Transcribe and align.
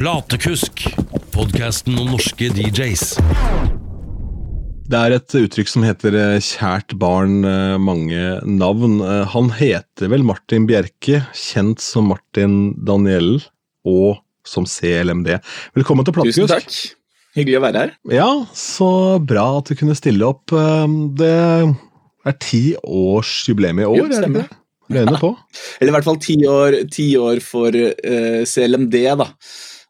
Platekusk, 0.00 0.86
podkasten 1.28 1.98
om 2.00 2.14
norske 2.14 2.46
DJs. 2.56 3.02
Det 4.88 4.96
er 4.96 5.12
et 5.12 5.34
uttrykk 5.36 5.68
som 5.68 5.84
heter 5.84 6.14
eh, 6.16 6.36
'kjært 6.40 6.94
barn 6.96 7.42
eh, 7.44 7.74
mange 7.76 8.22
navn'. 8.48 9.02
Eh, 9.04 9.26
Han 9.34 9.50
heter 9.58 10.08
vel 10.08 10.24
Martin 10.24 10.64
Bjerke, 10.64 11.20
kjent 11.36 11.84
som 11.84 12.08
Martin 12.08 12.72
Daniel 12.80 13.42
og 13.84 14.22
som 14.48 14.64
CLMD. 14.64 15.34
Velkommen 15.76 16.08
til 16.08 16.16
Platekusk. 16.16 16.48
Tusen 16.48 16.54
takk. 16.54 16.78
Hyggelig 17.36 17.58
å 17.58 17.64
være 17.66 17.82
her. 17.84 17.92
Ja, 18.08 18.30
så 18.56 19.20
bra 19.20 19.58
at 19.58 19.68
du 19.68 19.76
kunne 19.76 19.98
stille 20.00 20.24
opp. 20.24 20.48
Det 21.20 21.34
er 22.24 22.38
ti 22.40 22.62
års 22.80 23.42
jubileum 23.50 23.84
i 23.84 23.90
år, 23.90 24.00
Jo, 24.00 24.08
er 24.08 24.16
det 24.16 24.32
ikke? 24.32 24.62
Regner 24.96 25.20
på. 25.20 25.34
Eller 25.78 25.92
i 25.92 25.96
hvert 25.98 26.08
fall 26.08 26.22
ti 26.24 26.38
år, 26.48 26.78
ti 26.88 27.10
år 27.20 27.44
for 27.44 27.68
uh, 27.68 28.40
CLMD, 28.48 28.96
da. 29.20 29.28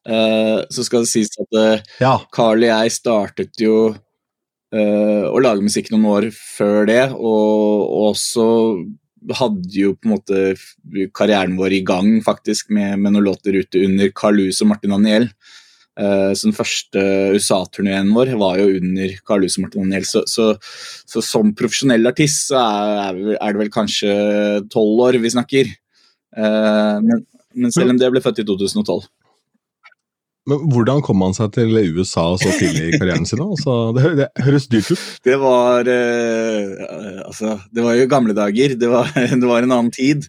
Eh, 0.08 0.60
så 0.72 0.84
skal 0.86 1.04
det 1.04 1.10
sies 1.10 1.34
at 1.40 1.58
uh, 1.58 1.82
Ja. 2.00 2.14
Carl 2.32 2.62
og 2.64 2.70
jeg 2.70 2.94
startet 2.94 3.60
jo 3.60 3.74
uh, 3.92 5.24
å 5.28 5.42
lage 5.44 5.64
musikk 5.64 5.90
noen 5.92 6.08
år 6.08 6.30
før 6.32 6.88
det, 6.88 7.02
og, 7.12 7.84
og 7.84 8.06
også 8.14 8.46
hadde 9.36 9.74
jo 9.76 9.92
på 9.98 10.08
en 10.08 10.14
måte 10.14 11.06
karrieren 11.16 11.58
vår 11.58 11.76
i 11.76 11.84
gang 11.84 12.14
faktisk 12.24 12.70
med, 12.72 12.96
med 13.02 13.12
noen 13.12 13.26
låter 13.28 13.58
ute 13.60 13.82
under 13.84 14.12
Carl 14.16 14.38
Lewis 14.40 14.62
og 14.64 14.70
Martin 14.70 14.94
Daniel. 14.96 15.28
Så 16.00 16.46
den 16.46 16.56
første 16.56 17.02
USA-turneen 17.36 18.14
vår 18.16 18.30
var 18.40 18.56
jo 18.62 18.78
under 18.78 19.12
Carl 19.28 19.44
Lewis 19.44 19.58
og 19.58 19.66
Martin 19.66 19.84
Daniel. 19.84 20.06
Så, 20.08 20.22
så, 20.24 20.46
så 21.04 21.20
som 21.20 21.52
profesjonell 21.52 22.08
artist 22.08 22.48
så 22.48 22.64
er, 22.64 23.20
er 23.36 23.52
det 23.52 23.60
vel 23.60 23.72
kanskje 23.74 24.14
tolv 24.72 25.04
år 25.10 25.20
vi 25.20 25.34
snakker. 25.36 25.74
Men, 26.40 27.26
men 27.52 27.76
selv 27.76 27.92
om 27.92 28.00
det 28.00 28.08
ble 28.14 28.24
født 28.24 28.40
i 28.40 28.48
2012. 28.48 29.04
Men 30.48 30.62
hvordan 30.72 31.02
kom 31.04 31.20
han 31.20 31.34
seg 31.36 31.52
til 31.52 31.76
USA 31.98 32.24
så 32.40 32.52
tidlig 32.56 32.86
i 32.88 32.98
karrieren 32.98 33.26
sin? 33.28 33.42
Altså, 33.44 33.74
det, 33.96 34.04
det 34.22 34.28
høres 34.46 34.66
dyrt 34.72 34.88
ut. 34.94 35.02
Det 35.26 35.36
var 35.40 35.90
eh, 35.92 37.20
Altså, 37.26 37.58
det 37.70 37.84
var 37.84 37.98
jo 37.98 38.08
gamle 38.10 38.34
dager. 38.36 38.74
Det 38.80 38.88
var, 38.90 39.12
det 39.42 39.50
var 39.50 39.66
en 39.66 39.74
annen 39.76 39.92
tid. 39.94 40.24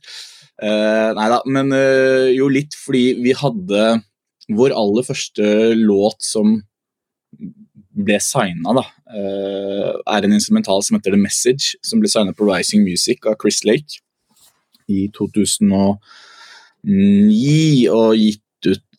Eh, 0.61 1.09
nei 1.17 1.27
da, 1.31 1.39
men 1.49 1.71
eh, 1.73 2.27
jo 2.35 2.49
litt 2.51 2.75
fordi 2.77 3.15
vi 3.23 3.33
hadde 3.37 4.01
vår 4.51 4.75
aller 4.75 5.03
første 5.07 5.73
låt 5.79 6.21
som 6.25 6.59
ble 7.91 8.19
signa, 8.23 8.73
da, 8.77 8.83
eh, 9.15 9.89
er 10.15 10.21
en 10.27 10.35
instrumental 10.35 10.83
som 10.85 10.95
heter 10.97 11.11
The 11.15 11.21
Message, 11.21 11.75
som 11.85 11.99
ble 12.03 12.09
signa 12.11 12.33
på 12.35 12.45
Rising 12.47 12.83
Music 12.85 13.25
av 13.25 13.35
Chris 13.41 13.63
Lake 13.67 14.03
i 14.91 15.07
2009 15.15 15.97
og 17.95 18.15
ut 18.19 18.41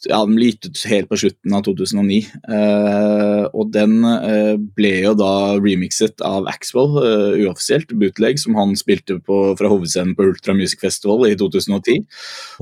ja, 0.09 0.19
den 0.27 0.35
ble 0.39 0.49
gitt 0.51 0.67
ut 0.67 0.81
helt 0.91 1.09
på 1.11 1.19
slutten 1.21 1.55
av 1.55 1.63
2009. 1.67 2.17
Eh, 2.57 3.45
og 3.53 3.71
den 3.75 3.99
eh, 4.07 4.55
ble 4.77 4.93
jo 5.05 5.13
da 5.19 5.33
remixet 5.61 6.23
av 6.27 6.49
Axwell, 6.51 6.97
eh, 7.03 7.45
uoffisielt, 7.45 7.93
bootleg, 7.99 8.41
som 8.43 8.57
han 8.59 8.75
spilte 8.79 9.19
på, 9.23 9.41
fra 9.59 9.71
hovedscenen 9.73 10.17
på 10.19 10.27
Ultra 10.33 10.57
Music 10.59 10.81
Festival 10.83 11.29
i 11.31 11.37
2010. 11.39 12.03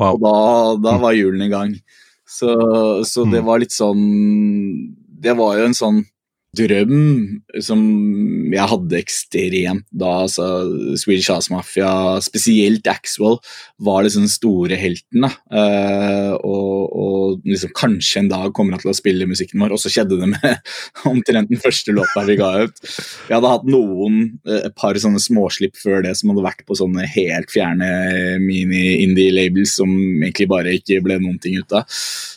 Wow. 0.01 0.15
Og 0.19 0.23
da, 0.27 0.35
da 0.91 0.97
var 1.03 1.17
julen 1.17 1.47
i 1.47 1.51
gang. 1.53 1.77
Så, 2.31 2.53
så 3.09 3.25
det 3.27 3.41
Mm. 3.41 3.47
var 3.49 3.59
litt 3.59 3.73
sånn 3.75 4.03
Det 5.21 5.33
var 5.35 5.57
jo 5.59 5.65
en 5.67 5.75
sånn 5.75 5.97
drøm 6.57 7.43
som 7.63 7.83
jeg 8.51 8.67
hadde 8.73 8.99
ekstremt 8.99 9.87
da. 9.95 10.11
altså 10.25 10.47
Swedish 10.99 11.31
House 11.31 11.53
Mafia, 11.53 12.19
spesielt 12.25 12.89
Axwell, 12.91 13.39
var 13.79 14.03
liksom 14.05 14.27
den 14.27 14.33
store 14.33 14.79
helten. 14.81 15.27
da. 15.27 15.31
uh, 15.55 16.35
og, 16.43 16.91
og 16.91 17.47
liksom 17.47 17.73
kanskje 17.77 18.25
en 18.25 18.33
dag 18.33 18.51
kommer 18.57 18.75
han 18.75 18.83
til 18.83 18.93
å 18.93 18.97
spille 18.97 19.29
musikken 19.31 19.63
vår, 19.63 19.77
og 19.77 19.83
så 19.83 19.93
skjedde 19.93 20.19
det 20.21 20.33
med 20.33 20.75
omtrent 21.13 21.53
den 21.53 21.63
første 21.63 21.95
låta 21.95 22.27
vi 22.27 22.39
ga 22.41 22.51
ut. 22.67 22.83
Vi 23.29 23.37
hadde 23.37 23.55
hatt 23.55 23.71
noen, 23.71 24.21
eh, 24.49 24.67
et 24.71 24.77
par 24.79 24.99
sånne 24.99 25.23
småslipp 25.23 25.79
før 25.79 26.03
det 26.07 26.17
som 26.19 26.33
hadde 26.33 26.47
vært 26.49 26.67
på 26.67 26.79
sånne 26.79 27.07
helt 27.15 27.51
fjerne 27.53 27.89
mini-indie-labels 28.43 29.79
som 29.79 29.91
egentlig 29.93 30.51
bare 30.51 30.75
ikke 30.81 31.01
ble 31.07 31.21
noen 31.23 31.39
ting 31.43 31.61
ut 31.61 31.79
av. 31.79 31.87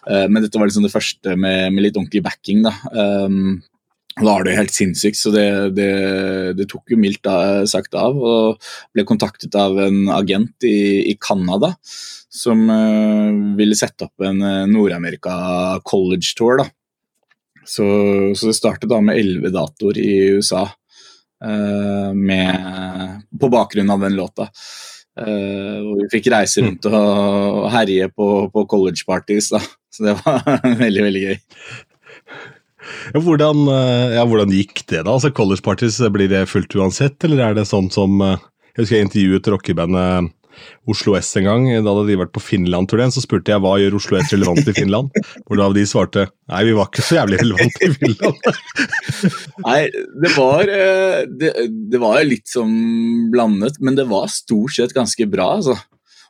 Uh, 0.06 0.26
men 0.30 0.44
dette 0.46 0.60
var 0.60 0.70
liksom 0.70 0.86
det 0.86 0.94
første 0.94 1.38
med, 1.38 1.74
med 1.74 1.88
litt 1.88 1.98
ordentlig 1.98 2.26
backing. 2.26 2.66
da. 2.68 2.78
Um, 2.94 3.62
Da 4.14 4.34
er 4.38 4.46
det 4.46 4.58
helt 4.60 4.74
sinnssykt, 4.74 5.18
så 5.18 5.32
det, 5.34 5.48
det, 5.78 5.90
det 6.60 6.68
tok 6.70 6.94
jo 6.94 7.00
mildt 7.02 7.24
da, 7.26 7.64
sagt 7.70 7.96
av. 7.98 8.18
Og 8.18 8.68
ble 8.94 9.06
kontaktet 9.10 9.56
av 9.58 9.80
en 9.82 10.06
agent 10.14 10.68
i, 10.70 11.10
i 11.10 11.16
Canada 11.18 11.74
som 12.34 12.62
uh, 12.70 13.58
ville 13.58 13.78
sette 13.78 14.08
opp 14.08 14.24
en 14.26 14.40
eh, 14.42 14.64
Nord-Amerika 14.70 15.34
college 15.86 16.34
tour. 16.38 16.58
da. 16.62 16.66
Så, 17.66 17.86
så 18.36 18.50
det 18.50 18.56
startet 18.58 18.90
da 18.92 19.00
med 19.02 19.20
elleve 19.22 19.54
datoer 19.54 20.00
i 20.02 20.16
USA 20.38 20.64
uh, 20.66 22.10
med, 22.14 23.22
på 23.40 23.52
bakgrunn 23.54 23.94
av 23.94 24.02
den 24.06 24.18
låta. 24.18 24.50
Uh, 25.14 25.78
og 25.86 26.02
vi 26.02 26.10
fikk 26.16 26.32
reise 26.34 26.66
rundt 26.66 26.90
og, 26.90 26.98
og 26.98 27.70
herje 27.74 28.10
på, 28.10 28.30
på 28.54 28.66
college 28.70 29.06
parties, 29.10 29.54
da. 29.54 29.62
Så 29.94 30.10
det 30.10 30.18
var 30.24 30.42
veldig, 30.86 31.08
veldig 31.10 31.26
gøy. 31.28 31.38
Hvordan, 33.14 33.66
eh, 33.72 34.16
ja, 34.18 34.24
hvordan 34.28 34.54
gikk 34.54 34.86
det, 34.88 35.04
da? 35.04 35.16
Altså, 35.16 35.34
College 35.36 35.64
parties, 35.66 36.00
eh, 36.02 36.12
blir 36.14 36.32
det 36.32 36.48
fullt 36.52 36.76
uansett, 36.76 37.20
eller 37.24 37.44
er 37.44 37.58
det 37.58 37.68
sånn 37.70 37.92
som 37.94 38.22
eh, 38.22 38.40
Jeg 38.74 38.84
husker 38.84 38.98
jeg 38.98 39.08
intervjuet 39.08 39.52
rockebandet 39.54 40.32
Oslo 40.90 41.14
S 41.18 41.32
en 41.38 41.46
gang. 41.46 41.68
Da 41.86 41.94
hadde 41.94 42.08
de 42.10 42.18
vært 42.18 42.34
på 42.34 42.42
Finland-turneen, 42.42 43.14
så 43.14 43.22
spurte 43.22 43.54
jeg 43.54 43.62
hva 43.62 43.76
gjør 43.82 43.98
Oslo 44.00 44.18
S 44.18 44.34
relevant 44.34 44.70
i 44.70 44.74
Finland? 44.74 45.14
Hvor 45.46 45.60
da 45.60 45.68
de 45.74 45.86
svarte 45.90 46.26
nei, 46.50 46.64
vi 46.66 46.76
var 46.78 46.90
ikke 46.90 47.06
så 47.06 47.20
jævlig 47.20 47.40
relevante 47.42 47.88
i 47.88 47.94
Finland. 47.94 48.50
Nei, 49.68 49.80
det 50.26 50.32
var, 50.34 50.70
det, 51.42 51.54
det 51.94 52.02
var 52.02 52.22
litt 52.26 52.50
som 52.50 52.70
blandet, 53.34 53.78
men 53.82 53.98
det 53.98 54.08
var 54.10 54.30
stort 54.34 54.74
sett 54.78 54.94
ganske 54.98 55.30
bra, 55.30 55.56
altså. 55.60 55.78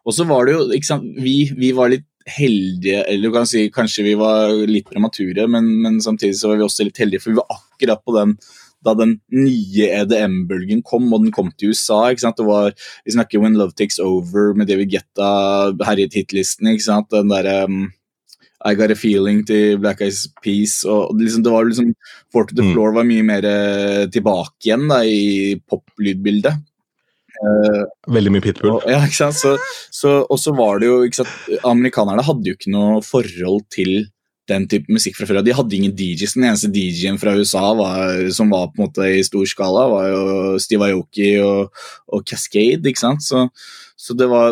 Og 0.04 0.16
så 0.16 0.28
var 0.28 0.48
det 0.48 0.58
jo, 0.58 0.64
ikke 0.76 0.90
sant, 0.90 1.08
vi, 1.24 1.38
vi 1.56 1.72
var 1.76 1.92
litt 1.94 2.08
heldige, 2.30 3.04
eller 3.08 3.30
du 3.30 3.34
kan 3.36 3.48
si 3.50 3.66
kanskje 3.74 4.04
vi 4.06 4.14
var 4.20 4.54
litt 4.70 4.90
premature, 4.90 5.48
men, 5.52 5.70
men 5.84 6.02
samtidig 6.04 6.38
så 6.40 6.52
var 6.52 6.62
vi 6.62 6.68
også 6.68 6.86
litt 6.88 7.00
heldige, 7.02 7.24
for 7.24 7.34
vi 7.34 7.40
var 7.42 7.58
akkurat 7.58 8.04
på 8.06 8.16
den 8.20 8.38
da 8.84 8.92
den 9.00 9.14
nye 9.32 9.86
EDM-bølgen 10.02 10.82
kom, 10.84 11.06
og 11.16 11.22
den 11.24 11.32
kom 11.32 11.54
til 11.56 11.72
USA. 11.72 12.10
ikke 12.12 12.26
sant? 12.26 12.36
Det 12.36 12.44
var, 12.44 12.74
Vi 13.06 13.14
snakker 13.16 13.40
When 13.40 13.56
Love 13.56 13.72
Takes 13.80 13.96
Over 14.04 14.54
med 14.60 14.68
David 14.68 14.92
Guetta, 14.92 15.72
herjet 15.88 16.18
hitlisten. 16.18 16.68
ikke 16.68 16.84
sant? 16.84 17.08
Den 17.14 17.32
derre 17.32 17.62
um, 17.64 17.86
I 18.66 18.74
Got 18.76 18.92
A 18.92 18.96
Feeling 19.00 19.46
til 19.48 19.78
Black 19.80 20.02
Eyes 20.04 20.26
Peace. 20.44 20.84
og 20.84 21.16
liksom, 21.16 21.44
det 21.44 21.52
var 21.52 21.64
liksom, 21.64 21.94
'Fort 22.32 22.50
to 22.52 22.56
the 22.56 22.64
Mm. 22.64 22.74
Floor 22.74 22.94
var 22.94 23.04
mye 23.08 23.24
mer 23.24 23.44
eh, 23.48 24.08
tilbake 24.12 24.68
igjen 24.68 24.88
da, 24.92 25.00
i 25.04 25.56
poplydbildet. 25.64 26.60
Veldig 28.14 28.34
mye 28.34 28.44
pitbull. 28.44 28.78
Og, 28.78 28.90
ja, 28.90 29.02
ikke 29.04 29.20
sant? 29.20 29.40
Så, 29.40 29.56
så, 29.94 30.18
og 30.24 30.40
så 30.42 30.56
var 30.56 30.82
det 30.82 30.90
jo 30.90 31.02
ikke 31.08 31.22
sant? 31.22 31.38
Amerikanerne 31.68 32.26
hadde 32.26 32.50
jo 32.50 32.58
ikke 32.58 32.74
noe 32.74 33.04
forhold 33.06 33.66
til 33.74 34.06
den 34.52 34.66
type 34.68 34.92
musikk 34.92 35.16
fra 35.16 35.28
før. 35.28 35.40
De 35.46 35.56
hadde 35.56 35.78
ingen 35.78 35.94
DJs. 35.96 36.36
Den 36.36 36.50
eneste 36.50 36.72
DJ-en 36.74 37.20
fra 37.22 37.36
USA 37.38 37.70
var, 37.80 38.26
som 38.36 38.52
var 38.52 38.70
på 38.72 38.82
en 38.82 38.90
måte 38.90 39.08
i 39.08 39.24
stor 39.24 39.48
skala, 39.48 39.86
var 39.92 40.10
jo 40.12 40.24
Steve 40.64 40.90
Aoki 40.90 41.30
og, 41.44 41.72
og 42.12 42.26
Cascade. 42.28 42.84
ikke 42.90 43.04
sant? 43.06 43.24
Så, 43.24 43.46
så 43.96 44.16
det 44.20 44.28
var, 44.32 44.52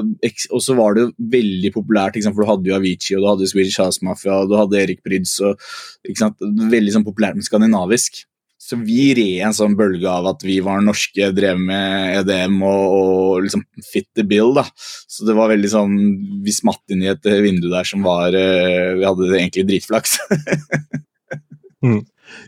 Og 0.52 0.64
så 0.64 0.78
var 0.78 0.96
det 0.96 1.06
jo 1.06 1.12
veldig 1.36 1.74
populært, 1.76 2.20
for 2.24 2.44
du 2.44 2.52
hadde 2.54 2.72
jo 2.72 2.78
Avicii, 2.80 3.18
og 3.18 3.24
du 3.24 3.30
hadde 3.34 3.52
Swedish 3.52 3.84
House 3.84 4.04
Mafia, 4.06 4.40
og 4.40 4.52
du 4.52 4.56
hadde 4.60 4.80
Erik 4.80 5.04
Bryds. 5.04 5.40
og 5.44 5.60
ikke 6.08 6.24
sant? 6.24 6.40
Veldig 6.72 6.96
sånn 6.96 7.08
populært 7.08 7.40
med 7.40 7.48
skandinavisk. 7.48 8.24
Så 8.62 8.78
vi 8.86 9.08
red 9.18 9.42
en 9.48 9.56
sånn 9.58 9.74
bølge 9.76 10.06
av 10.08 10.28
at 10.36 10.44
vi 10.46 10.60
var 10.64 10.84
norske, 10.86 11.32
drev 11.34 11.58
med 11.60 12.20
EDM 12.22 12.60
og, 12.62 12.84
og 12.94 13.46
liksom 13.48 13.64
fit 13.90 14.06
the 14.16 14.24
bill. 14.28 14.54
da. 14.54 14.68
Så 15.10 15.26
det 15.26 15.34
var 15.36 15.50
veldig 15.50 15.72
sånn 15.74 15.96
Vi 16.46 16.54
smatt 16.54 16.94
inn 16.94 17.02
i 17.04 17.10
et 17.12 17.26
vindu 17.42 17.68
der 17.72 17.88
som 17.90 18.06
var 18.06 18.38
eh, 18.38 18.94
Vi 19.00 19.08
hadde 19.08 19.32
egentlig 19.40 19.66
dritflaks. 19.72 20.20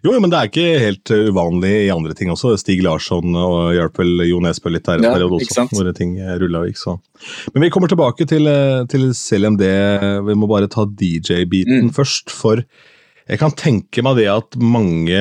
Jo, 0.04 0.14
jo, 0.14 0.20
men 0.22 0.32
det 0.32 0.38
er 0.40 0.48
ikke 0.50 0.66
helt 0.80 1.12
eh, 1.12 1.26
uvanlig 1.34 1.72
i 1.88 1.92
andre 1.92 2.14
ting 2.16 2.30
også. 2.32 2.54
Stig 2.62 2.84
Larsson 2.86 3.34
og 3.36 3.74
hjalp 3.76 3.98
vel 4.00 4.22
Jo 4.30 4.38
Nesbø 4.44 4.72
litt 4.72 4.86
der 4.88 5.02
en 5.02 5.08
Ja, 5.08 5.14
periode 5.18 5.40
også, 5.42 5.66
hvor 5.74 5.90
ting 5.98 6.14
rulla 6.40 6.62
og 6.64 6.70
gikk 6.70 6.80
så. 6.80 6.94
Men 7.56 7.66
vi 7.66 7.72
kommer 7.74 7.92
tilbake 7.92 8.28
til, 8.30 8.48
eh, 8.48 8.86
til 8.92 9.10
CLMD. 9.18 9.66
Vi 10.30 10.38
må 10.40 10.48
bare 10.52 10.70
ta 10.72 10.86
DJ-biten 10.86 11.90
Mm. 11.90 11.92
først, 11.98 12.32
for 12.32 12.62
jeg 13.28 13.40
kan 13.42 13.52
tenke 13.52 14.04
meg 14.06 14.18
det 14.22 14.30
at 14.32 14.56
mange 14.60 15.20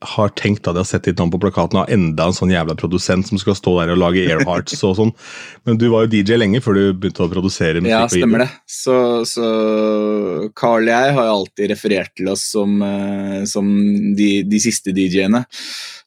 har 0.00 0.30
tenkt 0.32 0.64
da 0.64 0.72
de 0.72 0.80
har 0.80 0.88
sett 0.88 1.04
ditt 1.04 1.18
navn 1.20 1.32
på 1.34 1.40
plakaten 1.42 1.82
og 1.82 1.90
enda 1.92 2.30
en 2.30 2.36
sånn 2.36 2.52
jævla 2.54 2.76
produsent 2.78 3.28
som 3.28 3.40
skal 3.40 3.56
stå 3.58 3.74
der 3.82 3.92
og 3.92 4.00
lage 4.00 4.24
Airhearts 4.24 4.80
og 4.88 4.96
sånn. 4.96 5.12
Men 5.68 5.76
du 5.80 5.90
var 5.92 6.06
jo 6.06 6.12
DJ 6.14 6.38
lenge 6.40 6.62
før 6.64 6.78
du 6.78 6.82
begynte 6.94 7.26
å 7.26 7.30
produsere 7.32 7.82
musikk. 7.84 7.92
Ja, 7.92 8.06
stemmer 8.08 8.46
det. 8.46 8.48
Så, 8.64 8.96
så 9.28 9.50
Carl 10.56 10.88
og 10.88 10.92
jeg 10.94 11.16
har 11.18 11.28
jo 11.28 11.36
alltid 11.36 11.72
referert 11.74 12.14
til 12.16 12.32
oss 12.32 12.46
som, 12.54 12.80
eh, 12.86 13.40
som 13.50 13.68
de, 14.16 14.30
de 14.48 14.62
siste 14.62 14.96
DJ-ene. 14.96 15.44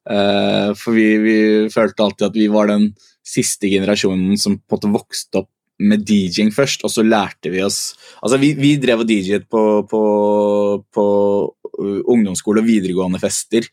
Eh, 0.09 0.69
for 0.79 0.97
vi, 0.97 1.09
vi 1.21 1.39
følte 1.73 2.07
alltid 2.07 2.31
at 2.31 2.39
vi 2.41 2.49
var 2.51 2.73
den 2.73 2.89
siste 3.23 3.69
generasjonen 3.71 4.39
som 4.41 4.57
på 4.57 4.73
en 4.73 4.79
måte 4.79 4.95
vokste 4.97 5.43
opp 5.43 5.51
med 5.83 6.03
DJ-ing 6.05 6.51
først, 6.53 6.83
og 6.85 6.91
så 6.93 7.01
lærte 7.05 7.49
vi 7.49 7.63
oss 7.65 7.95
Altså, 8.21 8.37
vi, 8.39 8.53
vi 8.55 8.75
drev 8.81 9.01
og 9.03 9.09
DJ-et 9.09 9.47
på, 9.51 9.83
på, 9.89 10.01
på 10.93 11.05
ungdomsskole 11.81 12.61
og 12.61 12.67
videregående 12.67 13.21
fester. 13.21 13.67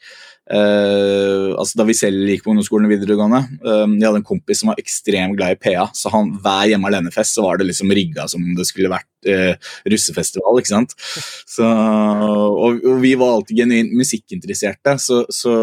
Uh, 0.51 1.55
altså 1.61 1.79
Da 1.79 1.85
vi 1.87 1.95
selv 1.95 2.27
gikk 2.27 2.43
på 2.43 2.51
ungdomsskolen 2.51 2.89
og 2.89 2.95
videregående. 2.95 3.41
Uh, 3.63 3.87
jeg 3.87 4.07
hadde 4.09 4.21
en 4.23 4.27
kompis 4.27 4.63
som 4.63 4.73
var 4.73 4.81
ekstremt 4.83 5.39
glad 5.39 5.55
i 5.55 5.61
PA, 5.63 5.87
så 5.95 6.11
han, 6.11 6.33
hver 6.43 6.73
hjemme 6.73 6.91
alene-fest 6.91 7.39
så 7.39 7.45
var 7.45 7.61
det 7.61 7.69
liksom 7.69 7.93
rigga 7.95 8.27
som 8.31 8.43
om 8.43 8.57
det 8.59 8.67
skulle 8.67 8.91
vært 8.91 9.31
uh, 9.31 9.71
russefestival. 9.93 10.59
ikke 10.59 10.73
sant? 10.73 10.97
Så, 11.47 11.67
og, 11.67 12.83
og 12.83 13.03
vi 13.05 13.15
var 13.21 13.37
alltid 13.37 13.63
genuint 13.63 13.95
musikkinteresserte, 13.95 14.97
så, 14.99 15.23
så 15.31 15.55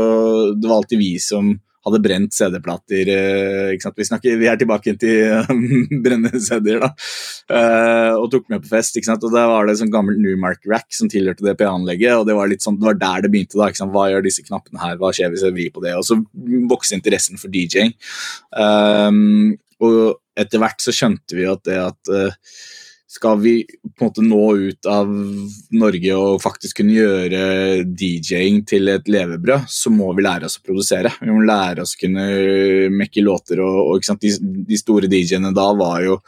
det 0.56 0.69
var 0.69 0.80
alltid 0.80 1.04
vi 1.04 1.16
som 1.24 1.56
hadde 1.88 2.01
brent 2.04 2.36
CD-plater. 2.38 3.12
eh? 3.13 3.72
Vi, 3.74 4.36
vi 4.42 4.50
er 4.51 4.60
tilbake 4.60 4.94
til 5.01 5.51
brenne 6.06 6.31
CD-er, 6.36 6.84
da. 6.84 6.92
Eh, 7.57 8.13
og 8.18 8.30
tok 8.34 8.48
med 8.54 8.66
på 8.66 8.72
fest. 8.75 9.00
Og 9.00 9.30
Da 9.34 9.48
var 9.50 9.68
det 9.68 9.78
sånn 9.81 9.94
gammelt 9.94 10.22
Newmark-rack 10.24 10.89
som 10.95 11.10
tilhørte 11.12 11.45
det 11.45 11.57
PA-anlegget. 11.60 12.19
og 12.19 12.28
Det 12.30 12.38
var 12.38 12.54
sånn, 12.63 12.80
det 12.80 12.89
var 12.92 13.01
der 13.01 13.25
det 13.25 13.34
begynte. 13.34 13.57
da? 13.60 13.72
Hva 13.94 14.07
gjør 14.12 14.25
disse 14.28 14.45
knappene 14.45 14.84
her? 14.84 15.00
Hva 15.01 15.13
skjer 15.16 15.34
hvis 15.34 15.45
jeg 15.48 15.56
vrir 15.57 15.74
på 15.75 15.84
det? 15.86 15.95
Og 15.98 16.06
så 16.07 16.19
vokste 16.72 17.00
interessen 17.00 17.39
for 17.42 17.54
DJ-ing. 17.54 17.95
Um, 18.57 19.57
og 19.84 20.18
etter 20.38 20.62
hvert 20.62 20.81
så 20.81 20.94
skjønte 20.95 21.38
vi 21.38 21.45
at 21.50 21.63
det 21.68 21.78
at 21.81 22.12
eh, 22.13 22.36
skal 23.07 23.39
vi 23.39 23.54
på 23.98 24.04
en 24.04 24.09
måte 24.09 24.24
nå 24.25 24.44
ut 24.68 24.88
av 24.92 25.12
Norge 25.80 26.15
og 26.19 26.42
faktisk 26.44 26.81
kunne 26.81 26.98
gjøre 26.98 27.42
DJ-ing 27.88 28.65
til 28.68 28.92
et 28.92 29.07
levebrød, 29.07 29.69
så 29.71 29.92
må 29.95 30.09
vi 30.18 30.25
lære 30.25 30.50
oss 30.50 30.59
å 30.59 30.65
produsere. 30.65 31.13
Vi 31.21 31.31
må 31.31 31.39
lære 31.48 31.86
oss 31.86 31.95
å 31.95 32.01
kunne 32.01 32.25
mekke 32.92 33.24
låter. 33.24 33.63
og, 33.63 33.94
og? 33.94 34.09
De, 34.19 34.33
de 34.68 34.80
store 34.80 35.07
DJ-ene 35.12 35.54
da 35.56 35.69
var 35.80 36.04
jo 36.04 36.19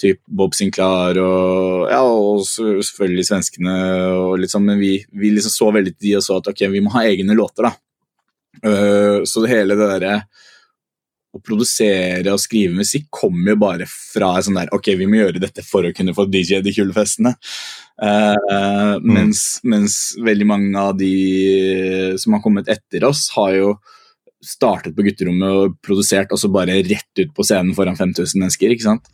typ 0.00 0.22
Bob 0.24 0.56
Sinclair 0.56 1.20
og, 1.20 1.90
ja, 1.92 2.00
og 2.00 2.46
selvfølgelig 2.48 3.26
svenskene. 3.28 3.76
Og 4.16 4.48
sånn, 4.48 4.64
men 4.70 4.80
vi, 4.80 4.94
vi 5.12 5.34
liksom 5.36 5.52
så 5.52 5.68
veldig 5.76 5.94
til 5.98 6.08
de 6.08 6.16
og 6.16 6.24
så 6.24 6.40
at 6.40 6.48
ok, 6.54 6.64
vi 6.72 6.84
må 6.84 6.94
ha 6.96 7.04
egne 7.10 7.36
låter. 7.36 7.68
da. 7.68 7.76
Uh, 8.60 9.20
så 9.28 9.44
det 9.44 9.52
hele 9.52 9.76
det 9.76 9.86
derre 9.88 10.16
å 11.30 11.40
produsere 11.46 12.32
og 12.32 12.40
skrive 12.42 12.74
musikk 12.74 13.06
kommer 13.14 13.52
jo 13.52 13.60
bare 13.62 13.86
fra 13.86 14.32
sånn 14.42 14.58
der 14.58 14.72
Ok, 14.74 14.90
vi 14.98 15.06
må 15.06 15.20
gjøre 15.20 15.42
dette 15.42 15.62
for 15.66 15.86
å 15.86 15.92
kunne 15.94 16.14
få 16.16 16.26
DJ 16.26 16.58
de 16.64 16.72
kule 16.74 16.94
festene. 16.96 17.36
Eh, 18.02 18.96
mens, 19.04 19.44
mens 19.62 20.00
veldig 20.18 20.48
mange 20.50 20.82
av 20.82 20.96
de 20.98 22.16
som 22.18 22.34
har 22.34 22.42
kommet 22.42 22.70
etter 22.72 23.06
oss, 23.06 23.28
har 23.36 23.54
jo 23.54 23.74
startet 24.40 24.96
på 24.96 25.04
gutterommet 25.04 25.52
og 25.52 25.76
produsert, 25.84 26.32
og 26.32 26.40
så 26.40 26.50
bare 26.52 26.80
rett 26.88 27.22
ut 27.22 27.32
på 27.36 27.44
scenen 27.46 27.76
foran 27.76 27.98
5000 27.98 28.40
mennesker. 28.40 28.72
ikke 28.72 28.88
sant? 28.88 29.10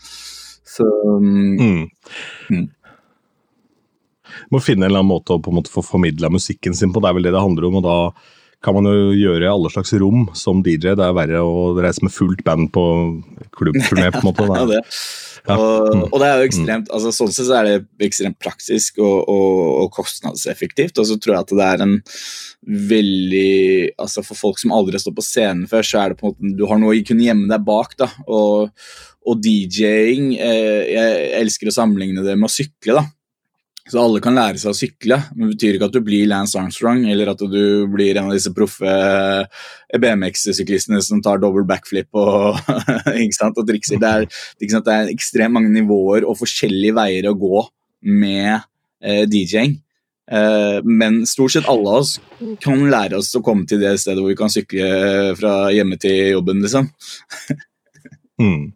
Så 0.67 0.87
um, 0.87 1.57
Mm. 1.57 1.85
Mm. 2.51 2.67
Må 4.53 4.61
finne 4.61 4.85
en 4.85 4.91
eller 4.91 5.03
annen 5.03 5.15
måte 5.15 5.35
å 5.35 5.43
på 5.43 5.51
en 5.51 5.59
måte 5.59 5.73
få 5.73 5.83
formidla 5.85 6.31
musikken 6.31 6.75
sin 6.77 6.93
på. 6.93 7.01
Det 7.03 7.09
er 7.09 7.17
vel 7.17 7.29
det 7.29 7.33
det 7.35 7.43
handler 7.43 7.69
om. 7.69 7.79
og 7.81 7.87
da 7.87 7.97
kan 8.67 8.75
man 8.75 8.89
jo 8.91 9.13
gjøre 9.15 9.47
i 9.47 9.53
alle 9.53 9.71
slags 9.71 9.95
rom 10.03 10.27
som 10.37 10.59
DJ. 10.67 10.97
Det 10.99 11.07
er 11.07 11.15
verre 11.15 11.41
å 11.47 11.71
reise 11.79 12.03
med 12.03 12.13
fullt 12.15 12.43
band 12.47 12.73
på 12.75 12.83
klubbturné. 13.55 14.11
på 14.11 14.21
en 14.25 14.29
måte. 14.33 14.49
ja, 14.59 14.67
Det. 14.75 14.83
Ja. 15.47 15.55
Og, 15.63 15.93
Mm. 15.95 16.01
og 16.11 16.17
det 16.19 16.27
er 16.27 16.41
jo 16.41 16.47
ekstremt, 16.49 16.89
altså 16.91 17.13
sånn 17.15 17.31
sett 17.31 17.47
så 17.47 17.55
er 17.61 17.67
det 17.69 17.75
ekstremt 18.03 18.35
praktisk 18.43 18.97
og, 18.99 19.29
og, 19.31 19.59
og 19.85 19.93
kostnadseffektivt. 19.95 20.99
Og 20.99 21.07
så 21.07 21.15
tror 21.23 21.37
jeg 21.37 21.45
at 21.45 21.53
det 21.55 21.67
er 21.69 21.85
en 21.85 21.93
veldig 22.67 23.93
altså 24.03 24.25
For 24.27 24.35
folk 24.39 24.59
som 24.59 24.75
aldri 24.75 24.97
har 24.97 25.05
stått 25.05 25.17
på 25.19 25.25
scenen 25.25 25.69
før, 25.71 25.87
så 25.87 26.01
er 26.03 26.13
det 26.13 26.19
på 26.21 26.27
en 26.27 26.35
måte 26.35 26.57
du 26.59 26.65
har 26.67 26.81
noe 26.83 26.97
å 26.99 27.05
kunne 27.07 27.27
gjemme 27.29 27.47
deg 27.53 27.63
bak. 27.69 27.95
da, 28.01 28.09
Og, 28.27 28.73
og 29.27 29.43
DJ-ing 29.45 30.33
eh, 30.35 30.83
Jeg 30.91 31.31
elsker 31.45 31.71
å 31.71 31.77
sammenligne 31.79 32.27
det 32.27 32.35
med 32.39 32.51
å 32.51 32.55
sykle. 32.57 32.99
da, 32.99 33.05
så 33.87 34.03
alle 34.03 34.21
kan 34.23 34.35
lære 34.35 34.59
seg 34.59 34.73
å 34.73 34.77
sykle, 34.77 35.19
men 35.37 35.47
det 35.47 35.55
betyr 35.55 35.77
ikke 35.77 35.89
at 35.91 35.95
du 35.95 36.01
blir 36.03 36.27
Lance 36.31 36.59
Armstrong 36.59 37.05
eller 37.07 37.31
at 37.31 37.43
du 37.47 37.87
blir 37.93 38.19
en 38.19 38.33
av 38.33 38.35
disse 38.35 38.51
proffe 38.55 38.95
BMX-syklistene 40.03 40.99
som 41.07 41.23
tar 41.23 41.39
double 41.43 41.63
backflip 41.69 42.11
og, 42.19 42.59
og 42.67 43.63
trikser. 43.69 44.03
Det 44.03 44.11
er, 44.11 44.27
det 44.59 44.97
er 44.97 45.13
ekstremt 45.13 45.55
mange 45.55 45.71
nivåer 45.75 46.27
og 46.27 46.39
forskjellige 46.41 46.97
veier 46.99 47.31
å 47.31 47.37
gå 47.39 47.63
med 48.11 48.57
eh, 49.05 49.23
DJ-ing. 49.31 49.79
Eh, 50.27 50.81
men 50.83 51.23
stort 51.31 51.55
sett 51.55 51.71
alle 51.71 51.87
av 51.87 52.03
oss 52.03 52.17
kan 52.65 52.83
lære 52.91 53.21
oss 53.21 53.31
å 53.39 53.45
komme 53.47 53.69
til 53.71 53.79
det 53.85 53.95
stedet 54.03 54.19
hvor 54.19 54.33
vi 54.33 54.39
kan 54.39 54.51
sykle 54.51 54.91
fra 55.39 55.55
hjemme 55.75 55.99
til 56.03 56.35
jobben. 56.35 56.67
liksom. 56.67 56.91
Mm. 58.41 58.73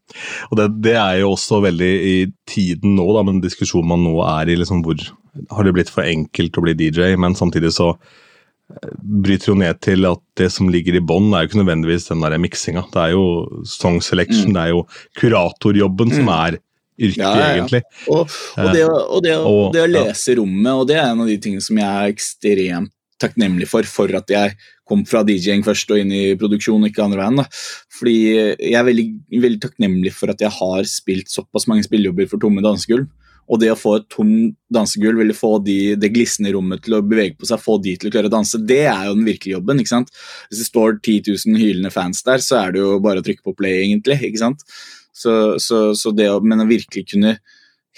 Og 0.51 0.57
det, 0.57 0.69
det 0.87 0.95
er 0.97 1.19
jo 1.21 1.33
også 1.35 1.59
veldig 1.67 1.91
i 2.11 2.17
tiden 2.49 2.95
nå, 2.97 3.05
da, 3.17 3.23
men 3.29 3.43
diskusjonen 3.45 3.89
man 3.93 4.05
nå 4.07 4.15
er 4.25 4.49
i, 4.49 4.57
liksom 4.57 4.81
hvor 4.87 4.97
har 5.51 5.65
det 5.69 5.75
blitt 5.77 5.91
for 5.93 6.03
enkelt 6.09 6.57
å 6.59 6.65
bli 6.65 6.73
DJ, 6.79 7.15
men 7.21 7.37
samtidig 7.39 7.71
så 7.77 7.91
eh, 7.93 8.89
bryter 9.01 9.53
jo 9.53 9.59
ned 9.61 9.79
til 9.85 10.09
at 10.09 10.23
det 10.41 10.49
som 10.55 10.69
ligger 10.73 10.97
i 10.97 11.05
bånn, 11.05 11.29
er 11.37 11.45
jo 11.45 11.51
ikke 11.53 11.61
nødvendigvis 11.61 12.09
den 12.09 12.25
der 12.25 12.39
miksinga. 12.41 12.87
Det 12.95 13.03
er 13.05 13.13
jo 13.15 13.27
song 13.69 14.01
selection, 14.03 14.51
Mm. 14.51 14.57
det 14.57 14.63
er 14.65 14.73
jo 14.75 14.87
kuratorjobben 15.21 16.15
som 16.17 16.25
Mm. 16.27 16.35
er 16.39 16.59
yrket, 17.01 17.17
Ja, 17.23 17.35
ja, 17.39 17.51
egentlig. 17.57 17.83
Og, 18.09 18.27
og, 18.59 18.73
det, 18.75 18.85
og, 18.89 19.23
det, 19.25 19.37
og- 19.39 19.73
det 19.73 19.83
å 19.85 19.93
lese 19.93 20.35
rommet, 20.37 20.73
og 20.73 20.87
det 20.89 20.97
er 20.97 21.11
en 21.13 21.21
av 21.23 21.27
de 21.31 21.39
tingene 21.39 21.63
som 21.63 21.77
jeg 21.77 21.87
er 21.87 22.13
ekstremt 22.13 22.91
takknemlig 23.23 23.69
for, 23.71 23.87
for 23.89 24.13
at 24.19 24.31
jeg 24.33 24.57
kom 24.89 25.05
fra 25.07 25.23
DJ-ing 25.27 25.63
først 25.67 25.93
og 25.93 26.03
inn 26.03 26.13
i 26.15 26.25
produksjon, 26.41 26.89
ikke 26.89 27.05
andre 27.05 27.23
veien. 27.23 27.41
da. 27.43 27.47
Fordi 27.99 28.19
jeg 28.27 28.77
er 28.79 28.87
veldig, 28.89 29.07
veldig 29.47 29.63
takknemlig 29.63 30.15
for 30.17 30.33
at 30.33 30.43
jeg 30.43 30.53
har 30.57 30.91
spilt 30.91 31.31
såpass 31.33 31.69
mange 31.71 31.87
spillejobber 31.87 32.31
for 32.31 32.43
tomme 32.43 32.65
dansegulv. 32.65 33.09
Og 33.51 33.59
det 33.59 33.73
å 33.73 33.79
få 33.79 33.97
et 33.99 34.07
tomt 34.13 34.55
dansegulv, 34.71 35.25
eller 35.25 35.35
få 35.35 35.57
de, 35.67 35.97
det 35.99 36.13
glisne 36.15 36.53
rommet 36.55 36.85
til 36.85 36.95
å 36.97 37.03
bevege 37.03 37.35
på 37.39 37.49
seg, 37.49 37.63
få 37.63 37.81
de 37.83 37.97
til 37.99 38.11
å 38.11 38.13
klare 38.15 38.31
å 38.31 38.33
danse, 38.33 38.61
det 38.63 38.85
er 38.87 39.09
jo 39.09 39.17
den 39.17 39.27
virkelige 39.27 39.57
jobben. 39.57 39.81
ikke 39.83 39.95
sant? 39.97 40.13
Hvis 40.49 40.63
det 40.63 40.69
står 40.69 41.01
10 41.01 41.33
000 41.33 41.59
hylende 41.59 41.91
fans 41.95 42.23
der, 42.27 42.45
så 42.45 42.61
er 42.61 42.77
det 42.77 42.85
jo 42.85 43.01
bare 43.03 43.23
å 43.23 43.27
trykke 43.27 43.43
på 43.47 43.57
play, 43.59 43.81
egentlig. 43.89 44.21
ikke 44.29 44.43
sant? 44.45 44.63
Så, 45.11 45.33
så, 45.59 45.91
så 45.99 46.15
det 46.15 46.31
å, 46.31 46.39
Men 46.41 46.63
å 46.63 46.69
virkelig 46.71 47.09
kunne 47.11 47.41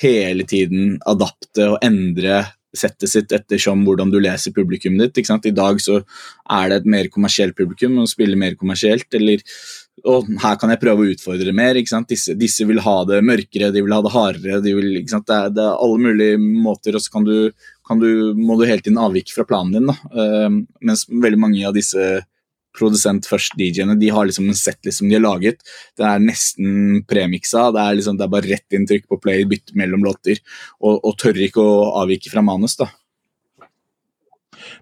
hele 0.01 0.47
tiden 0.49 0.97
adapte 1.07 1.69
og 1.75 1.85
endre 1.85 2.41
settet 2.77 3.11
sitt 3.11 3.33
ettersom 3.37 3.85
hvordan 3.87 4.11
du 4.13 4.19
leser 4.23 4.55
publikummet 4.57 5.11
ditt. 5.11 5.23
ikke 5.23 5.33
sant? 5.35 5.47
I 5.49 5.55
dag 5.57 5.81
så 5.83 6.01
er 6.01 6.71
det 6.71 6.81
et 6.81 6.91
mer 6.95 7.09
kommersielt 7.13 7.57
publikum 7.59 7.99
og 8.03 8.11
spiller 8.11 8.39
mer 8.41 8.57
kommersielt. 8.59 9.09
eller 9.19 9.45
og 10.09 10.27
her 10.41 10.57
kan 10.59 10.73
jeg 10.73 10.81
prøve 10.83 11.05
å 11.05 11.13
utfordre 11.13 11.53
mer. 11.55 11.77
ikke 11.79 11.93
sant? 11.93 12.09
Disse, 12.11 12.35
disse 12.39 12.65
vil 12.67 12.81
ha 12.83 12.97
det 13.09 13.21
mørkere, 13.23 13.71
de 13.75 13.85
vil 13.85 13.95
ha 13.95 14.01
det 14.03 14.15
hardere. 14.15 14.61
De 14.65 14.75
vil, 14.75 14.89
ikke 15.03 15.15
sant? 15.15 15.29
Det, 15.29 15.37
er, 15.37 15.55
det 15.55 15.63
er 15.63 15.85
alle 15.85 16.03
mulige 16.09 16.41
måter, 16.41 16.97
og 16.97 17.05
så 17.05 17.13
kan 17.13 17.29
du, 17.29 17.37
kan 17.87 18.01
du, 18.03 18.33
må 18.39 18.57
du 18.59 18.67
hele 18.67 18.83
tiden 18.83 19.01
avvike 19.01 19.37
fra 19.37 19.47
planen 19.47 19.77
din. 19.77 19.93
da. 19.93 19.97
Uh, 20.11 20.63
mens 20.83 21.05
veldig 21.07 21.41
mange 21.45 21.63
av 21.69 21.77
disse 21.77 22.09
produsent 22.77 23.27
først 23.29 23.57
DJ-ene 23.59 23.99
de 24.01 24.09
har 24.15 24.27
liksom 24.29 24.49
en 24.49 24.57
settlist 24.59 25.03
som 25.03 25.09
de 25.11 25.19
har 25.19 25.25
laget. 25.25 25.61
Det 25.99 26.07
er 26.09 26.23
nesten 26.25 27.03
premiksa. 27.09 27.69
Det 27.75 27.83
er, 27.85 27.99
liksom, 28.01 28.17
det 28.19 28.27
er 28.27 28.33
bare 28.33 28.51
rett 28.55 28.79
inntrykk 28.79 29.07
på 29.13 29.21
play, 29.23 29.45
bytte 29.49 29.77
mellom 29.79 30.05
låter. 30.07 30.41
Og, 30.81 30.99
og 31.05 31.17
tør 31.21 31.41
ikke 31.47 31.63
å 31.63 31.79
avvike 32.03 32.33
fra 32.33 32.43
manus. 32.45 32.79
da. 32.81 32.89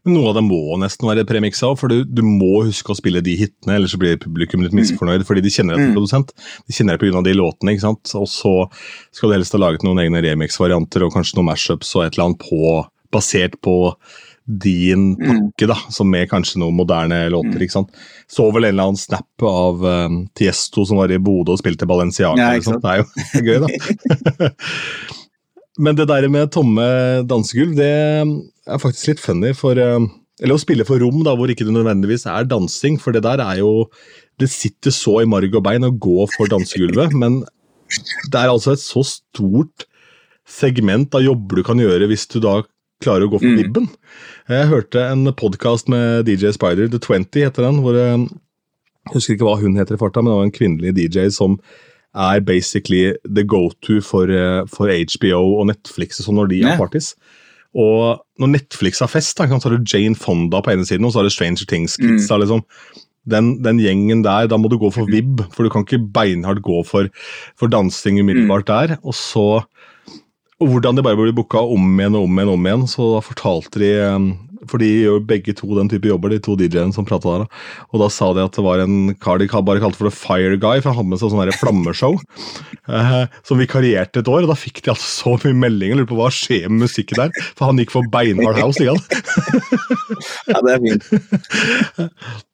Men 0.05 0.15
noe 0.17 0.31
av 0.31 0.37
det 0.37 0.43
må 0.45 0.61
nesten 0.81 1.09
være 1.09 1.25
premiksa, 1.29 1.71
for 1.79 1.93
du, 1.93 2.03
du 2.05 2.21
må 2.25 2.63
huske 2.67 2.93
å 2.93 2.97
spille 2.99 3.23
de 3.25 3.35
hitene, 3.39 3.77
ellers 3.79 3.95
så 3.95 4.01
blir 4.01 4.19
publikum 4.21 4.63
litt 4.65 4.75
misfornøyd, 4.77 5.25
fordi 5.29 5.43
de 5.45 5.53
kjenner 5.55 5.77
deg 5.77 5.85
som 5.87 5.91
Mm. 5.91 5.97
produsent. 5.97 6.33
De 6.69 6.77
kjenner 6.77 6.97
deg 6.99 7.05
pga. 7.05 7.23
de 7.25 7.35
låtene, 7.37 7.75
ikke 7.75 7.87
sant. 7.87 8.13
Og 8.21 8.29
så 8.29 8.55
skal 9.13 9.31
du 9.31 9.37
helst 9.39 9.57
ha 9.57 9.61
laget 9.61 9.85
noen 9.87 10.01
egne 10.05 10.23
remix-varianter 10.25 11.05
og 11.07 11.15
kanskje 11.17 11.39
noen 11.39 11.51
mashups 11.53 11.95
og 11.97 12.05
et 12.07 12.15
eller 12.17 12.29
annet 12.31 12.45
på, 12.45 12.87
basert 13.13 13.57
på 13.65 13.77
din 14.47 15.15
Mm. 15.15 15.51
pakke, 15.53 15.67
da, 15.69 15.77
som 15.93 16.09
med 16.11 16.29
kanskje 16.31 16.59
noen 16.59 16.75
moderne 16.75 17.29
låter. 17.31 17.55
Mm. 17.59 17.63
ikke 17.63 17.77
sant? 17.77 17.91
Så 18.29 18.49
vel 18.53 18.65
en 18.65 18.75
eller 18.75 18.89
annen 18.91 18.99
snap 19.01 19.43
av 19.47 19.85
um, 19.85 20.29
Tiesto 20.35 20.85
som 20.87 20.97
var 20.99 21.13
i 21.13 21.19
Bodø 21.19 21.53
og 21.53 21.61
spilte 21.61 21.87
Balenciaga. 21.87 22.55
Ja? 22.57 22.79
Det 22.81 22.91
er 22.91 23.03
jo 23.03 23.07
gøy, 23.47 23.59
da. 23.67 24.51
Men 25.85 25.97
det 25.97 26.09
der 26.11 26.27
med 26.29 26.51
tomme 26.53 26.83
dansegulv, 27.25 27.77
det 27.79 27.91
er 27.91 28.83
faktisk 28.83 29.15
litt 29.15 29.21
funny. 29.23 29.55
for... 29.55 29.79
um, 29.79 30.11
eller 30.41 30.57
å 30.57 30.61
spille 30.63 30.87
for 30.89 30.97
rom 31.03 31.21
da, 31.21 31.35
hvor 31.37 31.51
ikke 31.53 31.67
det 31.69 31.75
nødvendigvis 31.77 32.25
er 32.25 32.47
dansing, 32.49 32.95
for 33.01 33.13
det 33.13 33.21
der 33.27 33.43
er 33.45 33.59
jo 33.61 33.91
Det 34.41 34.49
sitter 34.49 34.91
så 34.91 35.19
i 35.21 35.29
marg 35.29 35.53
og 35.53 35.65
bein 35.67 35.85
å 35.85 35.93
gå 35.93 36.25
for 36.33 36.49
dansegulvet, 36.49 37.13
men 37.13 37.43
det 38.33 38.39
er 38.41 38.49
altså 38.49 38.73
et 38.73 38.81
så 38.81 39.03
stort 39.05 39.85
segment 40.49 41.13
av 41.15 41.27
jobber 41.27 41.61
du 41.61 41.63
kan 41.67 41.77
gjøre 41.83 42.09
hvis 42.09 42.25
du 42.33 42.39
da 42.41 42.63
klarer 43.01 43.27
å 43.27 43.31
gå 43.33 43.41
for 43.41 43.49
Mm. 43.49 43.59
vibben. 43.63 43.89
Jeg 44.49 44.69
hørte 44.69 45.01
en 45.11 45.25
podkast 45.33 45.89
med 45.89 46.27
DJ 46.27 46.53
Spider, 46.53 46.89
The 46.89 46.99
20 46.99 47.41
heter 47.45 47.63
den, 47.65 47.81
hvor 47.83 47.95
eh, 47.97 48.17
jeg 48.19 49.15
husker 49.15 49.35
ikke 49.37 49.47
hva 49.49 49.61
hun 49.61 49.77
heter 49.77 49.95
i 49.95 50.01
farta, 50.01 50.23
men 50.23 50.33
det 50.33 50.39
var 50.39 50.45
en 50.45 50.59
kvinnelig 50.59 50.95
DJ 50.95 51.31
som 51.31 51.59
er 52.15 52.41
basically 52.41 53.15
the 53.25 53.45
go-to 53.45 54.01
for, 54.03 54.25
eh, 54.31 54.65
for 54.67 54.89
HBO 54.89 55.61
og 55.61 55.69
Netflix 55.69 56.21
og 56.21 56.27
sånn 56.27 56.41
når 56.41 56.49
de 56.51 56.63
har 56.63 56.73
Ja. 56.73 56.77
parties. 56.77 57.15
Og 57.75 58.19
når 58.39 58.51
Netflix 58.59 58.99
har 58.99 59.09
fest, 59.09 59.37
da, 59.37 59.47
så 59.47 59.63
har 59.71 59.79
du 59.79 59.85
Jane 59.85 60.17
Fonda 60.17 60.61
på 60.61 60.73
ene 60.73 60.85
siden, 60.85 61.05
og 61.07 61.13
så 61.13 61.21
har 61.21 61.23
du 61.23 61.31
Stranger 61.31 61.65
Things 61.67 61.97
Kids. 61.97 62.29
Mm. 62.29 62.41
liksom. 62.41 62.65
den, 63.29 63.63
den, 63.63 63.79
gjengen 63.79 64.23
der, 64.25 64.47
da 64.49 64.57
må 64.57 64.69
du 64.69 64.79
gå 64.79 64.91
for 64.91 65.05
Mhm. 65.07 65.13
vib, 65.13 65.53
for 65.53 65.63
du 65.63 65.69
kan 65.69 65.85
ikke 65.85 66.11
beinhardt 66.11 66.63
gå 66.63 66.85
for, 66.85 67.09
for 67.55 67.69
dansing 67.69 68.19
umiddelbart 68.19 68.65
Mm. 68.65 68.89
der. 68.89 68.99
Og 69.05 69.13
så 69.13 69.63
og 70.61 70.69
hvordan 70.69 70.99
de 70.99 71.05
bare 71.05 71.17
blir 71.17 71.35
booka 71.37 71.63
om 71.65 71.97
igjen 71.97 72.17
og 72.19 72.29
om 72.29 72.39
igjen, 72.39 72.53
om 72.53 72.67
igjen. 72.69 72.87
Så 72.91 73.09
da 73.15 73.25
fortalte 73.25 73.81
de 73.81 73.91
um, 74.13 74.31
For 74.69 74.83
de 74.83 74.89
gjør 74.91 75.23
begge 75.25 75.55
to 75.57 75.67
den 75.79 75.89
type 75.89 76.05
jobber, 76.07 76.31
de 76.31 76.39
to 76.45 76.53
DJ-ene 76.61 76.93
som 76.93 77.07
prata 77.09 77.33
der. 77.33 77.47
Og 77.91 78.03
da 78.03 78.11
sa 78.13 78.29
de 78.37 78.45
at 78.45 78.59
det 78.59 78.65
var 78.67 78.83
en 78.85 79.15
kar 79.25 79.41
de 79.41 79.49
bare 79.49 79.81
kalte 79.81 79.97
for 79.97 80.11
The 80.11 80.13
Fire 80.15 80.59
Guy, 80.61 80.83
for 80.83 80.93
han 80.93 80.99
hadde 81.01 81.13
med 81.15 81.23
seg 81.23 81.33
sånn 81.33 81.55
flammeshow. 81.63 82.19
eh, 83.01 83.25
som 83.49 83.63
vikarierte 83.63 84.21
et 84.21 84.29
år, 84.29 84.45
og 84.45 84.53
da 84.53 84.59
fikk 84.61 84.83
de 84.85 84.93
altså 84.93 85.09
så 85.09 85.35
mye 85.47 85.57
meldinger. 85.65 86.03
Lurer 86.03 86.11
på 86.13 86.21
hva 86.21 86.29
skjer 86.35 86.69
med 86.69 86.85
musikken 86.85 87.23
der? 87.23 87.33
For 87.57 87.71
han 87.71 87.81
gikk 87.81 87.97
for 87.97 88.13
beinhard 88.13 88.61
house, 88.61 88.85
ikke 88.85 89.01
sant? 89.01 89.17
Ja, 90.51 90.61
det 90.61 90.77
er 90.77 90.85
fint. 90.85 91.11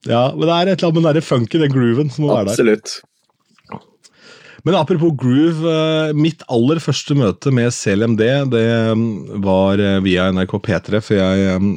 Ja, 0.06 0.28
men 0.36 0.46
det 0.46 0.54
er 0.54 0.68
et 0.70 0.78
eller 0.78 0.92
annet 0.92 1.02
med 1.02 1.16
den 1.18 1.24
funky, 1.26 1.58
den 1.58 1.72
grooven, 1.74 2.10
som 2.14 2.28
må 2.28 2.30
være 2.30 2.52
der. 2.52 2.54
Absolutt. 2.54 2.92
Men 4.66 4.74
apropos 4.74 5.14
groove, 5.14 5.62
eh, 5.70 6.12
mitt 6.18 6.42
aller 6.50 6.80
første 6.82 7.14
møte 7.14 7.52
med 7.54 7.70
CLMD 7.70 8.22
det 8.50 8.66
mm, 8.98 9.38
var 9.44 9.78
eh, 9.78 10.00
via 10.02 10.26
NRK 10.34 10.56
P3, 10.66 11.02
for 11.06 11.20
jeg 11.20 11.60
mm, 11.62 11.76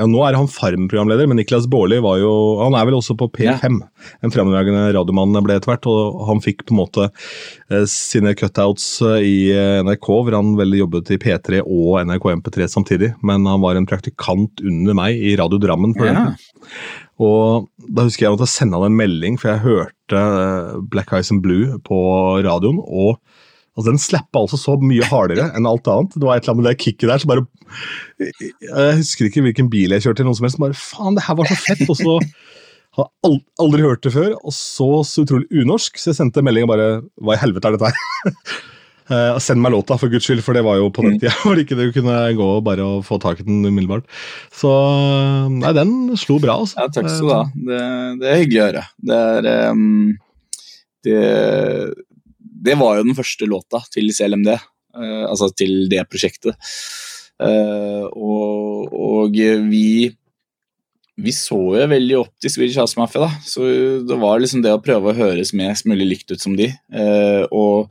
ja, 0.00 0.06
Nå 0.08 0.22
er 0.24 0.38
han 0.38 0.48
Farm-programleder, 0.50 1.28
men 1.28 1.36
Niklas 1.40 1.66
Baarli 1.70 1.98
var 2.02 2.16
jo 2.22 2.30
Han 2.62 2.76
er 2.78 2.86
vel 2.88 2.96
også 2.96 3.16
på 3.20 3.28
P5. 3.36 3.76
En 4.24 4.32
fremragende 4.32 4.86
radiomann 4.96 5.36
ble 5.44 5.58
etter 5.58 5.74
hvert, 5.74 5.88
og 5.90 6.22
han 6.30 6.40
fikk 6.44 6.64
på 6.66 6.74
en 6.74 6.80
måte 6.80 7.06
eh, 7.10 7.84
sine 7.90 8.32
cutouts 8.38 8.86
eh, 9.06 9.20
i 9.28 9.36
eh, 9.52 9.82
NRK, 9.84 10.08
hvor 10.08 10.38
han 10.38 10.54
vel 10.58 10.78
jobbet 10.80 11.12
i 11.14 11.20
P3 11.20 11.60
og 11.66 12.00
NRK 12.08 12.30
MP3 12.40 12.70
samtidig, 12.72 13.12
men 13.26 13.44
han 13.50 13.60
var 13.62 13.76
en 13.78 13.88
praktikant 13.90 14.64
under 14.64 14.96
meg 14.96 15.20
i 15.20 15.36
Radio 15.40 15.60
Drammen. 15.62 15.94
på 15.94 16.08
den 16.08 16.16
Ja. 16.20 16.30
og 17.20 17.68
da 17.90 18.06
husker 18.06 18.26
jeg 18.26 18.38
at 18.38 18.44
jeg 18.46 18.54
sendte 18.54 18.78
han 18.80 18.88
en 18.90 18.96
melding, 18.96 19.36
for 19.40 19.52
jeg 19.52 19.64
hørte 19.66 20.16
eh, 20.16 20.80
Black 20.92 21.12
Eyes 21.12 21.30
and 21.34 21.42
Blue 21.44 21.76
på 21.84 22.00
radioen, 22.46 22.80
og 22.80 23.18
altså, 23.76 23.86
den 23.90 24.00
slappa 24.02 24.42
altså 24.44 24.58
så 24.60 24.74
mye 24.82 25.06
hardere 25.10 25.50
enn 25.56 25.68
alt 25.70 25.86
annet. 25.90 26.16
Det 26.16 26.26
var 26.26 26.36
et 26.38 26.44
eller 26.46 26.54
annet 26.56 26.64
med 26.64 26.70
det 26.70 26.80
kicket 26.84 27.08
der 27.12 27.22
som 27.22 27.30
bare 27.32 27.46
Jeg 28.20 28.96
husker 29.02 29.28
ikke 29.28 29.44
hvilken 29.46 29.70
bil 29.72 29.94
jeg 29.94 30.04
kjørte, 30.06 30.22
eller 30.24 30.32
noe 30.32 30.40
som 30.40 30.48
helst. 30.48 30.60
Bare 30.62 30.78
faen, 30.78 31.16
det 31.18 31.26
her 31.28 31.38
var 31.38 31.50
så 31.50 31.58
fett! 31.60 31.84
Og 31.88 31.96
så 32.00 32.16
har 32.98 33.06
jeg 33.24 33.38
aldri 33.62 33.84
hørt 33.86 34.02
det 34.02 34.10
før, 34.16 34.32
og 34.42 34.52
så 34.56 34.88
så 35.06 35.22
utrolig 35.22 35.46
unorsk, 35.62 36.00
så 36.00 36.10
jeg 36.10 36.18
sendte 36.18 36.42
melding 36.42 36.66
og 36.66 36.72
bare 36.72 36.88
Hva 37.22 37.36
i 37.36 37.40
helvete 37.44 37.70
er 37.70 37.78
dette 37.78 37.92
her? 37.94 38.34
Uh, 39.10 39.34
Send 39.42 39.58
meg 39.58 39.72
låta, 39.74 39.96
for 39.98 40.06
guds 40.06 40.22
skyld, 40.22 40.38
for 40.46 40.54
det 40.54 40.60
var 40.62 40.76
jo 40.78 40.84
på 40.94 41.02
den 41.02 41.16
Mm. 41.16 41.18
tida 41.18 41.32
hvor 41.42 41.58
ikke 41.58 41.74
du 41.74 41.88
kunne 41.90 42.12
gå 42.38 42.44
og 42.46 42.60
bare 42.62 42.84
og 42.86 43.00
få 43.02 43.16
tak 43.18 43.40
i 43.42 43.46
den 43.48 43.64
umiddelbart. 43.66 44.04
Så 44.54 44.70
nei, 45.50 45.72
den 45.74 46.12
slo 46.14 46.36
bra, 46.38 46.54
altså. 46.62 46.78
Ja, 46.78 46.86
takk 46.94 47.08
skal 47.10 47.26
du 47.26 47.32
ha. 47.34 47.40
Det, 47.50 47.80
det 48.20 48.28
er 48.30 48.38
hyggelig 48.38 48.60
å 48.62 48.68
høre. 48.68 48.84
Det 49.10 49.18
er 49.18 49.48
um, 49.74 49.82
det, 51.02 51.16
det 52.60 52.76
var 52.80 52.98
jo 52.98 53.08
den 53.08 53.18
første 53.18 53.48
låta 53.48 53.82
til 53.94 54.10
CLMD, 54.14 54.52
uh, 54.96 55.24
altså 55.30 55.50
til 55.56 55.86
det 55.92 56.04
prosjektet. 56.10 56.72
Uh, 57.40 58.04
og, 58.12 58.92
og 58.92 59.38
vi 59.70 60.10
vi 61.20 61.32
så 61.36 61.58
jo 61.76 61.86
veldig 61.90 62.16
opp 62.20 62.32
til 62.40 62.52
Swedish 62.52 62.80
House 62.80 62.98
Mafia, 62.98 63.26
da. 63.26 63.30
Så 63.44 63.66
det 64.08 64.18
var 64.20 64.40
liksom 64.40 64.62
det 64.64 64.72
å 64.74 64.82
prøve 64.82 65.12
å 65.12 65.16
høres 65.16 65.54
mest 65.56 65.88
mulig 65.88 66.08
likt 66.08 66.32
ut 66.32 66.42
som 66.42 66.56
de. 66.58 66.70
Uh, 66.94 67.44
og 67.50 67.90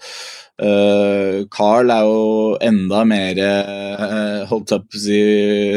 uh, 0.63 1.45
Carl 1.53 1.93
er 1.93 2.07
jo 2.07 2.55
enda 2.69 3.03
mer 3.09 3.41
uh, 3.43 4.47
holdt 4.49 4.75
å 4.75 4.81
si 4.95 5.19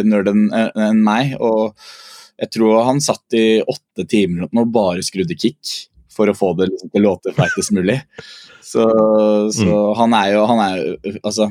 nerd 0.06 0.32
enn 0.32 0.46
en 0.52 1.02
meg. 1.04 1.36
Og 1.40 1.76
jeg 2.40 2.54
tror 2.56 2.86
han 2.88 3.02
satt 3.04 3.38
i 3.38 3.46
åtte 3.60 4.06
timer 4.08 4.48
og 4.48 4.72
bare 4.74 5.04
skrudde 5.04 5.38
kick 5.38 5.76
for 6.12 6.28
å 6.28 6.36
få 6.36 6.52
det 6.58 6.72
liksom, 6.72 6.92
til 6.92 7.04
å 7.04 7.12
låte 7.12 7.36
feitest 7.36 7.74
mulig. 7.76 8.00
Så, 8.72 8.86
så 9.52 9.78
han 9.98 10.14
er 10.16 10.32
jo 10.36 10.46
han 10.48 10.60
er, 10.64 10.78
jo- 10.80 11.18
altså, 11.20 11.50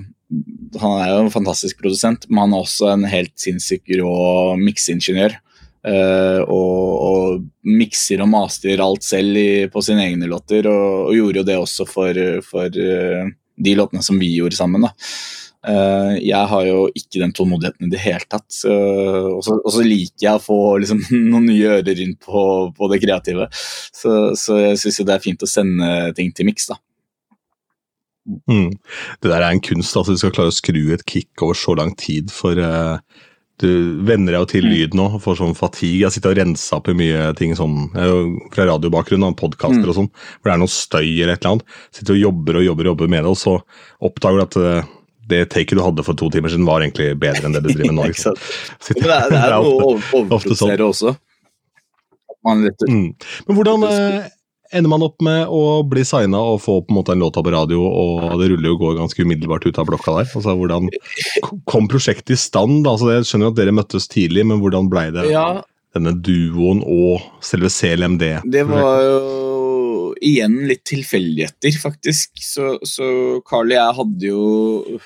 han 0.82 0.94
er 0.98 1.12
jo 1.12 1.22
en 1.26 1.34
fantastisk 1.34 1.82
produsent, 1.84 2.26
men 2.30 2.46
han 2.46 2.56
er 2.56 2.64
også 2.66 2.92
en 2.94 3.06
helt 3.12 3.34
sinnssykt 3.42 3.92
rå 4.02 4.14
mikseingeniør. 4.62 5.38
Uh, 5.82 6.46
og, 6.46 6.90
og 7.02 7.46
mikser 7.66 8.22
og 8.22 8.28
master 8.30 8.82
alt 8.86 9.02
selv 9.02 9.38
i, 9.42 9.66
på 9.74 9.82
sine 9.82 10.04
egne 10.12 10.28
låter, 10.30 10.68
og, 10.70 11.08
og 11.10 11.16
gjorde 11.18 11.42
jo 11.42 11.48
det 11.48 11.56
også 11.58 11.88
for, 11.90 12.20
for 12.46 12.70
uh, 12.70 13.32
de 13.58 13.74
låtene 13.80 14.06
som 14.06 14.20
vi 14.22 14.30
gjorde 14.36 14.60
sammen. 14.60 14.86
da. 14.86 14.94
Uh, 15.62 16.16
jeg 16.22 16.50
har 16.54 16.66
jo 16.66 16.86
ikke 16.98 17.20
den 17.22 17.34
tålmodigheten 17.38 17.90
i 17.90 17.92
det 17.96 18.02
hele 18.02 18.26
tatt. 18.30 18.50
Uh, 18.66 19.34
og 19.36 19.42
så 19.46 19.58
og 19.58 19.74
så 19.74 19.84
liker 19.86 20.28
jeg 20.28 20.38
å 20.38 20.46
få 20.46 20.60
liksom, 20.84 21.02
noen 21.34 21.50
nye 21.50 21.76
ører 21.80 22.06
inn 22.06 22.14
på, 22.22 22.46
på 22.78 22.94
det 22.94 23.02
kreative. 23.04 23.50
Så, 23.58 24.16
så 24.38 24.62
jeg 24.62 24.80
syns 24.82 25.02
det 25.02 25.18
er 25.18 25.26
fint 25.26 25.46
å 25.46 25.50
sende 25.50 25.92
ting 26.18 26.30
til 26.34 26.50
miks. 26.50 26.70
da. 26.70 26.78
Mm. 28.48 28.72
Det 29.22 29.32
der 29.32 29.42
er 29.42 29.50
en 29.52 29.62
kunst, 29.66 29.96
altså 29.98 30.14
du 30.14 30.18
skal 30.22 30.32
klare 30.36 30.52
å 30.52 30.56
skru 30.56 30.94
et 30.94 31.06
kick 31.10 31.42
over 31.42 31.58
så 31.58 31.74
lang 31.76 31.96
tid, 31.98 32.30
for 32.32 32.54
uh, 32.62 33.00
du 33.62 33.68
venner 34.06 34.34
deg 34.34 34.40
jo 34.42 34.50
til 34.52 34.66
Mm. 34.66 34.72
lyd 34.74 34.94
nå, 34.98 35.08
får 35.22 35.38
sånn 35.40 35.56
fatigue. 35.58 36.02
Jeg 36.06 36.12
sitter 36.16 36.32
og 36.32 36.38
renser 36.38 36.78
opp 36.78 36.88
i 36.90 36.94
mye 36.98 37.36
ting 37.38 37.54
sånn, 37.58 37.90
fra 38.54 38.66
radiobakgrunn, 38.70 39.26
og 39.28 39.38
podkaster 39.38 39.82
Mm. 39.84 39.90
og 39.90 39.96
sånn, 40.00 40.10
hvor 40.42 40.50
det 40.50 40.54
er 40.54 40.62
noe 40.64 40.72
støy 40.74 41.22
eller 41.22 41.34
et 41.34 41.44
eller 41.46 41.52
annet. 41.58 41.66
Sitter 41.92 42.14
og 42.14 42.22
jobber 42.24 42.58
og 42.62 42.66
jobber 42.66 42.84
og 42.88 42.92
jobber 42.94 43.08
med 43.10 43.24
det, 43.24 43.30
og 43.34 43.38
så 43.38 43.58
oppdager 44.02 44.38
du 44.38 44.46
at 44.46 44.58
uh, 44.58 44.90
det 45.32 45.50
taket 45.50 45.78
du 45.78 45.84
hadde 45.86 46.04
for 46.04 46.14
to 46.18 46.30
timer 46.30 46.50
siden, 46.50 46.66
var 46.66 46.82
egentlig 46.82 47.14
bedre 47.22 47.46
enn 47.48 47.54
det 47.54 47.62
du 47.64 47.70
driver 47.74 47.94
med 47.94 48.02
nå. 48.02 48.14
Sitter- 48.82 49.06
det 49.08 49.18
er, 49.18 49.30
det 49.30 49.42
er 49.46 49.54
noe 49.62 49.78
å 49.78 49.98
sånn. 50.02 50.26
overprodusere 50.26 50.88
også. 50.90 51.18
Man 52.44 52.64
Mm. 52.90 53.14
Men 53.48 53.56
hvordan 53.56 53.84
eh, 53.86 54.30
ender 54.72 54.92
man 54.92 55.04
opp 55.06 55.22
med 55.24 55.50
å 55.52 55.82
bli 55.88 56.04
signa 56.08 56.40
og 56.54 56.62
få 56.64 56.80
på 56.86 56.94
en 56.94 57.00
måte 57.00 57.16
en 57.16 57.24
låta 57.24 57.44
på 57.44 57.54
radio, 57.54 57.84
og 57.84 58.40
det 58.42 58.52
ruller 58.52 58.72
jo 58.72 58.78
og 58.78 58.86
går 58.86 59.00
ganske 59.02 59.26
umiddelbart 59.26 59.68
ut 59.68 59.80
av 59.82 59.90
blokka 59.90 60.16
der? 60.20 60.32
Altså, 60.32 60.56
Hvordan 60.58 60.90
kom 61.70 61.90
prosjektet 61.92 62.36
i 62.36 62.40
stand? 62.40 62.88
Altså, 62.88 63.12
jeg 63.16 63.28
skjønner 63.30 63.52
at 63.52 63.60
dere 63.60 63.76
møttes 63.76 64.10
tidlig, 64.12 64.48
men 64.48 64.64
hvordan 64.64 64.90
blei 64.92 65.10
det 65.14 65.28
Ja, 65.32 65.62
denne 65.96 66.16
duoen 66.24 66.84
og 66.88 67.24
selve 67.44 67.72
CLMD? 67.72 68.28
Det 68.52 68.64
var 68.70 69.04
jo 69.04 69.22
igjen 70.22 70.56
litt 70.70 70.84
tilfeldigheter, 70.88 71.76
faktisk. 71.82 72.38
Så, 72.46 72.76
så 72.88 73.08
Carl 73.48 73.72
og 73.72 73.76
jeg 73.76 73.98
hadde 73.98 74.30
jo 74.30 74.42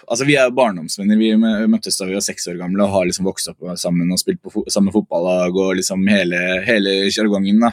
Altså, 0.05 0.27
vi 0.27 0.35
er 0.37 0.49
jo 0.49 0.55
barndomsvenner. 0.57 1.19
Vi 1.19 1.31
møttes 1.71 1.97
da 1.99 2.07
vi 2.09 2.17
var 2.17 2.25
seks 2.25 2.49
år 2.51 2.59
gamle 2.59 2.85
og 2.85 2.93
har 2.93 3.07
liksom 3.07 3.27
vokst 3.27 3.51
opp 3.51 3.69
sammen 3.79 4.11
og 4.11 4.21
spilt 4.21 4.41
på 4.43 4.53
fo 4.53 4.65
samme 4.71 4.93
fotballag 4.93 5.55
og 5.55 5.75
liksom 5.79 6.03
hele, 6.11 6.41
hele 6.67 6.97
sjargongen. 7.13 7.63
da. 7.63 7.71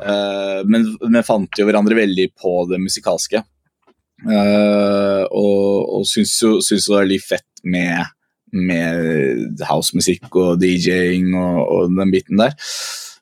Uh, 0.00 0.60
men 0.68 0.88
vi 0.88 1.24
fant 1.26 1.60
jo 1.60 1.68
hverandre 1.68 1.98
veldig 1.98 2.30
på 2.38 2.54
det 2.72 2.80
musikalske. 2.82 3.44
Uh, 4.26 5.24
og 5.30 5.98
og 5.98 6.06
syns 6.10 6.32
jo, 6.42 6.56
syns 6.64 6.88
jo 6.88 6.96
det 6.96 7.02
er 7.02 7.10
litt 7.12 7.26
fett 7.26 7.62
med, 7.66 8.14
med 8.54 9.62
housemusikk 9.68 10.30
og 10.30 10.62
DJ-ing 10.62 11.30
og, 11.34 11.60
og 11.64 11.98
den 11.98 12.14
biten 12.14 12.40
der. 12.40 12.56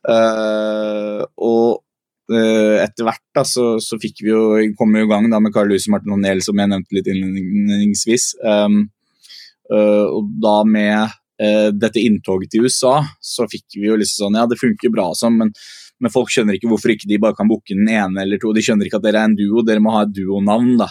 Uh, 0.07 1.25
og 1.43 1.83
etter 2.31 3.07
hvert 3.07 3.23
da, 3.37 3.45
så, 3.47 3.77
så 3.83 3.99
fikk 4.03 4.25
vi 4.25 4.33
jo, 4.33 4.41
kom 4.79 4.93
vi 4.97 5.05
i 5.05 5.09
gang 5.11 5.29
da 5.31 5.39
med 5.39 5.53
Carl 5.55 5.69
Lewis 5.71 5.87
og 5.87 5.95
Martin 5.95 6.15
O'Neill, 6.17 6.43
som 6.43 6.59
jeg 6.59 6.73
nevnte 6.73 6.97
litt 6.97 7.11
innledningsvis. 7.13 8.33
Um, 8.43 8.81
uh, 9.71 10.07
og 10.11 10.33
da 10.43 10.57
med 10.67 11.15
uh, 11.43 11.71
dette 11.75 12.03
inntoget 12.03 12.51
til 12.53 12.67
USA, 12.67 12.99
så 13.23 13.47
fikk 13.51 13.79
vi 13.79 13.87
jo 13.91 13.99
liksom 14.01 14.27
sånn 14.27 14.41
Ja, 14.41 14.47
det 14.51 14.59
funker 14.59 14.91
bra 14.95 15.13
sånn, 15.15 15.39
men, 15.39 15.55
men 16.03 16.13
folk 16.13 16.33
skjønner 16.35 16.59
ikke 16.59 16.71
hvorfor 16.73 16.93
ikke 16.97 17.09
de 17.11 17.21
bare 17.23 17.39
kan 17.39 17.49
booke 17.51 17.75
den 17.77 17.89
ene 17.89 18.25
eller 18.25 18.43
to. 18.43 18.51
De 18.57 18.65
skjønner 18.65 18.91
ikke 18.91 18.99
at 19.01 19.07
dere 19.07 19.23
er 19.23 19.31
en 19.31 19.39
duo, 19.39 19.63
dere 19.67 19.83
må 19.85 19.95
ha 19.95 20.03
et 20.07 20.15
duonavn, 20.17 20.77
da. 20.83 20.91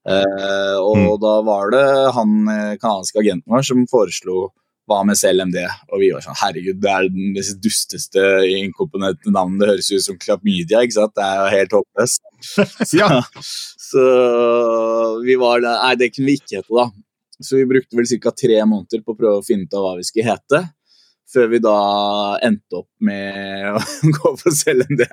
Uh, 0.00 0.76
og 0.80 0.96
Mm. 0.96 1.08
da 1.20 1.32
var 1.44 1.70
det 1.74 1.86
han 2.16 2.30
eh, 2.48 2.76
kanadiske 2.80 3.20
agenten 3.20 3.52
vår 3.52 3.66
som 3.68 3.82
foreslo 3.90 4.46
hva 4.90 5.00
med 5.06 5.18
CLMD? 5.18 5.58
Og 5.92 6.02
vi 6.02 6.10
var 6.12 6.24
sånn 6.24 6.38
herregud, 6.40 6.80
det 6.82 6.90
er 6.90 7.10
den 7.12 7.34
mest 7.36 7.60
dusteste 7.62 8.24
inkomponente 8.56 9.32
navnet. 9.32 9.62
Det 9.62 9.70
høres 9.70 9.90
ut 9.92 10.06
som 10.06 10.18
Klamydia, 10.20 10.82
ikke 10.82 10.98
sant? 10.98 11.14
Det 11.16 11.26
er 11.26 11.38
jo 11.38 11.52
helt 11.56 11.78
håpløst. 11.78 12.26
Ja. 13.00 13.20
Så 13.90 14.02
vi 15.26 15.34
var 15.38 15.60
der 15.60 15.80
Nei, 15.80 15.94
det 16.00 16.10
kunne 16.14 16.30
vi 16.30 16.36
ikke 16.40 16.60
hete, 16.60 16.74
da. 16.74 16.86
Så 17.40 17.56
vi 17.56 17.68
brukte 17.68 17.96
vel 17.96 18.08
ca. 18.22 18.32
tre 18.36 18.58
måneder 18.68 19.02
på 19.04 19.14
å 19.14 19.18
prøve 19.18 19.40
å 19.40 19.46
finne 19.46 19.68
ut 19.68 19.76
av 19.76 19.86
hva 19.86 19.94
vi 19.98 20.06
skulle 20.08 20.28
hete. 20.28 20.62
Før 21.30 21.52
vi 21.52 21.60
da 21.62 21.76
endte 22.46 22.82
opp 22.82 22.90
med 23.06 23.70
å 23.78 24.14
gå 24.16 24.34
for 24.40 24.56
CLMD. 24.62 25.06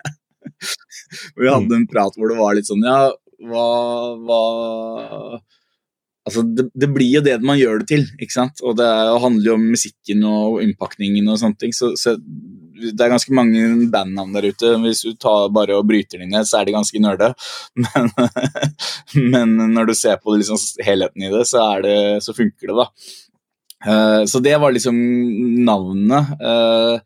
Vi 1.38 1.50
hadde 1.51 1.77
en 1.77 1.88
prat 1.89 2.15
hvor 2.17 2.31
det 2.31 2.39
var 2.39 2.55
litt 2.57 2.69
sånn 2.69 2.86
Ja, 2.88 3.12
hva, 3.46 3.67
hva 4.25 4.41
Altså, 6.27 6.43
det, 6.43 6.67
det 6.75 6.89
blir 6.91 7.19
jo 7.19 7.24
det 7.24 7.38
man 7.46 7.60
gjør 7.60 7.81
det 7.81 7.89
til, 7.91 8.05
ikke 8.19 8.36
sant? 8.36 8.62
Og 8.67 8.75
det 8.79 8.86
er, 8.86 9.13
handler 9.24 9.53
jo 9.53 9.57
om 9.57 9.67
musikken 9.72 10.25
og 10.27 10.62
innpakningen 10.63 11.29
og 11.31 11.39
sånne 11.41 11.62
ting. 11.62 11.75
Så, 11.75 11.93
så 12.00 12.17
det 12.77 13.01
er 13.01 13.13
ganske 13.13 13.34
mange 13.34 13.62
bandnavn 13.93 14.36
der 14.36 14.50
ute. 14.51 14.74
Hvis 14.84 15.05
du 15.07 15.13
tar 15.15 15.48
bare 15.55 15.77
og 15.77 15.88
bryter 15.89 16.22
dem 16.22 16.34
ned, 16.34 16.48
så 16.50 16.60
er 16.60 16.67
de 16.67 16.75
ganske 16.75 17.01
nerde. 17.01 17.31
Men, 19.17 19.53
men 19.57 19.72
når 19.74 19.88
du 19.89 19.93
ser 19.98 20.19
på 20.22 20.36
liksom, 20.36 20.60
helheten 20.84 21.24
i 21.24 21.31
det, 21.31 21.46
så, 21.50 21.63
det, 21.81 21.96
så 22.25 22.36
funker 22.36 22.69
det, 22.69 22.75
da. 22.75 22.88
Uh, 23.86 24.25
så 24.25 24.41
det 24.43 24.57
var 24.57 24.74
liksom 24.74 24.98
navnet. 25.65 26.34
Uh, 26.41 27.00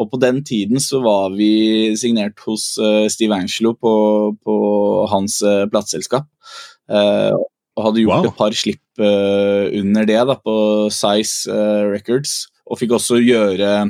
og 0.00 0.10
på 0.12 0.20
den 0.20 0.42
tiden 0.44 0.80
så 0.80 1.00
var 1.04 1.34
vi 1.36 1.96
signert 2.00 2.40
hos 2.46 2.74
uh, 2.80 3.08
Steve 3.08 3.36
Angelo 3.36 3.74
på, 3.74 3.94
på 4.44 4.56
hans 5.10 5.40
plateselskap. 5.72 6.28
Og 7.80 7.86
hadde 7.88 8.04
gjort 8.04 8.20
wow. 8.20 8.28
et 8.28 8.36
par 8.36 8.56
slipp 8.56 9.00
under 9.00 10.04
det 10.04 10.20
da, 10.28 10.36
på 10.36 10.54
Size 10.92 11.48
Records. 11.88 12.44
Og 12.68 12.76
fikk 12.76 12.92
også 12.98 13.16
gjøre 13.24 13.88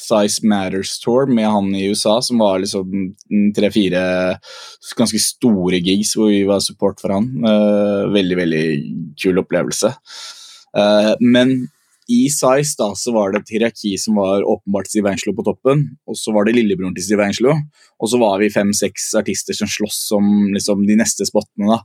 Size 0.00 0.44
Matters 0.48 0.94
Tour 1.00 1.28
med 1.28 1.48
han 1.48 1.72
i 1.76 1.86
USA, 1.88 2.18
som 2.24 2.40
var 2.44 2.60
liksom 2.60 2.92
tre-fire 3.56 4.04
ganske 4.96 5.20
store 5.24 5.80
gigs 5.80 6.12
hvor 6.16 6.28
vi 6.32 6.44
var 6.48 6.60
support 6.64 7.00
for 7.00 7.16
han. 7.16 7.32
veldig, 8.12 8.36
veldig 8.42 8.64
kul 9.20 9.40
opplevelse. 9.42 9.94
Men 11.24 11.56
i 12.10 12.20
Size 12.32 12.74
da, 12.78 12.90
så 12.98 13.14
var 13.14 13.32
det 13.32 13.42
et 13.42 13.52
hierarki 13.54 13.94
som 14.00 14.18
var 14.18 14.42
åpenbart 14.42 14.90
Steve 14.90 15.10
Angelo 15.12 15.34
på 15.36 15.46
toppen, 15.46 15.84
og 16.10 16.18
så 16.18 16.34
var 16.34 16.46
det 16.46 16.56
lillebroren 16.56 16.94
til 16.96 17.06
Steve 17.06 17.26
Angelo, 17.26 17.54
og 18.00 18.10
så 18.10 18.18
var 18.20 18.40
vi 18.42 18.50
fem-seks 18.52 19.12
artister 19.20 19.56
som 19.56 19.70
sloss 19.70 20.00
om 20.16 20.50
liksom, 20.54 20.82
de 20.88 20.98
neste 20.98 21.26
spottene. 21.28 21.76
da. 21.76 21.80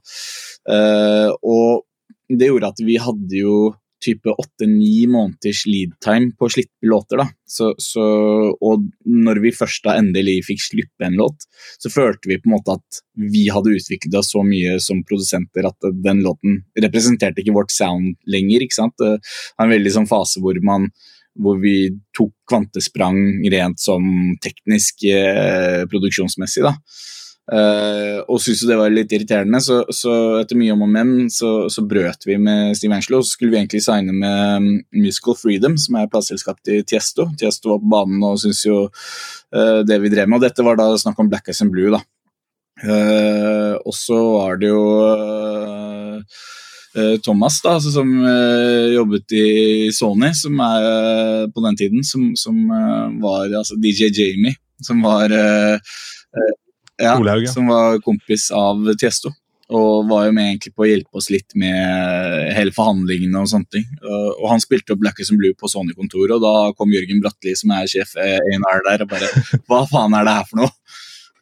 Uh, 0.66 1.30
og 1.46 1.86
det 2.32 2.50
gjorde 2.50 2.72
at 2.74 2.82
vi 2.82 2.98
hadde 3.02 3.42
jo 3.44 3.58
type 4.04 4.30
åtte-ni 4.30 5.06
måneders 5.10 5.64
lead 5.70 5.96
time 6.04 6.34
på 6.38 6.48
å 6.48 6.52
slippe 6.52 6.90
låter. 6.90 7.22
da. 7.22 7.28
Så, 7.48 7.72
så, 7.82 8.04
og 8.54 8.86
når 9.06 9.42
vi 9.44 9.54
først 9.56 9.86
da 9.86 9.96
endelig 10.00 10.42
fikk 10.50 10.64
slippe 10.64 11.08
en 11.08 11.18
låt, 11.20 11.48
så 11.80 11.92
følte 11.94 12.32
vi 12.32 12.40
på 12.42 12.50
en 12.50 12.56
måte 12.58 12.78
at 12.78 13.02
vi 13.34 13.48
hadde 13.54 13.76
utviklet 13.78 14.20
oss 14.20 14.34
så 14.36 14.44
mye 14.46 14.78
som 14.84 15.04
produsenter 15.08 15.68
at 15.70 15.90
den 16.06 16.24
låten 16.26 16.62
representerte 16.82 17.44
ikke 17.44 17.58
vårt 17.58 17.74
sound 17.74 18.16
lenger. 18.30 18.66
ikke 18.66 18.80
sant? 18.82 18.98
Det 19.00 19.18
var 19.18 19.68
en 19.68 19.76
veldig 19.78 19.96
sånn 20.00 20.10
fase 20.12 20.44
hvor 20.44 20.60
man 20.66 20.90
hvor 21.36 21.58
vi 21.60 21.90
tok 22.16 22.32
kvantesprang 22.48 23.18
rent 23.52 23.82
som 23.82 24.06
teknisk 24.44 25.04
eh, 25.10 25.84
produksjonsmessig. 25.92 26.64
da. 26.64 26.78
Uh, 27.46 28.26
og 28.26 28.40
syntes 28.42 28.64
det 28.66 28.78
var 28.80 28.90
litt 28.90 29.12
irriterende, 29.14 29.60
så, 29.62 29.84
så 29.94 30.12
etter 30.40 30.58
mye 30.58 30.74
om 30.74 30.82
og 30.82 30.90
men 30.90 31.12
så, 31.30 31.68
så, 31.70 31.84
brøt 31.86 32.26
vi 32.26 32.40
med 32.42 32.74
Steve 32.78 32.98
Angelo. 32.98 33.22
Så 33.22 33.36
skulle 33.36 33.54
vi 33.54 33.60
egentlig 33.60 33.84
signe 33.86 34.16
med 34.18 34.64
um, 34.64 34.72
Musical 34.98 35.38
Freedom, 35.38 35.78
som 35.78 36.00
er 36.00 36.10
plateselskapet 36.10 36.66
til 36.66 36.82
Tiesto. 36.90 37.28
Tiesto 37.38 37.76
var 37.76 37.84
på 37.84 37.92
banen 37.94 38.26
og 38.26 38.42
syntes 38.42 38.64
jo 38.66 38.80
uh, 38.88 39.80
det 39.86 40.00
vi 40.02 40.14
drev 40.14 40.32
med. 40.32 40.40
Og 40.40 40.48
dette 40.48 40.66
var 40.66 40.80
da 40.80 40.90
snakk 40.98 41.22
om 41.22 41.30
Black 41.30 41.52
Eyes 41.52 41.62
and 41.62 41.74
Blue, 41.76 41.94
da. 41.94 42.02
Uh, 42.82 43.78
og 43.86 43.94
så 43.96 44.18
var 44.20 44.58
det 44.60 44.74
jo 44.74 44.82
Thomas, 47.26 47.58
da, 47.60 47.74
altså, 47.76 47.92
som 47.92 48.08
jobbet 48.94 49.34
i 49.36 49.48
Sony, 49.92 50.30
som 50.34 50.62
er 50.64 51.50
på 51.52 51.64
den 51.66 51.78
tiden, 51.82 52.06
som, 52.08 52.30
som 52.40 52.56
var 53.20 53.52
altså 53.52 53.76
DJ 53.84 54.08
Jamie, 54.16 54.56
som 54.80 55.04
var 55.04 55.28
ja, 57.02 57.18
Olaug, 57.20 57.44
ja. 57.46 57.52
som 57.52 57.68
var 57.72 58.00
kompis 58.06 58.50
av 58.56 58.86
Tiesto. 59.00 59.34
Og 59.74 60.06
var 60.06 60.28
jo 60.28 60.34
med 60.36 60.52
egentlig 60.52 60.76
på 60.78 60.84
å 60.86 60.88
hjelpe 60.88 61.18
oss 61.18 61.32
litt 61.34 61.56
med 61.58 62.52
hele 62.54 62.74
forhandlingene 62.74 63.40
og 63.42 63.50
sånne 63.50 63.72
ting. 63.74 63.88
Og 64.06 64.46
han 64.52 64.62
spilte 64.62 64.94
opp 64.94 65.02
Black 65.02 65.24
and 65.24 65.40
Blue 65.42 65.58
på 65.58 65.70
Sony-kontoret, 65.72 66.36
og 66.38 66.44
da 66.44 66.76
kom 66.78 66.94
Jørgen 66.94 67.24
Bratli, 67.24 67.56
som 67.58 67.74
er 67.74 67.90
sjef 67.90 68.14
A&R 68.22 68.86
der, 68.86 69.08
og 69.08 69.10
bare 69.16 69.32
Hva 69.66 69.82
faen 69.90 70.14
er 70.20 70.28
det 70.28 70.38
her 70.38 70.48
for 70.52 70.62
noe? 70.62 70.74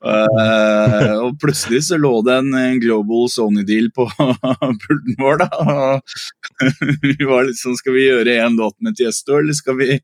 Uh, 0.04 1.14
og 1.24 1.38
plutselig 1.40 1.86
så 1.88 1.96
lå 1.96 2.12
det 2.28 2.34
en, 2.42 2.50
en 2.60 2.80
global 2.84 3.30
Sony-deal 3.32 3.88
på 3.96 4.04
pulten 4.84 5.20
vår, 5.20 5.44
da. 5.46 5.50
Og 5.64 6.98
vi 7.06 7.16
var 7.24 7.48
litt 7.48 7.60
sånn 7.60 7.78
Skal 7.80 7.96
vi 7.96 8.10
gjøre 8.10 8.36
én 8.44 8.58
låt 8.60 8.76
med 8.84 8.98
Tiesto, 9.00 9.40
eller 9.40 9.56
skal 9.56 9.80
vi 9.80 9.96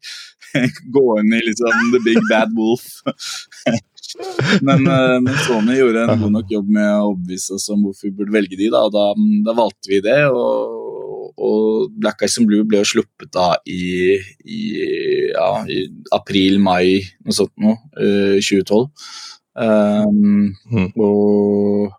gå 0.96 1.06
inn 1.20 1.36
i 1.36 1.44
liksom 1.50 1.92
The 1.96 2.04
Big 2.06 2.22
Bad 2.32 2.56
Wolf? 2.56 2.88
Men, 4.66 4.86
eh, 4.88 5.18
men, 5.22 5.34
Sony 5.46 5.78
gjorde 5.78 6.06
en 6.06 6.22
god 6.24 6.34
nok 6.34 6.52
jobb 6.52 6.70
med 6.80 6.88
å 6.90 7.12
overbevise 7.12 7.56
oss 7.58 7.70
om 7.74 7.84
hvorfor 7.86 8.10
vi 8.10 8.16
burde 8.18 8.34
velge 8.34 8.58
de, 8.60 8.70
da, 8.74 8.86
og 8.88 8.96
da, 8.96 9.06
da 9.46 9.56
valgte 9.58 9.92
vi 9.92 10.02
det. 10.06 10.22
og, 10.34 10.80
og 11.40 11.94
Black 11.96 12.24
Eyes 12.26 12.40
Blue 12.48 12.66
ble 12.68 12.82
jo 12.82 12.90
sluppet 12.90 13.32
da 13.36 13.54
i, 13.70 14.18
i, 14.44 14.62
ja, 15.32 15.50
i 15.70 15.86
april-mai, 16.16 17.00
noe 17.26 17.36
sånt 17.36 17.54
noe, 17.62 17.78
uh, 18.00 18.36
2012. 18.44 18.90
Um, 19.60 20.52
mm. 20.72 20.92
Og 20.96 21.90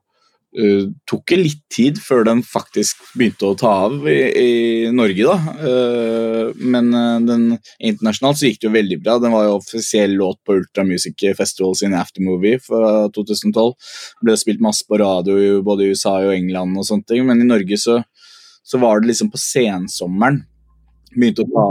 Uh, 0.50 0.90
tok 1.06 1.28
det 1.30 1.36
litt 1.38 1.60
tid 1.70 1.98
før 2.02 2.24
den 2.26 2.40
faktisk 2.42 2.98
begynte 3.14 3.46
å 3.46 3.56
ta 3.58 3.70
av 3.84 4.08
i, 4.10 4.16
i 4.34 4.90
Norge, 4.90 5.22
da. 5.22 5.36
Uh, 5.62 6.56
men 6.58 6.88
uh, 6.90 7.20
den 7.22 7.44
internasjonalt 7.78 8.40
så 8.40 8.48
gikk 8.48 8.58
det 8.58 8.66
jo 8.66 8.74
veldig 8.74 8.98
bra. 9.04 9.18
Den 9.22 9.34
var 9.36 9.46
jo 9.46 9.58
offisiell 9.60 10.16
låt 10.18 10.40
på 10.42 10.58
Ultra 10.58 10.82
Music 10.88 11.22
Festival 11.38 11.76
sin 11.78 11.94
aftermovie 11.94 12.58
fra 12.64 13.06
2012. 13.14 13.94
Ble 14.26 14.38
spilt 14.40 14.64
masse 14.64 14.82
på 14.88 14.98
radio 14.98 15.60
både 15.66 15.86
i 15.86 15.94
USA 15.94 16.16
og 16.24 16.34
England 16.34 16.82
og 16.82 16.88
sånne 16.88 17.06
ting, 17.06 17.22
men 17.30 17.44
i 17.44 17.46
Norge 17.46 17.78
så, 17.78 18.00
så 18.66 18.82
var 18.82 18.98
det 18.98 19.12
liksom 19.12 19.30
på 19.30 19.38
sensommeren 19.38 20.42
begynte 21.14 21.46
å 21.46 21.52
ta 21.54 21.68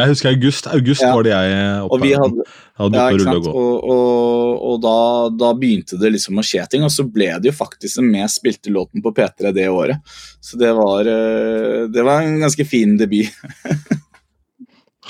jeg 0.00 0.14
husker 0.14 0.30
august. 0.32 0.68
August 0.70 1.04
ja. 1.04 1.12
var 1.14 1.26
det 1.26 1.32
jeg 1.32 1.62
oppe, 1.84 1.96
og 1.96 2.24
hadde, 2.24 2.46
hadde 2.80 3.00
ja, 3.00 3.06
ikke 3.14 3.26
sant? 3.28 3.48
Og, 3.50 3.88
og, 3.94 4.66
og 4.70 4.82
da, 4.84 4.96
da, 5.42 5.52
begynte 5.58 5.98
det 6.00 6.12
liksom 6.16 6.40
å 6.40 6.44
skje 6.46 6.66
ting, 6.72 6.84
og 6.86 6.92
så 6.94 7.06
ble 7.06 7.30
det 7.38 7.52
jo 7.52 7.56
faktisk 7.56 8.00
den 8.00 8.12
mest 8.14 8.40
spilte 8.40 8.72
låten 8.74 9.04
på 9.04 9.14
P3 9.16 9.54
det 9.56 9.68
året. 9.72 10.14
Så 10.44 10.60
det 10.60 10.72
var, 10.78 11.08
eh, 11.08 11.88
det 11.92 12.06
var 12.06 12.24
en 12.24 12.40
ganske 12.44 12.66
fin 12.68 12.96
debut. 13.00 13.30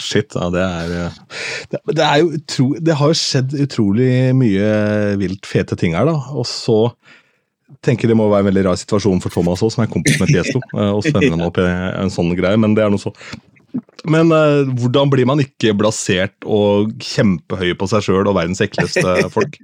Shit, 0.00 0.32
ja, 0.32 0.46
det 0.48 0.62
er 0.64 0.92
det, 1.68 1.80
det, 1.92 2.04
er 2.04 2.20
jo 2.22 2.30
utro, 2.38 2.66
det 2.80 2.94
har 2.96 3.10
jo 3.10 3.18
skjedd 3.20 3.56
utrolig 3.66 4.12
mye 4.38 4.70
vilt 5.20 5.48
fete 5.48 5.76
ting 5.76 5.96
her, 5.98 6.08
da. 6.08 6.16
Og 6.32 6.46
så 6.48 6.78
tenker 7.84 8.10
det 8.10 8.16
må 8.18 8.28
være 8.30 8.44
en 8.44 8.50
veldig 8.50 8.64
rar 8.66 8.80
situasjon 8.80 9.22
for 9.22 9.32
Thomas 9.34 9.62
òg, 9.64 9.72
som 9.74 9.84
er 9.84 9.92
kompis 9.92 10.18
med 10.20 10.32
Tiesto. 10.32 10.62
Og 10.96 11.04
sende 11.06 11.30
ham 11.32 11.46
opp 11.46 11.60
en 11.62 12.12
sånn 12.12 12.32
greie, 12.38 12.58
men 12.60 12.74
det 12.76 12.84
er 12.84 12.92
noe 12.92 13.02
så 13.02 13.12
men 14.08 14.32
uh, 14.32 14.64
hvordan 14.80 15.10
blir 15.12 15.26
man 15.28 15.42
ikke 15.42 15.74
blasert 15.76 16.46
og 16.46 16.94
kjempehøy 17.04 17.74
på 17.78 17.88
seg 17.90 18.06
sjøl 18.06 18.30
og 18.30 18.36
verdens 18.38 18.62
ekleste 18.64 19.16
folk 19.34 19.58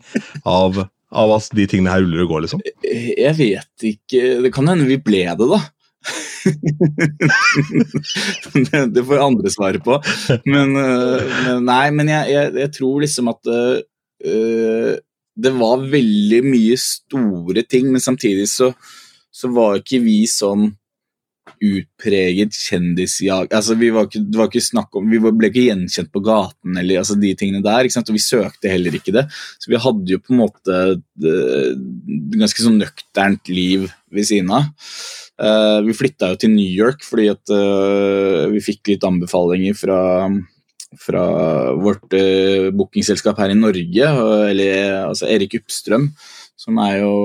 av, 0.44 0.82
av 1.12 1.32
altså, 1.38 1.56
de 1.56 1.66
tingene 1.70 1.94
her 1.94 2.04
ruller 2.04 2.26
og 2.26 2.34
går, 2.34 2.44
liksom? 2.46 2.60
Jeg 2.84 3.34
vet 3.38 3.88
ikke. 3.92 4.20
Det 4.44 4.52
kan 4.54 4.68
hende 4.72 4.88
vi 4.88 4.98
ble 5.00 5.24
det, 5.38 5.48
da. 5.54 5.60
det, 8.94 9.02
får 9.08 9.24
andre 9.24 9.50
svare 9.50 9.80
på. 9.82 9.94
Men, 10.46 10.76
men 10.76 11.64
nei, 11.66 11.86
men 11.96 12.06
jeg, 12.12 12.24
jeg, 12.36 12.52
jeg, 12.62 12.70
tror 12.76 13.02
liksom 13.02 13.26
at 13.32 13.42
uh, 13.50 14.92
det 15.36 15.52
var 15.58 15.84
veldig 15.92 16.40
mye 16.46 16.76
store 16.80 17.64
ting, 17.68 17.90
men 17.92 18.02
samtidig 18.02 18.48
så, 18.52 18.70
så 19.34 19.50
var 19.52 19.80
ikke 19.80 20.00
vi 20.04 20.22
sånn 20.30 20.70
utpreget 21.62 22.54
kjendisjag 22.54 23.52
altså, 23.54 23.76
vi 23.78 23.90
var 23.94 24.08
ikke, 24.08 24.22
var 24.36 24.50
ikke 24.50 24.84
om 25.00 25.10
Vi 25.10 25.20
ble 25.24 25.50
ikke 25.50 25.66
gjenkjent 25.68 26.12
på 26.12 26.22
gaten 26.26 26.80
eller 26.80 27.02
altså, 27.02 27.16
de 27.20 27.34
tingene 27.38 27.64
der. 27.64 27.88
Og 27.88 28.14
vi 28.14 28.22
søkte 28.22 28.72
heller 28.72 28.96
ikke 28.96 29.14
det. 29.14 29.26
Så 29.60 29.72
vi 29.72 29.80
hadde 29.80 30.12
jo 30.12 30.22
på 30.22 30.34
en 30.34 30.42
måte 30.42 30.80
et 30.96 32.40
ganske 32.40 32.64
sånn 32.64 32.80
nøkternt 32.82 33.52
liv 33.52 33.88
ved 34.12 34.28
siden 34.28 34.52
av. 34.54 34.68
Uh, 35.36 35.84
vi 35.84 35.92
flytta 35.92 36.30
jo 36.32 36.38
til 36.40 36.54
New 36.54 36.68
York 36.72 37.02
fordi 37.04 37.26
at 37.28 37.52
uh, 37.52 38.46
vi 38.48 38.62
fikk 38.64 38.94
litt 38.94 39.04
anbefalinger 39.04 39.76
fra 39.76 39.98
fra 40.96 41.24
vårt 41.76 42.14
uh, 42.16 42.70
bookingselskap 42.72 43.36
her 43.42 43.52
i 43.52 43.58
Norge, 43.58 44.06
eller 44.48 45.02
altså 45.10 45.28
Erik 45.28 45.58
Uppstrøm, 45.58 46.06
som 46.56 46.78
er 46.80 47.02
jo, 47.02 47.16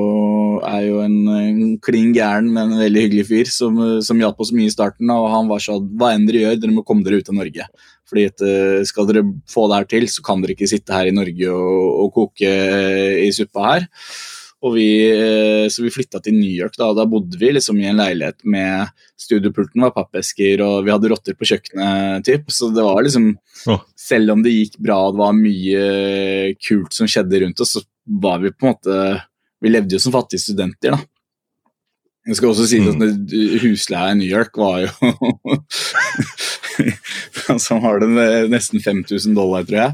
er 0.67 0.81
jo 0.89 0.97
en, 1.05 1.15
en 1.31 1.61
klin 1.83 2.11
gæren, 2.15 2.49
men 2.51 2.73
en 2.73 2.81
veldig 2.83 3.05
hyggelig 3.05 3.25
fyr, 3.29 3.51
som, 3.51 3.77
som 4.03 4.19
hjalp 4.19 4.41
oss 4.43 4.51
mye 4.55 4.67
i 4.67 4.73
starten. 4.73 5.07
Og 5.15 5.29
han 5.31 5.47
var 5.51 5.63
sånn 5.63 5.87
Hva 5.95 6.11
enn 6.15 6.27
dere 6.27 6.43
gjør, 6.43 6.59
dere 6.59 6.75
må 6.75 6.83
komme 6.87 7.05
dere 7.07 7.21
ut 7.21 7.31
av 7.31 7.37
Norge. 7.39 7.67
Fordi 8.11 8.25
at, 8.27 8.43
eh, 8.43 8.81
Skal 8.89 9.07
dere 9.07 9.23
få 9.49 9.69
det 9.71 9.79
her 9.79 9.89
til, 9.95 10.09
så 10.11 10.25
kan 10.27 10.43
dere 10.43 10.57
ikke 10.57 10.69
sitte 10.69 10.95
her 10.95 11.07
i 11.07 11.15
Norge 11.15 11.55
og, 11.55 11.87
og 12.03 12.13
koke 12.17 12.51
i 13.23 13.31
suppa 13.35 13.69
her. 13.69 13.87
Og 14.61 14.75
vi, 14.75 14.89
eh, 15.09 15.65
så 15.73 15.81
vi 15.81 15.89
flytta 15.93 16.19
til 16.21 16.35
New 16.37 16.51
York. 16.51 16.75
Da 16.77 16.91
da 16.93 17.07
bodde 17.09 17.37
vi 17.41 17.49
liksom 17.55 17.79
i 17.81 17.87
en 17.89 17.97
leilighet 17.97 18.43
med 18.45 18.91
Studiopulten 19.17 19.81
var 19.81 19.93
pappesker, 19.95 20.61
og 20.65 20.85
vi 20.85 20.93
hadde 20.93 21.09
rotter 21.09 21.37
på 21.37 21.47
kjøkkenet. 21.49 22.25
Typ. 22.27 22.51
Så 22.53 22.69
det 22.73 22.83
var 22.85 23.01
liksom 23.01 23.31
oh. 23.71 23.81
Selv 23.97 24.35
om 24.35 24.43
det 24.45 24.53
gikk 24.53 24.77
bra 24.81 24.99
og 25.07 25.15
det 25.15 25.21
var 25.21 25.33
mye 25.37 25.81
kult 26.61 26.93
som 26.93 27.09
skjedde 27.09 27.41
rundt 27.45 27.63
oss, 27.63 27.73
så 27.77 27.81
var 28.21 28.41
vi 28.41 28.53
på 28.53 28.65
en 28.65 28.71
måte 28.73 28.93
Vi 29.61 29.69
levde 29.69 29.93
jo 29.93 29.99
som 30.01 30.13
fattige 30.13 30.41
studenter, 30.41 30.91
da. 30.95 30.99
Jeg 32.27 32.35
skal 32.37 32.51
også 32.51 32.65
si 32.69 32.77
at 32.85 32.99
mm. 33.01 33.09
husleia 33.63 34.11
i 34.13 34.17
New 34.19 34.29
York 34.29 34.53
var 34.61 34.83
jo 34.83 34.89
Som 37.65 37.77
har 37.81 37.99
det 38.01 38.09
nesten 38.51 38.79
5000 38.81 39.35
dollar, 39.35 39.63
tror 39.65 39.79
jeg. 39.79 39.93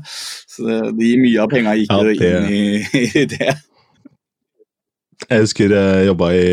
Så 0.51 0.63
det, 0.67 0.77
de 0.99 1.17
mye 1.21 1.41
av 1.43 1.49
penga 1.51 1.75
gikk 1.79 1.91
ja, 1.93 2.03
det... 2.03 2.13
inn 2.19 2.45
i, 2.51 2.55
i, 3.21 3.23
det. 3.31 3.53
Jeg 5.25 5.43
husker 5.43 5.73
jeg 5.73 6.07
jobba 6.07 6.29
i, 6.37 6.45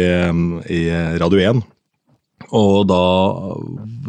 i, 0.72 0.81
Radio 1.20 1.38
1, 1.53 1.62
Og 2.57 2.88
da 2.88 3.00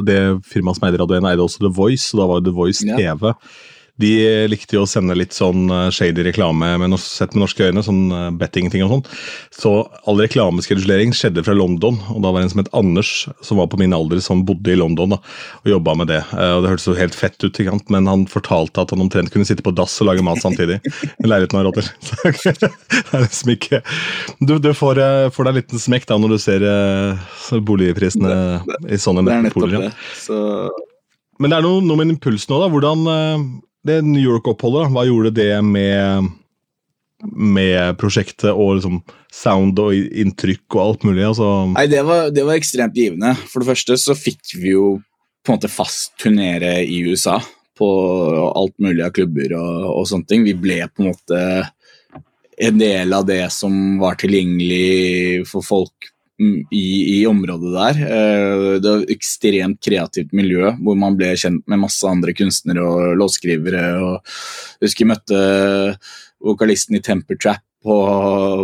Det 0.07 0.19
firmaet 0.47 0.79
som 0.79 0.87
eide 0.87 1.01
Radio 1.01 1.19
1, 1.19 1.27
eide 1.31 1.43
også 1.43 1.61
The 1.61 1.73
Voice, 1.75 2.13
og 2.15 2.21
da 2.21 2.27
var 2.31 2.45
The 2.45 2.55
Voice 2.55 2.87
Ja. 2.87 3.11
De 4.01 4.10
likte 4.51 4.75
jo 4.75 4.81
å 4.84 4.89
sende 4.91 5.15
litt 5.15 5.31
sånn 5.31 5.69
eh, 5.71 5.86
shady 5.95 6.25
reklame 6.27 6.73
med, 6.81 6.89
nos- 6.91 7.05
sett 7.15 7.31
med 7.31 7.45
norske 7.45 7.63
øyne, 7.69 7.79
sånn 7.86 8.01
eh, 8.12 8.25
betting-ting 8.41 8.84
og 8.84 8.89
sånn. 8.91 9.03
Så 9.55 9.71
all 10.10 10.19
reklameskedulering 10.19 11.13
skjedde 11.15 11.43
fra 11.47 11.55
London, 11.55 11.95
og 12.12 12.19
da 12.25 12.31
var 12.34 12.41
det 12.43 12.49
en 12.49 12.53
som 12.55 12.62
het 12.63 12.71
Anders, 12.75 13.12
som 13.45 13.62
var 13.62 13.69
på 13.71 13.79
min 13.79 13.95
alder, 13.95 14.19
som 14.25 14.41
bodde 14.47 14.73
i 14.73 14.75
London 14.79 15.15
da, 15.15 15.19
og 15.63 15.71
jobba 15.71 15.95
med 16.01 16.12
det. 16.12 16.19
Eh, 16.36 16.51
Og 16.58 16.63
Det 16.65 16.73
hørtes 16.73 16.88
jo 16.89 16.97
helt 16.99 17.15
fett 17.15 17.39
ut, 17.47 17.62
men 17.93 18.08
han 18.12 18.25
fortalte 18.27 18.84
at 18.84 18.91
han 18.91 18.99
omtrent 19.05 19.31
kunne 19.31 19.47
sitte 19.47 19.63
på 19.63 19.71
dass 19.75 19.95
og 20.03 20.10
lage 20.10 20.25
mat 20.27 20.41
samtidig. 20.43 20.81
med 21.21 21.29
leiligheten 21.31 21.60
av. 21.62 21.71
Så 22.05 22.15
det 22.60 22.69
er 23.15 23.23
liksom 23.23 23.49
ikke 23.55 23.79
Du, 24.43 24.58
du 24.60 24.73
får, 24.75 24.99
eh, 24.99 25.29
får 25.31 25.47
deg 25.47 25.53
en 25.55 25.60
liten 25.62 25.79
smekk 25.81 26.05
da 26.12 26.17
når 26.19 26.36
du 26.36 26.38
ser 26.43 26.63
eh, 26.67 27.60
boligprisene 27.63 28.34
i 28.91 28.99
sånne 28.99 29.23
Det 29.25 29.34
er 29.38 29.47
nettpoler. 29.47 29.88
Men 31.39 31.51
det 31.51 31.58
er 31.58 31.65
noe, 31.65 31.81
noe 31.84 31.99
med 31.99 32.12
impulsen 32.13 32.15
impuls 32.15 32.45
nå, 32.51 32.60
da. 32.62 32.67
Hvordan 32.71 33.08
eh, 33.12 33.45
det 33.85 34.01
New 34.05 34.21
York-oppholdet, 34.21 34.91
hva 34.93 35.05
gjorde 35.07 35.35
det 35.37 35.53
med 35.65 36.33
med 37.25 37.95
prosjektet 37.99 38.51
og 38.51 38.77
liksom 38.77 38.99
sound 39.33 39.79
og 39.81 39.95
inntrykk 39.95 40.75
og 40.75 40.81
alt 40.81 41.05
mulig? 41.07 41.23
altså... 41.25 41.49
Nei, 41.73 41.87
det 41.91 42.03
var, 42.05 42.29
det 42.33 42.45
var 42.45 42.59
ekstremt 42.59 42.97
givende. 42.97 43.33
For 43.49 43.63
det 43.63 43.71
første 43.71 43.97
så 44.01 44.17
fikk 44.17 44.57
vi 44.59 44.73
jo 44.75 44.97
på 45.45 45.53
en 45.53 45.59
måte 45.59 45.71
fast 45.71 46.15
turnere 46.21 46.79
i 46.83 47.01
USA 47.07 47.39
på 47.77 47.87
alt 48.55 48.75
mulig 48.81 49.03
av 49.05 49.13
klubber 49.15 49.55
og, 49.57 49.87
og 49.91 50.09
sånne 50.09 50.29
ting. 50.29 50.45
Vi 50.47 50.55
ble 50.57 50.81
på 50.89 51.03
en 51.03 51.11
måte 51.11 51.41
en 52.65 52.77
del 52.79 53.11
av 53.13 53.25
det 53.27 53.43
som 53.51 53.97
var 53.99 54.19
tilgjengelig 54.19 55.45
for 55.49 55.65
folk 55.65 56.11
i, 56.41 57.19
i 57.19 57.27
området 57.27 57.71
der. 57.75 58.01
Eh, 58.05 58.79
Det 58.83 58.89
var 58.89 59.03
et 59.03 59.13
ekstremt 59.15 59.79
kreativt 59.83 60.33
miljø 60.35 60.73
hvor 60.81 60.97
man 60.99 61.15
ble 61.17 61.33
kjent 61.39 61.63
med 61.67 61.83
masse 61.85 62.03
andre 62.07 62.35
kunstnere 62.35 62.83
og 62.83 63.15
låtskrivere. 63.21 63.85
og 64.01 64.19
Jeg 64.81 64.89
husker 64.89 65.05
jeg 65.05 65.13
møtte 65.13 65.39
vokalisten 66.45 66.97
i 66.97 67.03
Temper 67.03 67.39
Trap 67.39 67.63
på, 67.85 67.95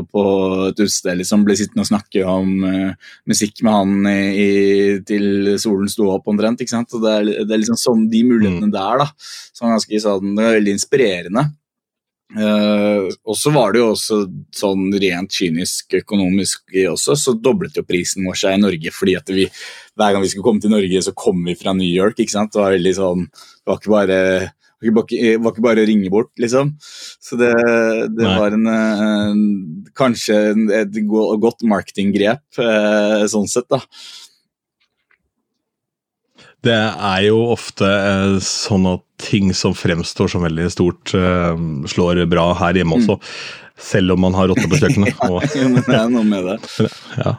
på 0.10 0.24
et 0.68 0.80
utested. 0.82 1.20
Liksom, 1.22 1.46
ble 1.46 1.56
sittende 1.58 1.86
og 1.86 1.92
snakke 1.92 2.26
om 2.26 2.66
uh, 2.66 3.12
musikk 3.30 3.62
med 3.62 3.76
han 3.76 4.08
i, 4.10 4.48
til 5.06 5.54
solen 5.62 5.90
sto 5.92 6.10
opp 6.10 6.30
omtrent. 6.32 6.64
ikke 6.64 6.74
sant? 6.74 6.94
Og 6.98 7.06
det, 7.06 7.14
er, 7.14 7.46
det 7.46 7.54
er 7.54 7.62
liksom 7.62 7.80
sånn 7.80 8.08
de 8.12 8.24
mulighetene 8.26 8.72
der 8.74 9.04
da, 9.04 9.08
som 9.54 9.70
ganske 9.70 10.02
sånn, 10.02 10.34
det 10.38 10.48
er 10.48 10.58
veldig 10.58 10.76
inspirerende. 10.80 11.46
Eh, 12.32 13.10
og 13.28 13.36
så 13.36 13.52
var 13.52 13.74
det 13.74 13.82
jo 13.82 13.90
også 13.92 14.22
sånn 14.56 14.86
rent 15.04 15.34
kynisk 15.36 15.98
økonomisk 16.00 16.78
også, 16.94 17.18
så 17.20 17.34
doblet 17.36 17.76
jo 17.76 17.84
prisen 17.84 18.24
vår 18.24 18.40
seg 18.40 18.56
i 18.56 18.62
Norge 18.62 18.94
fordi 18.96 19.18
at 19.20 19.32
vi 19.36 19.50
hver 20.00 20.16
gang 20.16 20.24
vi 20.24 20.32
skulle 20.32 20.48
komme 20.48 20.64
til 20.64 20.72
Norge, 20.72 21.04
så 21.04 21.12
kom 21.18 21.44
vi 21.44 21.58
fra 21.60 21.76
New 21.76 21.90
York. 21.90 22.20
ikke 22.20 22.38
sant? 22.38 22.54
Det 22.54 22.62
var 22.62 22.78
veldig 22.78 22.96
sånn, 22.98 23.28
det 23.28 23.72
var 23.72 23.82
ikke 23.82 23.96
bare 23.98 24.20
det 24.82 24.90
var 24.98 25.06
ikke, 25.54 25.62
bare 25.62 25.84
å 25.84 25.86
ringe 25.86 26.10
bort, 26.10 26.32
liksom. 26.42 26.72
Så 26.82 27.38
det, 27.38 27.52
det 28.18 28.26
var 28.26 28.56
en, 28.56 28.66
en, 28.66 29.44
kanskje 29.94 30.40
et 30.80 30.98
godt 31.06 31.62
marketinggrep, 31.70 32.42
eh, 32.58 33.26
sånn 33.30 33.46
sett, 33.52 33.68
da. 33.70 33.78
Det 36.66 36.78
er 36.78 37.24
jo 37.26 37.40
ofte 37.56 37.88
eh, 37.88 38.36
sånn 38.46 38.86
at 38.92 39.02
ting 39.22 39.50
som 39.58 39.74
fremstår 39.78 40.30
som 40.30 40.46
veldig 40.46 40.68
stort, 40.74 41.14
eh, 41.18 41.64
slår 41.90 42.24
bra 42.30 42.52
her 42.60 42.78
hjemme 42.78 43.00
også. 43.00 43.18
Selv 43.82 44.14
om 44.14 44.22
man 44.28 44.38
har 44.38 44.52
rotte 44.52 44.68
på 44.70 44.78
kjøkkenet. 44.78 45.18
ja, 45.26 45.40
Jo, 45.58 45.72
Men 45.74 45.88
det 45.88 45.98
er 45.98 46.12
noe 46.14 46.28
med 46.28 46.46
det. 46.52 46.90
ja, 47.24 47.34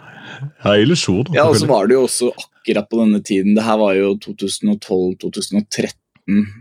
ja 0.65 0.75
illusjon. 0.83 1.31
Ja, 1.37 1.47
og 1.47 1.61
så 1.61 1.71
var 1.71 1.87
det 1.87 1.99
jo 1.99 2.03
også 2.09 2.33
akkurat 2.35 2.91
på 2.91 2.99
denne 2.99 3.23
tiden 3.23 3.57
Det 3.57 3.65
her 3.67 3.79
var 3.79 3.95
jo 3.99 4.13
2012, 4.23 5.17
2013, 5.23 5.97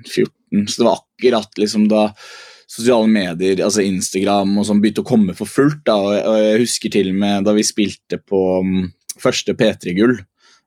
2014 0.06 0.65
Så 0.65 0.82
det 0.82 0.88
var 0.88 1.02
akkurat 1.02 1.62
liksom 1.62 1.86
da 1.89 2.08
sosiale 2.71 3.10
medier, 3.12 3.60
altså 3.65 3.84
Instagram 3.84 4.54
og 4.62 4.67
sånn, 4.67 4.80
begynte 4.84 5.04
å 5.04 5.08
komme 5.08 5.34
for 5.36 5.50
fullt. 5.50 5.82
da, 5.88 5.97
og 5.97 6.38
jeg, 6.39 6.62
husker 6.62 6.93
til 6.93 7.10
og 7.12 7.17
med 7.19 7.47
da 7.47 7.56
vi 7.58 7.65
spilte 7.67 8.21
på 8.21 8.43
mm, 8.63 8.86
første 9.19 9.56
P3-gull 9.60 10.13
eh, 10.15 10.24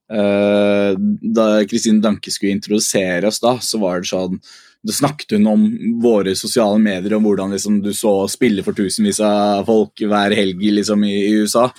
Da 0.08 1.44
Kristine 1.64 2.02
Danke 2.04 2.28
skulle 2.30 2.52
introdusere 2.52 3.30
oss 3.30 3.40
da, 3.40 3.54
så 3.64 3.80
var 3.80 4.02
det 4.02 4.10
sånn 4.10 4.36
da 4.84 4.92
snakket 4.92 5.38
hun 5.38 5.46
om 5.48 5.62
våre 6.02 6.34
sosiale 6.36 6.78
medier 6.78 7.16
om 7.16 7.24
hvordan 7.24 7.54
liksom, 7.54 7.78
du 7.82 7.92
så 7.96 8.12
spille 8.28 8.64
for 8.66 8.76
tusenvis 8.76 9.20
av 9.24 9.64
folk 9.68 10.02
hver 10.04 10.34
helg 10.36 10.60
liksom, 10.60 11.06
i, 11.08 11.14
i 11.30 11.38
USA. 11.40 11.70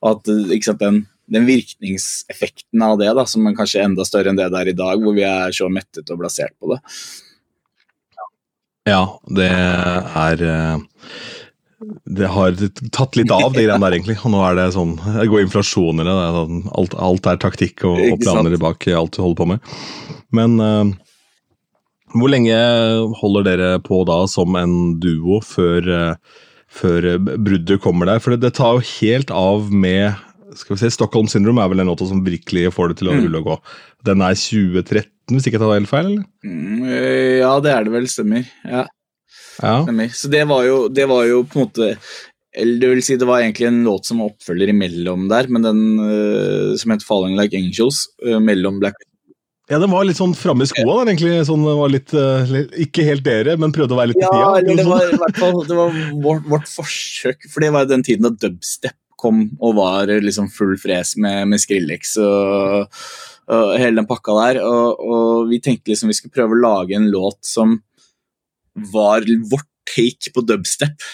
Og 0.00 0.08
at 0.14 0.30
eh, 0.32 0.54
sant, 0.64 0.80
den, 0.80 1.02
den 1.28 1.44
virkningseffekten 1.48 2.86
av 2.86 2.96
det, 3.02 3.10
da, 3.18 3.26
som 3.28 3.44
er 3.50 3.56
kanskje 3.58 3.84
enda 3.84 4.08
større 4.08 4.32
enn 4.32 4.40
det 4.40 4.48
det 4.54 4.62
er 4.62 4.72
i 4.72 4.76
dag, 4.80 5.04
hvor 5.04 5.16
vi 5.16 5.26
er 5.28 5.52
så 5.52 5.68
mettet 5.72 6.08
og 6.08 6.22
blasert 6.22 6.56
på 6.56 6.72
det. 6.72 6.80
Ja, 8.88 9.02
det 9.36 9.50
er 9.52 10.48
eh, 10.48 11.12
Det 12.04 12.28
har 12.30 12.56
tatt 12.94 13.16
litt 13.18 13.32
av, 13.34 13.52
de 13.54 13.64
greiene 13.64 13.82
der, 13.82 13.96
egentlig. 13.98 14.16
Og 14.24 14.32
nå 14.34 14.42
er 14.46 14.58
det 14.58 14.66
sånn 14.76 14.96
Det 14.98 15.28
går 15.30 15.44
inflasjon 15.46 16.00
i 16.00 16.06
det. 16.06 16.12
det 16.12 16.26
er 16.26 16.36
sånn, 16.38 16.60
alt, 16.80 16.96
alt 17.08 17.30
er 17.30 17.40
taktikk 17.42 17.84
og, 17.88 18.00
og 18.12 18.20
planer 18.24 18.56
bak 18.62 18.86
alt 18.94 19.16
du 19.16 19.22
holder 19.22 19.40
på 19.40 19.48
med. 19.54 19.72
Men 20.34 20.58
uh, 20.60 20.92
hvor 22.14 22.30
lenge 22.30 22.58
holder 23.20 23.48
dere 23.48 23.70
på 23.82 24.02
da 24.08 24.20
som 24.30 24.54
en 24.58 24.76
duo 25.02 25.40
før, 25.44 25.88
uh, 25.88 26.44
før 26.70 27.08
eh, 27.14 27.18
bruddet 27.18 27.82
kommer 27.82 28.10
der? 28.10 28.22
For 28.22 28.34
det, 28.34 28.42
det 28.46 28.54
tar 28.58 28.78
jo 28.78 28.86
helt 29.00 29.34
av 29.34 29.72
med 29.74 30.14
skal 30.54 30.76
vi 30.76 30.84
se, 30.84 30.92
Stockholm 30.94 31.26
Syndrome 31.26 31.62
er 31.62 31.70
vel 31.72 31.82
en 31.82 31.88
låt 31.90 32.02
som 32.06 32.20
virkelig 32.22 32.68
får 32.76 32.92
det 32.92 33.00
til 33.00 33.08
å 33.10 33.14
Mm. 33.16 33.24
rulle 33.24 33.40
og 33.40 33.46
gå. 33.48 33.56
Den 34.06 34.22
er 34.22 34.36
2013, 34.38 35.10
hvis 35.32 35.46
ikke 35.48 35.58
jeg 35.58 35.62
tar 35.64 35.72
helt 35.74 35.90
feil? 35.90 36.06
eller? 36.06 36.24
Mm, 36.44 36.84
ja, 37.40 37.54
det 37.64 37.72
er 37.72 37.84
det 37.88 37.92
vel, 37.94 38.06
stemmer. 38.06 38.46
Ja, 38.62 38.84
Ja. 39.62 40.08
Så 40.14 40.30
det 40.32 40.44
var, 40.50 40.64
jo, 40.66 40.86
det 40.88 41.08
var 41.10 41.26
jo 41.28 41.42
på 41.46 41.60
en 41.60 41.66
måte 41.68 41.96
eller 42.54 42.78
det 42.80 42.90
vil 42.92 43.02
si 43.02 43.16
Det 43.18 43.26
var 43.26 43.42
egentlig 43.42 43.66
en 43.66 43.82
låt 43.86 44.06
som 44.06 44.20
var 44.22 44.30
oppfølger 44.30 44.70
imellom 44.70 45.26
der, 45.30 45.48
men 45.50 45.66
den 45.66 45.82
uh, 45.98 46.76
som 46.78 46.94
het 46.94 47.02
'Falling 47.02 47.34
Like 47.40 47.56
Angels', 47.58 48.04
uh, 48.26 48.38
mellom 48.38 48.78
Black 48.78 48.94
Ja, 49.70 49.78
den 49.80 49.90
var 49.90 50.04
litt 50.04 50.20
sånn 50.20 50.36
framme 50.36 50.66
i 50.66 50.68
skoa 50.68 51.00
der, 51.00 51.08
egentlig. 51.10 51.38
Sånn, 51.48 51.64
var 51.64 51.88
litt, 51.88 52.12
uh, 52.12 52.44
ikke 52.84 53.06
helt 53.06 53.24
dere, 53.24 53.56
men 53.56 53.72
prøvde 53.72 53.96
å 53.96 53.98
være 53.98 54.12
litt 54.12 54.20
i 54.20 54.26
tida. 54.26 54.50
Ja, 54.60 54.76
det 54.76 54.84
var 54.86 55.06
i 55.08 55.18
hvert 55.22 55.40
fall 55.40 55.62
det 55.66 55.78
var 55.78 55.96
vårt, 56.26 56.44
vårt 56.52 56.68
forsøk, 56.68 57.48
for 57.48 57.64
det 57.64 57.72
var 57.72 57.88
den 57.88 58.04
tiden 58.04 58.28
da 58.28 58.34
dubstep 58.44 58.98
kom 59.24 59.46
og 59.62 59.78
var 59.78 60.12
liksom 60.20 60.50
full 60.52 60.76
fres 60.76 61.14
med, 61.16 61.48
med 61.48 61.62
Skrillex 61.62 62.18
og, 62.20 62.92
og 63.48 63.70
hele 63.80 64.02
den 64.02 64.08
pakka 64.10 64.36
der. 64.42 64.60
Og, 64.68 65.00
og 65.00 65.48
vi 65.48 65.62
tenkte 65.64 65.94
liksom 65.94 66.12
vi 66.12 66.18
skulle 66.18 66.34
prøve 66.34 66.58
å 66.58 66.60
lage 66.60 66.98
en 66.98 67.08
låt 67.08 67.40
som 67.48 67.78
var 68.74 69.26
vårt 69.50 69.70
take 69.94 70.32
på 70.34 70.44
dubstep. 70.46 71.04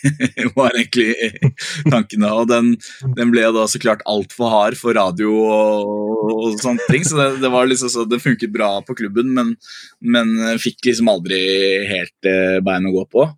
var 0.56 0.74
egentlig 0.74 1.14
tankene. 1.92 2.30
og 2.32 2.48
den, 2.50 2.72
den 3.16 3.30
ble 3.30 3.44
da 3.54 3.66
så 3.70 3.78
klart 3.82 4.02
altfor 4.08 4.50
hard 4.50 4.78
for 4.78 4.96
radio 4.96 5.30
og, 5.44 6.32
og 6.34 6.56
sånne 6.62 6.86
ting, 6.90 7.04
så 7.06 7.18
det, 7.18 7.28
det 7.44 7.52
var 7.52 7.68
liksom 7.70 7.92
så 7.92 8.06
det 8.08 8.22
funket 8.22 8.52
bra 8.54 8.72
på 8.86 8.96
klubben, 8.98 9.30
men, 9.36 9.54
men 10.00 10.58
fikk 10.60 10.88
liksom 10.88 11.10
aldri 11.12 11.40
helt 11.90 12.28
eh, 12.28 12.58
bein 12.64 12.88
å 12.90 12.94
gå 12.98 13.06
på. 13.14 13.28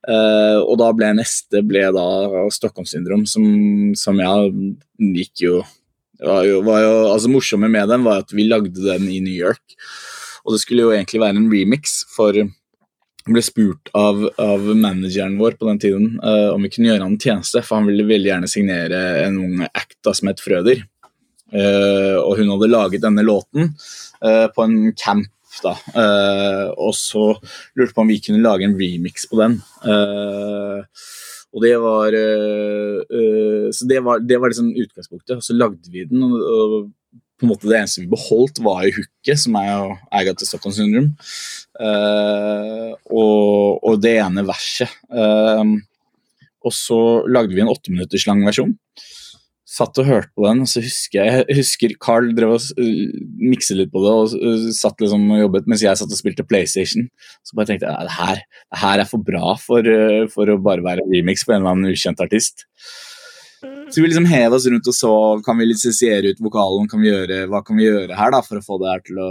Uh, 0.00 0.64
og 0.64 0.78
da 0.80 0.86
ble 0.96 1.10
neste 1.18 1.60
ble 1.68 1.82
da 1.92 2.06
Stockholm-syndrom, 2.56 3.26
som, 3.28 3.44
som 4.00 4.16
jeg 4.22 4.70
gikk 5.20 5.44
jo 5.44 5.58
jo, 6.20 6.60
jo, 6.60 6.88
altså 7.08 7.30
morsomme 7.32 7.68
med 7.72 7.88
den 7.88 8.02
var 8.04 8.20
at 8.20 8.32
vi 8.36 8.44
lagde 8.48 8.74
den 8.76 9.06
i 9.08 9.20
New 9.24 9.32
York, 9.32 9.76
og 10.44 10.52
det 10.52 10.62
skulle 10.62 10.84
jo 10.84 10.92
egentlig 10.92 11.20
være 11.22 11.40
en 11.40 11.48
remix 11.52 12.02
for 12.12 12.36
ble 13.28 13.42
spurt 13.44 13.90
av, 13.96 14.22
av 14.40 14.64
manageren 14.76 15.36
vår 15.40 15.58
på 15.60 15.68
den 15.68 15.80
tiden 15.82 16.06
uh, 16.22 16.50
om 16.54 16.62
vi 16.64 16.70
kunne 16.72 16.90
gjøre 16.90 17.04
han 17.04 17.16
en 17.16 17.20
tjeneste, 17.20 17.62
for 17.66 17.80
han 17.80 17.90
ville 17.90 18.08
veldig 18.08 18.30
gjerne 18.30 18.50
signere 18.50 19.02
en 19.26 19.36
ung 19.42 19.64
act 19.66 19.98
da, 20.06 20.14
som 20.16 20.30
het 20.30 20.42
Frøder. 20.42 20.84
Uh, 21.50 22.16
og 22.22 22.38
hun 22.38 22.52
hadde 22.54 22.70
laget 22.70 23.02
denne 23.02 23.24
låten 23.26 23.72
uh, 24.22 24.46
på 24.54 24.66
en 24.66 24.78
camp, 24.94 25.28
da. 25.64 25.72
Og 26.78 26.92
så 26.94 27.24
lurte 27.74 27.92
på 27.96 28.04
om 28.04 28.10
vi 28.12 28.20
kunne 28.22 28.38
lage 28.44 28.62
en 28.64 28.76
remix 28.78 29.24
på 29.26 29.40
den. 29.40 29.56
Og 31.50 31.64
det 31.64 31.72
var 31.82 32.14
Så 33.74 33.88
det 33.90 33.98
var, 34.06 34.22
det 34.22 34.38
var 34.38 34.52
liksom 34.52 34.70
utgangspunktet, 34.70 35.34
og 35.36 35.42
så 35.42 35.56
lagde 35.58 35.90
vi 35.90 36.06
den. 36.06 36.22
og, 36.22 36.38
og 36.38 36.76
på 37.40 37.46
en 37.46 37.52
måte 37.54 37.68
Det 37.70 37.78
eneste 37.78 38.02
vi 38.04 38.10
beholdt, 38.12 38.60
var 38.64 38.82
jo 38.84 38.98
hooket, 38.98 39.40
som 39.40 39.56
er 39.60 39.70
jo 39.70 39.94
eier 40.18 40.36
til 40.36 40.48
Stockholm 40.48 40.74
Syndrome. 40.76 41.14
Uh, 41.80 42.92
og, 43.08 43.80
og 43.80 44.02
det 44.04 44.18
ene 44.20 44.44
verset. 44.48 44.92
Uh, 45.08 45.80
og 46.60 46.76
så 46.76 47.00
lagde 47.24 47.56
vi 47.56 47.64
en 47.64 47.72
åtte 47.72 47.92
minutters 47.92 48.26
lang 48.28 48.44
versjon. 48.44 48.74
Satt 49.70 49.96
og 50.02 50.08
hørte 50.08 50.32
på 50.34 50.44
den, 50.44 50.64
og 50.66 50.68
så 50.68 50.82
husker 50.82 51.20
jeg 51.22 51.58
husker 51.60 51.92
Carl 52.02 52.32
drev 52.36 52.56
og 52.58 52.66
uh, 52.76 53.20
mikset 53.40 53.78
litt 53.80 53.92
på 53.94 54.02
det 54.04 54.12
og 54.12 54.34
uh, 54.36 54.66
satt 54.76 55.00
liksom 55.00 55.28
og 55.30 55.44
jobbet 55.46 55.70
mens 55.70 55.84
jeg 55.86 55.96
satt 55.96 56.12
og 56.12 56.20
spilte 56.20 56.44
PlayStation. 56.44 57.08
Så 57.46 57.56
bare 57.56 57.72
tenkte 57.72 57.88
jeg 57.88 58.16
her, 58.18 58.42
det 58.44 58.82
her 58.82 59.04
er 59.04 59.08
for 59.08 59.24
bra 59.24 59.54
for, 59.62 59.94
for 60.34 60.52
å 60.52 60.60
bare 60.60 60.84
være 60.84 61.08
remix 61.08 61.46
på 61.46 61.54
en 61.54 61.62
eller 61.62 61.72
annen 61.72 61.94
ukjent 61.94 62.20
artist. 62.20 62.66
Så 63.60 64.00
vi 64.00 64.06
liksom 64.06 64.24
hev 64.24 64.54
oss 64.56 64.66
rundt 64.72 64.88
og 64.88 64.94
så 64.96 65.12
kan 65.44 65.58
vi 65.60 65.66
lisensiere 65.68 66.32
ut 66.32 66.40
vokalen. 66.40 66.88
Kan 66.88 67.04
gjøre, 67.04 67.42
hva 67.50 67.60
kan 67.66 67.76
vi 67.76 67.88
gjøre 67.88 68.16
her 68.16 68.32
da 68.32 68.40
for 68.44 68.60
å 68.60 68.64
få 68.64 68.78
det 68.80 68.92
her 68.92 69.02
til 69.04 69.20
å 69.20 69.30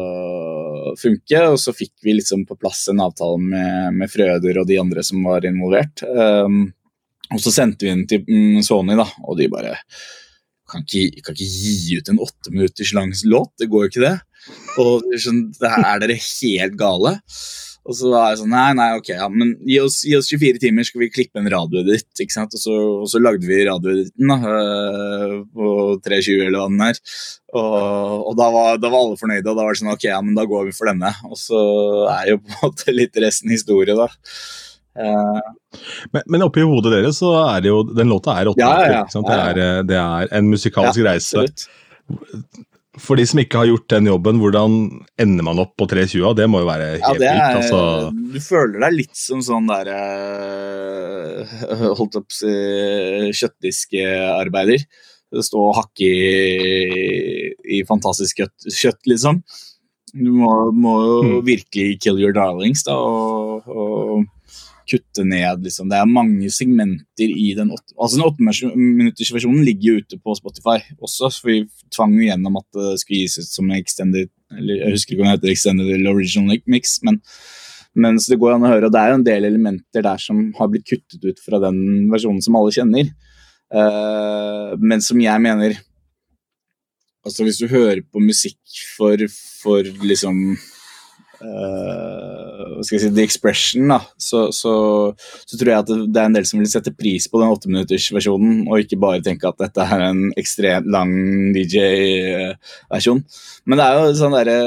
funke? 0.99 1.43
Og 1.49 1.57
så 1.61 1.73
fikk 1.73 1.95
vi 2.05 2.17
liksom 2.19 2.45
på 2.49 2.57
plass 2.59 2.83
en 2.91 3.01
avtale 3.05 3.39
med, 3.41 3.97
med 3.97 4.11
Frøder 4.11 4.61
og 4.61 4.69
de 4.69 4.77
andre 4.81 5.05
som 5.05 5.25
var 5.25 5.47
involvert. 5.49 6.05
Um, 6.05 6.67
og 7.33 7.41
så 7.41 7.53
sendte 7.53 7.85
vi 7.85 7.93
den 7.93 8.05
til 8.09 8.25
mm, 8.25 8.61
Sony, 8.65 8.97
da, 8.97 9.05
og 9.25 9.37
de 9.39 9.49
bare 9.51 9.75
kan 10.69 10.85
ikke, 10.85 11.23
kan 11.25 11.33
ikke 11.33 11.49
gi 11.49 11.97
ut 11.97 12.11
en 12.11 12.21
åtte 12.21 12.53
minutters 12.53 12.93
lang 12.93 13.13
låt, 13.25 13.55
det 13.57 13.69
går 13.71 13.85
jo 13.85 13.91
ikke 13.91 14.05
det. 14.05 14.15
Og 14.81 15.09
sånn, 15.21 15.47
er 15.65 16.01
dere 16.01 16.17
helt 16.21 16.77
gale? 16.77 17.15
Og 17.89 17.95
så 17.97 18.12
var 18.13 18.30
jeg 18.30 18.41
sånn 18.43 18.52
Nei, 18.54 18.69
nei, 18.78 18.89
ok, 18.99 19.10
ja, 19.15 19.28
men 19.34 19.56
gi 19.65 19.80
oss, 19.82 20.04
gi 20.06 20.13
oss 20.17 20.30
24 20.30 20.62
timer, 20.62 20.86
skal 20.86 21.02
vi 21.02 21.10
klippe 21.13 21.41
en 21.41 21.49
radioedit. 21.49 22.08
ikke 22.21 22.36
sant? 22.36 22.54
Og 22.54 22.62
så, 22.62 22.75
og 23.02 23.10
så 23.10 23.21
lagde 23.21 23.49
vi 23.49 23.63
radioediten 23.65 24.34
øh, 24.36 25.36
på 25.58 25.73
320 26.06 26.45
eller 26.45 26.60
hva 26.60 26.67
den 26.69 26.86
er. 26.86 27.02
Og, 27.49 28.30
og 28.30 28.38
da, 28.38 28.49
var, 28.54 28.78
da, 28.78 28.93
var, 28.93 29.08
alle 29.08 29.19
fornøyde, 29.19 29.47
og 29.47 29.58
da 29.58 29.65
var 29.65 29.73
det 29.73 29.82
sånn 29.82 29.93
ok, 29.95 30.06
ja, 30.12 30.21
men 30.21 30.38
da 30.38 30.45
går 30.49 30.69
vi 30.69 30.75
for 30.78 30.91
denne. 30.91 31.13
Og 31.25 31.41
så 31.41 31.62
er 32.13 32.36
jo 32.36 32.41
på 32.43 32.54
en 32.54 32.62
måte 32.67 32.95
litt 32.95 33.21
resten 33.25 33.56
historie, 33.56 33.97
da. 33.97 34.10
Uh, 34.99 35.41
men, 36.13 36.23
men 36.34 36.43
oppi 36.43 36.65
hodet 36.65 36.91
deres 36.91 37.19
så 37.21 37.30
er 37.38 37.62
det 37.62 37.69
jo 37.69 37.84
Den 37.86 38.10
låta 38.10 38.34
er 38.41 38.49
åtte 38.49 38.60
ja, 38.60 38.71
ja, 38.82 39.04
ja, 39.06 39.21
det, 39.21 39.36
er, 39.36 39.60
eh, 39.62 39.82
det 39.86 39.99
er 40.02 40.32
en 40.36 40.49
musikalsk 40.49 41.06
reise. 41.06 41.45
Absolutt 41.45 42.65
for 43.01 43.19
de 43.19 43.25
som 43.27 43.39
ikke 43.41 43.62
har 43.62 43.69
gjort 43.69 43.88
den 43.93 44.09
jobben, 44.09 44.39
hvordan 44.41 44.75
ender 45.21 45.45
man 45.47 45.62
opp 45.63 45.75
på 45.79 45.88
320? 45.89 46.33
Det 46.38 46.47
må 46.51 46.63
jo 46.63 46.69
være 46.69 46.89
helt 46.95 47.05
ja, 47.05 47.13
det 47.21 47.29
er, 47.29 47.38
vilt. 47.39 47.59
Altså. 47.62 47.81
Du 48.33 48.39
føler 48.43 48.83
deg 48.85 48.97
litt 48.97 49.19
som 49.19 49.43
sånn 49.45 49.69
derre 49.69 49.99
uh, 51.43 51.85
Holdt 51.99 52.19
opp 52.19 52.35
si 52.35 52.51
kjøttdiskarbeider. 53.39 54.85
Stå 55.45 55.62
og 55.62 55.75
hakke 55.77 56.09
i, 56.09 57.49
i 57.77 57.83
fantastisk 57.88 58.41
kjøtt, 58.41 58.69
kjøtt, 58.73 59.01
liksom. 59.12 59.43
Du 60.17 60.31
må, 60.33 60.49
må 60.73 60.95
jo 61.03 61.17
mm. 61.21 61.35
virkelig 61.45 61.99
kill 62.01 62.17
your 62.17 62.33
darlings, 62.33 62.81
da, 62.88 62.95
og, 62.97 63.67
og 63.69 64.25
kutte 64.89 65.25
ned. 65.28 65.63
Liksom. 65.65 65.89
Det 65.91 65.99
er 65.99 66.10
mange 66.10 66.49
segmenter 66.54 67.30
i 67.30 67.52
den 67.58 67.71
åtte 67.75 67.95
altså 67.99 68.25
åtteminuttersversjonen 68.30 69.63
ligger 69.67 69.91
jo 69.91 70.04
ute 70.04 70.19
på 70.23 70.36
Spotify 70.38 70.78
også, 70.97 71.30
for 71.36 71.52
vi 71.52 71.62
tvang 71.93 72.15
jo 72.17 72.28
gjennom 72.28 72.60
at 72.62 72.67
det 72.78 72.99
skulle 73.02 73.23
gis 73.23 73.39
ut 73.41 73.49
som 73.49 73.71
extended 73.75 74.30
eller 74.58 74.80
Jeg 74.82 74.95
husker 74.95 75.13
ikke 75.13 75.23
om 75.23 75.28
det 75.30 75.36
heter 75.38 75.52
extended 75.54 75.89
eller 75.93 76.15
original 76.15 76.62
mix, 76.65 76.95
men, 77.06 77.19
men 77.93 78.17
så 78.17 78.34
det 78.34 78.39
går 78.41 78.56
an 78.56 78.65
å 78.65 78.71
høre. 78.71 78.88
Og 78.88 78.93
det 78.95 79.02
er 79.02 79.12
jo 79.12 79.19
en 79.19 79.28
del 79.28 79.45
elementer 79.45 80.06
der 80.06 80.23
som 80.23 80.39
har 80.58 80.71
blitt 80.71 80.88
kuttet 80.89 81.21
ut 81.21 81.43
fra 81.43 81.60
den 81.62 82.10
versjonen 82.10 82.41
som 82.41 82.58
alle 82.58 82.73
kjenner. 82.73 83.12
Uh, 83.69 84.73
men 84.82 85.04
som 85.06 85.19
jeg 85.21 85.45
mener 85.45 85.78
Altså 87.19 87.43
Hvis 87.45 87.60
du 87.60 87.67
hører 87.69 87.99
på 88.02 88.21
musikk 88.23 88.58
for, 88.95 89.21
for 89.62 89.86
liksom 90.08 90.38
uh, 91.43 92.59
si, 92.87 92.99
The 93.01 93.25
Expression, 93.25 93.89
da, 93.91 93.99
så, 94.21 94.47
så, 94.55 94.73
så, 95.43 95.57
tror 95.57 95.71
jeg 95.71 95.83
at 95.83 95.91
det 95.91 96.21
er 96.21 96.29
en 96.29 96.37
del 96.37 96.47
som 96.47 96.61
vil 96.61 96.69
sette 96.71 96.93
pris 96.95 97.27
på 97.29 97.41
den 97.41 97.51
åtteminuttersversjonen, 97.53 98.63
og 98.67 98.85
ikke 98.85 98.99
bare 99.01 99.23
tenke 99.25 99.49
at 99.49 99.59
dette 99.61 99.85
er 99.85 100.05
en 100.09 100.25
ekstremt 100.39 100.89
lang 100.91 101.13
DJ-versjon. 101.55 103.23
Men 103.65 103.81
det 103.81 103.85
er 103.87 103.99
jo 103.99 104.17
sånn 104.19 104.37
derre 104.37 104.59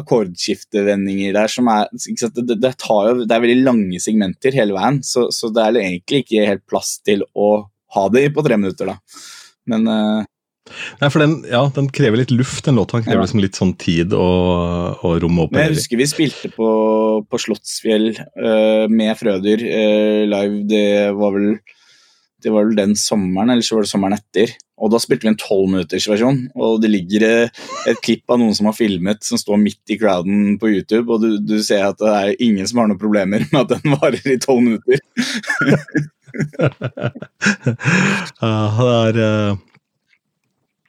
akkordskiftevendinger 0.00 1.34
der 1.34 1.50
som 1.50 1.68
er 1.72 1.88
det, 1.90 2.56
det, 2.62 2.74
tar 2.78 3.10
jo, 3.10 3.14
det, 3.24 3.34
er 3.34 3.42
veldig 3.42 3.66
lange 3.66 4.00
segmenter 4.02 4.54
hele 4.54 4.76
veien, 4.76 5.00
så, 5.06 5.26
så, 5.34 5.50
det 5.54 5.64
er 5.64 5.80
egentlig 5.82 6.24
ikke 6.24 6.46
helt 6.46 6.66
plass 6.70 6.98
til 7.06 7.24
å 7.34 7.52
ha 7.96 8.06
det 8.14 8.28
på 8.34 8.44
tre 8.46 8.58
minutter, 8.60 8.92
da. 8.92 9.24
Men 9.70 9.88
uh, 9.90 10.29
Nei, 11.00 11.08
for 11.08 11.22
den, 11.22 11.38
ja, 11.48 11.62
den 11.74 11.88
krever 11.94 12.20
litt 12.20 12.32
luft, 12.34 12.64
den 12.66 12.76
låta. 12.78 12.98
Den 12.98 13.06
krever 13.06 13.22
ja. 13.22 13.26
liksom 13.26 13.42
litt 13.42 13.56
sånn 13.58 13.74
tid 13.80 14.12
og, 14.16 15.00
og 15.00 15.12
rom 15.24 15.40
å 15.40 15.44
operere 15.48 15.70
Jeg 15.70 15.78
husker 15.80 16.00
vi 16.00 16.08
spilte 16.10 16.48
på, 16.54 16.68
på 17.26 17.36
Slottsfjell 17.46 18.08
uh, 18.20 18.86
med 18.92 19.12
Frøder 19.18 19.58
uh, 19.64 20.22
live. 20.30 20.56
Det 20.70 20.86
var, 21.16 21.30
vel, 21.36 21.48
det 22.44 22.50
var 22.54 22.62
vel 22.68 22.76
den 22.78 22.94
sommeren, 22.98 23.50
eller 23.54 23.64
så 23.66 23.74
var 23.78 23.84
det 23.86 23.92
sommeren 23.92 24.18
etter. 24.18 24.48
Og 24.80 24.86
da 24.92 24.98
spilte 25.02 25.24
vi 25.26 25.30
en 25.32 25.40
tolvminuttersversjon. 25.40 26.38
Og 26.60 26.72
det 26.84 26.90
ligger 26.92 27.20
uh, 27.26 27.48
et 27.90 28.02
klipp 28.04 28.24
av 28.30 28.36
noen 28.42 28.56
som 28.56 28.66
har 28.70 28.76
filmet, 28.76 29.20
som 29.26 29.36
står 29.40 29.56
midt 29.64 29.84
i 29.90 29.98
crowden 30.00 30.38
på 30.60 30.66
YouTube, 30.74 31.08
og 31.08 31.16
du, 31.24 31.30
du 31.40 31.58
ser 31.64 31.82
at 31.88 31.98
det 32.00 32.10
er 32.12 32.44
ingen 32.44 32.66
som 32.68 32.78
har 32.82 32.88
noen 32.92 33.00
problemer 33.00 33.40
med 33.48 33.60
at 33.64 33.70
den 33.74 33.86
varer 33.96 34.24
i 34.28 34.42
tolv 34.44 34.62
minutter. 34.68 34.98
ja, 38.44 38.54
det 39.16 39.24
er 39.24 39.56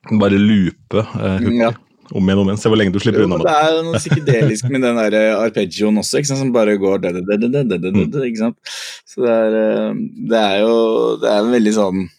bare 0.10 0.40
loope 0.40 1.04
uh, 1.04 1.50
ja. 1.54 1.72
om 2.12 2.30
igjen 2.30 2.42
om 2.42 2.50
igjen. 2.50 2.62
Se 2.62 2.72
hvor 2.72 2.80
lenge 2.80 2.94
du 2.96 3.00
slipper 3.04 3.26
unna 3.26 3.38
med 3.40 3.48
det. 3.48 3.58
er 3.58 3.84
noe 3.86 4.02
psykedelisk 4.02 4.72
med 4.74 4.86
den 4.86 4.98
der 5.00 5.18
eh, 5.20 5.34
arpeggioen 5.38 6.02
også, 6.02 6.24
sant, 6.24 6.42
som 6.42 6.56
bare 6.56 6.78
går 6.82 7.04
det, 7.04 7.14
det, 7.28 7.38
det, 7.44 7.94
mm. 7.94 8.18
ikke 8.26 8.42
sant? 8.42 8.74
Så 9.08 9.26
det 9.26 9.36
er, 9.36 9.60
eh, 9.62 10.02
det 10.32 10.42
er 10.42 10.58
jo 10.64 10.74
Det 11.22 11.30
er 11.30 11.46
en 11.46 11.56
veldig 11.58 11.76
sånn 11.78 12.10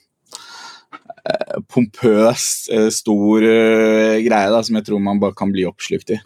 pompøs, 1.71 2.45
stor 2.91 3.45
greie 3.45 4.49
da, 4.51 4.59
som 4.67 4.75
jeg 4.75 4.89
tror 4.89 4.99
man 4.99 5.21
bare 5.23 5.37
kan 5.39 5.53
bli 5.55 5.63
oppslukt 5.69 6.11
i. 6.11 6.17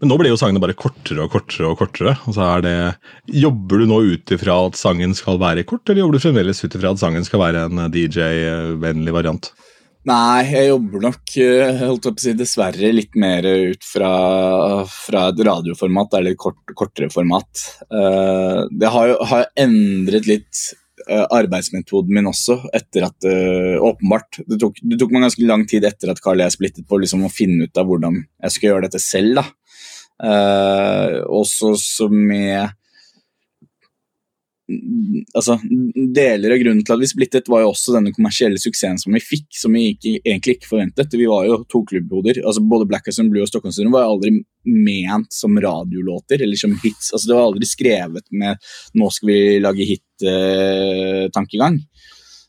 Men 0.00 0.12
nå 0.12 0.18
blir 0.20 0.32
jo 0.32 0.40
sangene 0.40 0.62
bare 0.62 0.76
kortere 0.78 1.24
og 1.24 1.32
kortere 1.34 1.70
og 1.70 1.78
kortere. 1.80 2.16
og 2.26 2.36
så 2.36 2.44
er 2.46 2.66
det, 2.66 2.76
Jobber 3.42 3.82
du 3.82 3.88
nå 3.90 4.02
ut 4.14 4.34
ifra 4.34 4.58
at 4.68 4.78
sangen 4.78 5.16
skal 5.18 5.40
være 5.42 5.66
kort, 5.68 5.86
eller 5.88 6.04
jobber 6.04 6.18
du 6.18 6.26
fremdeles 6.26 6.62
ut 6.64 6.74
ifra 6.74 6.94
at 6.94 7.02
sangen 7.02 7.26
skal 7.26 7.42
være 7.42 7.66
en 7.68 7.88
DJ-vennlig 7.94 9.14
variant? 9.14 9.50
Nei, 10.08 10.44
jeg 10.46 10.68
jobber 10.70 11.02
nok 11.04 11.32
holdt 11.82 12.06
opp 12.08 12.20
å 12.20 12.22
si, 12.22 12.32
dessverre 12.38 12.92
litt 12.94 13.16
mer 13.18 13.44
ut 13.44 13.82
fra, 13.84 14.12
fra 14.88 15.26
et 15.32 15.42
radioformat 15.48 16.14
eller 16.20 16.36
kort, 16.38 16.62
kortere 16.78 17.10
format. 17.12 17.64
Uh, 17.92 18.64
det 18.70 18.92
har 18.94 19.10
jo 19.10 19.18
har 19.28 19.48
endret 19.58 20.28
litt 20.30 20.62
uh, 21.10 21.24
arbeidsmetoden 21.34 22.14
min 22.14 22.30
også, 22.30 22.60
etter 22.76 23.08
at 23.08 23.28
uh, 23.28 23.76
Åpenbart. 23.88 24.40
Det 24.48 24.60
tok, 24.60 24.80
det 24.84 24.98
tok 25.00 25.14
meg 25.14 25.26
ganske 25.26 25.48
lang 25.48 25.64
tid 25.68 25.86
etter 25.88 26.12
at 26.12 26.22
Carl 26.24 26.40
og 26.40 26.46
jeg 26.46 26.56
splittet 26.56 26.88
på 26.88 27.00
liksom, 27.02 27.26
å 27.26 27.32
finne 27.32 27.68
ut 27.68 27.80
av 27.80 27.88
hvordan 27.88 28.20
jeg 28.22 28.54
skulle 28.54 28.74
gjøre 28.74 28.88
dette 28.88 29.02
selv. 29.02 29.40
da. 29.40 29.46
Uh, 30.18 31.20
også 31.38 32.08
med 32.10 32.74
altså, 34.68 35.56
Deler 36.14 36.52
av 36.52 36.60
grunnen 36.60 36.84
til 36.84 36.94
at 36.94 37.00
vi 37.00 37.08
splittet, 37.08 37.48
var 37.48 37.62
jo 37.62 37.70
også 37.72 37.94
denne 37.96 38.12
kommersielle 38.14 38.60
suksessen 38.60 39.00
som 39.00 39.16
vi 39.16 39.22
fikk, 39.24 39.46
som 39.56 39.74
vi 39.76 39.86
ikke, 39.94 40.14
egentlig 40.20 40.58
ikke 40.58 40.70
forventet. 40.72 41.16
Vi 41.16 41.28
var 41.30 41.46
jo 41.48 41.62
to 41.72 41.82
klubbhoder. 41.88 42.42
altså 42.44 42.64
Både 42.68 42.88
Black 42.88 43.08
House 43.08 43.22
and 43.22 43.32
Blue 43.32 43.44
og 43.44 43.50
Stockholmsturen 43.50 43.94
var 43.94 44.08
aldri 44.08 44.34
ment 44.68 45.32
som 45.32 45.56
radiolåter 45.56 46.44
eller 46.44 46.60
som 46.60 46.76
hits. 46.82 47.12
altså 47.12 47.30
Det 47.30 47.38
var 47.38 47.48
aldri 47.48 47.70
skrevet 47.70 48.26
med 48.30 48.68
'nå 48.94 49.10
skal 49.10 49.28
vi 49.32 49.40
lage 49.64 49.88
hit'-tankegang. 49.88 51.80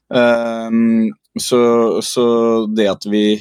Uh, 0.09 1.09
så, 1.39 2.01
så 2.01 2.25
det 2.75 2.89
at 2.89 3.05
vi 3.05 3.39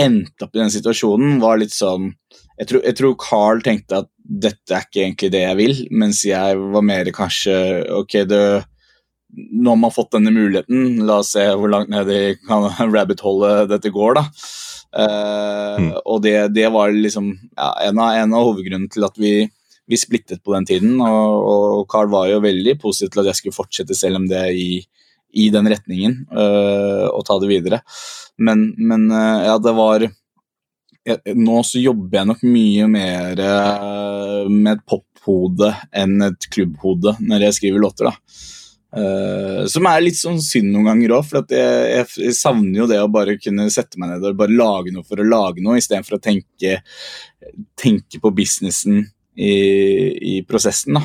endte 0.00 0.46
opp 0.46 0.56
i 0.56 0.62
den 0.62 0.72
situasjonen, 0.72 1.38
var 1.42 1.58
litt 1.60 1.74
sånn 1.74 2.12
jeg 2.60 2.70
tror, 2.70 2.84
jeg 2.86 2.96
tror, 2.98 3.16
Carl 3.18 3.64
tenkte 3.64 4.04
at 4.04 4.10
dette 4.24 4.72
er 4.72 4.86
ikke 4.86 5.02
egentlig 5.02 5.30
det 5.34 5.42
jeg 5.42 5.58
vil, 5.58 5.80
mens 5.90 6.22
jeg 6.24 6.60
var 6.74 6.84
mer 6.86 7.10
kanskje 7.12 7.56
Ok, 7.92 8.20
det, 8.30 8.40
nå 9.34 9.72
har 9.72 9.80
man 9.80 9.94
fått 9.94 10.14
denne 10.14 10.32
muligheten, 10.34 11.02
la 11.06 11.18
oss 11.22 11.34
se 11.34 11.44
hvor 11.58 11.72
langt 11.72 11.90
ned 11.92 12.10
i 12.14 12.22
rabbit-hullet 12.94 13.68
dette 13.72 13.92
går, 13.94 14.20
da. 14.20 14.24
Uh, 14.94 15.76
mm. 15.82 15.90
Og 16.06 16.22
det, 16.22 16.36
det, 16.54 16.68
var 16.70 16.94
liksom 16.94 17.32
ja, 17.34 17.72
en, 17.88 17.98
av, 17.98 18.14
en, 18.14 18.34
av, 18.36 18.46
hovedgrunnen 18.46 18.86
til 18.94 19.06
at 19.06 19.16
vi, 19.18 19.32
vi, 19.90 19.98
splittet 19.98 20.44
på 20.44 20.54
den 20.54 20.68
tiden. 20.68 21.00
Og, 21.02 21.48
og 21.80 21.86
Carl 21.90 22.12
var 22.12 22.28
jo 22.30 22.42
veldig 22.44 22.76
positiv 22.82 23.10
til 23.10 23.24
at 23.24 23.32
jeg 23.32 23.40
skulle 23.40 23.58
fortsette, 23.58 23.98
selv 23.98 24.20
om 24.20 24.28
det 24.30 24.38
er 24.38 24.54
i, 24.54 24.84
i 25.34 25.48
den 25.54 25.66
retningen, 25.70 26.20
uh, 26.30 27.10
og 27.10 27.24
ta 27.26 27.40
det 27.42 27.50
videre. 27.50 27.82
Men, 28.38 28.68
men 28.78 29.08
uh, 29.10 29.42
ja, 29.48 29.58
det 29.58 29.74
var 29.74 30.06
nå 31.36 31.60
så 31.66 31.80
jobber 31.82 32.20
jeg 32.20 32.28
nok 32.30 32.42
mye 32.48 32.88
mer 32.88 33.40
uh, 33.44 34.50
med 34.50 34.78
et 34.78 34.84
pophode 34.88 35.70
enn 35.92 36.28
et 36.30 36.46
klubbhode 36.52 37.16
når 37.20 37.48
jeg 37.48 37.58
skriver 37.58 37.84
låter. 37.84 38.10
da. 38.10 38.14
Uh, 38.94 39.64
som 39.66 39.88
er 39.90 40.04
litt 40.04 40.16
sånn 40.16 40.38
synd 40.42 40.70
noen 40.70 40.86
ganger 40.86 41.16
òg, 41.16 41.26
for 41.26 41.50
jeg, 41.50 42.06
jeg, 42.14 42.36
savner 42.38 42.84
jo 42.84 42.88
det 42.90 43.00
å 43.02 43.10
bare 43.10 43.34
kunne 43.42 43.66
sette 43.74 43.98
meg 43.98 44.12
ned 44.12 44.28
og 44.28 44.38
bare 44.38 44.54
lage 44.54 44.94
noe 44.94 45.06
for 45.06 45.20
å 45.20 45.26
lage 45.26 45.64
noe, 45.64 45.80
istedenfor 45.80 46.20
å 46.20 46.22
tenke, 46.22 46.78
tenke 47.80 48.22
på 48.22 48.32
businessen 48.36 49.02
i, 49.34 49.54
i 50.38 50.40
prosessen. 50.46 51.00
da. 51.00 51.04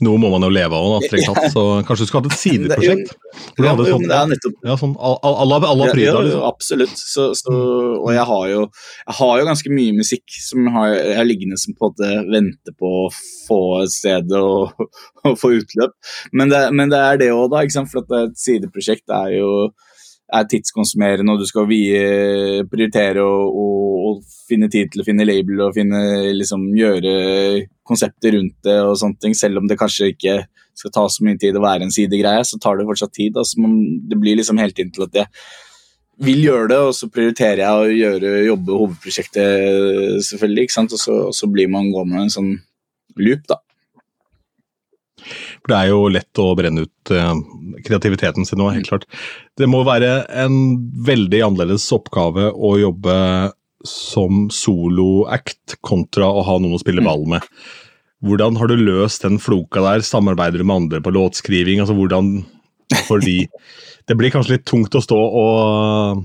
Noe 0.00 0.16
må 0.20 0.30
man 0.32 0.44
jo 0.46 0.48
leve 0.52 0.76
av, 0.76 0.86
da, 0.94 1.00
strengt 1.08 1.28
tatt. 1.28 1.50
Så 1.52 1.64
kanskje 1.88 2.06
du 2.06 2.10
skulle 2.10 2.22
hatt 2.22 2.32
et 2.32 2.40
sideprosjekt? 2.40 3.12
Hvor 3.56 3.64
du 3.64 3.68
hadde 3.68 3.86
sånn, 3.88 4.06
ja, 4.08 4.22
ja, 4.70 4.76
sånn 4.80 4.94
à 4.96 5.44
la 5.46 5.58
liksom. 5.60 6.44
absolutt. 6.48 6.96
Så, 6.96 7.26
så, 7.38 7.56
og 7.98 8.08
jeg 8.14 8.24
har, 8.30 8.46
jo, 8.52 8.64
jeg 9.04 9.18
har 9.20 9.34
jo 9.42 9.50
ganske 9.50 9.74
mye 9.74 9.98
musikk 9.98 10.40
som 10.40 10.70
har, 10.76 10.94
jeg 10.96 11.18
har 11.20 11.28
liggende 11.28 11.60
som 11.60 11.76
på 11.76 11.90
en 11.90 11.92
måte 11.92 12.10
venter 12.32 12.76
på 12.80 12.94
å 13.02 13.06
få 13.12 13.60
et 13.84 13.94
sted 13.94 14.34
å, 14.36 14.48
å 15.28 15.36
få 15.36 15.52
utløp. 15.60 15.96
Men 16.32 16.52
det, 16.52 16.64
men 16.76 16.92
det 16.92 17.04
er 17.04 17.22
det 17.24 17.32
òg, 17.36 17.50
da. 17.52 17.66
For 17.90 18.02
at 18.02 18.18
et 18.24 18.40
sideprosjekt 18.40 19.12
er 19.14 19.36
jo 19.36 19.52
er 20.34 20.46
tidskonsumerende, 20.50 21.34
og 21.34 21.42
du 21.42 21.48
skal 21.48 21.68
vie, 21.70 22.64
prioritere 22.70 23.24
og 23.24 24.20
finne 24.48 24.68
tid 24.72 24.90
til 24.92 25.02
å 25.02 25.06
finne 25.06 25.26
label 25.26 25.62
og 25.66 25.76
finne, 25.76 26.00
liksom, 26.36 26.68
gjøre 26.78 27.14
konsepter 27.86 28.36
rundt 28.36 28.56
det 28.66 28.76
og 28.82 28.96
sånne 28.98 29.18
ting. 29.22 29.36
Selv 29.38 29.60
om 29.60 29.70
det 29.70 29.78
kanskje 29.80 30.12
ikke 30.14 30.36
skal 30.78 30.94
ta 30.94 31.06
så 31.10 31.26
mye 31.26 31.38
tid 31.40 31.58
å 31.58 31.64
være 31.64 31.86
en 31.86 31.94
sidegreie, 31.94 32.44
så 32.46 32.58
tar 32.62 32.78
det 32.78 32.86
fortsatt 32.88 33.14
tid. 33.16 33.38
Altså, 33.38 33.60
man, 33.62 33.76
det 34.10 34.18
blir 34.20 34.38
liksom 34.38 34.60
hele 34.60 34.74
tiden 34.76 34.92
til 34.94 35.06
at 35.06 35.22
jeg 35.22 35.30
vil 36.20 36.42
gjøre 36.44 36.68
det, 36.72 36.78
og 36.84 36.94
så 36.96 37.08
prioriterer 37.12 37.62
jeg 37.64 37.80
å 37.80 37.96
gjøre, 37.96 38.34
jobbe 38.44 38.78
hovedprosjektet, 38.82 40.20
selvfølgelig. 40.26 40.66
ikke 40.66 40.76
sant? 40.76 40.94
Og 40.96 41.00
så, 41.00 41.16
og 41.30 41.36
så 41.36 41.48
blir 41.52 41.70
man 41.72 41.90
gående 41.94 42.26
en 42.26 42.34
sånn 42.34 42.52
loop, 43.20 43.46
da. 43.48 43.60
For 45.60 45.72
det 45.72 45.78
er 45.78 45.92
jo 45.92 46.10
lett 46.12 46.42
å 46.42 46.50
brenne 46.58 46.86
ut 46.86 47.14
eh, 47.14 47.32
kreativiteten 47.86 48.48
sin 48.48 48.60
nå, 48.60 48.70
helt 48.74 48.90
klart. 48.90 49.06
Det 49.58 49.68
må 49.70 49.82
være 49.86 50.24
en 50.44 50.58
veldig 51.06 51.42
annerledes 51.46 51.88
oppgave 51.96 52.50
å 52.52 52.74
jobbe 52.80 53.16
som 53.86 54.48
solo-act 54.52 55.78
kontra 55.86 56.28
å 56.28 56.44
ha 56.44 56.58
noen 56.60 56.76
å 56.76 56.82
spille 56.82 57.04
ball 57.04 57.24
med. 57.28 57.44
Hvordan 58.20 58.58
har 58.60 58.68
du 58.68 58.76
løst 58.76 59.24
den 59.24 59.38
floka 59.40 59.80
der? 59.80 60.04
Samarbeider 60.04 60.60
du 60.60 60.66
med 60.68 60.82
andre 60.82 61.00
på 61.04 61.12
låtskriving? 61.16 61.80
Altså 61.80 61.96
hvordan 61.96 62.42
Fordi 63.08 63.38
det 64.08 64.16
blir 64.18 64.32
kanskje 64.34 64.56
litt 64.56 64.64
tungt 64.66 64.94
å 64.98 65.02
stå 65.04 65.16
og, 65.16 66.22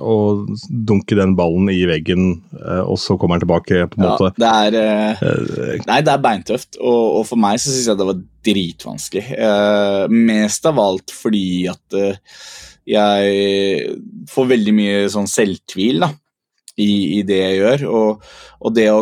og 0.00 0.52
dunke 0.88 1.16
den 1.18 1.34
ballen 1.36 1.68
i 1.72 1.82
veggen, 1.90 2.30
eh, 2.56 2.80
og 2.88 2.96
så 3.02 3.18
kommer 3.20 3.36
den 3.36 3.44
tilbake, 3.46 3.82
på 3.92 3.98
en 4.00 4.06
Ja, 4.06 4.14
måte. 4.14 4.30
det 4.40 4.52
er 4.52 4.78
eh, 4.80 5.82
Nei, 5.88 5.98
det 6.06 6.14
er 6.14 6.22
beintøft, 6.24 6.78
og, 6.80 7.02
og 7.18 7.26
for 7.28 7.40
meg 7.42 7.60
så 7.60 7.68
syns 7.74 7.90
jeg 7.90 8.00
det 8.00 8.08
var 8.08 8.22
dritvanskelig. 8.48 9.26
Eh, 9.36 10.06
mest 10.30 10.70
av 10.70 10.80
alt 10.80 11.12
fordi 11.12 11.44
at 11.68 11.98
eh, 12.00 12.16
jeg 12.88 13.92
får 14.32 14.50
veldig 14.54 14.72
mye 14.78 15.04
sånn 15.12 15.28
selvtvil, 15.28 16.00
da. 16.06 16.14
I, 16.78 17.18
i 17.18 17.22
det 17.26 17.36
jeg 17.42 17.56
gjør. 17.58 17.80
Og, 17.90 18.26
og 18.62 18.74
det 18.76 18.84
å, 18.94 19.00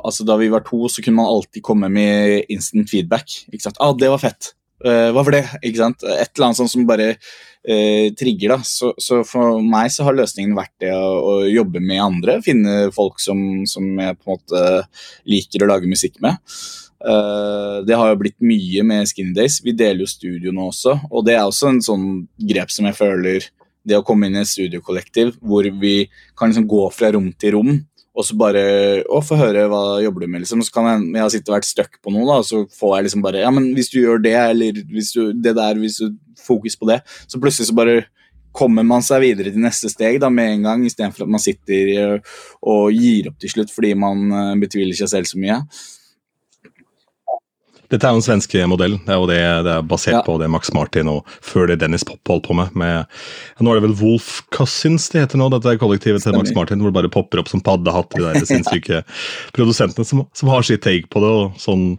altså 0.00 0.24
Da 0.24 0.38
vi 0.40 0.46
var 0.48 0.62
to, 0.64 0.86
så 0.88 1.02
kunne 1.04 1.18
man 1.18 1.28
alltid 1.28 1.60
komme 1.66 1.90
med 1.92 2.46
instant 2.48 2.88
feedback. 2.88 3.34
Ikke 3.52 3.66
sant? 3.66 3.76
Ah, 3.78 3.92
'Det 3.92 4.08
var 4.08 4.22
fett'. 4.22 4.54
Eh, 4.80 5.10
hva 5.12 5.24
var 5.24 5.36
det? 5.36 5.44
Ikke 5.60 5.82
sant? 5.82 6.04
Et 6.04 6.30
eller 6.30 6.46
annet 6.46 6.60
sånt 6.62 6.72
som 6.72 6.86
bare 6.88 7.12
uh, 7.14 8.06
trigger. 8.16 8.54
da. 8.54 8.58
Så, 8.64 8.92
så 9.00 9.20
for 9.28 9.60
meg 9.64 9.92
så 9.92 10.06
har 10.06 10.16
løsningen 10.16 10.56
vært 10.56 10.74
det 10.84 10.92
å, 10.96 11.08
å 11.20 11.34
jobbe 11.50 11.82
med 11.84 12.04
andre. 12.04 12.38
Finne 12.44 12.86
folk 12.96 13.20
som, 13.22 13.66
som 13.68 13.90
jeg 14.00 14.18
på 14.18 14.28
en 14.28 14.38
måte 14.38 14.64
liker 15.28 15.64
å 15.64 15.70
lage 15.74 15.90
musikk 15.90 16.20
med. 16.24 16.40
Uh, 17.00 17.80
det 17.88 17.96
har 17.96 18.10
jo 18.10 18.20
blitt 18.20 18.38
mye 18.44 18.84
med 18.84 19.08
Skinny 19.08 19.36
Days. 19.36 19.60
Vi 19.64 19.76
deler 19.76 20.04
jo 20.04 20.10
studio 20.10 20.52
nå 20.52 20.68
også, 20.72 20.98
og 21.08 21.24
det 21.28 21.36
er 21.36 21.46
også 21.46 21.70
en 21.70 21.84
sånn 21.84 22.10
grep 22.50 22.72
som 22.72 22.88
jeg 22.88 22.98
føler 22.98 23.50
Det 23.80 23.96
å 23.96 24.04
komme 24.04 24.28
inn 24.28 24.34
i 24.36 24.42
et 24.42 24.48
studiokollektiv 24.50 25.38
hvor 25.40 25.64
vi 25.80 26.04
kan 26.36 26.50
liksom 26.50 26.66
gå 26.68 26.82
fra 26.92 27.08
rom 27.14 27.30
til 27.40 27.54
rom 27.54 27.70
og 28.20 28.26
så 28.28 28.36
bare 28.38 28.62
å, 29.08 29.22
få 29.24 29.38
høre 29.40 29.66
hva 29.70 29.82
jobber 30.04 30.24
du 30.24 30.30
med, 30.30 30.44
liksom. 30.44 30.62
Så 30.66 30.74
kan 30.74 30.88
jeg, 30.90 31.08
jeg 31.16 31.24
har 31.24 31.32
sittet 31.34 31.52
og 31.52 31.56
vært 31.56 31.68
stuck 31.68 31.98
på 32.04 32.14
noe, 32.14 32.28
da, 32.28 32.38
så 32.46 32.62
får 32.76 32.96
jeg 32.96 33.08
liksom 33.08 33.26
bare 33.26 33.44
Ja, 33.44 33.50
men 33.54 33.70
hvis 33.76 33.92
du 33.92 34.00
gjør 34.02 34.22
det, 34.22 34.36
eller 34.38 34.80
hvis 34.92 35.12
du 35.16 35.22
det 35.32 35.56
der, 35.58 35.80
hvis 35.80 36.00
du 36.02 36.16
fokus 36.40 36.76
på 36.78 36.88
det, 36.90 37.00
så 37.26 37.40
plutselig 37.40 37.70
så 37.70 37.76
bare 37.76 38.02
kommer 38.56 38.82
man 38.86 39.04
seg 39.06 39.22
videre 39.22 39.52
til 39.54 39.62
neste 39.62 39.90
steg 39.92 40.18
da, 40.22 40.30
med 40.32 40.56
en 40.56 40.66
gang, 40.66 40.84
istedenfor 40.86 41.26
at 41.26 41.32
man 41.32 41.42
sitter 41.42 42.18
og 42.66 42.90
gir 42.94 43.30
opp 43.30 43.38
til 43.40 43.52
slutt 43.52 43.72
fordi 43.74 43.94
man 43.98 44.26
eh, 44.34 44.54
betviler 44.64 44.96
seg 44.98 45.12
selv 45.12 45.30
så 45.30 45.38
mye. 45.40 45.60
Dette 47.90 48.06
er 48.06 48.14
jo 48.14 48.20
en 48.20 48.24
svensk 48.24 48.54
modell. 48.70 48.96
Det 49.02 49.10
er 49.14 49.18
jo 49.18 49.26
det, 49.30 49.40
det 49.66 49.72
er 49.74 49.86
basert 49.90 50.14
Ja. 50.14 50.22
på 50.26 50.36
det 50.38 50.50
Max 50.50 50.72
Martin 50.76 51.08
og 51.10 51.26
før 51.42 51.66
det 51.70 51.80
Dennis 51.80 52.04
Popp 52.06 52.20
holdt 52.28 52.46
på 52.46 52.54
med. 52.54 52.74
med 52.78 53.06
nå 53.60 53.70
er 53.72 53.80
det 53.80 53.86
vel 53.88 53.96
Wolf 54.00 54.42
Cousins 54.54 55.08
det 55.10 55.24
heter 55.24 55.40
nå, 55.40 55.48
dette 55.50 55.66
er 55.72 55.80
kollektivet 55.80 56.22
til 56.22 56.36
Max 56.36 56.52
Martin, 56.54 56.78
hvor 56.80 56.90
det 56.92 56.98
bare 56.98 57.10
popper 57.12 57.42
opp 57.42 57.50
som 57.50 57.60
paddehatt, 57.60 58.14
de 58.14 58.22
der 58.22 58.46
sinnssyke 58.46 59.02
produsentene 59.56 60.06
som, 60.06 60.22
som 60.36 60.52
har 60.52 60.62
sitt 60.66 60.82
take 60.86 61.10
på 61.10 61.22
det. 61.22 61.30
og 61.30 61.58
sånn 61.60 61.98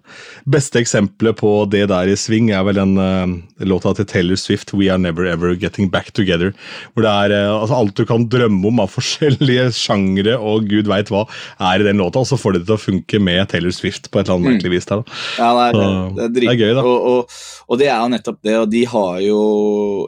Beste 0.50 0.80
eksempelet 0.82 1.38
på 1.42 1.52
det 1.72 1.88
der 1.92 2.08
i 2.08 2.16
sving 2.20 2.52
er 2.56 2.64
vel 2.68 2.80
den 2.80 2.96
uh, 2.98 3.28
låta 3.68 3.94
til 3.98 4.08
Taylor 4.10 4.40
Swift, 4.40 4.72
'We 4.74 4.90
Are 4.92 5.02
Never 5.02 5.28
Ever 5.28 5.56
Getting 5.56 5.92
Back 5.92 6.14
Together'. 6.16 6.54
Hvor 6.94 7.06
det 7.06 7.12
er 7.12 7.36
uh, 7.36 7.62
altså 7.62 7.78
alt 7.82 7.96
du 8.00 8.06
kan 8.08 8.28
drømme 8.32 8.64
om 8.72 8.80
av 8.84 8.92
forskjellige 8.96 9.70
sjangre 9.76 10.38
og 10.40 10.70
gud 10.72 10.88
veit 10.92 11.12
hva, 11.12 11.26
er 11.60 11.82
i 11.84 11.88
den 11.88 12.00
låta, 12.02 12.24
og 12.24 12.30
så 12.30 12.40
får 12.40 12.58
det 12.58 12.66
til 12.66 12.78
å 12.78 12.82
funke 12.82 13.20
med 13.22 13.50
Taylor 13.52 13.76
Swift 13.76 14.10
på 14.12 14.20
et 14.22 14.28
eller 14.28 14.40
annet 14.40 14.56
merkelig 14.56 14.78
vis. 14.78 14.90
der 14.90 15.02
da. 15.04 15.20
Ja, 15.38 15.52
det 15.72 15.81
Så, 15.81 15.81
det 16.16 16.24
er, 16.24 16.32
det 16.36 16.46
er 16.52 16.60
gøy, 16.60 16.74
da. 16.78 16.84
Og, 16.86 17.08
og, 17.12 17.36
og 17.68 17.82
det 17.82 17.90
er 17.90 17.98
jo 17.98 18.12
nettopp 18.14 18.40
det, 18.48 18.56
og 18.60 18.70
de 18.72 18.84
har 18.94 19.20
jo 19.26 19.42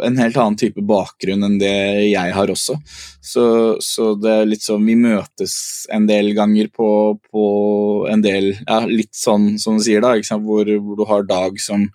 en 0.05 0.21
helt 0.21 0.39
annen 0.39 0.59
type 0.59 0.85
bakgrunn 0.93 1.47
enn 1.47 1.59
det 1.61 1.75
jeg 2.09 2.33
har 2.37 2.53
også. 2.53 2.77
Så, 3.23 3.45
så 3.83 4.13
det 4.19 4.31
er 4.33 4.49
litt 4.49 4.65
sånn 4.65 4.83
Vi 4.83 4.97
møtes 4.99 5.53
en 5.95 6.09
del 6.09 6.33
ganger 6.35 6.67
på, 6.75 6.87
på 7.31 7.43
en 8.11 8.19
del 8.23 8.49
Ja, 8.57 8.81
litt 8.83 9.13
sånn 9.15 9.53
som 9.61 9.77
du 9.79 9.85
sier, 9.85 10.03
da? 10.03 10.17
Hvor, 10.43 10.67
hvor 10.67 10.99
du 10.99 11.05
har 11.07 11.23
Dag 11.29 11.55
som 11.63 11.87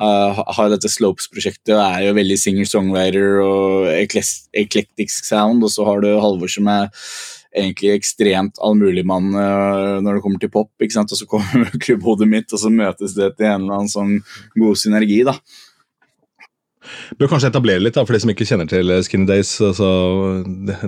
uh, 0.00 0.42
har 0.56 0.72
dette 0.72 0.90
Slopes-prosjektet 0.90 1.74
og 1.76 1.82
er 1.84 2.08
jo 2.08 2.16
veldig 2.18 2.38
singer-songwriter 2.40 3.38
og 3.44 3.88
eklektisk 3.94 5.28
sound, 5.28 5.64
og 5.64 5.72
så 5.72 5.86
har 5.88 6.02
du 6.02 6.10
Halvor 6.18 6.50
som 6.50 6.70
er 6.70 6.90
egentlig 7.54 7.92
ekstremt 7.94 8.58
allmuligmann 8.62 9.30
uh, 9.34 10.00
når 10.02 10.18
det 10.18 10.24
kommer 10.24 10.42
til 10.42 10.52
pop, 10.54 10.72
ikke 10.82 10.96
sant? 10.96 11.14
og 11.14 11.20
så 11.20 11.28
kommer 11.30 11.70
klubbhodet 11.84 12.28
mitt, 12.30 12.50
og 12.52 12.60
så 12.60 12.72
møtes 12.72 13.16
det 13.16 13.34
til 13.38 13.50
en 13.50 13.66
eller 13.66 13.78
annen 13.78 13.92
sånn 13.92 14.16
god 14.58 14.80
synergi, 14.80 15.22
da. 15.26 15.36
Bør 17.20 17.30
kanskje 17.30 17.50
etablere 17.52 17.82
litt, 17.82 17.94
da, 17.96 18.04
for 18.06 18.16
de 18.16 18.20
som 18.22 18.30
ikke 18.32 18.46
kjenner 18.48 18.68
til 18.70 18.90
Skinny 19.06 19.26
Days. 19.28 19.52
Altså, 19.64 19.88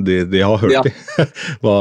de, 0.02 0.18
de 0.30 0.42
har 0.42 0.58
hørt 0.62 0.74
Ja. 0.74 0.82
de. 0.84 0.92
hva, 1.64 1.76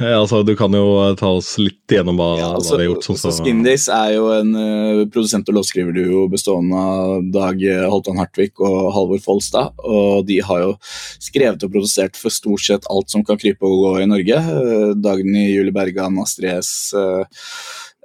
altså, 0.00 0.42
du 0.46 0.54
kan 0.58 0.74
jo 0.74 0.84
ta 1.18 1.30
oss 1.38 1.54
litt 1.60 1.92
gjennom 1.92 2.18
hva, 2.20 2.30
Ja, 2.38 2.50
hva 2.52 2.60
altså, 2.60 2.76
de 2.76 2.84
har 2.86 2.90
gjort. 2.92 3.06
Sånn, 3.08 3.20
så 3.20 3.32
så, 3.32 3.42
Skindays 3.44 3.88
er 3.92 4.14
jo 4.16 4.28
en 4.34 4.52
uh, 4.56 5.02
produsent- 5.12 5.48
og 5.52 5.58
låtskriverduo 5.58 6.26
bestående 6.32 6.78
av 6.78 7.28
Dag 7.34 7.62
eh, 7.64 7.84
Holtan 7.88 8.20
Hartvig 8.20 8.52
og 8.58 8.92
Halvor 8.96 9.22
Folstad. 9.24 9.74
Og 9.84 10.24
de 10.28 10.40
har 10.44 10.64
jo 10.64 10.72
skrevet 11.22 11.64
og 11.66 11.74
produsert 11.74 12.18
for 12.18 12.34
stort 12.34 12.64
sett 12.64 12.88
alt 12.92 13.12
som 13.12 13.24
kan 13.26 13.40
krype 13.40 13.66
og 13.68 13.84
gå 13.84 13.92
i 14.04 14.08
Norge. 14.10 14.40
Uh, 14.48 14.94
Dagny, 14.98 15.48
Julie 15.54 15.74
Bergan, 15.74 16.18
Astrid 16.24 16.58
S. 16.58 16.72
Uh, 16.96 17.24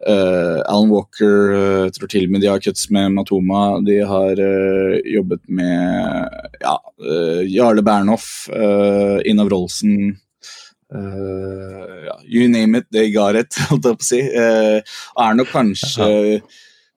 Alan 0.08 0.92
Walker, 0.92 1.54
uh, 1.54 1.92
tror 1.94 2.12
til 2.12 2.28
og 2.28 2.34
med 2.34 2.44
de 2.44 2.50
har 2.52 2.64
cuts 2.64 2.90
med 2.94 3.14
Matoma. 3.16 3.64
De 3.86 4.00
har 4.08 4.40
uh, 4.40 4.98
jobbet 5.08 5.44
med 5.48 6.60
ja, 6.64 6.76
Jarle 7.50 7.84
Bernhoff, 7.86 8.50
Inav 9.26 9.52
Rolsen 9.52 10.20
ja, 10.94 12.20
you 12.22 12.48
name 12.48 12.78
it, 12.78 12.86
they 12.92 13.10
got 13.10 13.36
it, 13.36 13.56
holdt 13.70 13.88
jeg 13.88 13.98
på 13.98 14.06
å 14.06 14.10
si. 14.12 14.20
Er 14.30 15.40
nok 15.40 15.50
kanskje 15.50 16.12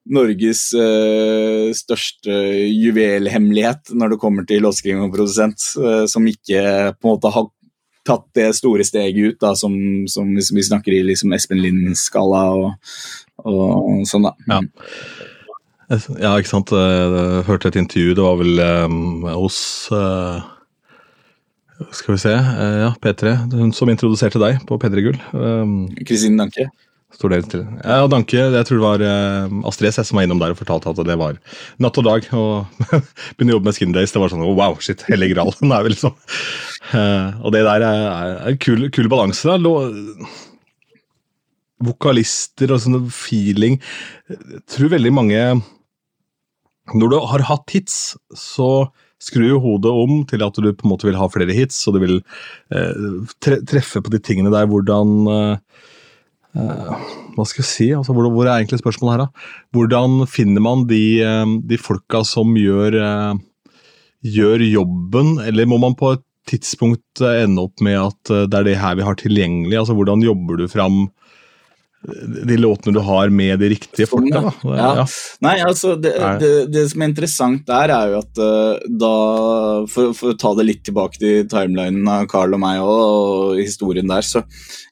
Norges 0.07 0.69
uh, 0.77 1.73
største 1.75 2.35
juvelhemmelighet 2.71 3.91
når 3.99 4.15
det 4.15 4.21
kommer 4.23 4.47
til 4.47 4.63
låtskriving 4.63 5.07
og 5.07 5.15
produsent, 5.15 5.63
uh, 5.81 6.05
som 6.11 6.27
ikke 6.31 6.63
på 6.95 7.09
en 7.09 7.17
måte 7.17 7.33
har 7.35 7.49
tatt 8.07 8.27
det 8.39 8.51
store 8.59 8.87
steget 8.87 9.33
ut, 9.33 9.39
da, 9.43 9.53
som, 9.59 9.75
som 10.11 10.31
vi 10.35 10.65
snakker 10.65 10.95
i 10.95 11.05
liksom 11.07 11.35
Espen 11.37 11.63
Lind-skala 11.63 12.43
og, 12.57 12.99
og 13.45 14.05
sånn, 14.09 14.29
da. 14.29 14.35
Ja. 14.47 14.61
ja, 16.23 16.35
ikke 16.35 16.53
sant. 16.53 16.75
Jeg 16.75 17.47
hørte 17.49 17.73
et 17.73 17.81
intervju, 17.83 18.17
det 18.17 18.27
var 18.27 18.41
vel 18.41 18.63
um, 18.87 19.27
hos 19.29 19.59
uh, 19.95 20.41
Skal 21.91 22.17
vi 22.17 22.23
se, 22.25 22.33
uh, 22.33 22.81
ja, 22.87 22.91
P3, 23.03 23.37
hun 23.59 23.75
som 23.77 23.93
introduserte 23.93 24.43
deg 24.43 24.63
på 24.69 24.81
P3 24.81 25.07
Gull. 25.11 25.23
Um, 25.35 25.79
Danke. 26.39 26.71
Står 27.17 27.33
del 27.33 27.47
til. 27.49 27.63
Ja, 27.81 28.03
og 28.05 28.11
Danke, 28.13 28.37
jeg 28.37 28.69
tror 28.69 28.77
det 28.77 28.85
var 28.85 29.05
uh, 29.07 29.61
Astrid 29.71 29.89
S 29.89 30.03
som 30.05 30.19
var 30.19 30.27
innom 30.27 30.41
der 30.43 30.53
og 30.53 30.59
fortalte 30.61 30.93
at 30.93 31.01
det 31.09 31.17
var 31.17 31.39
natt 31.81 32.01
og 32.01 32.05
dag. 32.05 32.27
Og 32.37 32.83
begynne 33.37 33.55
å 33.55 33.57
jobbe 33.57 33.71
med 33.71 33.79
Skin 33.79 33.95
Days, 33.97 34.13
det 34.13 34.21
var 34.21 34.33
sånn 34.33 34.45
wow, 34.45 34.77
shit, 34.85 35.07
hellig 35.09 35.31
gral. 35.33 35.55
Er 35.65 35.89
liksom 35.89 36.13
uh, 36.13 37.41
Og 37.41 37.55
det 37.57 37.65
der 37.65 37.87
er, 37.87 38.03
er 38.11 38.37
en 38.53 38.61
kul, 38.61 38.91
kul 38.93 39.09
balanse. 39.13 39.49
da. 39.49 39.57
Lå, 39.57 39.73
vokalister 41.85 42.73
og 42.73 42.83
sånn 42.83 43.09
feeling. 43.13 43.81
Jeg 44.31 44.63
tror 44.73 44.95
veldig 44.95 45.13
mange 45.13 45.41
Når 46.95 47.11
du 47.11 47.17
har 47.33 47.43
hatt 47.49 47.73
hits, 47.75 48.15
så 48.31 48.87
skrur 49.19 49.59
hodet 49.65 49.91
om 49.91 50.21
til 50.29 50.45
at 50.45 50.55
du 50.61 50.69
på 50.71 50.87
en 50.87 50.93
måte 50.93 51.09
vil 51.09 51.17
ha 51.19 51.27
flere 51.33 51.55
hits, 51.57 51.81
og 51.89 51.97
du 51.97 52.03
vil 52.05 52.17
eh, 52.71 53.07
tre 53.43 53.59
treffe 53.67 54.03
på 54.05 54.13
de 54.13 54.21
tingene 54.23 54.53
der. 54.55 54.69
Hvordan 54.71 55.15
eh, 55.33 55.87
Hva 56.57 57.45
skal 57.45 57.63
jeg 57.63 57.69
si? 57.69 57.89
Altså, 57.97 58.15
hvor, 58.17 58.29
hvor 58.33 58.49
er 58.49 58.57
egentlig 58.57 58.81
spørsmålet 58.81 59.13
her, 59.13 59.25
da? 59.27 59.49
Hvordan 59.77 60.23
finner 60.31 60.65
man 60.65 60.87
de, 60.89 61.03
eh, 61.25 61.57
de 61.69 61.79
folka 61.81 62.23
som 62.25 62.55
gjør, 62.57 62.97
eh, 63.03 63.43
gjør 64.37 64.65
jobben, 64.65 65.37
eller 65.45 65.69
må 65.69 65.81
man 65.83 65.99
på 65.99 66.15
et 66.17 66.25
tidspunkt 66.49 67.21
eh, 67.21 67.43
ende 67.45 67.67
opp 67.67 67.83
med 67.85 67.99
at 68.01 68.33
eh, 68.33 68.47
det 68.49 68.61
er 68.61 68.69
det 68.71 68.79
her 68.81 68.97
vi 68.99 69.07
har 69.07 69.19
tilgjengelig? 69.21 69.79
Altså, 69.83 69.97
Hvordan 69.99 70.25
jobber 70.25 70.63
du 70.63 70.67
fram 70.71 71.07
de 72.47 72.57
låtene 72.57 72.95
du 72.95 73.01
har 73.03 73.31
med 73.35 73.59
de 73.59 73.71
riktige 73.73 74.07
folka? 74.07 74.41
da? 74.41 74.53
Ja. 74.77 74.91
Ja. 75.01 75.05
Nei, 75.45 75.55
altså, 75.67 75.95
det, 75.99 76.13
det, 76.41 76.51
det 76.73 76.85
som 76.93 77.03
er 77.03 77.11
interessant 77.11 77.67
der, 77.69 77.93
er 77.93 78.13
jo 78.13 78.21
at 78.23 78.41
uh, 78.41 78.87
da 78.87 79.13
For, 79.91 80.13
for 80.17 80.33
å 80.33 80.39
ta 80.39 80.53
det 80.59 80.67
litt 80.67 80.83
tilbake 80.87 81.19
til 81.21 81.47
timelinen 81.51 82.07
av 82.11 82.27
Carl 82.31 82.55
og 82.57 82.63
meg 82.63 82.81
og, 82.83 83.03
og 83.57 83.61
historien 83.61 84.09
der, 84.09 84.25
så 84.27 84.43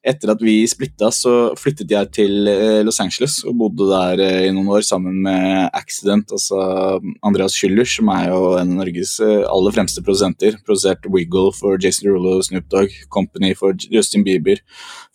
etter 0.05 0.35
at 0.35 0.43
vi 0.45 0.59
splitta, 0.69 1.09
så 1.15 1.55
flyttet 1.59 1.93
jeg 1.95 2.11
til 2.17 2.51
uh, 2.51 2.83
Los 2.87 3.01
Angeles 3.03 3.41
og 3.47 3.57
bodde 3.63 3.89
der 3.93 4.25
uh, 4.25 4.43
i 4.49 4.53
noen 4.55 4.73
år 4.79 4.87
sammen 4.87 5.23
med 5.25 5.71
Accident, 5.73 6.35
altså 6.35 7.01
Andreas 7.25 7.57
Schüller, 7.57 7.89
som 7.89 8.11
er 8.15 8.31
jo 8.33 8.55
en 8.59 8.75
av 8.75 8.83
Norges 8.83 9.17
aller 9.23 9.75
fremste 9.75 10.03
produsenter. 10.05 10.59
Produsert 10.67 11.07
Wiggle 11.11 11.53
for 11.57 11.79
Jason 11.81 12.11
Rullo 12.11 12.39
og 12.39 12.49
Snoop 12.49 12.69
Dogg, 12.73 12.95
Company 13.15 13.55
for 13.59 13.77
Justin 13.91 14.25
Bieber, 14.27 14.61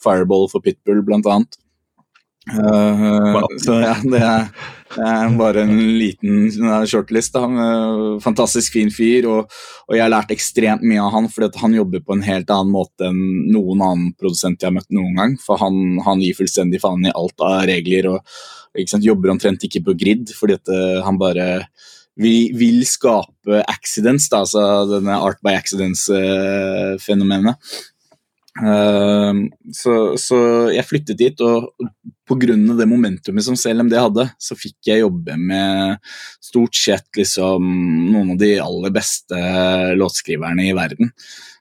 Fireball 0.01 0.47
for 0.51 0.63
Pitbull, 0.63 1.03
blant 1.05 1.27
annet. 1.29 1.59
Eh, 2.49 3.45
så 3.61 3.75
ja, 3.83 3.93
det 4.03 4.19
er, 4.25 4.47
det 4.95 5.05
er 5.05 5.35
bare 5.37 5.63
en 5.67 5.77
liten 5.99 6.47
uh, 6.65 6.85
shortlist. 6.89 7.33
Da. 7.35 7.43
Uh, 7.45 8.19
fantastisk 8.23 8.73
fin 8.77 8.91
fyr, 8.93 9.27
og, 9.29 9.41
og 9.87 9.93
jeg 9.95 10.03
har 10.03 10.13
lært 10.13 10.31
ekstremt 10.33 10.83
mye 10.85 11.01
av 11.03 11.13
han, 11.15 11.29
fordi 11.33 11.49
han 11.61 11.77
jobber 11.77 11.99
på 12.05 12.13
en 12.15 12.25
helt 12.25 12.49
annen 12.53 12.73
måte 12.73 13.03
enn 13.09 13.21
noen 13.53 13.79
annen 13.85 14.13
produsent 14.19 14.61
jeg 14.61 14.69
har 14.71 14.77
møtt 14.79 14.91
noen 14.95 15.15
gang. 15.19 15.31
For 15.43 15.55
han, 15.61 15.75
han 16.05 16.21
gir 16.23 16.37
fullstendig 16.39 16.79
faen 16.83 17.05
i 17.05 17.13
alt 17.13 17.37
av 17.45 17.51
regler 17.69 18.03
og 18.15 18.19
sant, 18.89 19.05
jobber 19.05 19.29
omtrent 19.33 19.65
ikke 19.65 19.85
på 19.87 19.93
grid, 19.99 20.25
fordi 20.37 20.53
at 20.59 20.67
uh, 20.73 20.99
han 21.05 21.17
bare 21.21 21.45
vil, 22.19 22.41
vil 22.57 22.79
skape 22.87 23.63
accidents, 23.69 24.29
da, 24.31 24.37
altså 24.43 24.61
denne 24.89 25.15
art 25.23 25.39
by 25.45 25.51
accidents-fenomenet. 25.55 27.55
Uh, 27.55 27.59
så, 28.59 29.93
så 30.19 30.37
jeg 30.73 30.83
flyttet 30.83 31.19
dit, 31.19 31.41
og 31.45 31.69
pga. 32.27 32.55
det 32.77 32.87
momentumet 32.89 33.45
som 33.45 33.57
CLMD 33.57 33.95
hadde, 33.95 34.25
så 34.41 34.57
fikk 34.59 34.89
jeg 34.91 35.03
jobbe 35.03 35.37
med 35.39 35.99
stort 36.43 36.75
sett 36.75 37.07
liksom 37.17 37.63
noen 38.11 38.33
av 38.35 38.41
de 38.41 38.51
aller 38.63 38.91
beste 38.95 39.39
låtskriverne 39.99 40.67
i 40.67 40.75
verden. 40.77 41.13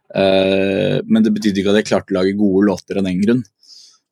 Uh, 0.09 1.05
men 1.05 1.23
det 1.25 1.35
betydde 1.37 1.61
ikke 1.61 1.71
at 1.75 1.79
jeg 1.83 1.89
klarte 1.91 2.13
å 2.15 2.17
lage 2.21 2.39
gode 2.39 2.67
låter 2.71 2.95
av 3.01 3.05
den 3.09 3.23
grunn. 3.23 3.43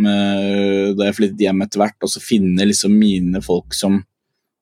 med, 0.00 0.94
da 0.98 1.08
jeg 1.08 1.18
flyttet 1.18 1.44
hjem 1.46 1.66
etter 1.66 1.82
hvert, 1.82 1.98
og 2.02 2.12
så 2.12 2.22
finne 2.22 2.68
liksom 2.68 2.94
mine 2.98 3.42
folk 3.44 3.74
som 3.76 4.02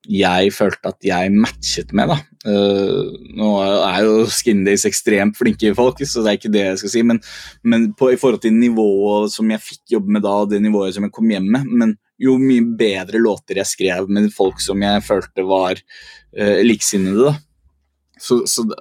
jeg 0.09 0.53
følte 0.55 0.89
at 0.89 1.05
jeg 1.05 1.33
matchet 1.35 1.93
med. 1.97 2.09
da. 2.09 2.19
Uh, 2.49 3.13
nå 3.37 3.49
er 3.61 4.07
jo 4.07 4.29
Skindays 4.33 4.87
ekstremt 4.89 5.37
flinke 5.37 5.75
folk, 5.77 6.01
så 6.07 6.23
det 6.25 6.31
er 6.31 6.39
ikke 6.39 6.53
det 6.55 6.65
jeg 6.65 6.83
skal 6.83 6.93
si, 6.95 7.03
men, 7.05 7.21
men 7.67 7.91
på, 7.99 8.13
i 8.15 8.21
forhold 8.21 8.41
til 8.45 8.57
nivået 8.57 9.35
som 9.35 9.51
jeg 9.53 9.65
fikk 9.65 9.99
jobbe 9.99 10.17
med 10.17 10.25
da, 10.25 10.37
og 10.45 10.53
det 10.53 10.63
nivået 10.65 10.97
som 10.97 11.05
jeg 11.05 11.15
kom 11.15 11.29
hjem 11.35 11.51
med, 11.59 11.69
men 11.83 11.97
jo 12.19 12.37
mye 12.43 12.65
bedre 12.79 13.21
låter 13.23 13.61
jeg 13.63 13.71
skrev 13.75 14.09
med 14.11 14.31
folk 14.35 14.61
som 14.65 14.83
jeg 14.83 15.05
følte 15.07 15.45
var 15.47 15.79
uh, 15.79 16.61
liksinnede. 16.67 17.37
Så, 18.19 18.41
så 18.51 18.65
det, 18.67 18.75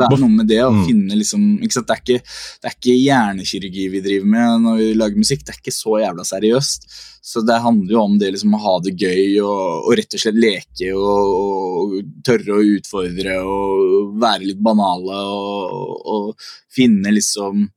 det 0.00 0.06
er 0.06 0.14
noe 0.22 0.32
med 0.32 0.46
det 0.48 0.62
å 0.64 0.70
Mm. 0.72 0.84
finne 0.88 1.16
liksom? 1.20 1.42
Det, 1.60 1.82
er 1.92 1.98
ikke, 2.00 2.20
det 2.24 2.68
er 2.70 2.76
ikke 2.78 2.94
hjernekirurgi 2.96 3.84
vi 3.92 4.00
driver 4.04 4.30
med 4.32 4.62
når 4.64 4.78
vi 4.80 4.86
lager 4.96 5.20
musikk, 5.20 5.42
det 5.44 5.52
er 5.52 5.58
ikke 5.60 5.74
så 5.76 5.98
jævla 6.00 6.24
seriøst. 6.24 6.86
Så 7.22 7.42
det 7.46 7.58
handler 7.62 7.92
jo 7.92 8.00
om 8.02 8.16
det 8.18 8.32
liksom 8.32 8.56
å 8.56 8.62
ha 8.64 8.72
det 8.82 8.94
gøy 8.98 9.36
og, 9.44 9.84
og 9.84 9.92
rett 10.00 10.16
og 10.16 10.22
slett 10.24 10.40
leke 10.40 10.88
og, 10.96 11.36
og 11.82 11.92
tørre 12.26 12.56
å 12.56 12.64
utfordre 12.78 13.36
og 13.44 14.16
være 14.24 14.48
litt 14.48 14.64
banale 14.64 15.20
og, 15.36 16.08
og 16.16 16.48
finne 16.72 17.12
liksom 17.14 17.68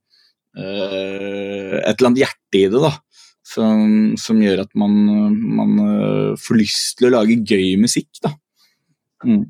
eh, 0.58 1.76
et 1.84 1.94
eller 2.00 2.10
annet 2.10 2.24
hjerte 2.24 2.62
i 2.64 2.66
det, 2.72 2.82
da. 2.88 2.94
Som, 3.46 4.16
som 4.18 4.40
gjør 4.42 4.64
at 4.64 4.72
man, 4.78 4.96
man 5.58 5.76
eh, 5.84 6.32
får 6.42 6.58
lyst 6.58 6.96
til 6.98 7.12
å 7.12 7.20
lage 7.20 7.38
gøy 7.46 7.76
musikk, 7.78 8.10
da. 8.26 8.34
Mm. 9.26 9.44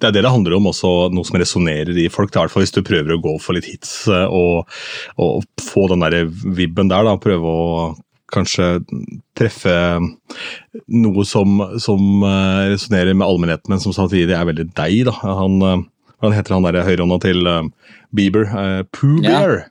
Det 0.00 0.08
er 0.08 0.14
det 0.16 0.22
det 0.24 0.32
handler 0.32 0.56
om, 0.56 0.70
også 0.72 0.90
noe 1.14 1.28
som 1.28 1.36
resonnerer 1.38 1.96
i 2.00 2.08
folk. 2.12 2.32
Er 2.32 2.40
i 2.40 2.42
hvert 2.42 2.54
fall 2.54 2.64
Hvis 2.64 2.74
du 2.74 2.80
prøver 2.84 3.14
å 3.14 3.20
gå 3.22 3.36
for 3.40 3.56
litt 3.56 3.68
hits 3.68 4.06
eh, 4.10 4.24
og, 4.26 4.64
og 5.20 5.44
få 5.60 5.86
den 5.92 6.04
der 6.04 6.24
vibben 6.30 6.90
der, 6.90 7.04
da, 7.06 7.18
prøve 7.20 7.52
å 7.52 7.68
kanskje 8.32 8.80
treffe 9.36 9.74
noe 10.88 11.24
som, 11.28 11.60
som 11.84 12.24
eh, 12.24 12.72
resonnerer 12.72 13.12
med 13.12 13.28
allmennheten, 13.28 13.74
men 13.74 13.82
som 13.82 13.92
samtidig 13.96 14.32
er 14.38 14.48
veldig 14.48 14.70
deg. 14.72 15.02
da. 15.10 15.18
Han, 15.42 15.60
han 16.24 16.36
heter 16.36 16.56
han 16.56 16.64
der 16.64 16.80
høyrehånda 16.88 17.20
til 17.28 17.52
Bieber? 18.16 18.48
Uh, 18.48 18.82
Pooh. 18.88 19.20
Bear. 19.20 19.66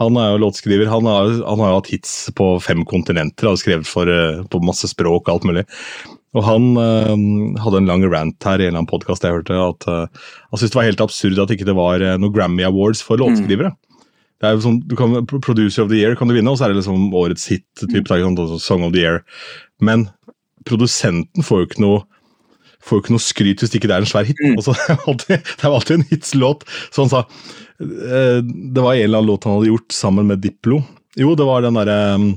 Han 0.00 0.18
er 0.18 0.32
jo 0.32 0.42
låtskriver. 0.42 0.90
Han 0.90 1.06
har, 1.06 1.30
han 1.46 1.62
har 1.62 1.72
jo 1.72 1.78
hatt 1.78 1.92
hits 1.92 2.12
på 2.34 2.48
fem 2.62 2.82
kontinenter 2.88 3.52
og 3.52 3.60
skrevet 3.60 3.86
for, 3.86 4.10
eh, 4.10 4.42
på 4.50 4.62
masse 4.66 4.90
språk 4.90 5.28
og 5.28 5.36
alt 5.36 5.48
mulig. 5.48 5.64
Og 6.34 6.42
han 6.42 6.72
øh, 6.74 7.14
hadde 7.62 7.78
en 7.78 7.90
lang 7.92 8.02
rant 8.10 8.48
her 8.48 8.58
i 8.58 8.66
en 8.66 8.72
eller 8.72 8.80
annen 8.80 8.90
podkast 8.90 9.22
jeg 9.22 9.36
hørte, 9.36 9.54
at 9.54 9.86
øh, 9.86 10.06
han 10.50 10.58
syntes 10.58 10.74
det 10.74 10.80
var 10.80 10.88
helt 10.88 11.04
absurd 11.04 11.38
at 11.38 11.54
ikke 11.54 11.68
det 11.68 11.76
var 11.78 12.02
noen 12.18 12.34
Grammy 12.34 12.66
Awards 12.66 13.04
for 13.06 13.22
låtskrivere. 13.22 13.70
Det 14.42 14.48
er 14.48 14.56
jo 14.56 14.64
sånn, 14.66 14.80
du 14.82 14.96
kan, 14.98 15.14
Producer 15.30 15.84
of 15.84 15.92
the 15.92 16.00
Year 16.00 16.18
kan 16.18 16.28
du 16.28 16.34
vinne, 16.34 16.50
og 16.50 16.58
så 16.58 16.66
er 16.66 16.74
det 16.74 16.80
liksom 16.82 17.14
årets 17.14 17.46
hit, 17.52 17.64
typ, 17.80 18.10
mm. 18.10 18.34
altså 18.34 18.58
Song 18.58 18.82
of 18.82 18.92
the 18.96 19.04
Year. 19.04 19.22
Men 19.78 20.08
produsenten 20.66 21.46
får 21.46 21.62
jo 21.62 21.68
ikke 21.70 21.84
noe 21.84 22.02
får 22.84 22.98
jo 22.98 23.02
ikke 23.04 23.14
noe 23.14 23.24
skryt 23.24 23.62
hvis 23.62 23.72
det 23.72 23.78
ikke 23.80 23.88
er 23.94 24.04
en 24.04 24.10
svær 24.10 24.26
hit. 24.28 24.40
Mm. 24.42 24.58
Altså, 24.58 24.74
så 24.74 24.82
er 24.82 24.98
det, 24.98 25.04
alltid, 25.08 25.46
det 25.48 25.64
er 25.64 25.70
jo 25.70 25.78
alltid 25.78 25.96
en 25.96 26.08
hitslåt. 26.10 26.66
Så 26.90 27.04
han 27.04 27.12
sa 27.12 27.22
Det 27.78 28.80
var 28.80 28.94
en 28.94 29.04
eller 29.04 29.18
annen 29.18 29.26
låt 29.26 29.44
han 29.44 29.56
hadde 29.56 29.72
gjort 29.72 29.92
sammen 29.92 30.26
med 30.26 30.38
Diplo. 30.44 30.82
Jo, 31.16 31.34
det 31.34 31.46
var 31.46 31.62
den 31.62 31.78
derre 31.78 31.98
um, 32.14 32.28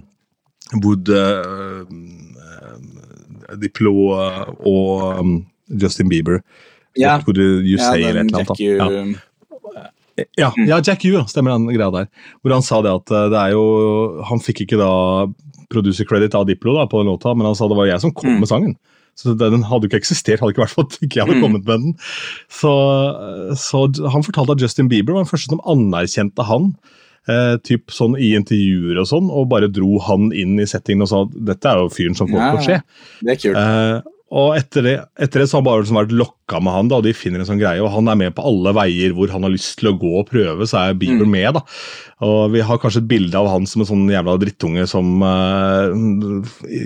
Wood 0.84 1.10
uh, 1.10 1.86
eh, 3.48 3.56
Diplo 3.62 3.94
eh, 4.18 4.44
og 4.68 5.22
um, 5.22 5.38
Justin 5.68 6.10
Bieber. 6.10 6.42
Ja, 6.98 7.18
What 7.18 7.28
would 7.28 7.38
you 7.40 7.78
ja 7.78 7.92
say, 7.92 8.04
eller 8.04 8.24
den 8.24 8.34
et 8.34 8.50
eller 8.50 8.62
you, 8.62 8.82
annet. 8.82 9.18
Ja. 9.18 9.24
Ja, 10.34 10.50
ja, 10.58 10.80
Jack 10.82 11.06
U, 11.06 11.14
stemmer 11.30 11.54
den 11.54 11.68
greia 11.70 11.92
der. 11.94 12.08
Hvor 12.42 12.56
han 12.56 12.66
sa 12.66 12.82
det 12.82 12.90
at 12.90 13.12
eh, 13.14 13.28
det 13.30 13.38
er 13.38 13.52
jo 13.54 13.66
Han 14.26 14.42
fikk 14.42 14.64
ikke 14.66 14.80
da 14.82 14.92
producer 15.70 16.08
credit 16.10 16.34
av 16.38 16.48
Diplo 16.50 16.74
da, 16.74 16.88
på 16.90 17.04
den 17.04 17.12
låta, 17.12 17.36
men 17.38 17.46
han 17.46 17.58
sa 17.58 17.68
det 17.70 17.78
var 17.78 17.90
jeg 17.90 18.02
som 18.02 18.14
kom 18.16 18.40
med 18.40 18.50
sangen. 18.50 18.74
Så 19.18 19.34
den 19.38 19.64
hadde 19.66 19.88
jo 19.88 19.90
ikke 19.90 20.00
eksistert, 20.04 20.40
hadde 20.44 20.54
ikke 20.54 20.68
for 20.70 20.86
at 20.86 21.00
ikke 21.02 21.18
jeg 21.18 21.26
hadde 21.26 21.40
Mm. 21.40 21.44
kommet 21.48 21.66
med 21.66 21.80
den. 21.82 21.96
Så, 22.54 22.74
så 23.58 23.82
han 24.14 24.24
fortalte 24.26 24.54
at 24.58 24.62
Justin 24.62 24.90
Bieber 24.92 25.14
var 25.18 25.24
den 25.26 25.32
første 25.32 25.50
som 25.50 25.62
anerkjente 25.66 26.46
han. 26.46 26.76
Eh, 27.28 27.58
typ 27.66 27.92
sånn 27.92 28.14
I 28.16 28.30
intervjuer 28.38 29.00
og 29.02 29.08
sånn, 29.10 29.26
og 29.34 29.50
bare 29.52 29.68
dro 29.68 29.98
han 30.06 30.30
inn 30.32 30.54
i 30.64 30.68
settingen 30.70 31.04
og 31.04 31.10
sa 31.12 31.24
at 31.26 31.34
dette 31.50 31.68
er 31.68 31.82
jo 31.82 31.90
fyren 31.92 32.16
som 32.16 32.30
får 32.32 32.40
Ja, 32.40 32.52
på 32.56 32.62
skje. 32.64 32.78
Det 33.26 33.34
er 33.34 33.42
kult. 33.42 33.58
Eh, 33.58 34.14
og 34.30 34.58
etter 34.58 34.84
det, 34.84 34.94
etter 35.24 35.40
det 35.40 35.46
så 35.48 35.58
har 35.58 35.64
bare 35.64 35.82
liksom 35.84 35.96
vært 36.02 36.12
lokka 36.12 36.60
med 36.60 36.74
han, 36.76 36.88
da, 36.92 36.98
og 37.00 37.04
de 37.06 37.14
finner 37.16 37.40
en 37.40 37.48
sånn 37.48 37.62
greie, 37.62 37.80
og 37.80 37.92
han 37.94 38.10
er 38.12 38.18
med 38.20 38.34
på 38.36 38.44
alle 38.44 38.74
veier 38.76 39.14
hvor 39.16 39.32
han 39.32 39.44
har 39.48 39.54
lyst 39.54 39.78
til 39.80 39.88
å 39.94 39.98
gå 40.02 40.10
og 40.20 40.28
prøve, 40.30 40.68
så 40.68 40.82
er 40.90 40.98
Bieber 41.00 41.24
Mm. 41.26 41.32
med. 41.32 41.54
da. 41.54 41.62
Og 42.28 42.52
Vi 42.52 42.60
har 42.62 42.78
kanskje 42.78 42.98
et 43.04 43.08
bilde 43.08 43.36
av 43.40 43.48
han 43.48 43.66
som 43.66 43.82
en 43.82 43.88
sånn 43.88 44.08
jævla 44.12 44.38
drittunge 44.42 44.88
som 44.88 45.22
uh, 45.24 45.88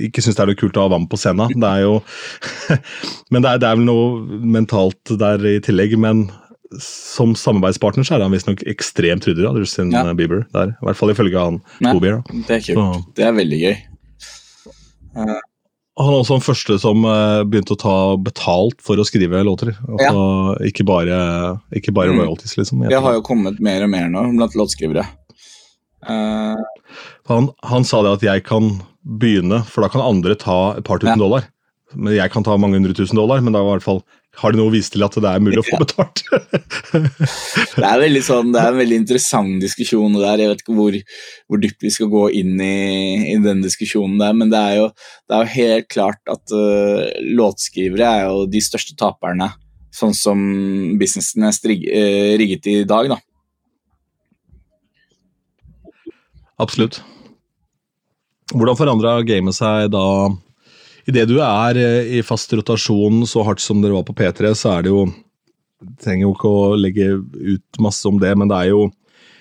ikke 0.06 0.22
syns 0.22 0.36
det 0.38 0.44
er 0.44 0.52
noe 0.52 0.56
kult 0.62 0.78
å 0.78 0.86
ha 0.86 0.94
vann 0.94 1.08
på 1.10 1.18
scenen. 1.18 1.50
Det 1.58 1.68
er 1.72 1.82
jo 1.82 2.04
Men 3.32 3.42
det 3.42 3.50
er, 3.56 3.58
det 3.64 3.68
er 3.72 3.76
vel 3.82 3.86
noe 3.86 4.40
mentalt 4.46 5.18
der 5.18 5.40
i 5.48 5.60
tillegg. 5.66 5.98
Men 5.98 6.28
som 6.80 7.34
samarbeidspartner 7.36 8.06
så 8.08 8.16
er 8.16 8.22
han 8.24 8.32
visstnok 8.32 8.62
ekstremt 8.70 9.26
ryddig, 9.28 9.44
da, 9.44 9.52
Justin 9.60 9.92
Ja. 9.92 10.06
Bieber. 10.14 10.46
Der. 10.54 10.76
I 10.78 10.86
hvert 10.86 10.96
fall 11.02 11.10
ifølge 11.12 11.40
han 11.42 11.58
Bobier. 11.82 12.22
Det 12.48 12.62
er 12.62 12.62
kult. 12.70 12.78
Så- 12.78 13.06
Det 13.16 13.26
er 13.26 13.34
veldig 13.34 13.62
gøy. 13.66 13.78
Han 16.02 16.14
er 16.16 16.20
også 16.24 16.38
den 16.38 16.44
første 16.46 16.78
som 16.82 17.06
eh, 17.06 17.44
begynte 17.48 17.76
å 17.76 17.80
ta 17.82 17.96
betalt 18.18 18.80
for 18.84 19.00
å 19.00 19.06
skrive 19.08 19.44
låter. 19.46 19.74
Altså, 19.88 20.24
Ikke 20.68 20.86
bare, 20.88 21.18
ikke 21.78 21.94
bare 21.94 22.12
Mm. 22.12 22.24
royalties, 22.24 22.58
liksom. 22.58 22.82
Det 22.90 23.00
har 23.02 23.14
jo 23.18 23.22
kommet 23.26 23.60
mer 23.62 23.84
og 23.86 23.92
mer 23.94 24.10
nå 24.10 24.24
blant 24.36 24.58
låtskrivere. 24.58 25.06
Uh, 26.02 26.58
han, 27.30 27.52
han 27.70 27.84
sa 27.86 28.02
det 28.02 28.16
at 28.18 28.24
jeg 28.26 28.44
kan 28.48 28.72
begynne, 29.06 29.62
for 29.70 29.86
da 29.86 29.90
kan 29.94 30.02
andre 30.02 30.34
ta 30.36 30.74
et 30.80 30.84
par 30.88 30.98
tusen 30.98 31.14
Ja. 31.14 31.22
dollar 31.22 31.46
men 31.96 32.16
Jeg 32.16 32.32
kan 32.32 32.44
ta 32.44 32.56
mange 32.58 32.78
hundre 32.80 32.94
tusen 32.96 33.18
dollar, 33.20 33.42
men 33.44 33.54
da 33.54 33.64
var 33.64 33.76
i 33.76 33.80
hvert 33.80 33.84
fall 33.84 34.04
har 34.40 34.54
de 34.54 34.60
noe 34.60 34.70
å 34.70 34.74
vise 34.74 34.94
til 34.94 35.04
at 35.04 35.16
det 35.20 35.28
er 35.28 35.42
mulig 35.44 35.60
å 35.60 35.66
få 35.68 35.78
betalt. 35.82 36.22
det 37.82 37.88
er 37.88 38.00
veldig 38.00 38.22
sånn, 38.24 38.54
det 38.54 38.62
er 38.62 38.70
en 38.72 38.80
veldig 38.80 39.00
interessant 39.02 39.58
diskusjon 39.64 40.16
der. 40.16 40.40
Jeg 40.40 40.54
vet 40.54 40.62
ikke 40.64 40.76
hvor, 40.78 40.98
hvor 41.52 41.62
dypt 41.62 41.84
vi 41.84 41.92
skal 41.92 42.12
gå 42.14 42.24
inn 42.40 42.54
i, 42.64 42.78
i 43.34 43.36
den 43.44 43.64
diskusjonen 43.66 44.16
der, 44.22 44.38
men 44.38 44.54
det 44.54 44.62
er 44.62 44.78
jo, 44.80 44.86
det 45.28 45.36
er 45.36 45.44
jo 45.44 45.56
helt 45.58 45.90
klart 45.92 46.32
at 46.32 46.56
uh, 46.56 47.10
låtskrivere 47.42 48.08
er 48.08 48.30
jo 48.30 48.46
de 48.52 48.64
største 48.64 48.96
taperne, 49.00 49.50
sånn 49.92 50.16
som 50.16 50.40
businessen 51.02 51.50
er 51.50 51.58
strig, 51.58 51.84
uh, 51.92 52.32
rigget 52.40 52.72
i 52.72 52.78
dag, 52.88 53.12
da. 53.12 53.20
Absolutt. 56.62 57.02
Hvordan 58.52 58.80
forandra 58.80 59.18
gamet 59.28 59.58
seg 59.58 59.92
da 59.92 60.06
Idet 61.10 61.28
du 61.32 61.40
er 61.42 61.80
eh, 61.80 62.16
i 62.20 62.24
fast 62.26 62.54
rotasjon 62.54 63.26
så 63.30 63.46
hardt 63.48 63.64
som 63.64 63.82
dere 63.82 63.98
var 63.98 64.08
på 64.08 64.16
P3, 64.18 64.54
så 64.58 64.78
er 64.78 64.88
det 64.88 64.96
jo 64.96 65.10
Trenger 65.98 66.28
jo 66.28 66.34
ikke 66.36 66.50
å 66.50 66.66
legge 66.78 67.06
ut 67.34 67.80
masse 67.82 68.06
om 68.06 68.20
det, 68.22 68.36
men 68.38 68.52
det 68.52 68.58
er 68.60 68.68
jo 68.70 68.84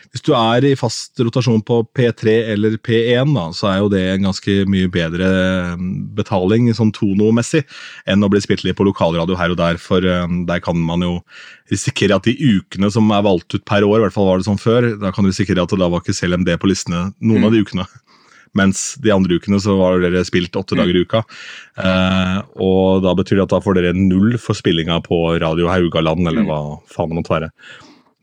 Hvis 0.09 0.23
du 0.25 0.31
er 0.33 0.65
i 0.65 0.71
fast 0.75 1.21
rotasjon 1.21 1.61
på 1.69 1.83
P3 1.95 2.33
eller 2.55 2.79
P1, 2.81 3.35
da, 3.37 3.45
så 3.55 3.69
er 3.69 3.77
jo 3.83 3.91
det 3.93 4.01
en 4.15 4.25
ganske 4.31 4.55
mye 4.73 4.89
bedre 4.91 5.29
mm, 5.77 5.93
betaling 6.17 6.71
sånn 6.75 6.91
tonomessig 6.97 7.61
enn 8.09 8.25
å 8.25 8.31
bli 8.33 8.41
spilt 8.43 8.65
litt 8.65 8.79
på 8.81 8.89
lokalradio 8.89 9.37
her 9.39 9.53
og 9.53 9.61
der, 9.61 9.79
for 9.79 10.03
um, 10.03 10.41
der 10.49 10.65
kan 10.65 10.81
man 10.83 11.05
jo 11.05 11.13
risikere 11.71 12.17
at 12.17 12.27
de 12.27 12.35
ukene 12.35 12.91
som 12.91 13.13
er 13.15 13.23
valgt 13.29 13.55
ut 13.55 13.69
per 13.69 13.87
år, 13.87 14.01
i 14.01 14.07
hvert 14.09 14.17
fall 14.17 14.33
var 14.33 14.41
det 14.41 14.49
sånn 14.49 14.59
før, 14.59 14.89
da 14.99 15.13
kan 15.15 15.29
du 15.29 15.31
risikere 15.31 15.63
at 15.63 15.71
det 15.71 15.79
da 15.79 15.93
var 15.93 16.03
ikke 16.03 16.17
selv 16.17 16.41
MD 16.41 16.57
på 16.59 16.73
listene 16.73 17.11
noen 17.21 17.45
mm. 17.45 17.47
av 17.47 17.55
de 17.55 17.63
ukene. 17.69 17.87
Mens 18.59 18.97
de 18.99 19.13
andre 19.15 19.39
ukene 19.39 19.61
så 19.63 19.77
var 19.79 20.01
dere 20.03 20.25
spilt 20.27 20.57
åtte 20.59 20.79
dager 20.79 20.97
i 20.97 21.05
uka. 21.07 21.23
Eh, 21.79 22.39
og 22.59 23.05
da 23.05 23.15
betyr 23.19 23.39
det 23.39 23.47
at 23.47 23.55
da 23.55 23.63
får 23.63 23.79
dere 23.79 23.95
null 23.95 24.35
for 24.43 24.59
spillinga 24.59 24.99
på 25.07 25.23
Radio 25.43 25.71
Haugaland, 25.71 26.27
eller 26.27 26.47
hva 26.49 26.61
faen 26.91 27.13
det 27.13 27.21
måtte 27.21 27.37
være. 27.37 27.51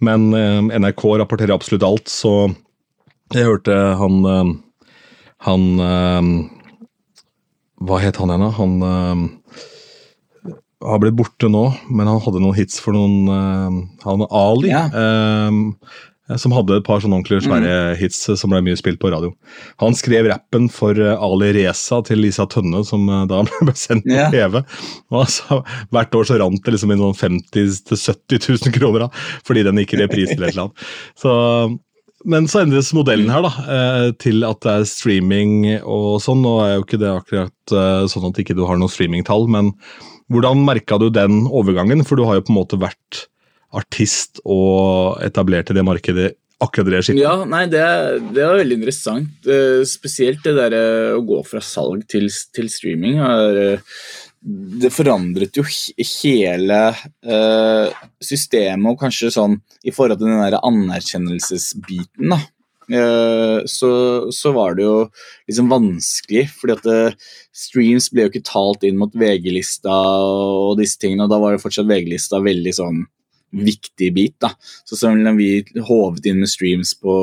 Men 0.03 0.29
eh, 0.35 0.79
NRK 0.83 1.05
rapporterer 1.23 1.55
absolutt 1.55 1.87
alt, 1.87 2.11
så 2.11 2.33
jeg 3.35 3.43
hørte 3.47 3.75
han 3.99 4.21
eh, 4.23 4.51
Han 5.47 5.65
eh, 5.83 6.29
Hva 7.87 7.99
het 8.03 8.19
han 8.21 8.31
igjen, 8.31 8.45
da? 8.45 8.51
Han 8.57 8.77
eh, 8.87 9.63
har 10.87 11.01
blitt 11.01 11.17
borte 11.17 11.49
nå, 11.51 11.65
men 11.89 12.07
han 12.07 12.21
hadde 12.23 12.39
noen 12.43 12.55
hits 12.55 12.77
for 12.79 12.93
noen 12.93 13.25
Han 14.03 14.23
Ali. 14.29 14.69
Ja. 14.69 14.83
Uh, 14.93 15.73
som 16.35 16.51
hadde 16.51 16.75
et 16.75 16.85
par 16.85 16.99
sånne 16.99 17.21
ordentlig 17.21 17.39
svære 17.45 17.71
mm. 17.71 17.97
hits 18.01 18.19
som 18.39 18.51
ble 18.51 18.59
mye 18.65 18.77
spilt 18.79 18.99
på 18.99 19.11
radio. 19.13 19.31
Han 19.79 19.95
skrev 19.95 20.27
rappen 20.27 20.67
for 20.73 20.97
eh, 20.99 21.23
Ali 21.23 21.53
Reza 21.55 22.01
til 22.07 22.19
Lisa 22.25 22.43
Tønne, 22.51 22.83
som 22.87 23.07
eh, 23.07 23.23
da 23.31 23.43
ble 23.67 23.75
sendt 23.79 24.07
på 24.07 24.15
yeah. 24.17 24.33
TV. 24.33 24.59
Og 25.13 25.21
altså, 25.23 25.61
Hvert 25.95 26.19
år 26.19 26.27
så 26.27 26.39
rant 26.41 26.63
det 26.65 26.75
liksom 26.75 26.91
inn 26.91 26.99
noen 26.99 27.15
50 27.15 27.79
000-70 27.87 28.49
000 28.67 28.75
kroner, 28.75 29.07
da, 29.07 29.27
fordi 29.47 29.63
den 29.67 29.79
gikk 29.83 29.95
i 29.95 30.01
reprise 30.03 30.35
eller 30.35 30.49
et 30.49 30.57
eller 30.57 30.67
annet. 30.67 30.89
Så, 31.21 31.31
men 32.27 32.47
så 32.49 32.63
endres 32.63 32.89
modellen 32.97 33.31
her 33.31 33.45
da, 33.45 33.51
eh, 33.77 34.09
til 34.19 34.43
at 34.47 34.59
det 34.65 34.73
er 34.73 34.89
streaming 34.89 35.55
og 35.79 36.19
sånn. 36.23 36.43
Nå 36.43 36.53
er 36.65 36.75
jo 36.75 36.83
ikke 36.83 36.99
det 37.01 37.13
akkurat 37.13 37.75
sånn 38.11 38.27
at 38.29 38.39
ikke 38.41 38.55
du 38.57 38.65
har 38.67 38.79
noen 38.79 38.91
streamingtall, 38.91 39.47
men 39.51 39.71
hvordan 40.33 40.65
merka 40.67 40.99
du 40.99 41.07
den 41.13 41.45
overgangen? 41.47 42.03
For 42.07 42.19
du 42.19 42.25
har 42.27 42.39
jo 42.39 42.47
på 42.47 42.53
en 42.53 42.59
måte 42.59 42.79
vært 42.81 43.27
artist 43.75 44.41
og 44.45 45.19
etablerte 45.25 45.75
det 45.75 45.85
markedet 45.85 46.33
akkurat 46.63 46.89
det 46.89 47.01
skiftet? 47.05 47.23
Ja, 47.23 47.35
nei, 47.49 47.65
det, 47.71 47.83
det 48.33 48.45
var 48.45 48.59
veldig 48.61 48.79
interessant. 48.79 49.35
Uh, 49.47 49.83
spesielt 49.87 50.43
det 50.45 50.55
der 50.57 50.77
uh, 50.77 51.17
å 51.17 51.25
gå 51.27 51.41
fra 51.47 51.61
salg 51.63 52.07
til, 52.09 52.29
til 52.55 52.71
streaming. 52.73 53.19
Uh, 53.21 53.77
det 54.81 54.93
forandret 54.93 55.57
jo 55.57 55.63
hele 55.65 56.77
systemet, 58.23 58.91
og 58.93 59.01
kanskje 59.01 59.31
sånn 59.33 59.57
i 59.83 59.91
forhold 59.91 60.21
til 60.21 60.29
den 60.29 60.43
der 60.45 60.61
anerkjennelsesbiten, 60.61 62.31
da. 62.31 62.37
Så, 63.67 63.89
så, 64.31 64.51
var 64.55 64.77
det 64.77 64.85
jo 64.85 64.93
liksom 65.49 65.73
vanskelig, 65.73 66.45
fordi 66.61 66.77
at 66.77 67.17
streams 67.51 68.07
ble 68.13 68.23
jo 68.23 68.31
ikke 68.31 68.45
talt 68.47 68.85
inn 68.87 69.01
mot 69.01 69.11
VG-lista 69.11 69.97
og 70.21 70.77
disse 70.79 71.01
tingene, 71.01 71.25
og 71.25 71.33
da 71.33 71.41
var 71.43 71.57
jo 71.57 71.63
fortsatt 71.65 71.89
VG-lista 71.89 72.39
veldig 72.45 72.75
sånn 72.77 73.03
viktig 73.63 74.09
bit. 74.13 74.35
da. 74.43 74.51
Så 74.85 74.97
selv 74.99 75.27
om 75.29 75.37
vi 75.37 75.63
håvet 75.87 76.27
inn 76.29 76.41
med 76.41 76.51
streams 76.51 76.93
på, 76.99 77.15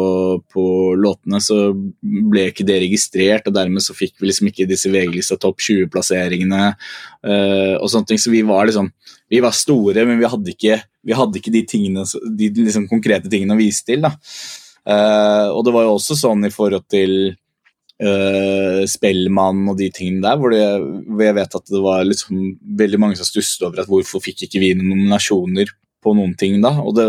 på, 0.52 0.64
låtene, 1.00 1.40
så 1.42 1.72
ble 1.74 2.48
ikke 2.50 2.66
det 2.68 2.80
registrert, 2.84 3.48
og 3.48 3.56
dermed 3.56 3.84
så 3.84 3.96
fikk 3.96 4.16
vi 4.18 4.30
liksom 4.30 4.50
ikke 4.50 4.68
disse 4.70 4.92
VG-lista 4.92 5.38
topp 5.40 5.62
20-plasseringene 5.64 6.64
uh, 6.74 7.76
og 7.78 7.88
sånne 7.90 8.10
ting. 8.10 8.20
Så 8.20 8.34
vi 8.34 8.44
var 8.46 8.68
liksom 8.70 8.92
Vi 9.32 9.40
var 9.40 9.54
store, 9.56 10.04
men 10.06 10.20
vi 10.20 10.28
hadde 10.28 10.52
ikke, 10.52 10.76
vi 11.02 11.14
hadde 11.16 11.40
ikke 11.40 11.50
de, 11.50 11.62
tingene, 11.66 12.04
de 12.38 12.50
liksom 12.58 12.84
konkrete 12.90 13.30
tingene 13.32 13.56
å 13.56 13.58
vise 13.58 13.82
til. 13.86 14.04
da. 14.04 14.12
Uh, 14.84 15.48
og 15.56 15.64
det 15.64 15.72
var 15.74 15.86
jo 15.86 15.94
også 15.96 16.16
sånn 16.18 16.44
i 16.44 16.52
forhold 16.52 16.84
til 16.92 17.32
uh, 18.02 18.82
Spellemann 18.90 19.64
og 19.70 19.78
de 19.78 19.88
tingene 19.94 20.24
der, 20.26 20.40
hvor, 20.40 20.52
det, 20.52 20.64
hvor, 21.08 21.24
jeg 21.24 21.38
vet 21.38 21.56
at 21.60 21.72
det 21.72 21.82
var 21.84 22.04
liksom 22.08 22.42
veldig 22.80 23.00
mange 23.00 23.18
som 23.20 23.28
stusset 23.28 23.64
over 23.66 23.82
at 23.82 23.90
hvorfor 23.90 24.22
fikk 24.24 24.46
ikke 24.46 24.62
vi 24.62 24.74
noen 24.76 24.92
nominasjoner 24.92 25.72
på 26.04 26.14
noen 26.16 26.34
ting 26.38 26.60
da. 26.62 26.76
Og 26.84 26.94
det, 26.98 27.08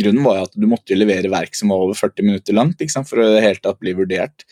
grunnen 0.00 0.26
var 0.26 0.44
at 0.46 0.54
du 0.56 0.66
måtte 0.70 0.98
levere 0.98 1.30
verk 1.32 1.56
som 1.56 1.72
var 1.72 1.84
over 1.86 1.98
40 1.98 2.26
minutter 2.26 2.56
langt 2.56 2.82
for 2.96 3.22
å 3.22 3.32
helt 3.44 3.62
tatt 3.64 3.80
bli 3.82 3.94
vurdert. 3.96 4.46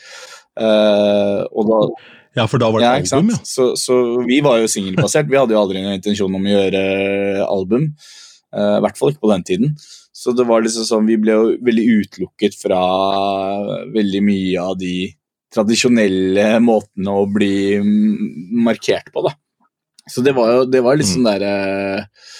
Uh, 0.52 1.48
og 1.50 1.70
da 1.70 1.84
ja, 2.32 2.46
for 2.48 2.60
da 2.60 2.70
var 2.72 2.80
det 2.80 2.86
ja, 2.88 3.16
album, 3.18 3.28
ja. 3.34 3.38
Så, 3.44 3.74
så, 3.76 3.96
vi 4.24 4.38
var 4.44 4.62
jo 4.62 4.68
singelbasert. 4.70 5.28
Vi 5.28 5.36
hadde 5.36 5.52
jo 5.52 5.60
aldri 5.60 5.82
noen 5.82 5.98
intensjon 5.98 6.32
om 6.32 6.46
å 6.48 6.54
gjøre 6.54 6.84
album. 7.44 7.90
Uh, 8.52 8.78
I 8.78 8.84
hvert 8.86 8.96
fall 8.96 9.12
ikke 9.12 9.26
på 9.26 9.32
den 9.34 9.44
tiden. 9.48 9.74
Så 10.16 10.32
det 10.36 10.46
var 10.48 10.64
liksom 10.64 10.86
sånn, 10.88 11.08
vi 11.08 11.18
ble 11.20 11.36
jo 11.36 11.50
veldig 11.66 11.84
utelukket 12.00 12.56
fra 12.56 12.80
veldig 13.92 14.22
mye 14.24 14.64
av 14.64 14.78
de 14.80 15.10
tradisjonelle 15.52 16.46
måtene 16.64 17.12
å 17.20 17.26
bli 17.28 17.54
markert 18.64 19.12
på, 19.12 19.26
da. 19.28 19.34
Så 20.08 20.24
det 20.24 20.32
var 20.36 20.54
jo 20.54 20.64
det 20.66 20.80
var 20.82 20.96
litt 20.98 21.10
mm. 21.10 21.12
sånn 21.12 21.28
derre 21.28 21.52
uh, 22.00 22.30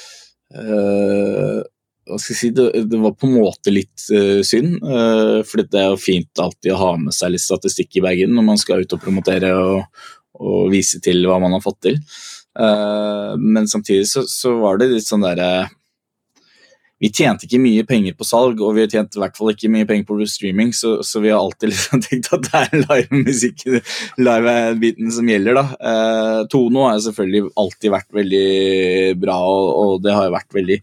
Uh, 0.52 1.62
hva 2.08 2.18
skal 2.18 2.34
jeg 2.34 2.38
si, 2.40 2.50
det, 2.56 2.66
det, 2.90 2.98
var 3.00 3.14
på 3.16 3.28
en 3.28 3.36
måte 3.38 3.72
litt 3.72 4.06
uh, 4.12 4.40
synd. 4.46 4.78
Uh, 4.84 5.40
for 5.46 5.62
det 5.62 5.80
er 5.80 5.92
jo 5.92 6.00
fint 6.00 6.42
alltid 6.42 6.74
å 6.74 6.80
ha 6.80 6.92
med 7.00 7.16
seg 7.16 7.34
litt 7.34 7.44
statistikk 7.44 8.00
i 8.00 8.04
bagen 8.04 8.34
når 8.36 8.48
man 8.50 8.60
skal 8.60 8.82
ut 8.82 8.96
og 8.96 9.02
promotere 9.04 9.52
og, 9.56 10.04
og 10.42 10.72
vise 10.72 11.00
til 11.04 11.24
hva 11.28 11.38
man 11.42 11.56
har 11.56 11.64
fått 11.64 11.82
til. 11.88 12.00
Men 12.52 13.64
samtidig 13.64 14.04
så, 14.10 14.26
så, 14.28 14.50
var 14.60 14.76
det 14.76 14.90
litt 14.90 15.06
sånn 15.06 15.22
derre 15.24 15.70
vi 17.02 17.10
tjente 17.10 17.48
ikke 17.48 17.58
mye 17.58 17.82
penger 17.86 18.14
på 18.14 18.26
salg, 18.26 18.60
og 18.62 18.76
vi 18.76 18.84
har 18.84 18.90
tjent 18.92 19.16
i 19.16 19.20
hvert 19.22 19.34
fall 19.34 19.50
ikke 19.50 19.70
mye 19.74 19.86
penger 19.88 20.06
på 20.06 20.18
streaming, 20.30 20.68
så, 20.76 21.00
så 21.02 21.18
vi 21.24 21.32
har 21.32 21.40
alltid 21.42 21.72
liksom 21.72 22.02
tenkt 22.04 22.30
at 22.36 22.46
det 22.46 22.60
er 22.60 22.84
live-musikk, 22.84 23.64
live-biten 24.22 25.10
som 25.10 25.32
gjelder. 25.32 25.58
da. 25.58 25.64
Eh, 25.90 26.38
Tono 26.52 26.86
har 26.86 27.02
selvfølgelig 27.02 27.50
alltid 27.58 27.94
vært 27.96 28.20
veldig 28.20 28.46
bra, 29.24 29.40
og, 29.50 29.72
og 29.82 30.06
det 30.06 30.14
har 30.14 30.28
jo 30.28 30.36
vært 30.36 30.58
veldig 30.60 30.78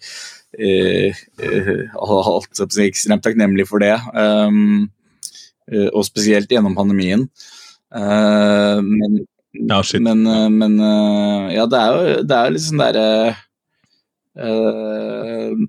eh, 0.59 1.23
eh 1.39 1.97
alt, 2.03 2.63
ekstremt 2.67 3.23
takknemlig 3.23 3.69
for 3.69 3.79
det. 3.83 3.95
Um, 4.11 4.89
og 5.93 6.01
spesielt 6.03 6.51
gjennom 6.51 6.75
pandemien. 6.75 7.27
Uh, 7.95 8.81
men, 8.83 9.21
ja, 9.53 9.79
men, 10.01 10.25
men 10.57 10.79
uh, 10.81 11.47
ja, 11.53 11.67
det 11.69 11.79
er 11.79 11.93
jo 11.93 12.23
det 12.25 12.39
er 12.39 12.57
sånn 12.63 12.81
derre 12.81 13.05
uh, 14.35 15.67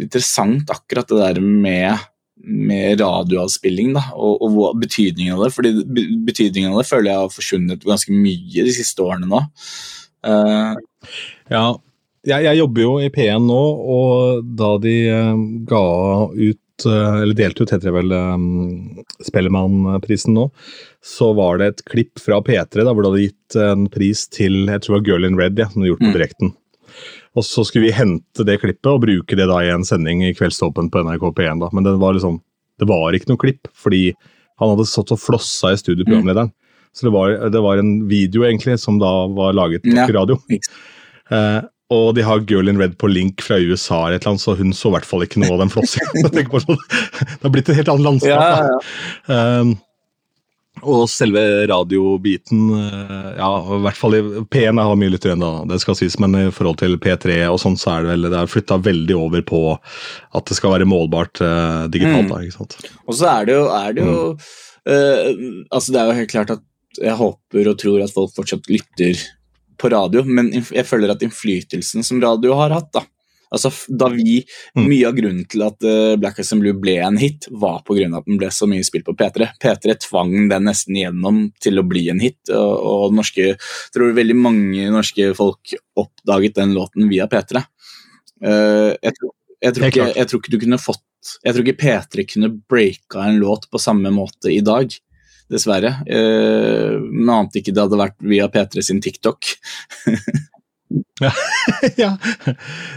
interessant 0.00 0.70
akkurat 0.72 1.08
det 1.10 1.20
der 1.20 1.40
med, 1.42 2.08
med 2.42 3.00
radioavspilling 3.02 3.92
da, 3.96 4.06
og, 4.16 4.42
og, 4.46 4.80
betydningen 4.80 5.36
av 5.36 5.46
det. 5.46 5.52
fordi 5.56 5.74
Betydningen 6.26 6.72
av 6.72 6.82
det 6.82 6.88
føler 6.90 7.12
jeg 7.12 7.24
har 7.24 7.36
forsvunnet 7.36 7.86
ganske 7.88 8.14
mye 8.14 8.66
de 8.68 8.74
siste 8.74 9.04
årene 9.04 9.30
nå. 9.30 9.42
Uh, 10.22 10.76
ja, 11.50 11.64
jeg, 12.22 12.44
jeg, 12.46 12.58
jobber 12.60 12.84
jo 12.84 12.96
i 13.02 13.10
P1 13.10 13.48
nå, 13.48 13.62
og 13.96 14.44
da 14.58 14.76
de 14.82 14.96
uh, 15.10 15.46
ga 15.66 15.86
ut 16.30 16.86
uh, 16.86 17.18
eller 17.18 17.34
delte 17.38 17.64
ut 17.64 17.74
heter 17.74 17.90
det 17.90 17.96
vel 17.96 18.14
um, 18.14 19.02
Spellemannprisen 19.26 20.36
nå, 20.38 20.46
så 21.02 21.32
var 21.34 21.58
det 21.58 21.72
et 21.72 21.84
klipp 21.90 22.22
fra 22.22 22.38
P3 22.46 22.86
da, 22.86 22.94
hvor 22.94 23.02
de 23.02 23.10
hadde 23.10 23.26
gitt 23.26 23.58
en 23.58 23.88
pris 23.90 24.28
til 24.30 24.62
jeg 24.70 24.84
tror 24.84 24.94
det 24.94 25.00
var 25.00 25.08
Girl 25.10 25.30
in 25.32 25.40
Red, 25.40 25.58
ja, 25.58 25.66
som 25.72 25.82
de 25.82 25.90
gjort 25.90 26.04
på 26.04 26.12
mm. 26.12 26.18
direkten. 26.20 26.54
Og 27.38 27.46
så 27.48 27.64
skulle 27.64 27.88
vi 27.88 27.96
hente 27.96 28.44
det 28.44 28.58
klippet 28.60 28.90
og 28.90 29.02
bruke 29.06 29.36
det 29.38 29.48
da 29.48 29.60
i 29.64 29.70
en 29.72 29.86
sending 29.88 30.24
i 30.26 30.34
Kveldsåpen 30.36 30.90
på 30.92 31.04
NRK 31.06 31.30
P1. 31.38 31.62
da. 31.62 31.70
Men 31.72 31.86
det 31.86 31.96
var 32.02 32.16
liksom, 32.16 32.40
det 32.80 32.88
var 32.90 33.16
ikke 33.16 33.32
noe 33.32 33.40
klipp, 33.40 33.70
fordi 33.72 34.10
han 34.60 34.74
hadde 34.74 34.88
stått 34.88 35.14
og 35.14 35.20
flossa 35.20 35.72
i 35.72 35.80
studio, 35.80 36.04
programlederen. 36.04 36.52
Mm. 36.52 36.58
Så 36.92 37.06
det 37.06 37.12
var, 37.14 37.36
det 37.54 37.60
var, 37.64 37.80
en 37.80 37.92
video 38.08 38.44
egentlig 38.44 38.76
som 38.80 38.98
da 39.00 39.10
var 39.32 39.54
laget 39.56 39.84
på 39.86 39.94
ja. 39.96 40.04
radio. 40.12 40.36
Eh, 41.32 41.60
og 41.92 42.12
de 42.16 42.24
har 42.24 42.44
Girl 42.48 42.68
in 42.68 42.80
Red 42.80 42.98
på 43.00 43.08
link 43.08 43.40
fra 43.44 43.56
USA, 43.60 44.06
eller 44.06 44.18
et 44.20 44.26
eller 44.26 44.34
annet, 44.34 44.44
så 44.44 44.56
hun 44.56 44.74
så 44.76 44.90
i 44.90 44.96
hvert 44.96 45.08
fall 45.08 45.24
ikke 45.24 45.40
noe 45.40 45.56
av 45.56 45.64
den 45.64 45.72
flossingen. 45.72 46.28
Sånn, 46.66 46.84
det 47.32 47.40
har 47.46 47.54
blitt 47.54 47.72
et 47.72 47.80
helt 47.80 47.92
annet 47.92 48.06
landskap. 48.08 48.44
Ja, 48.44 48.68
ja. 48.68 49.40
Um, 49.60 49.74
Og 50.82 51.04
selve 51.10 51.40
radiobiten, 51.70 52.62
eh, 52.74 53.28
ja, 53.38 53.50
i 53.76 53.78
hvert 53.84 53.98
fall 53.98 54.16
i 54.18 54.22
P1 54.50 54.80
har 54.82 54.96
mye 54.98 55.12
lyttere 55.12 55.32
igjen, 55.32 55.44
da, 55.44 55.66
det 55.70 55.78
skal 55.82 55.96
sies, 55.98 56.16
men 56.22 56.34
i 56.38 56.48
forhold 56.54 56.80
til 56.80 56.96
P3 57.02 57.38
og 57.52 57.60
sånn, 57.62 57.78
så 57.78 57.94
er 57.94 58.02
det 58.02 58.16
vel 58.16 58.26
det 58.32 58.40
er 58.40 58.50
flytta 58.50 58.80
veldig 58.82 59.18
over 59.18 59.44
på 59.46 59.62
at 59.76 60.50
det 60.50 60.58
skal 60.58 60.74
være 60.74 60.88
målbart 60.90 61.38
uh, 61.44 61.86
digitalt. 61.92 62.26
Mm. 62.26 62.32
da, 62.34 62.40
ikke 62.42 62.58
sant? 62.58 62.76
Og 63.06 63.18
så 63.18 63.30
er 63.30 63.48
det 63.48 63.56
jo, 63.60 63.68
er 63.76 63.94
det 63.94 64.08
jo 64.08 64.18
eh, 64.90 65.30
Altså, 65.70 65.94
det 65.94 66.00
er 66.00 66.10
jo 66.10 66.18
helt 66.18 66.34
klart 66.34 66.54
at 66.56 66.66
jeg 66.98 67.16
håper 67.20 67.70
og 67.70 67.78
tror 67.80 68.02
at 68.02 68.12
folk 68.12 68.34
fortsatt 68.36 68.66
lytter 68.68 69.22
på 69.80 69.90
radio, 69.94 70.26
men 70.26 70.50
jeg 70.52 70.86
føler 70.86 71.14
at 71.14 71.22
innflytelsen 71.24 72.04
som 72.06 72.20
radio 72.22 72.58
har 72.58 72.74
hatt, 72.74 72.90
da 72.94 73.06
Altså, 73.52 73.72
da 73.88 74.08
vi, 74.12 74.42
Mm. 74.72 74.86
Mye 74.88 75.08
av 75.08 75.16
grunnen 75.16 75.44
til 75.50 75.62
at 75.66 75.84
uh, 75.84 76.14
Black 76.20 76.38
Eyes 76.40 76.52
Blue 76.56 76.76
ble 76.80 76.94
en 77.04 77.18
hit, 77.20 77.44
var 77.50 77.82
på 77.84 77.96
grunn 77.98 78.14
av 78.14 78.22
at 78.22 78.30
den 78.30 78.38
ble 78.40 78.48
så 78.54 78.68
mye 78.70 78.84
spilt 78.86 79.04
på 79.04 79.14
P3. 79.18 79.50
P3 79.60 79.96
tvang 80.06 80.32
den 80.48 80.64
nesten 80.68 80.96
gjennom 80.96 81.42
til 81.60 81.80
å 81.80 81.84
bli 81.84 82.06
en 82.12 82.22
hit, 82.22 82.40
og, 82.48 82.72
og 82.88 83.16
norske, 83.18 83.52
tror 83.92 84.14
veldig 84.16 84.38
mange 84.38 84.88
norske 84.94 85.32
folk 85.36 85.74
oppdaget 86.00 86.56
den 86.56 86.72
låten 86.76 87.10
via 87.12 87.28
P3. 87.28 87.64
Uh, 88.42 88.96
jeg, 88.96 89.12
tror, 89.18 89.34
jeg, 89.60 89.74
tror 89.76 89.88
ikke, 89.90 90.08
jeg 90.16 90.30
tror 90.30 90.42
ikke 90.42 90.54
du 90.54 90.62
kunne 90.64 90.80
fått 90.82 91.04
Jeg 91.44 91.54
tror 91.54 91.62
ikke 91.62 91.82
P3 91.84 92.24
kunne 92.32 92.48
breaka 92.72 93.28
en 93.28 93.36
låt 93.38 93.68
på 93.70 93.78
samme 93.78 94.10
måte 94.14 94.50
i 94.50 94.62
dag. 94.64 94.90
Dessverre. 95.52 95.98
Uh, 96.08 96.96
men 97.04 97.36
ante 97.36 97.60
ikke 97.60 97.76
det 97.76 97.84
hadde 97.84 98.00
vært 98.00 98.18
via 98.24 98.48
P3 98.50 98.88
sin 98.88 99.04
TikTok. 99.04 99.52
ja, 102.02 102.12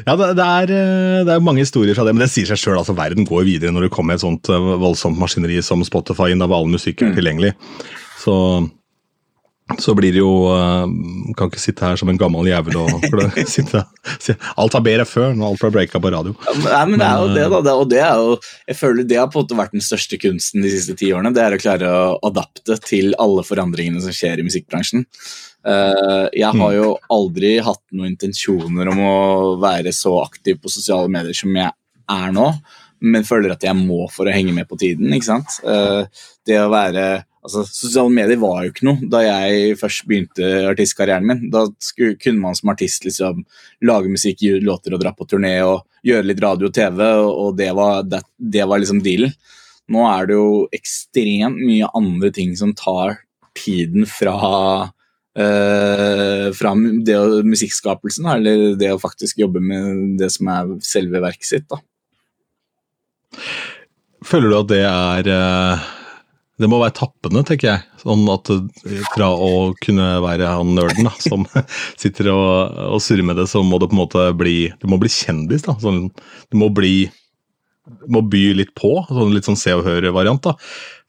ja 0.07 0.15
det, 0.17 0.29
det, 0.39 0.45
er, 0.45 0.71
eh, 0.75 1.19
det 1.27 1.35
er 1.35 1.43
mange 1.45 1.61
historier 1.65 1.95
fra 1.97 2.05
det, 2.07 2.15
men 2.15 2.25
det 2.25 2.31
sier 2.33 2.49
seg 2.49 2.61
sjøl. 2.61 2.79
Altså, 2.81 2.95
verden 2.97 3.27
går 3.27 3.45
videre 3.47 3.73
når 3.75 3.87
det 3.87 3.93
kommer 3.95 4.17
et 4.17 4.23
sånt 4.25 4.49
eh, 4.49 4.71
voldsomt 4.81 5.19
maskineri 5.21 5.59
som 5.65 5.83
Spotify 5.85 6.31
inn, 6.33 6.41
der 6.43 6.55
all 6.55 6.67
musikk 6.71 7.01
er 7.03 7.11
Mm. 7.11 7.15
tilgjengelig. 7.19 7.53
Så, 8.25 8.33
så 9.81 9.93
blir 9.97 10.13
det 10.13 10.19
jo 10.21 10.31
eh, 10.53 10.85
Kan 11.37 11.49
ikke 11.51 11.61
sitte 11.61 11.85
her 11.85 11.97
som 11.99 12.09
en 12.11 12.17
gammel 12.21 12.47
jævel 12.49 12.77
og 12.83 13.05
sitte, 13.49 13.81
si, 14.21 14.35
Alt 14.61 14.75
var 14.77 14.83
bedre 14.85 15.05
før, 15.09 15.33
når 15.37 15.51
alt 15.53 15.63
ble 15.63 15.71
breaka 15.79 16.01
på 16.01 16.11
radio. 16.13 16.35
Ja, 16.45 16.53
men- 16.55 16.65
Nei, 16.69 16.83
men 16.91 17.01
det 17.01 17.07
er 17.07 17.17
jo 17.21 17.31
det, 17.35 17.45
da. 17.53 17.61
Det, 17.65 17.73
og 17.83 17.89
det 17.93 18.01
er 18.05 18.21
jo 18.21 18.35
Jeg 18.69 18.77
føler 18.81 19.07
det 19.09 19.17
har 19.21 19.29
på 19.33 19.39
en 19.41 19.45
måte 19.47 19.57
vært 19.61 19.75
den 19.77 19.85
største 19.85 20.19
kunsten 20.21 20.65
de 20.65 20.73
siste 20.73 20.95
ti 20.99 21.11
årene. 21.13 21.33
Det 21.35 21.43
er 21.45 21.57
å 21.57 21.61
klare 21.61 21.89
å 21.91 22.15
adapte 22.29 22.77
til 22.85 23.13
alle 23.21 23.45
forandringene 23.47 24.01
som 24.05 24.13
skjer 24.15 24.41
i 24.41 24.47
musikkbransjen. 24.47 25.05
Eh, 25.65 26.29
jeg 26.33 26.51
har 26.53 26.71
Mm. 26.71 26.75
jo 26.77 26.97
aldri 27.09 27.59
hatt 27.63 27.81
noen 27.91 28.11
intensjoner 28.13 28.87
om 28.91 28.99
å 28.99 29.59
være 29.59 29.91
så 29.91 30.23
aktiv 30.23 30.59
på 30.61 30.69
sosiale 30.69 31.09
medier 31.09 31.33
som 31.33 31.53
jeg 31.55 31.71
er 32.09 32.31
nå, 32.31 32.53
men 33.01 33.23
føler 33.23 33.51
at 33.51 33.61
jeg 33.65 33.75
må 33.75 34.09
for 34.11 34.25
å 34.25 34.33
henge 34.33 34.53
med 34.53 34.67
på 34.69 34.77
tiden. 34.77 35.11
ikke 35.13 35.25
sant? 35.25 35.59
Eh, 35.65 36.05
det 36.45 36.59
å 36.61 36.69
være 36.69 37.25
Altså, 37.45 37.61
Sosiale 37.69 38.09
medier 38.09 38.37
var 38.41 38.63
jo 38.63 38.71
ikke 38.71 38.85
noe 38.87 39.07
da 39.07 39.19
jeg 39.21 39.75
først 39.77 40.07
begynte 40.07 40.47
artistkarrieren 40.65 41.27
min. 41.29 41.49
Da 41.51 41.67
skulle, 41.79 42.15
kunne 42.17 42.39
man 42.41 42.55
som 42.55 42.71
artist 42.71 43.03
liksom 43.05 43.45
lage 43.83 44.09
musikk, 44.09 44.39
gi 44.41 44.59
låter 44.59 44.95
og 44.95 44.99
dra 45.03 45.11
på 45.13 45.27
turné 45.29 45.61
og 45.63 45.83
gjøre 46.03 46.25
litt 46.25 46.41
radio 46.41 46.65
og 46.71 46.73
TV, 46.73 47.03
og, 47.05 47.29
og 47.43 47.55
det, 47.59 47.69
var, 47.77 48.01
det, 48.01 48.23
det 48.39 48.65
var 48.65 48.79
liksom 48.81 49.03
dealen. 49.05 49.31
Nå 49.93 50.07
er 50.09 50.25
det 50.25 50.33
jo 50.39 50.67
ekstremt 50.73 51.61
mye 51.61 51.91
andre 51.93 52.31
ting 52.33 52.55
som 52.57 52.73
tar 52.73 53.19
tiden 53.53 54.07
fra 54.09 54.89
eh, 55.37 56.47
fra 56.55 56.73
det 57.07 57.19
musikkskapelsen, 57.47 58.27
eller 58.37 58.75
det 58.79 58.93
å 58.95 59.01
faktisk 59.01 59.41
jobbe 59.43 59.61
med 59.63 60.15
det 60.21 60.31
som 60.33 60.49
er 60.53 60.73
selve 60.85 61.21
verket 61.23 61.49
sitt. 61.51 61.67
da. 61.71 61.81
Føler 64.25 64.49
du 64.51 64.57
at 64.57 64.71
det 64.71 64.83
er 64.87 65.27
eh, 65.29 65.85
Det 66.61 66.69
må 66.71 66.79
være 66.79 66.95
tappende, 66.95 67.43
tenker 67.45 67.67
jeg. 67.73 67.83
Sånn 68.01 68.23
at 68.31 68.49
eh, 68.53 69.03
Fra 69.13 69.27
å 69.35 69.73
kunne 69.83 70.07
være 70.23 70.53
han 70.55 70.71
nerden 70.77 71.09
da, 71.09 71.13
som 71.19 71.43
sitter 72.01 72.31
og, 72.33 72.79
og 72.95 73.03
surrer 73.03 73.27
med 73.27 73.37
det, 73.41 73.49
så 73.51 73.63
må 73.65 73.79
det 73.81 73.91
på 73.91 73.97
en 73.97 74.03
måte 74.05 74.25
bli 74.39 74.57
Du 74.81 74.87
må 74.91 74.99
bli 75.01 75.11
kjendis. 75.11 75.67
da. 75.67 75.77
Sånn, 75.83 76.07
du 76.49 76.59
må 76.61 76.71
bli 76.73 77.09
må 78.09 78.23
by 78.25 78.47
litt 78.57 78.71
på. 78.77 78.95
Sånn, 79.09 79.33
litt 79.35 79.45
sånn 79.45 79.59
Se 79.59 79.73
og 79.77 79.85
Hør-variant. 79.85 80.41
da. 80.41 80.55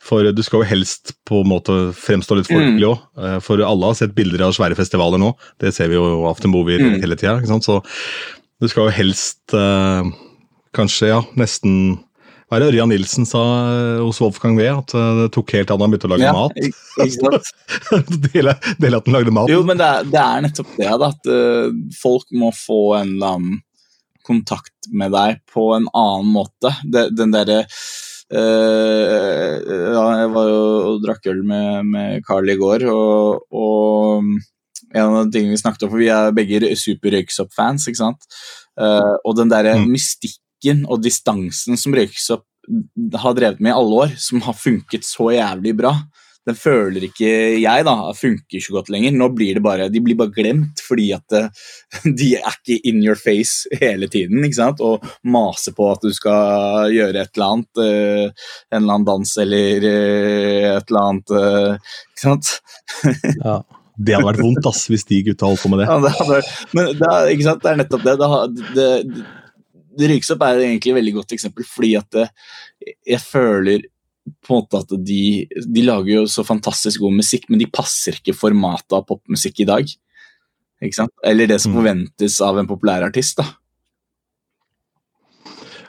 For 0.06 0.22
du 0.30 0.42
skal 0.46 0.62
jo 0.62 0.68
helst 0.70 1.14
på 1.26 1.40
en 1.42 1.50
måte 1.50 1.74
fremstå 1.98 2.36
litt 2.38 2.46
folkelig 2.50 2.86
òg. 2.86 3.40
For 3.42 3.58
alle 3.66 3.88
har 3.90 3.96
sett 3.98 4.14
bilder 4.14 4.44
av 4.46 4.52
svære 4.54 4.76
festivaler 4.78 5.18
nå. 5.18 5.32
Det 5.58 5.72
ser 5.74 5.90
vi 5.90 5.98
jo 5.98 6.04
i 6.22 6.28
Aften 6.30 6.52
Movier 6.54 6.78
Mm. 6.84 7.00
hele 7.02 7.16
tida. 7.18 7.40
Så 7.60 7.80
du 8.62 8.68
skal 8.70 8.86
jo 8.86 8.94
helst 8.94 9.52
eh, 9.52 10.04
kanskje 10.76 11.08
ja, 11.10 11.22
nesten 11.36 11.98
hva 12.46 12.60
er 12.60 12.62
det 12.62 12.68
Ørjan 12.76 12.92
Nilsen 12.94 13.26
sa 13.26 13.40
eh, 13.72 14.00
hos 14.06 14.20
Wolfgang 14.22 14.54
V? 14.54 14.68
At 14.70 14.94
eh, 14.94 15.12
det 15.24 15.32
tok 15.34 15.50
helt 15.56 15.70
an 15.74 15.80
da 15.80 15.88
han 15.88 15.90
begynte 15.96 16.06
å 16.06 16.12
lage 16.14 16.30
mat. 16.36 16.54
ikke- 16.54 17.08
ikke? 17.10 17.40
Dele 18.30 18.54
dele 18.78 18.96
at 19.00 19.08
han 19.10 19.16
lagde 19.18 19.34
mat. 19.34 19.50
Jo, 19.50 19.64
men 19.66 19.80
det 19.82 19.88
er, 19.90 20.04
det 20.14 20.22
er 20.22 20.44
nettopp 20.46 20.70
det, 20.78 20.92
da, 21.02 21.08
at 21.10 21.26
uh, 21.26 21.74
folk 21.98 22.30
må 22.38 22.52
få 22.54 22.78
en 23.00 23.16
eller 23.16 23.34
annen 23.40 23.62
kontakt 24.26 24.88
med 24.94 25.10
deg 25.14 25.40
på 25.52 25.72
en 25.76 25.90
annen 25.90 26.30
måte. 26.38 26.70
Det, 26.86 27.08
den 27.18 27.34
derre 27.34 27.64
eh, 27.64 27.80
ja, 28.32 30.04
Jeg 30.20 30.30
var 30.34 30.48
jo 30.50 30.60
og 30.90 31.02
drakk 31.04 31.28
øl 31.30 31.42
med, 31.46 31.86
med 31.92 32.24
Carl 32.26 32.48
i 32.50 32.56
går, 32.58 32.86
og, 32.90 33.46
og 33.52 34.24
en 34.94 35.02
av 35.04 35.26
de 35.26 35.34
tingene 35.34 35.54
vi 35.54 35.60
snakket 35.60 35.86
om, 35.86 35.92
for 35.92 36.00
vi 36.02 36.10
er 36.12 36.34
begge 36.36 36.72
super 36.78 37.14
Røyksopp-fans, 37.16 37.86
ikke 37.90 38.02
sant. 38.02 38.26
Eh, 38.80 39.14
og 39.24 39.36
den 39.38 39.52
derre 39.52 39.76
Mm. 39.78 39.88
mystikken 39.92 40.84
og 40.88 41.02
distansen 41.04 41.76
som 41.78 41.94
Røyksopp 41.94 42.44
har 43.14 43.34
drevet 43.38 43.60
med 43.62 43.70
i 43.70 43.76
alle 43.78 43.94
år, 44.06 44.14
som 44.18 44.40
har 44.42 44.56
funket 44.58 45.04
så 45.06 45.30
jævlig 45.34 45.76
bra, 45.78 45.92
den 46.46 46.54
føler 46.58 47.08
ikke 47.08 47.28
jeg 47.58 47.84
da, 47.88 47.94
funker 48.14 48.62
så 48.62 48.76
godt 48.76 48.90
lenger. 48.94 49.14
Nå 49.18 49.28
blir 49.34 49.58
det 49.58 49.62
bare, 49.64 49.88
De 49.90 50.02
blir 50.02 50.18
bare 50.18 50.34
glemt 50.34 50.82
fordi 50.84 51.08
at 51.16 51.34
eh, 51.34 51.48
de 52.20 52.32
er 52.38 52.46
ikke 52.52 52.78
in 52.86 53.02
your 53.02 53.18
face 53.18 53.66
hele 53.80 54.08
tiden. 54.12 54.44
ikke 54.46 54.60
sant? 54.60 54.82
Og 54.84 55.02
maser 55.26 55.74
på 55.76 55.88
at 55.90 56.04
du 56.06 56.12
skal 56.14 56.92
gjøre 56.94 57.24
et 57.24 57.32
eller 57.34 57.56
annet. 57.56 57.82
eh, 57.82 58.52
en 58.70 58.82
eller 58.82 58.98
annen 58.98 59.08
dans 59.08 59.32
eller 59.42 59.88
eh, 59.90 60.68
et 60.76 60.92
eller 60.92 61.08
annet. 61.08 61.34
ikke 62.14 62.28
sant? 62.28 62.54
Ja. 63.46 63.62
Det 63.96 64.12
hadde 64.12 64.26
vært 64.26 64.42
vondt 64.44 64.66
ass, 64.68 64.82
hvis 64.92 65.06
de 65.08 65.22
gutta 65.24 65.48
holdt 65.48 65.62
på 65.64 65.70
med 65.72 65.78
det. 65.80 65.86
Ja, 65.88 65.94
det 66.04 66.10
hadde, 66.18 66.40
men 66.76 66.88
det 66.98 67.12
ikke 67.32 67.46
sant? 67.46 67.62
det 67.62 67.70
er 67.70 67.78
nettopp 67.80 68.02
det. 68.04 68.12
det, 68.20 68.64
det, 68.76 69.22
det, 69.96 70.10
Ryksopp 70.10 70.44
er 70.44 70.60
egentlig 70.66 70.92
et 70.92 70.98
veldig 70.98 71.14
godt 71.14 71.32
eksempel, 71.32 71.64
fordi 71.64 71.94
at 71.96 72.18
jeg 72.84 73.22
føler 73.24 73.86
på 74.42 74.54
en 74.54 74.62
måte 74.62 74.80
at 74.82 74.94
de, 75.06 75.46
de 75.66 75.82
lager 75.86 76.12
jo 76.20 76.24
så 76.30 76.44
fantastisk 76.46 77.00
god 77.00 77.14
musikk, 77.20 77.46
men 77.50 77.60
de 77.62 77.66
passer 77.70 78.18
ikke 78.18 78.34
formatet 78.36 78.92
av 78.98 79.04
popmusikk 79.06 79.60
i 79.62 79.68
dag. 79.68 79.92
Ikke 80.82 80.98
sant? 80.98 81.12
Eller 81.24 81.46
det 81.46 81.60
som 81.62 81.72
Mm. 81.72 81.78
forventes 81.80 82.40
av 82.44 82.58
en 82.58 82.66
populærartist. 82.66 83.36
da. 83.38 83.44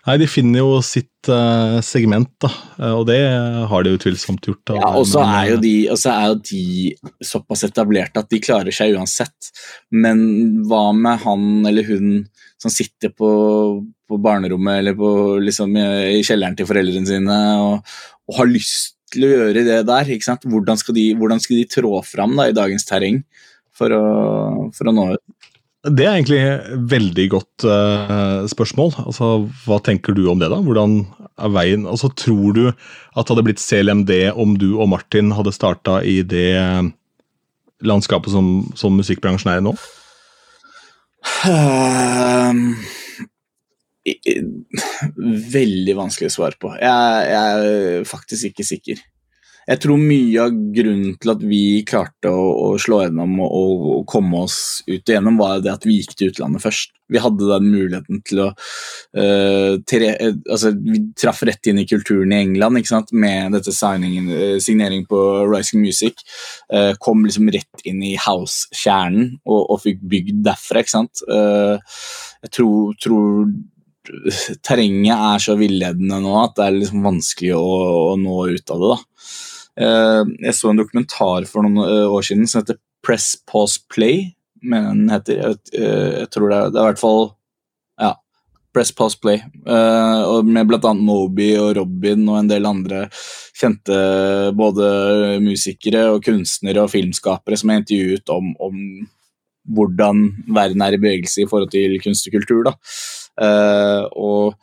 Nei, 0.08 0.16
de 0.22 0.28
finner 0.32 0.62
jo 0.62 0.78
sitt 0.86 1.28
uh, 1.28 1.82
segment, 1.84 2.30
da. 2.40 2.50
Eh, 2.80 2.94
og 2.96 3.04
det 3.10 3.20
har 3.68 3.84
de 3.84 3.92
utvilsomt 3.98 4.46
gjort. 4.48 4.62
Da. 4.70 4.78
Ja, 4.80 4.92
og 4.96 5.08
så 5.10 5.20
er, 5.26 5.50
jo 5.52 5.58
eh, 5.58 5.64
de, 5.66 5.74
er 5.92 6.30
jo 6.32 6.38
de 6.48 7.26
såpass 7.28 7.66
etablerte 7.68 8.24
at 8.24 8.30
de 8.32 8.40
klarer 8.44 8.76
seg 8.76 8.96
uansett. 8.96 9.52
Men 9.92 10.22
hva 10.70 10.86
med 10.96 11.26
han 11.26 11.68
eller 11.68 11.90
hun 11.90 12.14
som 12.56 12.72
sitter 12.72 13.12
på, 13.12 13.32
på 14.08 14.22
barnerommet 14.24 14.80
eller 14.80 14.96
på, 14.96 15.10
liksom, 15.44 15.76
i 15.76 16.24
kjelleren 16.24 16.56
til 16.58 16.70
foreldrene 16.70 17.10
sine 17.10 17.42
og, 17.66 17.98
og 18.32 18.40
har 18.40 18.50
lyst 18.50 18.96
til 19.12 19.28
å 19.28 19.34
gjøre 19.34 19.66
det 19.68 19.82
der? 19.92 20.16
Ikke 20.16 20.30
sant? 20.30 20.48
Hvordan, 20.48 20.80
skal 20.80 20.96
de, 20.96 21.10
hvordan 21.20 21.44
skal 21.44 21.60
de 21.60 21.68
trå 21.76 22.00
fram 22.08 22.40
da, 22.40 22.48
i 22.48 22.56
dagens 22.56 22.88
terreng 22.88 23.26
for 23.76 23.92
å, 23.92 24.08
for 24.72 24.88
å 24.88 24.96
nå 24.96 25.12
ut? 25.18 25.52
Det 25.94 26.06
er 26.06 26.16
egentlig 26.18 26.40
et 26.44 26.68
veldig 26.92 27.26
godt 27.32 27.66
uh, 27.70 28.44
spørsmål. 28.50 28.92
Altså, 29.06 29.28
Hva 29.66 29.78
tenker 29.86 30.16
du 30.18 30.24
om 30.32 30.40
det, 30.42 30.50
da? 30.52 30.60
Hvordan 30.64 31.00
er 31.38 31.52
veien 31.54 31.86
Altså, 31.88 32.10
Tror 32.18 32.56
du 32.58 32.64
at 32.68 32.76
det 33.22 33.30
hadde 33.32 33.46
blitt 33.48 33.62
CLMD 33.64 34.12
om 34.36 34.56
du 34.60 34.74
og 34.82 34.90
Martin 34.92 35.32
hadde 35.38 35.54
starta 35.56 36.00
i 36.04 36.20
det 36.28 36.50
landskapet 37.86 38.34
som, 38.34 38.48
som 38.78 38.96
musikkbransjen 38.98 39.52
er 39.54 39.62
i 39.62 39.66
nå? 39.68 39.76
I- 44.08 44.40
veldig 45.54 45.96
vanskelig 45.98 46.30
å 46.32 46.36
svare 46.38 46.58
på. 46.62 46.72
Jeg, 46.80 47.30
jeg 47.32 47.68
er 48.02 48.08
faktisk 48.08 48.52
ikke 48.52 48.66
sikker. 48.66 49.02
Jeg 49.68 49.82
tror 49.84 50.00
mye 50.00 50.44
av 50.46 50.54
grunnen 50.72 51.18
til 51.20 51.32
at 51.34 51.42
vi 51.44 51.62
klarte 51.88 52.32
å, 52.32 52.44
å 52.70 52.76
slå 52.80 53.02
gjennom 53.04 53.34
og, 53.44 53.88
og, 53.98 54.04
komme 54.08 54.46
oss 54.46 54.60
ut 54.88 55.02
igjennom, 55.02 55.36
var 55.42 55.60
det 55.64 55.74
at 55.74 55.88
vi 55.88 55.98
gikk 55.98 56.14
til 56.16 56.32
utlandet 56.32 56.64
først. 56.64 56.94
Vi 57.12 57.20
hadde 57.24 57.50
den 57.50 57.68
muligheten 57.72 58.22
til 58.28 58.42
å 58.46 58.48
uh, 58.52 59.74
tre, 59.88 60.10
altså, 60.48 60.74
Vi 60.76 61.02
traff 61.20 61.44
rett 61.48 61.68
inn 61.72 61.80
i 61.80 61.88
kulturen 61.88 62.32
i 62.36 62.40
England 62.46 62.80
ikke 62.80 62.94
sant? 62.94 63.12
med 63.12 63.56
dette 63.56 63.72
eh, 63.72 64.58
signering 64.64 65.06
på 65.08 65.20
Rising 65.48 65.84
Music. 65.84 66.24
Uh, 66.72 66.94
kom 67.04 67.26
liksom 67.28 67.52
rett 67.52 67.84
inn 67.88 68.00
i 68.04 68.16
house-kjernen 68.20 69.38
og, 69.44 69.62
og 69.62 69.82
fikk 69.84 70.00
bygd 70.04 70.44
derfra. 70.48 70.84
ikke 70.84 70.96
sant? 70.96 71.24
Uh, 71.28 71.76
jeg 72.48 72.56
tror, 72.60 72.96
tror 73.04 73.52
terrenget 74.64 75.28
er 75.34 75.44
så 75.44 75.58
villedende 75.60 76.22
nå 76.24 76.36
at 76.40 76.56
det 76.56 76.66
er 76.70 76.80
liksom 76.80 77.04
vanskelig 77.04 77.54
å, 77.58 77.68
å 78.14 78.16
nå 78.20 78.40
ut 78.56 78.76
av 78.76 78.84
det. 78.84 78.96
da. 78.96 79.00
Eh, 79.78 80.24
jeg 80.42 80.58
så 80.58 80.72
en 80.72 80.80
dokumentar 80.80 81.46
for 81.50 81.66
noen 81.66 81.84
eh, 81.86 82.06
år 82.10 82.26
siden 82.26 82.50
som 82.50 82.64
heter 82.64 82.80
Press 83.06 83.36
Pause 83.50 83.84
Play. 83.94 84.32
Men 84.66 84.88
den 85.04 85.12
heter 85.14 85.42
jeg, 85.42 85.60
eh, 85.78 86.24
jeg 86.24 86.32
tror 86.34 86.50
det 86.50 86.62
er, 86.62 86.72
det 86.72 86.80
er 86.80 86.86
i 86.86 86.90
hvert 86.92 87.02
fall 87.02 87.22
ja, 88.02 88.14
Press 88.74 88.94
Pause 88.98 89.20
Play. 89.22 89.44
Med 89.66 90.24
og 90.32 90.50
med 90.50 90.70
bl.a. 90.70 90.94
Moby 90.98 91.52
og 91.62 91.76
Robin 91.78 92.26
og 92.30 92.40
en 92.42 92.50
del 92.50 92.70
andre 92.70 93.06
kjente 93.58 94.00
både 94.58 94.88
musikere 95.46 96.08
og 96.14 96.26
kunstnere 96.26 96.84
og 96.86 96.92
filmskapere 96.94 97.58
som 97.58 97.74
er 97.74 97.82
intervjuet 97.82 98.34
om, 98.34 98.52
om 98.62 98.82
hvordan 99.78 100.26
verden 100.56 100.84
er 100.86 100.96
i 100.96 101.00
bevegelse 101.02 101.44
i 101.44 101.48
forhold 101.50 101.72
til 101.74 101.98
kunst 102.04 102.30
og 102.30 102.38
kultur. 102.38 102.70
Da. 102.70 102.76
Og 104.16 104.54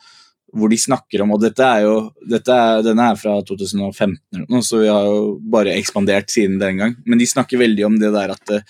hvor 0.55 0.71
de 0.71 0.79
snakker 0.79 1.23
om 1.23 1.33
Og 1.35 1.41
dette 1.43 1.63
er 1.63 1.83
jo 1.83 1.95
dette 2.31 2.55
er, 2.55 2.81
denne 2.85 3.09
er 3.11 3.19
fra 3.19 3.37
2015, 3.43 4.47
så 4.63 4.81
vi 4.81 4.89
har 4.91 5.07
jo 5.09 5.35
bare 5.51 5.75
ekspandert 5.75 6.31
siden 6.31 6.57
den 6.61 6.81
gang. 6.81 6.97
Men 7.05 7.21
de 7.21 7.27
snakker 7.29 7.61
veldig 7.61 7.87
om 7.87 7.97
det 8.01 8.11
der 8.15 8.35
at 8.35 8.43
det, 8.51 8.61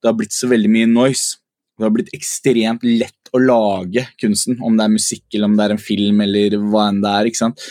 det 0.00 0.08
har 0.08 0.16
blitt 0.18 0.36
så 0.36 0.50
veldig 0.50 0.70
mye 0.72 0.90
noise. 0.90 1.38
Det 1.74 1.86
har 1.86 1.94
blitt 1.94 2.12
ekstremt 2.14 2.84
lett 2.86 3.32
å 3.34 3.40
lage 3.42 4.06
kunsten, 4.20 4.60
om 4.62 4.76
det 4.78 4.86
er 4.86 4.94
musikk 4.94 5.24
eller 5.32 5.50
om 5.50 5.56
det 5.58 5.64
er 5.66 5.74
en 5.74 5.82
film 5.82 6.22
eller 6.22 6.54
hva 6.62 6.88
enn 6.90 7.02
det 7.02 7.10
er. 7.10 7.30
ikke 7.30 7.42
sant? 7.42 7.66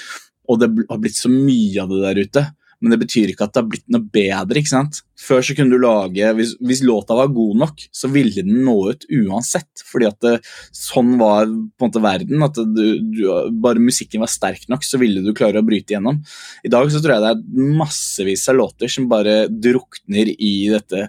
Og 0.51 0.59
det 0.59 0.69
har 0.89 0.99
blitt 0.99 1.17
så 1.17 1.31
mye 1.31 1.85
av 1.85 1.93
det 1.93 2.03
der 2.03 2.21
ute 2.27 2.43
men 2.83 2.91
det 2.91 2.99
betyr 2.99 3.31
ikke 3.31 3.47
at 3.47 3.53
det 3.55 3.61
har 3.61 3.69
blitt 3.71 3.85
noe 3.93 4.03
bedre. 4.11 4.59
ikke 4.59 4.73
sant? 4.73 4.99
Før 5.23 5.39
så 5.45 5.55
kunne 5.55 5.71
du 5.71 5.79
lage, 5.79 6.33
Hvis, 6.35 6.51
hvis 6.59 6.81
låta 6.83 7.15
var 7.15 7.31
god 7.31 7.61
nok, 7.61 7.85
så 7.95 8.09
ville 8.11 8.43
den 8.43 8.65
nå 8.65 8.75
ut 8.91 9.05
uansett. 9.07 9.85
fordi 9.87 10.09
at 10.09 10.19
det, 10.25 10.33
Sånn 10.75 11.15
var 11.21 11.47
på 11.47 11.85
en 11.85 11.87
måte 11.87 12.03
verden. 12.03 12.43
at 12.43 12.59
du, 12.59 12.99
du, 12.99 13.23
Bare 13.63 13.79
musikken 13.79 14.19
var 14.19 14.31
sterk 14.31 14.67
nok, 14.67 14.83
så 14.83 14.99
ville 14.99 15.23
du 15.23 15.31
klare 15.33 15.63
å 15.63 15.65
bryte 15.65 15.95
igjennom. 15.95 16.19
I 16.65 16.73
dag 16.75 16.91
så 16.91 16.99
tror 16.99 17.15
jeg 17.15 17.23
det 17.23 17.33
er 17.37 17.73
massevis 17.79 18.47
av 18.51 18.59
låter 18.59 18.91
som 18.91 19.07
bare 19.07 19.47
drukner 19.47 20.33
i 20.35 20.53
dette 20.73 21.07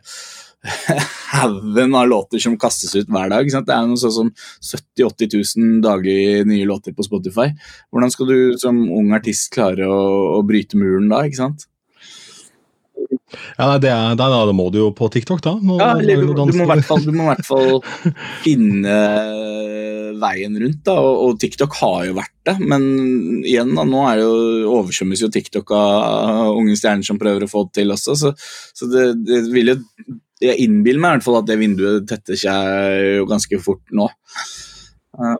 haugen 1.35 1.95
av 1.95 2.09
låter 2.09 2.39
som 2.39 2.57
kastes 2.59 2.95
ut 2.97 3.11
hver 3.13 3.31
dag. 3.33 3.51
Sant? 3.53 3.69
Det 3.69 3.77
er 3.77 3.87
noe 3.89 4.01
sånn 4.01 4.15
som 4.15 4.33
70 4.33 5.05
000-80 5.05 5.61
000 5.61 5.85
daglig 5.85 6.19
nye 6.49 6.69
låter 6.69 6.97
på 6.97 7.07
Spotify. 7.07 7.51
Hvordan 7.93 8.15
skal 8.15 8.31
du 8.31 8.39
som 8.61 8.81
ung 8.89 9.13
artist 9.17 9.53
klare 9.55 9.89
å, 9.89 10.03
å 10.39 10.43
bryte 10.47 10.81
muren 10.81 11.11
da? 11.13 11.25
ikke 11.27 11.43
sant? 11.43 11.69
Ja, 13.59 13.77
det 13.83 13.91
er, 13.91 14.15
det 14.15 14.23
da, 14.23 14.45
da 14.49 14.55
må 14.55 14.69
du 14.73 14.81
jo 14.81 14.91
på 14.97 15.09
TikTok, 15.13 15.43
da. 15.45 15.55
Nå, 15.59 15.77
ja, 15.81 15.93
eller, 15.99 16.23
du, 16.23 16.33
du, 16.39 16.57
må 16.57 16.65
i 16.67 16.71
hvert 16.71 16.87
fall, 16.87 17.03
du 17.05 17.13
må 17.15 17.27
i 17.27 17.31
hvert 17.33 17.47
fall 17.47 17.81
finne 18.45 18.99
veien 20.21 20.55
rundt, 20.61 20.83
da, 20.87 20.95
og, 21.03 21.17
og, 21.25 21.39
TikTok 21.43 21.75
har 21.81 22.05
jo 22.09 22.17
vært 22.19 22.35
det. 22.47 22.55
Men 22.63 22.85
igjen, 23.43 23.75
da, 23.77 23.87
nå 23.89 24.05
er 24.09 24.23
jo, 24.23 24.35
oversvømmes 24.79 25.25
jo 25.25 25.31
TikTok 25.35 25.75
av 25.77 26.55
unge 26.55 26.77
stjerner 26.79 27.07
som 27.07 27.21
prøver 27.21 27.47
å 27.47 27.51
få 27.51 27.67
det 27.69 27.81
til 27.81 27.95
også, 27.95 28.17
så, 28.21 28.35
så 28.77 28.91
det, 28.93 29.09
det 29.27 29.43
vil 29.55 29.75
jo 29.75 29.79
jeg 30.51 30.61
innbiller 30.67 31.03
meg 31.03 31.11
i 31.11 31.19
hvert 31.19 31.27
fall 31.27 31.41
at 31.41 31.49
det 31.51 31.59
vinduet 31.61 32.07
tetter 32.11 32.39
seg 32.39 33.19
jo 33.21 33.27
ganske 33.31 33.61
fort 33.65 33.95
nå. 33.95 34.09
Uh. 35.19 35.37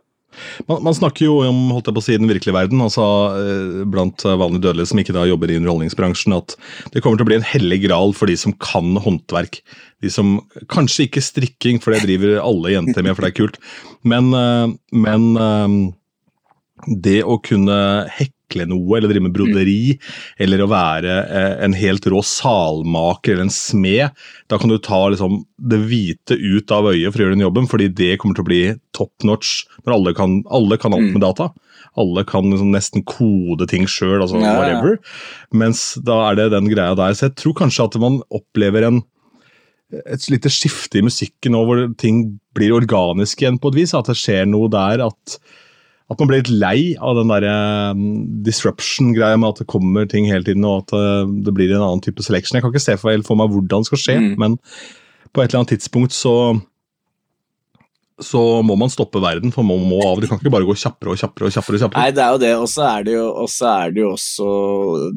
Man, 0.67 0.81
man, 0.83 0.95
snakker 0.95 1.27
jo 1.27 1.35
om 1.47 1.59
holdt 1.73 1.89
jeg 1.89 1.95
på 1.95 2.01
å 2.01 2.05
si, 2.05 2.17
den 2.19 2.29
virkelige 2.29 2.55
verden, 2.55 2.81
altså 2.83 3.05
eh, 3.39 3.81
blant 3.91 4.25
vanlige 4.25 4.65
dødelige 4.67 4.91
som 4.91 5.01
ikke 5.01 5.15
da 5.15 5.25
jobber 5.29 5.51
i 5.51 5.57
underholdningsbransjen, 5.59 6.35
at 6.35 6.55
det 6.93 7.03
kommer 7.03 7.19
til 7.19 7.27
å 7.27 7.29
bli 7.29 7.39
en 7.39 7.47
hellig 7.47 7.81
gral 7.85 8.15
for 8.17 8.31
de 8.31 8.37
som 8.39 8.55
kan 8.59 8.97
håndverk. 9.01 9.61
De 10.03 10.11
som 10.11 10.37
Kanskje 10.71 11.07
ikke 11.07 11.23
strikking, 11.23 11.79
for 11.83 11.95
det 11.95 12.03
driver 12.05 12.41
alle 12.43 12.75
jenter 12.75 13.05
med, 13.05 13.15
for 13.15 13.25
det 13.25 13.33
er 13.33 13.39
kult, 13.39 13.61
men, 14.07 14.31
eh, 14.35 14.75
men 15.05 15.29
eh, 15.39 15.77
det 17.07 17.21
å 17.23 17.39
kunne 17.43 17.79
hekle 18.45 18.65
noe, 18.69 18.97
eller 18.97 19.09
drive 19.09 19.23
med 19.27 19.33
broderi, 19.33 19.95
mm. 19.95 20.45
eller 20.45 20.61
å 20.63 20.69
være 20.69 21.15
eh, 21.25 21.63
en 21.65 21.73
helt 21.73 22.05
rå 22.07 22.21
salmaker 22.21 23.33
eller 23.33 23.47
en 23.47 23.53
smed, 23.53 24.09
da 24.47 24.57
kan 24.57 24.69
du 24.69 24.77
ta 24.77 25.09
liksom, 25.09 25.43
det 25.57 25.81
hvite 25.89 26.35
ut 26.37 26.71
av 26.71 26.91
øyet 26.91 27.11
for 27.11 27.19
å 27.19 27.25
gjøre 27.25 27.35
den 27.35 27.45
jobben, 27.45 27.67
fordi 27.67 27.89
det 27.89 28.17
kommer 28.21 28.35
til 28.35 28.45
å 28.45 28.49
bli 28.49 28.63
top 28.95 29.23
notch 29.23 29.65
når 29.85 29.95
alle 29.97 30.13
kan, 30.15 30.43
alle 30.49 30.77
kan 30.77 30.93
alt 30.93 31.09
mm. 31.09 31.15
med 31.17 31.25
data. 31.25 31.51
Alle 31.95 32.25
kan 32.27 32.49
liksom 32.51 32.73
nesten 32.73 33.05
kode 33.07 33.67
ting 33.71 33.85
sjøl, 33.87 34.19
altså 34.19 34.39
ja, 34.41 34.55
whatever. 34.57 34.97
Mens 35.55 35.93
da 36.03 36.25
er 36.29 36.39
det 36.39 36.49
den 36.51 36.67
greia 36.67 36.95
der. 36.97 37.13
Så 37.15 37.29
jeg 37.29 37.37
tror 37.39 37.55
kanskje 37.61 37.85
at 37.87 37.95
man 38.01 38.19
opplever 38.35 38.83
en 38.87 39.03
et 39.95 40.25
lite 40.33 40.49
skifte 40.49 40.97
i 40.97 41.03
musikken 41.05 41.53
nå, 41.53 41.59
hvor 41.63 41.83
ting 42.01 42.39
blir 42.57 42.73
organisk 42.75 43.43
igjen 43.43 43.59
på 43.61 43.69
et 43.71 43.77
vis. 43.77 43.93
At 43.95 44.09
det 44.09 44.17
skjer 44.19 44.49
noe 44.49 44.67
der. 44.73 45.05
at 45.05 45.37
at 46.11 46.19
man 46.21 46.29
blir 46.29 46.43
litt 46.43 46.53
lei 46.53 46.79
av 47.01 47.17
den 47.17 47.31
der 47.33 47.47
um, 47.49 48.03
disruption-greia 48.45 49.39
med 49.41 49.55
at 49.55 49.63
det 49.63 49.71
kommer 49.71 50.05
ting 50.09 50.27
hele 50.29 50.45
tiden, 50.45 50.67
og 50.69 50.83
at 50.83 50.93
uh, 50.93 51.25
det 51.25 51.53
blir 51.55 51.73
en 51.73 51.81
annen 51.81 52.03
type 52.05 52.21
selection. 52.21 52.59
Jeg 52.59 52.65
kan 52.65 52.73
ikke 52.73 52.83
se 52.83 52.97
for, 53.01 53.25
for 53.25 53.39
meg 53.39 53.49
hvordan 53.53 53.81
det 53.81 53.89
skal 53.89 54.03
skje, 54.03 54.17
mm. 54.21 54.31
men 54.41 54.59
på 55.33 55.41
et 55.41 55.49
eller 55.49 55.63
annet 55.63 55.75
tidspunkt 55.75 56.13
så 56.15 56.35
så 58.23 58.41
må 58.63 58.77
man 58.79 58.91
stoppe 58.91 59.19
verden, 59.19 59.51
for 59.51 59.65
man 59.67 59.81
må 59.89 59.97
av. 60.07 60.21
Det 60.23 60.29
kan 60.31 60.39
ikke 60.39 60.53
bare 60.53 60.67
gå 60.67 60.75
kjappere 60.79 61.11
og 61.11 61.19
kjappere. 61.19 61.49
og 61.49 61.55
kjappere. 61.55 61.75
og 61.75 61.81
kjappere. 61.83 62.03
Nei, 62.03 62.13
det 62.15 62.23
er 62.23 62.31
jo 62.31 62.39
det, 62.45 62.51
og 62.55 62.69
så 62.71 62.85
er 62.87 63.03
det 63.03 63.15
jo, 63.17 63.25
er 63.67 63.97
også 64.13 64.47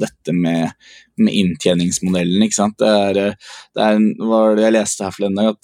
dette 0.01 0.35
med, 0.35 0.89
med, 1.23 1.35
inntjeningsmodellen. 1.35 2.43
ikke 2.45 2.59
sant? 2.59 2.77
Det 2.81 2.89
er, 2.89 3.13
det 3.77 3.83
er 3.85 3.95
var 4.31 4.57
det 4.57 4.65
jeg 4.67 4.77
leste 4.77 5.05
her 5.07 5.15
forleden 5.15 5.39
dag, 5.39 5.49
at 5.55 5.63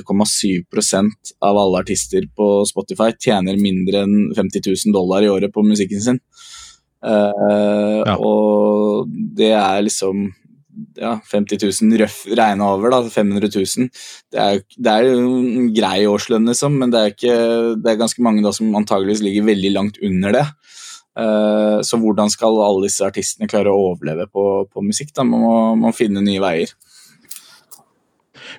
98,7% 0.00 1.34
av 1.50 1.54
alle 1.62 1.82
artister 1.84 2.22
på 2.36 2.46
Spotify 2.68 3.08
tjener 3.16 3.56
mindre 3.60 3.96
enn 4.06 4.16
50 4.36 4.60
000 4.66 4.96
dollar 4.96 5.20
i 5.24 5.32
året 5.32 5.50
på 5.54 5.66
musikken 5.66 6.02
sin. 6.02 6.20
Uh, 7.06 8.02
ja. 8.02 8.16
Og 8.16 9.06
det 9.36 9.52
er 9.54 9.84
liksom 9.84 10.32
ja, 10.98 11.16
50 11.30 11.60
000 11.62 12.00
røff 12.00 12.22
regna 12.36 12.70
over, 12.74 12.92
da, 12.92 13.00
500 13.12 13.50
000. 13.54 13.90
Det 14.32 14.40
er, 14.42 14.62
det 14.76 14.92
er 14.92 15.06
jo 15.08 15.20
en 15.20 15.70
grei 15.76 15.98
årslønn, 16.08 16.48
liksom, 16.50 16.78
men 16.80 16.92
det 16.92 17.00
er, 17.00 17.14
ikke, 17.14 17.36
det 17.82 17.92
er 17.92 18.00
ganske 18.00 18.24
mange 18.24 18.44
da, 18.44 18.52
som 18.56 18.74
antageligvis 18.78 19.24
ligger 19.24 19.48
veldig 19.50 19.72
langt 19.76 20.00
under 20.04 20.36
det. 20.36 20.44
Uh, 21.16 21.80
så 21.86 21.96
hvordan 22.00 22.28
skal 22.32 22.58
alle 22.60 22.86
disse 22.86 23.04
artistene 23.06 23.48
klare 23.48 23.72
å 23.72 23.92
overleve 23.92 24.28
på, 24.28 24.44
på 24.68 24.84
musikk? 24.84 25.14
da? 25.16 25.24
Man 25.24 25.42
må, 25.42 25.54
man 25.72 25.88
må 25.88 25.96
finne 25.96 26.24
nye 26.24 26.42
veier. 26.42 26.74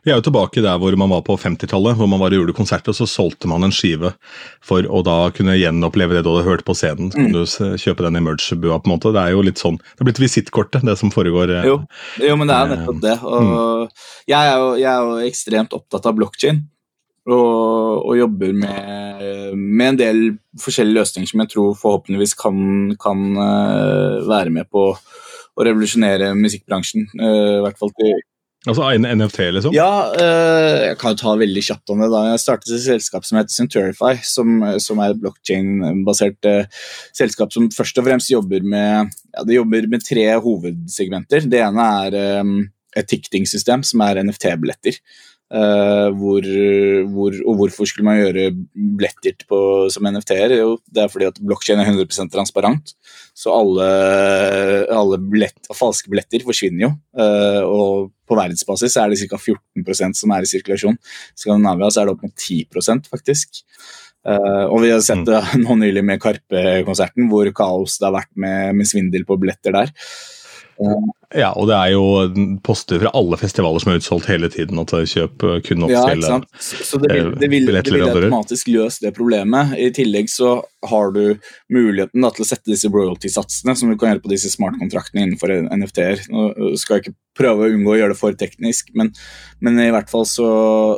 Vi 0.04 0.12
er 0.12 0.20
jo 0.20 0.26
tilbake 0.28 0.62
der 0.64 0.78
hvor 0.82 0.96
man 1.00 1.12
var 1.12 1.24
på 1.26 1.38
50-tallet, 1.40 1.98
hvor 2.00 2.10
man 2.10 2.22
var 2.22 2.34
og 2.34 2.42
gjorde 2.42 2.56
konsert, 2.58 2.88
og 2.90 2.98
så 2.98 3.08
solgte 3.10 3.50
man 3.50 3.66
en 3.66 3.74
skive 3.76 4.14
for 4.66 4.86
å 4.88 5.02
da 5.06 5.18
kunne 5.36 5.58
gjenoppleve 5.58 6.18
det 6.18 6.24
du 6.26 6.32
hadde 6.34 6.48
hørt 6.48 6.66
på 6.68 6.76
scenen. 6.78 7.12
Så 7.14 7.20
mm. 7.20 7.28
kan 7.28 7.36
du 7.36 7.82
kjøpe 7.84 8.08
den 8.08 8.20
i 8.20 8.24
merch-bua, 8.24 8.80
på 8.82 8.90
en 8.90 8.96
måte. 8.96 9.14
Det 9.16 9.24
er 9.24 9.36
jo 9.36 9.44
litt 9.46 9.62
sånn, 9.62 9.80
det 9.80 10.04
er 10.04 10.10
blitt 10.10 10.24
visittkortet, 10.24 10.86
det 10.88 10.98
som 11.00 11.14
foregår. 11.14 11.54
Eh, 11.60 11.70
jo, 11.72 11.82
jo 12.24 12.40
men 12.40 12.52
det 12.52 12.58
er 12.58 12.74
nettopp 12.74 13.04
det. 13.04 13.18
Og 13.28 13.52
mm. 13.52 14.02
jeg, 14.34 14.40
er 14.40 14.56
jo, 14.56 14.72
jeg, 14.80 14.90
er 14.94 15.12
jo, 15.12 15.30
ekstremt 15.32 15.78
opptatt 15.78 16.10
av 16.10 16.18
blokkjede. 16.20 16.64
Og, 17.28 18.06
og, 18.08 18.14
jobber 18.16 18.54
med, 18.56 19.24
med, 19.58 19.88
en 19.90 20.00
del 20.00 20.22
forskjellige 20.64 21.02
løsninger 21.02 21.32
som 21.32 21.44
jeg 21.44 21.52
tror 21.52 21.76
forhåpentligvis 21.76 22.38
kan, 22.40 22.62
kan 23.02 23.26
uh, 23.36 24.24
være 24.30 24.54
med 24.56 24.70
på 24.72 24.88
å 24.94 25.66
revolusjonere 25.68 26.32
musikkbransjen. 26.40 27.10
Uh, 27.20 27.60
I 27.60 27.62
hvert 27.66 27.80
fall 27.82 27.94
til 28.00 28.18
Altså 28.68 28.84
en 28.84 29.06
NFT, 29.08 29.46
liksom? 29.56 29.72
Ja, 29.72 30.10
øh, 30.12 30.78
jeg 30.90 30.96
kan 31.00 31.14
jo 31.14 31.20
ta 31.22 31.36
veldig 31.40 31.62
kjapt 31.64 31.92
om 31.94 32.02
det. 32.04 32.10
da. 32.12 32.24
Jeg 32.34 32.42
startet 32.42 32.74
et 32.76 32.82
selskap 32.84 33.24
som 33.24 33.38
heter 33.38 33.54
Centurify, 33.54 34.18
som, 34.28 34.58
som 34.84 35.00
er 35.00 35.14
et 35.14 35.22
blockchain-basert 35.22 36.50
uh, 36.50 36.82
selskap 37.16 37.54
som 37.56 37.70
først 37.72 38.02
og 38.02 38.10
fremst 38.10 38.34
jobber 38.34 38.66
med, 38.68 39.14
ja, 39.38 39.46
det 39.48 39.56
jobber 39.56 39.88
med 39.88 40.04
tre 40.04 40.26
hovedsegmenter. 40.44 41.48
Det 41.48 41.62
ene 41.64 41.88
er 42.02 42.20
et 42.98 43.08
ticketing-system, 43.08 43.86
som 43.88 44.04
er 44.04 44.20
NFT-billetter. 44.26 45.00
Uh, 45.48 46.10
hvor, 46.20 46.44
hvor, 47.14 47.36
og 47.48 47.60
hvorfor 47.62 47.88
skulle 47.88 48.04
man 48.04 48.18
gjøre 48.20 48.50
billetter 49.00 49.46
som 49.94 50.10
NFT-er? 50.10 50.58
Jo, 50.60 50.74
det 50.92 51.06
er 51.06 51.12
fordi 51.14 51.30
at 51.30 51.40
blokkjeden 51.40 51.84
er 51.84 51.94
100% 51.94 52.34
transparent. 52.34 52.92
Så 53.38 53.54
alle, 53.54 53.88
alle 54.92 55.22
billett, 55.24 55.72
falske 55.78 56.12
billetter 56.12 56.44
forsvinner 56.48 56.88
jo. 56.88 56.92
Uh, 57.16 57.64
og 57.64 58.12
på 58.28 58.36
verdensbasis 58.36 58.98
er 59.00 59.14
det 59.14 59.22
ca. 59.24 59.40
14% 59.40 60.20
som 60.20 60.34
er 60.36 60.44
i 60.44 60.52
sirkulasjon. 60.52 60.98
I 61.00 61.46
Skandinavia 61.46 61.92
så 61.94 62.04
er 62.04 62.10
det 62.10 62.18
opp 62.18 62.28
mot 62.28 62.36
10% 62.36 63.08
faktisk. 63.14 63.64
Uh, 64.28 64.66
og 64.68 64.82
vi 64.84 64.92
har 64.92 65.04
sett 65.06 65.24
det 65.28 65.40
mm. 65.40 65.62
nå 65.64 65.78
nylig 65.80 66.04
med 66.04 66.20
Karpe-konserten, 66.24 67.30
hvor 67.32 67.48
kaos 67.56 68.02
det 68.02 68.10
har 68.10 68.18
vært 68.18 68.34
med, 68.36 68.76
med 68.82 68.90
svindel 68.90 69.24
på 69.28 69.40
billetter 69.40 69.76
der. 69.76 69.94
Ja, 71.36 71.50
og 71.58 71.68
det 71.68 71.76
er 71.76 71.92
jo 71.92 72.58
poster 72.64 73.02
fra 73.02 73.12
alle 73.18 73.38
festivaler 73.40 73.82
som 73.84 73.92
er 73.92 74.00
utsolgt 74.00 74.30
hele 74.30 74.48
tiden. 74.52 74.80
at 74.80 74.94
Kjøp 74.94 75.44
kun 75.66 75.86
offisielle 75.88 76.30
ja, 76.30 76.40
Så 76.62 77.00
det 77.02 77.10
vil, 77.12 77.32
det, 77.34 77.50
vil, 77.52 77.68
det 77.74 77.84
vil, 77.92 78.06
automatisk 78.06 78.70
løse 78.72 79.04
det 79.04 79.14
problemet. 79.18 79.74
I 79.76 79.90
tillegg 79.96 80.32
så 80.32 80.54
har 80.88 81.12
du 81.16 81.38
muligheten 81.74 82.24
da, 82.24 82.32
til 82.32 82.46
å 82.46 82.48
sette 82.48 82.72
disse 82.72 82.92
royalty-satsene 82.94 83.76
som 83.76 83.92
du 83.92 83.98
kan 84.00 84.14
gjøre 84.14 84.24
på 84.24 84.34
disse 84.36 84.54
smart-kontraktene 84.54 85.26
innenfor 85.26 85.52
NFT-er. 85.68 86.28
Nå 86.32 86.74
skal 86.80 87.00
jeg 87.00 87.08
ikke 87.08 87.18
prøve 87.42 87.68
å 87.68 87.76
unngå 87.76 87.94
å 87.94 88.00
gjøre 88.00 88.16
det 88.16 88.22
for 88.22 88.38
teknisk, 88.38 88.94
men, 88.98 89.12
men 89.62 89.82
i 89.84 89.92
hvert 89.94 90.10
fall 90.12 90.26
så, 90.30 90.50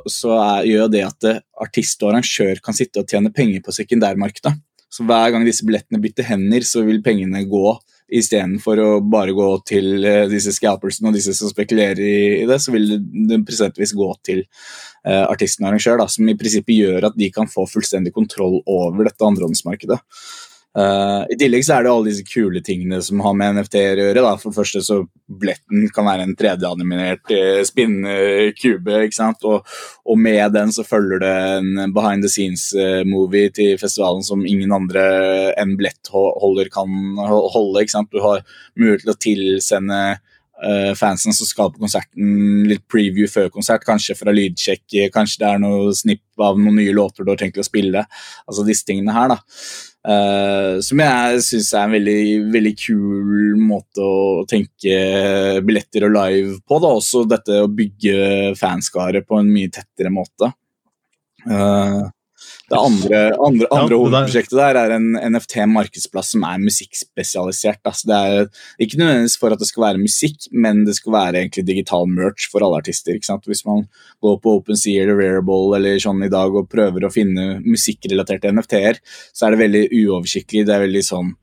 så 0.08 0.36
er, 0.38 0.70
gjør 0.70 0.92
det 0.94 1.06
at 1.08 1.30
artist 1.60 2.04
og 2.04 2.14
arrangør 2.14 2.62
kan 2.64 2.78
sitte 2.78 3.02
og 3.02 3.12
tjene 3.12 3.34
penger 3.34 3.64
på 3.66 3.76
sekundærmarkedet. 3.76 4.54
Så 4.90 5.06
hver 5.06 5.34
gang 5.34 5.46
disse 5.46 5.66
billettene 5.66 6.02
bytter 6.02 6.26
hender, 6.26 6.66
så 6.66 6.82
vil 6.86 7.02
pengene 7.06 7.44
gå 7.50 7.74
Istedenfor 8.10 8.82
å 8.82 8.90
bare 9.06 9.36
gå 9.38 9.48
til 9.70 10.00
uh, 10.02 10.26
disse 10.32 10.54
scalpersene 10.56 11.12
og 11.12 11.18
disse 11.18 11.36
som 11.38 11.52
spekulerer 11.52 12.02
i 12.02 12.46
det, 12.50 12.60
så 12.62 12.74
vil 12.74 12.96
det, 13.30 13.42
presentvis 13.48 13.94
gå 13.98 14.10
til 14.26 14.44
uh, 14.44 15.26
artisten 15.28 15.66
og 15.66 15.72
arrangør, 15.72 16.00
da, 16.02 16.10
som 16.10 16.30
i 16.30 16.38
prinsippet 16.40 16.76
gjør 16.76 17.10
at 17.12 17.20
de 17.20 17.30
kan 17.34 17.50
få 17.52 17.68
fullstendig 17.70 18.16
kontroll 18.16 18.60
over 18.66 19.06
dette 19.08 19.30
andrehåndsmarkedet. 19.30 20.00
Uh, 20.78 21.26
I 21.34 21.36
tillegg 21.40 21.64
så 21.66 21.80
er 21.80 21.86
det 21.86 21.90
alle 21.90 22.12
disse 22.12 22.26
kule 22.30 22.62
tingene 22.62 23.00
som 23.02 23.24
har 23.26 23.34
med 23.38 23.58
NFT-er 23.58 23.98
å 23.98 24.04
gjøre. 24.10 24.24
Da. 24.26 24.34
For 24.38 24.52
det 24.52 24.60
første 24.60 24.84
så 24.86 25.00
Bletten 25.42 25.88
kan 25.94 26.06
være 26.06 26.28
en 26.28 26.36
3D-animinert 26.38 27.34
uh, 27.34 27.62
spinnekube. 27.66 28.54
kube. 28.60 29.00
ikke 29.08 29.18
sant? 29.18 29.46
Og, 29.50 29.66
og, 30.06 30.20
med 30.22 30.54
den 30.54 30.74
så 30.76 30.86
følger 30.86 31.24
det 31.26 31.34
en 31.58 31.94
behind 31.96 32.26
the 32.26 32.32
scenes-movie 32.32 33.50
uh, 33.50 33.56
til 33.58 33.82
festivalen 33.82 34.26
som 34.26 34.46
ingen 34.46 34.74
andre 34.76 35.04
enn 35.60 35.74
Blett-holder 35.80 36.70
kan 36.74 37.18
holde. 37.18 37.82
ikke 37.82 37.98
sant? 37.98 38.14
Du 38.14 38.22
har 38.24 38.46
mulighet 38.78 39.08
til 39.08 39.16
å 39.16 39.22
tilsende 39.26 40.02
fansen 41.00 41.36
som 41.36 41.48
skal 41.48 41.70
på 41.72 41.80
konserten, 41.80 42.66
litt 42.68 42.82
preview 42.92 43.30
før 43.32 43.48
konsert, 43.54 43.86
kanskje 43.88 44.18
fra 44.20 44.34
lydsjekk, 44.36 45.12
kanskje 45.14 45.44
det 45.44 45.52
er 45.54 45.62
noe 45.64 45.94
snipp 45.96 46.44
av 46.44 46.60
noen 46.60 46.80
nye 46.82 46.96
låter 46.96 47.24
du 47.24 47.32
har 47.32 47.40
tenkt 47.40 47.62
å 47.62 47.68
spille. 47.68 48.04
Altså 48.48 48.66
disse 48.68 48.88
tingene 48.88 49.16
her, 49.16 49.32
da. 49.32 49.40
Uh, 50.00 50.80
som 50.80 51.02
jeg 51.04 51.42
syns 51.44 51.74
er 51.76 51.82
en 51.84 51.94
veldig, 51.98 52.22
veldig 52.54 52.72
kul 52.80 53.58
måte 53.60 54.04
å 54.04 54.46
tenke 54.48 54.94
billetter 55.66 56.08
og 56.08 56.16
live 56.16 56.54
på. 56.64 56.80
Da. 56.80 56.94
Også 57.02 57.26
dette 57.28 57.60
å 57.66 57.72
bygge 57.72 58.54
fanskare 58.60 59.24
på 59.28 59.42
en 59.42 59.52
mye 59.52 59.72
tettere 59.76 60.14
måte. 60.14 60.54
Uh, 61.44 62.08
det 62.70 62.78
andre, 62.78 63.20
andre, 63.42 63.68
andre 63.74 63.96
ja, 63.96 64.00
hovedprosjektet 64.00 64.58
der 64.60 64.78
er 64.78 64.94
en 64.96 65.08
NFT-markedsplass 65.34 66.34
som 66.36 66.46
er 66.48 66.62
musikkspesialisert. 66.62 67.82
Altså 67.90 68.10
det 68.10 68.20
er 68.20 68.50
ikke 68.86 69.00
nødvendigvis 69.02 69.38
for 69.42 69.56
at 69.56 69.62
det 69.62 69.70
skal 69.70 69.86
være 69.88 70.04
musikk, 70.04 70.50
men 70.54 70.84
det 70.88 70.96
skal 71.00 71.16
være 71.16 71.42
egentlig 71.42 71.66
digital 71.68 72.10
merch 72.10 72.50
for 72.52 72.66
alle 72.66 72.82
artister. 72.84 73.18
Hvis 73.18 73.66
man 73.66 73.88
går 74.22 74.40
på 74.44 74.56
OpenSea 74.60 75.04
eller 75.04 75.18
Rarible 75.20 75.78
eller 75.80 76.02
sånn 76.04 76.22
i 76.26 76.32
dag 76.32 76.56
og 76.56 76.70
prøver 76.72 77.06
å 77.06 77.14
finne 77.14 77.60
musikkrelaterte 77.66 78.54
NFT-er, 78.54 79.02
så 79.34 79.48
er 79.48 79.56
det 79.56 79.64
veldig 79.66 79.86
uoversiktlig. 80.04 80.68
Det 80.68 80.76
er 80.76 80.86
veldig 80.86 81.06
sånn 81.06 81.34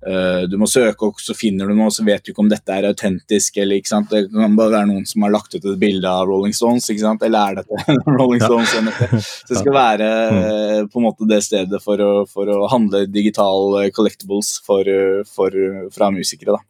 du 0.00 0.54
må 0.56 0.64
søke, 0.64 1.10
og 1.10 1.18
så 1.20 1.34
finner 1.36 1.68
du 1.68 1.74
noe, 1.76 1.90
så 1.92 2.00
vet 2.06 2.24
du 2.24 2.30
ikke 2.32 2.40
om 2.40 2.48
dette 2.48 2.72
er 2.72 2.86
autentisk. 2.88 3.58
eller 3.60 3.76
ikke 3.80 3.90
sant? 3.90 4.08
Det 4.08 4.30
kan 4.32 4.56
bare 4.56 4.72
være 4.72 4.88
noen 4.88 5.04
som 5.08 5.26
har 5.26 5.34
lagt 5.34 5.52
ut 5.52 5.60
et 5.60 5.80
bilde 5.82 6.08
av 6.08 6.24
Rolling 6.30 6.56
Stones, 6.56 6.88
ikke 6.88 7.04
sant? 7.04 7.26
eller 7.26 7.52
er 7.52 7.60
dette 7.60 7.98
Rolling 8.20 8.40
Stones? 8.40 8.72
Ja. 8.72 9.20
Så 9.20 9.52
det 9.52 9.60
skal 9.60 9.76
være 9.76 10.08
uh, 10.32 10.80
på 10.88 11.02
en 11.02 11.06
måte 11.10 11.28
det 11.28 11.42
stedet 11.44 11.82
for 11.84 12.00
å, 12.00 12.10
for 12.30 12.48
å 12.48 12.64
handle 12.72 13.04
digital 13.12 13.76
uh, 13.76 13.90
collectibles 13.92 14.56
for, 14.64 14.88
for, 15.28 15.60
fra 15.92 16.08
musikere. 16.14 16.56
da. 16.56 16.64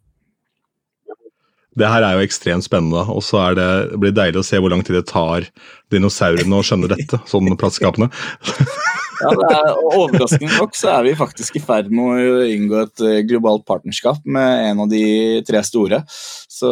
Det 1.79 1.87
her 1.87 2.03
er 2.03 2.19
jo 2.19 2.27
ekstremt 2.27 2.67
spennende, 2.67 3.05
og 3.15 3.23
så 3.23 3.45
det, 3.55 3.69
det 3.93 4.01
blir 4.03 4.15
deilig 4.15 4.43
å 4.43 4.47
se 4.47 4.59
hvor 4.59 4.73
lang 4.73 4.83
tid 4.85 4.99
det 4.99 5.07
tar 5.09 5.47
dinosaurene 5.95 6.59
å 6.59 6.67
skjønne 6.67 6.91
dette, 6.91 7.21
sånn 7.31 7.55
plateskapene. 7.61 8.11
Ja, 9.21 9.33
det 9.37 9.49
er, 9.57 9.71
Overraskende 9.97 10.53
nok 10.57 10.77
så 10.79 10.95
er 10.95 11.07
vi 11.09 11.17
faktisk 11.19 11.59
i 11.59 11.65
ferd 11.65 11.91
med 11.93 12.21
å 12.25 12.39
inngå 12.49 12.79
et 12.85 13.05
eh, 13.05 13.21
globalt 13.29 13.67
partnerskap 13.69 14.25
med 14.25 14.71
en 14.71 14.85
av 14.87 14.93
de 14.93 15.03
tre 15.49 15.61
store. 15.67 16.03
Så 16.09 16.71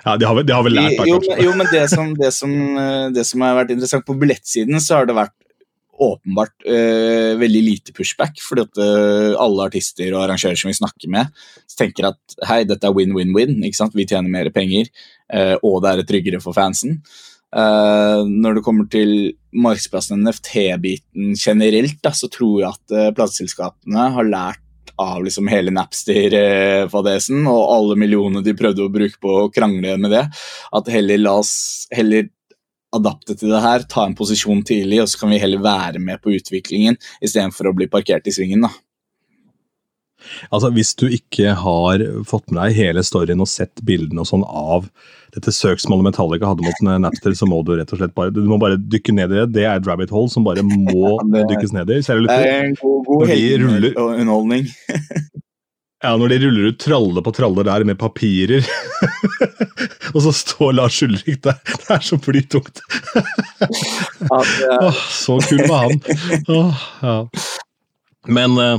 ja, 0.00 0.16
de 0.16 0.24
har, 0.24 0.34
vel, 0.36 0.46
de 0.48 0.56
har 0.56 0.64
vel 0.64 0.76
lært, 0.78 0.96
da, 0.96 1.04
kanskje. 1.04 1.36
Jo, 1.36 1.50
jo, 1.50 1.56
men 1.60 1.68
det 1.72 1.84
som, 1.92 2.14
det, 2.16 2.32
som, 2.32 2.56
eh, 2.80 3.06
det 3.12 3.26
som, 3.28 3.44
har 3.44 3.58
vært 3.58 3.74
interessant 3.74 4.06
På 4.08 4.16
billettsiden 4.16 4.80
så 4.80 5.00
har 5.00 5.10
det 5.10 5.18
vært 5.18 5.36
åpenbart 6.00 6.64
uh, 6.64 7.34
veldig 7.36 7.60
lite 7.60 7.92
pushback, 7.92 8.38
fordi 8.40 8.62
at 8.64 8.78
uh, 8.80 9.34
alle 9.36 9.66
artister 9.68 10.14
og 10.14 10.22
arrangører 10.22 10.56
som 10.56 10.70
vi 10.70 10.78
snakker 10.78 11.10
med, 11.12 11.28
tenker 11.76 12.08
at 12.08 12.36
hei, 12.48 12.62
dette 12.64 12.88
er 12.88 12.94
win-win-win. 12.96 13.58
Vi 13.60 14.06
tjener 14.06 14.32
mer 14.32 14.48
penger, 14.54 14.88
uh, 15.28 15.58
og 15.60 15.82
det 15.84 15.92
er 15.92 16.06
tryggere 16.08 16.40
for 16.40 16.56
fansen. 16.56 17.02
Uh, 17.50 18.22
når 18.28 18.58
det 18.58 18.64
kommer 18.66 18.86
til 18.90 19.14
markedsplassen 19.50 20.22
NFT-biten 20.22 21.34
generelt, 21.34 21.98
da, 22.04 22.12
så 22.14 22.30
tror 22.30 22.60
jeg 22.62 22.70
at 22.70 22.94
uh, 22.94 23.14
plateselskapene 23.16 24.10
har 24.14 24.28
lært 24.28 24.92
av 25.00 25.24
liksom 25.24 25.48
hele 25.50 25.72
Napster-fadesen 25.74 27.46
og 27.48 27.72
alle 27.74 27.96
millionene 27.98 28.44
de 28.44 28.54
prøvde 28.56 28.84
å 28.84 28.92
bruke 28.92 29.18
på 29.22 29.36
å 29.40 29.48
krangle 29.54 29.96
med 29.98 30.12
det, 30.12 30.26
at 30.76 30.92
heller 30.92 31.22
la 31.22 31.38
oss 31.40 31.54
heller 31.94 32.28
adapte 32.94 33.36
til 33.38 33.52
det 33.52 33.62
her, 33.62 33.86
ta 33.88 34.04
en 34.06 34.16
posisjon 34.18 34.62
tidlig, 34.66 35.00
og 35.02 35.10
så 35.10 35.22
kan 35.22 35.32
vi 35.32 35.40
heller 35.42 35.62
være 35.62 36.02
med 36.02 36.20
på 36.22 36.34
utviklingen 36.36 36.98
istedenfor 37.22 37.70
å 37.70 37.74
bli 37.78 37.90
parkert 37.90 38.26
i 38.26 38.34
svingen. 38.34 38.66
da. 38.66 38.72
Altså, 40.50 40.70
Hvis 40.74 40.94
du 40.98 41.06
ikke 41.08 41.54
har 41.58 42.04
fått 42.28 42.50
med 42.50 42.62
deg 42.62 42.78
hele 42.78 43.04
storyen 43.06 43.42
og 43.42 43.50
sett 43.50 43.82
bildene 43.86 44.24
og 44.24 44.30
sånn 44.30 44.46
av 44.46 44.90
dette 45.34 45.52
søksmålet 45.54 46.08
Metallica 46.08 46.48
hadde 46.50 46.64
mot 46.66 46.80
Napster, 47.04 47.34
så 47.38 47.46
må 47.46 47.60
du 47.66 47.76
rett 47.78 47.92
og 47.94 48.00
slett 48.00 48.14
bare 48.16 48.32
du 48.34 48.42
må 48.50 48.58
bare 48.60 48.78
dykke 48.80 49.14
ned 49.14 49.34
i 49.34 49.40
det. 49.40 49.46
Det 49.54 49.66
er 49.66 49.78
et 49.78 49.86
rabbit 49.86 50.10
hole 50.14 50.30
som 50.32 50.46
bare 50.46 50.64
må 50.66 51.14
ja, 51.34 51.44
dykkes 51.52 51.74
ned 51.76 51.92
i. 51.92 52.00
Det 52.02 52.40
er 52.40 52.64
en 52.70 52.76
god, 52.80 53.06
god 53.06 53.30
underholdning. 54.08 54.66
ja, 56.04 56.14
når 56.16 56.34
de 56.34 56.40
ruller 56.44 56.72
ut 56.72 56.80
tralle 56.82 57.24
på 57.26 57.34
tralle 57.36 57.66
der 57.68 57.86
med 57.86 58.00
papirer, 58.00 58.66
og 60.14 60.20
så 60.26 60.34
står 60.34 60.74
Lars 60.80 60.98
Ulrik 61.06 61.42
der. 61.46 61.60
Det 61.70 61.90
er 61.94 62.04
så 62.10 62.18
er... 64.66 64.80
Åh, 64.80 65.02
så 65.14 65.38
kul 65.46 65.62
var 65.68 65.86
han. 65.86 66.02
Åh, 66.48 66.86
ja. 67.06 67.16
Men 68.28 68.58
uh, 68.60 68.78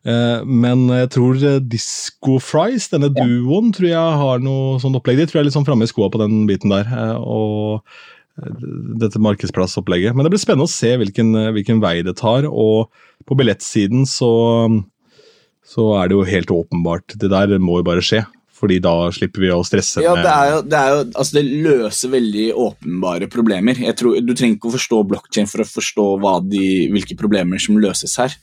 Eh, 0.00 0.46
men 0.48 0.86
jeg 0.88 1.10
tror 1.12 1.42
eh, 1.44 1.58
Disco 1.60 2.38
Fries, 2.40 2.88
denne 2.92 3.10
duoen, 3.12 3.68
tror 3.76 3.90
jeg 3.90 4.20
har 4.22 4.40
noe 4.44 4.78
sånt 4.80 4.96
opplegg. 4.96 5.20
De 5.20 5.28
tror 5.28 5.40
jeg 5.40 5.44
er 5.44 5.50
litt 5.50 5.58
sånn 5.58 5.68
framme 5.68 5.84
i 5.84 5.90
skoa 5.90 6.08
på 6.12 6.22
den 6.22 6.46
biten 6.48 6.72
der. 6.72 6.88
Eh, 6.88 7.18
og 7.20 7.84
dette 9.00 9.20
markedsplassopplegget. 9.20 10.16
Men 10.16 10.24
det 10.24 10.32
blir 10.32 10.40
spennende 10.40 10.70
å 10.70 10.72
se 10.72 10.94
hvilken, 10.96 11.34
hvilken 11.52 11.82
vei 11.82 11.98
det 12.06 12.16
tar. 12.22 12.48
Og 12.48 12.88
på 13.28 13.36
billettsiden 13.36 14.06
så, 14.08 14.32
så 15.66 15.90
er 16.00 16.08
det 16.08 16.16
jo 16.16 16.28
helt 16.28 16.54
åpenbart. 16.54 17.18
Det 17.20 17.28
der 17.28 17.58
må 17.60 17.82
jo 17.82 17.90
bare 17.90 18.04
skje 18.04 18.24
fordi 18.60 18.76
da 18.84 18.92
slipper 19.14 19.40
vi 19.40 19.48
å 19.54 19.62
stresse 19.64 20.02
ja, 20.04 20.12
det, 20.18 20.28
er 20.28 20.50
jo, 20.52 20.56
det, 20.68 20.76
er 20.76 20.90
jo, 20.92 21.04
altså 21.14 21.36
det 21.38 21.60
løser 21.64 22.10
veldig 22.12 22.46
åpenbare 22.60 23.28
problemer. 23.32 23.78
Tror, 23.96 24.18
du 24.20 24.34
trenger 24.34 24.58
ikke 24.58 24.68
å 24.68 24.74
forstå 24.74 24.98
blokkjede 25.12 25.48
for 25.48 25.64
å 25.64 25.68
forstå 25.70 26.06
de, 26.50 26.66
hvilke 26.92 27.16
problemer 27.16 27.62
som 27.62 27.78
løses 27.80 28.18
her. 28.20 28.36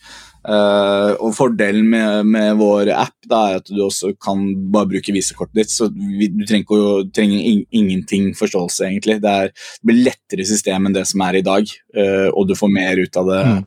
Uh, 0.47 1.11
og 1.19 1.33
Fordelen 1.35 1.89
med, 1.91 2.27
med, 2.31 2.53
vår 2.55 2.87
app 2.93 3.15
da, 3.27 3.39
er 3.49 3.57
at 3.59 3.67
du 3.67 3.81
også 3.83 4.13
kan 4.23 4.45
bare 4.71 4.87
bruke 4.93 5.11
visekortet 5.11 5.59
ditt. 5.59 5.73
så 5.73 5.89
vi, 5.91 6.29
Du 6.31 6.45
trenger, 6.47 6.63
ikke, 6.63 7.09
trenger 7.17 7.49
in, 7.51 7.65
ingenting 7.75 8.29
forståelse, 8.37 8.85
egentlig. 8.87 9.17
Det, 9.23 9.33
er, 9.33 9.51
det, 9.51 9.89
blir 9.89 10.05
lettere 10.07 10.47
system 10.47 10.87
enn 10.87 10.95
det 10.95 11.03
som 11.09 11.25
er 11.27 11.39
i 11.39 11.43
dag, 11.45 11.73
uh, 11.97 12.29
og 12.31 12.47
du 12.47 12.55
får 12.55 12.71
mer 12.71 13.03
ut 13.03 13.19
av 13.19 13.33
det 13.33 13.41
mm. 13.49 13.59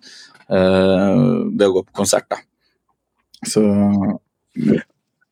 uh, 0.56 1.26
ved 1.52 1.66
å 1.68 1.74
gå 1.76 1.84
på 1.90 2.00
konsert. 2.00 2.30
da. 2.32 2.40
Så 3.48 3.62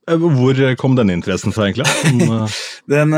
Hvor 0.08 0.62
kom 0.80 1.00
denne 1.00 1.16
interessen 1.16 1.56
fra, 1.56 1.70
egentlig? 1.70 1.88
Den, 2.92 3.16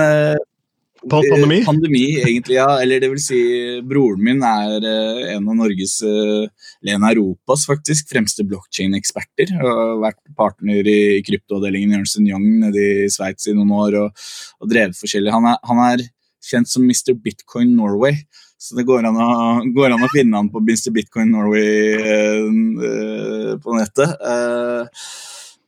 Pandemi? 1.08 1.62
Pandemi, 1.64 2.02
egentlig, 2.20 2.58
ja. 2.58 2.68
Eller 2.82 3.00
det 3.00 3.08
vil 3.12 3.22
si, 3.22 3.40
broren 3.86 4.20
min 4.26 4.42
er 4.44 4.84
uh, 4.84 5.22
en 5.32 5.48
av 5.48 5.56
Norges, 5.62 5.96
eller 6.04 6.92
en 6.94 7.06
av 7.06 7.14
Europas 7.14 7.64
faktisk, 7.68 8.10
fremste 8.12 8.44
blockchain-eksperter. 8.48 9.54
Har 9.62 9.96
vært 10.02 10.20
partner 10.36 10.86
i 10.90 11.00
kryptoavdelingen 11.24 11.94
i 11.94 12.00
Ernst 12.00 12.20
Young 12.20 12.46
nede 12.66 12.86
i 13.06 13.10
Sveits 13.12 13.48
i 13.48 13.56
noen 13.56 13.72
år 13.80 13.98
og, 14.04 14.24
og 14.60 14.72
drevet 14.72 14.98
forskjellig. 14.98 15.32
Han 15.32 15.48
er, 15.54 15.60
han 15.70 15.84
er, 15.88 16.08
kjent 16.40 16.70
som 16.70 16.86
Mr. 16.88 17.14
Bitcoin 17.20 17.74
Norway. 17.76 18.16
Så 18.60 18.76
det 18.76 18.84
går 18.88 19.06
an 19.08 19.16
å, 19.16 19.28
går 19.72 19.94
an 19.94 20.04
å 20.04 20.10
finne 20.12 20.36
han 20.36 20.50
på 20.52 20.60
Mr. 20.60 20.90
Bitcoin 20.92 21.32
Norway 21.32 21.96
uh, 21.96 23.56
på 23.60 23.76
nettet. 23.76 24.16
Uh, 24.20 24.84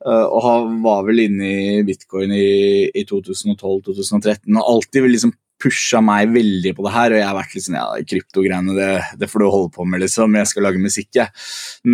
og 0.03 0.73
var 0.83 1.05
vel 1.07 1.21
inne 1.29 1.49
i 1.49 1.83
bitcoin 1.87 2.33
i, 2.35 2.91
i 2.91 3.05
2012-2013 3.07 4.57
og 4.57 4.65
alltid 4.67 5.07
liksom 5.07 5.35
pusha 5.63 6.01
meg 6.05 6.33
veldig 6.35 6.73
på 6.77 6.85
det 6.87 6.93
her. 6.95 7.15
Og 7.15 7.21
jeg 7.21 7.29
har 7.29 7.37
vært 7.37 7.55
litt 7.57 7.67
sånn 7.67 7.79
ja, 7.79 7.87
kryptogreiene, 8.13 8.77
det, 8.77 8.91
det 9.21 9.29
får 9.31 9.43
du 9.43 9.47
holde 9.47 9.71
på 9.75 9.87
med, 9.89 10.03
liksom. 10.03 10.37
Jeg 10.39 10.51
skal 10.51 10.67
lage 10.67 10.83
musikk, 10.83 11.11
jeg. 11.19 11.45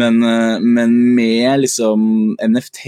Men, 0.00 0.20
uh, 0.24 0.56
men 0.62 0.94
med 1.16 1.64
liksom 1.64 2.08
NFT 2.38 2.84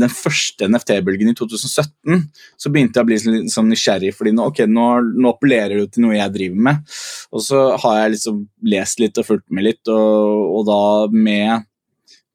Den 0.00 0.12
første 0.12 0.68
NFT-bølgen 0.70 1.32
i 1.32 1.36
2017 1.36 2.24
så 2.60 2.72
begynte 2.72 3.00
jeg 3.00 3.06
å 3.06 3.08
bli 3.08 3.18
sånn, 3.22 3.50
sånn 3.52 3.70
nysgjerrig, 3.72 4.12
fordi 4.16 4.34
nå, 4.36 4.50
okay, 4.50 4.70
nå, 4.70 4.86
nå, 5.14 5.34
appellerer 5.34 5.80
du 5.80 5.90
til 5.90 6.06
noe 6.06 6.18
jeg 6.18 6.34
driver 6.34 6.68
med. 6.68 6.94
Og 7.34 7.44
så 7.44 7.64
har 7.82 8.02
jeg 8.02 8.16
liksom 8.16 8.44
lest 8.72 9.02
litt 9.02 9.20
og 9.20 9.28
fulgt 9.28 9.48
med 9.54 9.68
litt, 9.70 9.82
og, 9.90 10.56
og 10.58 10.66
da 10.68 10.82
med 11.14 11.68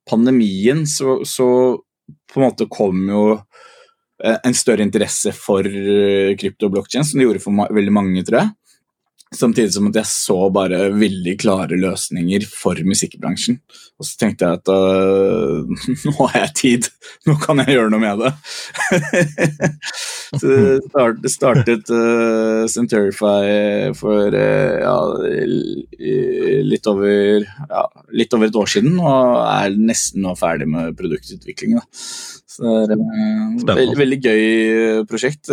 pandemien 0.06 0.84
så, 0.86 1.20
så 1.26 1.48
på 2.36 2.42
en 2.42 2.50
måte 2.50 2.68
kom 2.72 3.08
jo 3.08 3.24
eh, 3.36 4.36
en 4.36 4.58
større 4.58 4.84
interesse 4.84 5.32
for 5.36 5.64
eh, 5.64 6.36
krypto 6.40 6.68
og 6.68 6.78
blokkjede, 6.78 7.08
som 7.08 7.22
det 7.22 7.30
gjorde 7.30 7.44
for 7.46 7.76
veldig 7.80 7.96
mange, 7.96 8.26
tror 8.28 8.42
jeg. 8.42 8.54
Samtidig 9.36 9.74
som 9.74 9.88
at 9.90 10.00
jeg 10.00 10.12
så 10.12 10.38
bare 10.54 10.90
veldig 10.96 11.36
klare 11.42 11.80
løsninger 11.80 12.46
for 12.48 12.80
musikkbransjen. 12.88 13.58
Og 13.96 14.04
så 14.04 14.18
tenkte 14.20 14.48
jeg 14.48 14.60
at 14.60 14.68
uh, 14.68 15.64
nå 16.06 16.14
har 16.18 16.34
jeg 16.42 16.56
tid, 16.60 16.88
nå 17.30 17.38
kan 17.40 17.62
jeg 17.64 17.78
gjøre 17.78 17.94
noe 17.94 18.02
med 18.04 18.24
det. 18.26 18.32
så 20.42 21.06
det 21.24 21.32
startet 21.32 21.92
uh, 21.94 22.66
Centurify 22.72 23.94
for 23.96 24.36
uh, 24.36 24.74
ja, 24.84 24.96
litt, 26.68 26.90
over, 26.92 27.46
ja, 27.46 27.84
litt 28.12 28.36
over 28.36 28.52
et 28.52 28.60
år 28.60 28.74
siden, 28.74 28.98
og 29.00 29.38
er 29.46 29.78
nesten 29.80 30.26
nå 30.28 30.36
ferdig 30.40 30.68
med 30.74 30.98
produktutviklingen. 31.00 31.80
Så 32.56 32.84
det 32.88 32.98
er 32.98 33.00
et 33.00 33.64
veldig, 33.68 33.96
veldig, 34.00 34.20
gøy 34.28 34.44
prosjekt. 35.08 35.50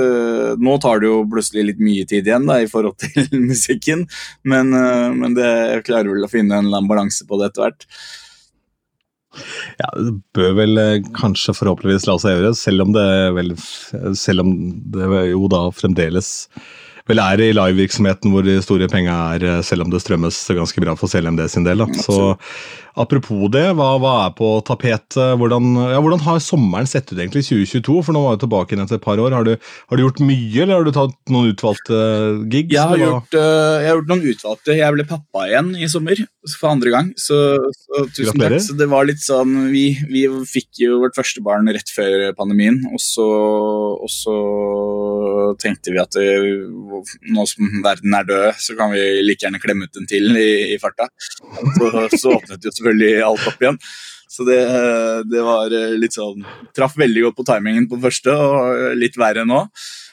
Nå 0.62 0.74
tar 0.82 1.02
det 1.02 1.08
jo 1.10 1.22
plutselig 1.30 1.64
litt 1.70 1.80
mye 1.82 2.06
tid 2.10 2.26
igjen 2.30 2.46
da, 2.46 2.58
i 2.62 2.68
forhold 2.70 2.98
til 3.02 3.46
musikken, 3.46 4.04
men, 4.50 4.74
men 5.14 5.38
det, 5.38 5.48
jeg 5.76 5.86
klarer 5.92 6.10
vel 6.10 6.26
å 6.26 6.30
finne 6.30 6.58
en 6.58 6.66
eller 6.66 6.82
annen 6.82 6.90
balanse 6.90 7.26
på 7.26 7.38
det 7.38 7.52
etter 7.52 7.68
hvert. 7.68 7.88
Ja, 9.80 9.88
Det 9.96 10.14
bør 10.36 10.56
vel 10.58 10.80
eh, 10.80 11.10
kanskje 11.16 11.54
forhåpentligvis 11.56 12.06
la 12.08 12.18
seg 12.20 12.36
gjøre, 12.36 12.54
selv 12.58 12.86
om 12.86 12.94
det, 12.96 13.08
vel, 13.38 13.54
selv 14.18 14.44
om 14.44 14.54
det 14.94 15.08
jo 15.32 15.48
da 15.52 15.66
fremdeles 15.74 16.32
vel 17.12 17.22
er 17.22 17.44
i 17.44 17.52
livevirksomheten 17.56 18.32
hvor 18.32 18.46
de 18.46 18.58
store 18.64 18.88
penga 18.92 19.16
er, 19.36 19.48
eh, 19.48 19.64
selv 19.66 19.86
om 19.86 19.92
det 19.92 20.02
strømmes 20.02 20.38
ganske 20.56 20.84
bra 20.84 20.96
for 20.98 21.12
CLMD 21.12 21.44
sin 21.50 21.68
del. 21.68 21.84
Da. 21.84 22.02
Så 22.02 22.34
Apropos 22.92 23.48
det, 23.48 23.64
hva, 23.78 23.94
hva 24.00 24.12
er 24.26 24.32
på 24.36 24.48
tapetet? 24.68 25.16
Hvordan, 25.40 25.70
ja, 25.94 26.00
hvordan, 26.02 26.20
har 26.26 26.42
sommeren 26.44 26.88
sett 26.88 27.08
ut 27.08 27.16
egentlig 27.16 27.46
i 27.46 27.62
2022? 27.64 27.94
For 28.04 28.12
nå 28.12 28.20
var 28.20 28.36
du 28.36 28.42
tilbake 28.44 28.74
igjen 28.74 28.84
etter 28.84 28.98
et 28.98 29.04
par 29.04 29.20
år. 29.22 29.32
Har 29.32 29.46
du, 29.48 29.54
har 29.56 29.96
du, 29.96 30.02
gjort 30.04 30.20
mye, 30.20 30.58
eller 30.60 30.74
har 30.76 30.84
du 30.84 30.92
tatt 30.92 31.32
noen 31.32 31.54
utvalgte 31.54 32.00
gigs? 32.52 32.74
Jeg 32.76 32.84
har, 32.90 33.00
gjort, 33.00 33.38
uh, 33.38 33.78
jeg 33.80 33.88
har 33.88 33.96
gjort, 33.96 34.10
noen 34.12 34.26
utvalgte. 34.34 34.76
Jeg 34.76 34.96
ble 34.98 35.06
pappa 35.08 35.46
igjen 35.48 35.72
i 35.78 35.88
sommer 35.88 36.20
for 36.52 36.72
andre 36.74 36.92
gang. 36.92 37.08
Så, 37.16 37.38
så 37.78 38.04
tusen 38.10 38.28
Gratulerer. 38.28 38.58
takk. 38.58 38.66
Så 38.68 38.76
det 38.82 38.90
var 38.92 39.08
litt 39.08 39.24
sånn 39.24 39.56
vi, 39.72 39.86
vi, 40.12 40.26
fikk 40.52 40.84
jo 40.84 41.00
vårt 41.06 41.16
første 41.16 41.40
barn 41.44 41.72
rett 41.72 41.94
før 41.96 42.28
pandemien, 42.36 42.76
og 42.92 43.00
så, 43.00 43.28
og 43.96 44.12
så 44.12 44.36
tenkte 45.64 45.96
vi 45.96 46.02
at 46.02 46.12
det, 46.12 46.28
nå 47.34 47.44
som 47.50 47.82
verden 47.84 48.16
er 48.18 48.28
død, 48.28 48.48
så 48.62 48.76
kan 48.78 48.92
vi 48.94 49.02
like 49.24 49.44
gjerne 49.44 49.60
klemme 49.62 49.88
ut 49.88 50.00
en 50.00 50.08
til 50.10 50.32
i, 50.38 50.48
i 50.74 50.80
farta. 50.82 51.08
Så, 51.76 51.90
så 52.16 52.36
åpnet 52.38 52.66
jo 52.68 52.74
selvfølgelig 52.74 53.12
alt 53.26 53.48
opp 53.52 53.64
igjen. 53.64 53.80
Så 54.32 54.46
det, 54.48 54.60
det, 55.28 55.42
var 55.44 55.74
litt 56.00 56.14
sånn 56.16 56.40
Traff 56.72 56.94
veldig 56.96 57.26
godt 57.26 57.36
på 57.36 57.44
timingen 57.50 57.84
på 57.90 57.98
første, 58.00 58.32
og 58.32 58.94
litt 58.96 59.18
verre 59.20 59.44
nå. 59.44 59.66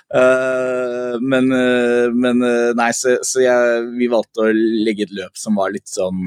Uh, 0.10 1.22
men, 1.22 1.52
uh, 1.54 2.10
men 2.10 2.42
uh, 2.42 2.72
nei, 2.74 2.90
så, 2.98 3.20
så 3.22 3.44
jeg, 3.44 3.84
vi 3.94 4.08
valgte 4.10 4.42
å 4.42 4.50
legge 4.50 5.06
et 5.06 5.14
løp 5.14 5.38
som 5.38 5.60
var 5.60 5.70
litt 5.70 5.86
sånn 5.86 6.18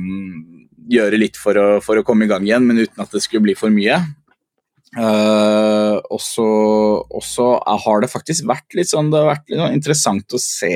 Gjøre 0.93 1.19
litt 1.19 1.39
for 1.39 1.59
å, 1.59 1.67
for 1.83 1.99
å 1.99 2.03
komme 2.07 2.27
i 2.27 2.31
gang 2.31 2.47
igjen, 2.47 2.65
men 2.67 2.81
uten 2.83 3.03
at 3.05 3.13
det 3.15 3.21
skulle 3.23 3.45
bli 3.45 3.55
for 3.55 3.71
mye. 3.71 4.01
Og 4.93 6.19
så 6.27 7.47
har 7.85 8.03
det 8.03 8.11
faktisk 8.13 8.45
vært 8.45 8.75
litt 8.77 8.91
sånn 8.91 9.09
Det 9.09 9.23
har 9.23 9.31
vært 9.31 9.47
litt 9.49 9.63
sånn 9.63 9.77
interessant 9.79 10.37
å 10.37 10.41
se. 10.43 10.75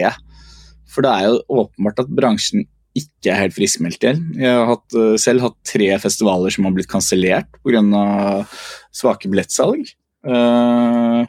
For 0.88 1.04
det 1.04 1.12
er 1.12 1.28
jo 1.28 1.60
åpenbart 1.64 2.00
at 2.00 2.14
bransjen 2.16 2.64
ikke 2.96 3.32
er 3.32 3.42
helt 3.44 3.56
friskmeldt 3.56 4.04
igjen. 4.04 4.24
Jeg 4.40 4.52
har 4.52 4.70
hatt, 4.70 4.88
uh, 4.96 5.14
selv 5.20 5.44
hatt 5.44 5.58
tre 5.68 5.90
festivaler 6.00 6.52
som 6.54 6.66
har 6.68 6.74
blitt 6.76 6.90
kansellert 6.90 7.58
pga. 7.60 7.82
svake 8.94 9.28
billettsalg. 9.28 9.92
Uh, 10.26 11.26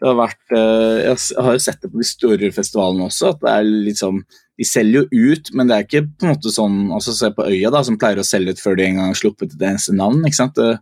det 0.00 0.08
har 0.08 0.16
vært, 0.18 0.40
uh, 0.56 0.96
jeg 1.04 1.44
har 1.44 1.58
jo 1.58 1.62
sett 1.62 1.82
det 1.82 1.92
på 1.92 2.00
de 2.00 2.08
store 2.08 2.50
festivalene 2.54 3.06
også, 3.10 3.34
at 3.34 3.44
det 3.44 3.52
er 3.52 3.68
litt 3.90 4.00
sånn 4.00 4.24
De 4.54 4.62
selger 4.66 5.02
jo 5.10 5.34
ut, 5.34 5.48
men 5.52 5.66
det 5.66 5.76
er 5.76 5.84
ikke 5.84 6.04
på 6.06 6.26
en 6.26 6.30
måte 6.30 6.50
sånn 6.54 6.76
altså 6.94 7.10
Se 7.10 7.30
på 7.34 7.46
Øya, 7.50 7.72
da, 7.74 7.80
som 7.82 7.96
pleier 7.98 8.20
å 8.22 8.26
selge 8.26 8.54
ut 8.54 8.60
før 8.62 8.76
de 8.78 8.84
en 8.86 9.00
gang 9.00 9.08
har 9.10 9.18
sluppet 9.18 9.56
et 9.56 9.64
eneste 9.66 9.94
navn. 9.98 10.22
ikke 10.22 10.38
sant? 10.38 10.54
Det, 10.54 10.78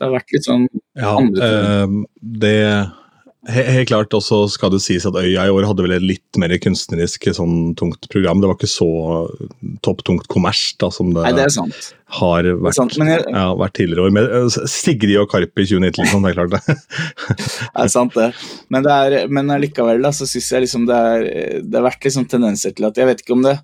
det 0.00 0.08
har 0.08 0.16
vært 0.16 0.32
litt 0.32 0.48
sånn 0.48 0.64
ja, 0.96 1.12
andre 1.12 1.50
ting. 1.52 2.00
det 2.40 2.56
Helt 3.48 3.88
klart, 3.88 4.12
og 4.12 4.20
så 4.20 4.42
skal 4.52 4.68
det 4.74 4.82
sies 4.84 5.06
at 5.08 5.16
Øya 5.16 5.46
i 5.48 5.52
år 5.54 5.64
hadde 5.64 5.84
vel 5.86 5.94
et 5.96 6.04
litt 6.04 6.38
mer 6.40 6.52
kunstnerisk 6.60 7.24
sånn 7.32 7.72
tungt 7.78 8.04
program. 8.12 8.42
Det 8.42 8.50
var 8.50 8.58
ikke 8.58 8.68
så 8.68 8.88
topptungt 9.80 10.26
kommers 10.28 10.60
da, 10.76 10.90
som 10.92 11.14
det, 11.14 11.24
Nei, 11.24 11.32
det 11.38 11.46
har 11.48 12.44
vært, 12.44 12.66
det 12.66 12.74
sant, 12.76 12.98
jeg, 13.00 13.24
ja, 13.32 13.46
vært, 13.56 13.74
tidligere 13.78 14.04
år. 14.04 14.12
Med 14.12 14.28
eh, 14.28 14.58
Sigrid 14.68 15.16
og 15.22 15.30
Karp 15.32 15.56
i 15.56 15.64
2019, 15.70 16.02
liksom, 16.04 16.26
det 16.26 16.34
er 16.34 16.36
klart 16.36 16.52
det. 16.52 16.76
det 17.32 17.86
er 17.86 17.92
sant, 17.96 18.18
det. 18.20 18.28
Men, 18.68 18.84
det 18.84 18.98
er, 18.98 19.32
men 19.32 19.56
likevel 19.64 20.04
da, 20.04 20.12
så 20.12 20.28
syns 20.28 20.52
jeg 20.52 20.66
liksom 20.66 20.84
det, 20.90 21.00
er, 21.14 21.64
det 21.64 21.80
har 21.80 21.88
vært 21.88 22.04
liksom 22.10 22.28
tendenser 22.28 22.76
til 22.76 22.90
at 22.90 23.00
Jeg 23.00 23.08
vet 23.08 23.24
ikke 23.24 23.38
om 23.38 23.48
det 23.48 23.56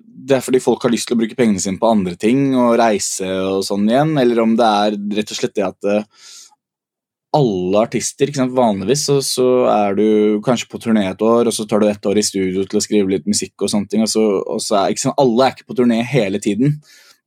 det 0.00 0.36
er 0.36 0.44
fordi 0.44 0.60
folk 0.62 0.84
har 0.84 0.92
lyst 0.92 1.08
til 1.10 1.16
å 1.16 1.22
bruke 1.22 1.36
pengene 1.38 1.60
sine 1.62 1.80
på 1.80 1.90
andre 1.90 2.14
ting 2.20 2.52
og 2.54 2.76
reise 2.80 3.28
og 3.28 3.64
sånn 3.66 3.88
igjen, 3.90 4.14
eller 4.20 4.42
om 4.44 4.54
det 4.58 4.68
er 4.86 4.96
rett 5.18 5.34
og 5.34 5.38
slett 5.38 5.56
det 5.58 5.66
at 5.66 5.88
eh, 5.90 6.06
alle 7.36 7.84
artister. 7.86 8.32
Vanligvis 8.52 9.06
så, 9.08 9.18
så, 9.24 9.46
er 9.72 9.96
du 9.96 10.40
kanskje 10.44 10.68
på 10.72 10.80
turné 10.82 11.06
et 11.10 11.24
år, 11.24 11.48
og 11.48 11.56
så 11.56 11.66
tar 11.68 11.80
du 11.80 11.88
ett 11.88 12.08
år 12.08 12.20
i 12.20 12.26
studio 12.26 12.66
til 12.68 12.80
å 12.80 12.84
skrive 12.84 13.14
litt 13.14 13.28
musikk. 13.28 13.54
og 13.60 13.72
sånne 13.72 13.88
ting, 13.88 14.04
og 14.04 14.12
så, 14.12 14.26
og 14.42 14.60
så 14.62 14.82
er, 14.82 14.98
sant, 15.00 15.18
Alle 15.20 15.48
er 15.48 15.56
ikke 15.56 15.70
på 15.72 15.78
turné 15.80 16.02
hele 16.08 16.42
tiden. 16.42 16.78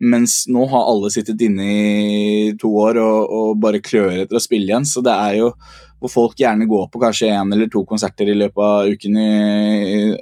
Mens 0.04 0.44
nå 0.52 0.66
har 0.70 0.90
alle 0.92 1.10
sittet 1.14 1.40
inne 1.42 1.66
i 1.66 2.54
to 2.60 2.70
år 2.84 3.00
og, 3.00 3.32
og 3.32 3.60
bare 3.64 3.80
klør 3.84 4.26
etter 4.26 4.38
å 4.38 4.44
spille 4.44 4.68
igjen. 4.68 4.88
Så 4.88 5.04
det 5.06 5.14
er 5.16 5.40
jo 5.40 5.54
hvor 6.02 6.12
folk 6.12 6.40
gjerne 6.40 6.68
går 6.70 6.88
på 6.92 7.02
kanskje 7.02 7.32
én 7.34 7.54
eller 7.56 7.70
to 7.72 7.84
konserter 7.88 8.30
i 8.30 8.38
løpet 8.38 8.62
av 8.62 8.92
uken 8.92 9.20
i, 9.22 9.30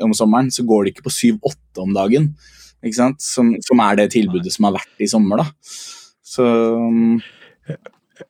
om 0.06 0.14
sommeren, 0.16 0.52
så 0.54 0.66
går 0.68 0.86
de 0.86 0.94
ikke 0.94 1.06
på 1.08 1.14
syv-åtte 1.14 1.84
om 1.84 1.94
dagen. 1.96 2.32
Ikke 2.84 3.00
sant? 3.00 3.24
Som, 3.24 3.54
som, 3.64 3.82
er 3.84 3.98
det 4.00 4.12
tilbudet 4.14 4.54
som 4.54 4.68
har 4.68 4.78
vært 4.78 5.04
i 5.04 5.10
sommer. 5.10 5.44
da. 5.44 5.48
Så 6.34 6.46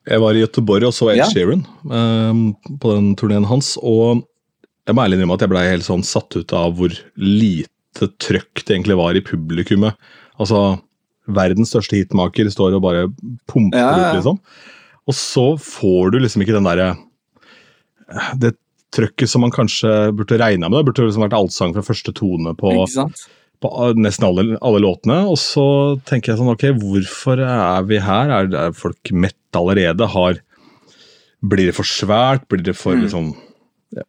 jeg 0.08 0.22
var 0.24 0.36
i 0.36 0.44
Göteborg 0.44 0.88
og 0.88 0.96
så 0.96 1.10
Ed 1.12 1.22
ja. 1.22 1.28
Sheeran 1.32 1.66
um, 1.89 2.46
på 2.82 2.96
den 2.96 3.14
turneen 3.20 3.48
hans. 3.50 3.76
Og 3.82 4.24
jeg 4.88 4.96
må 4.96 5.04
ærlig 5.04 5.20
innrømme 5.20 5.38
at 5.38 5.46
jeg 5.46 5.54
ble 5.54 5.64
helt 5.68 5.88
sånn 5.88 6.06
satt 6.08 6.36
ut 6.38 6.56
av 6.58 6.76
hvor 6.78 6.96
lite 7.20 8.10
trøkk 8.22 8.64
det 8.64 8.78
egentlig 8.78 9.00
var 9.00 9.18
i 9.18 9.24
publikummet. 9.26 9.98
Altså, 10.41 10.80
verdens 11.30 11.72
største 11.74 12.00
hitmaker 12.00 12.50
står 12.52 12.78
og 12.78 12.86
bare 12.86 13.08
pumper 13.50 13.80
ja, 13.80 13.89
ja. 13.89 14.12
ut, 14.12 14.20
liksom. 14.20 14.39
Og 15.04 15.18
så 15.18 15.48
får 15.60 16.14
du 16.14 16.22
liksom 16.24 16.44
ikke 16.44 16.56
den 16.56 16.68
derre 16.68 16.94
Det 18.41 18.55
trøkket 18.93 19.30
som 19.30 19.41
man 19.41 19.53
kanskje 19.53 20.11
burde 20.14 20.38
regna 20.38 20.70
med. 20.70 20.80
Det 20.80 20.89
burde 20.91 21.07
liksom 21.07 21.26
vært 21.26 21.38
allsang 21.38 21.74
fra 21.76 21.86
første 21.86 22.14
tone 22.16 22.53
på 22.57 22.74
på 23.64 23.70
nesten 23.95 24.28
alle, 24.28 24.43
alle, 24.59 24.82
låtene. 24.84 25.22
Og 25.30 25.38
så 25.39 25.66
tenker 26.07 26.34
jeg 26.34 26.41
sånn, 26.41 26.51
ok, 26.51 26.66
hvorfor 26.82 27.39
er 27.45 27.86
vi 27.88 28.01
her? 28.03 28.34
Er, 28.36 28.51
er 28.66 28.76
folk 28.76 29.14
mett 29.16 29.57
allerede? 29.57 30.07
Har, 30.11 30.41
blir 31.39 31.70
det 31.70 31.78
for 31.78 31.88
svært? 31.88 32.47
Blir 32.51 32.66
det 32.66 32.76
for 32.80 32.97
mm. 32.97 33.05
liksom 33.05 33.32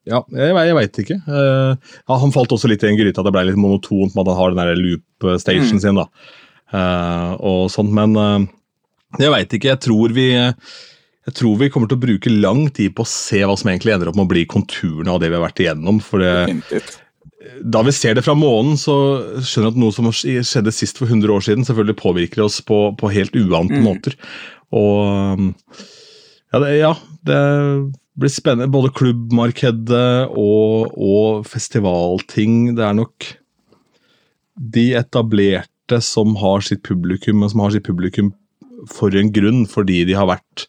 Ja, 0.09 0.23
jeg, 0.33 0.51
jeg 0.57 0.79
veit 0.79 0.99
ikke. 1.05 1.21
Uh, 1.29 1.77
ja, 1.77 2.19
han 2.23 2.35
falt 2.35 2.55
også 2.57 2.71
litt 2.71 2.83
i 2.87 2.91
en 2.91 2.99
gryte 2.99 3.21
at 3.21 3.29
det 3.29 3.35
ble 3.37 3.45
litt 3.51 3.61
monotont 3.61 4.15
med 4.15 4.25
at 4.25 4.33
han 4.33 4.41
har 4.41 4.55
den 4.55 4.63
der 4.63 4.81
loop 4.81 5.29
stationen 5.43 5.79
mm. 5.79 5.85
sin. 5.85 6.03
da. 6.03 6.09
Uh, 6.75 7.31
og 7.39 7.63
sånt, 7.71 7.95
Men 7.95 8.19
uh, 8.19 9.21
jeg 9.21 9.31
veit 9.37 9.55
ikke. 9.55 9.71
Jeg 9.75 9.85
tror 9.87 10.15
vi 10.17 10.29
jeg 11.25 11.37
tror 11.39 11.57
vi 11.61 11.71
kommer 11.73 11.89
til 11.89 11.97
å 11.97 12.05
bruke 12.05 12.33
lang 12.33 12.67
tid 12.75 12.93
på 12.97 13.05
å 13.05 13.09
se 13.09 13.41
hva 13.45 13.57
som 13.57 13.71
egentlig 13.73 13.95
ender 13.95 14.11
opp 14.11 14.19
med 14.19 14.27
å 14.27 14.33
bli 14.35 14.45
konturene 14.51 15.15
av 15.15 15.23
det 15.23 15.31
vi 15.31 15.39
har 15.39 15.47
vært 15.47 15.63
igjennom. 15.65 16.01
for 16.05 16.21
det, 16.21 16.83
da 17.65 17.81
vi 17.85 17.93
ser 17.97 18.17
det 18.17 18.25
fra 18.27 18.35
månen, 18.37 18.77
så 18.81 18.95
skjønner 19.41 19.71
vi 19.71 19.73
at 19.73 19.81
noe 19.81 19.95
som 19.97 20.11
skjedde 20.13 20.75
sist 20.75 21.01
for 21.01 21.09
100 21.09 21.33
år 21.33 21.45
siden, 21.45 21.67
selvfølgelig 21.67 22.01
påvirker 22.01 22.45
oss 22.45 22.61
på, 22.65 22.87
på 23.01 23.13
helt 23.13 23.37
uante 23.37 23.81
mm. 23.81 23.85
måter. 23.85 24.17
Og 24.75 25.41
ja 26.55 26.61
det, 26.63 26.73
ja 26.79 26.93
det, 27.27 27.41
blir 28.21 28.31
spennende. 28.31 28.71
Både 28.71 28.93
klubbmarkedet 28.95 30.31
og, 30.31 30.93
og, 30.95 31.49
festivalting. 31.51 32.75
Det 32.79 32.85
er 32.87 33.01
nok 33.01 33.33
de 34.55 34.87
etablerte 35.01 35.99
som 36.05 36.37
har 36.41 36.63
sitt 36.65 36.85
publikum, 36.87 37.41
men 37.43 37.51
som 37.51 37.65
har 37.65 37.75
sitt 37.75 37.87
publikum 37.89 38.33
for 38.93 39.15
en 39.17 39.33
grunn, 39.35 39.65
fordi 39.71 40.05
de 40.07 40.15
har 40.17 40.29
vært 40.31 40.69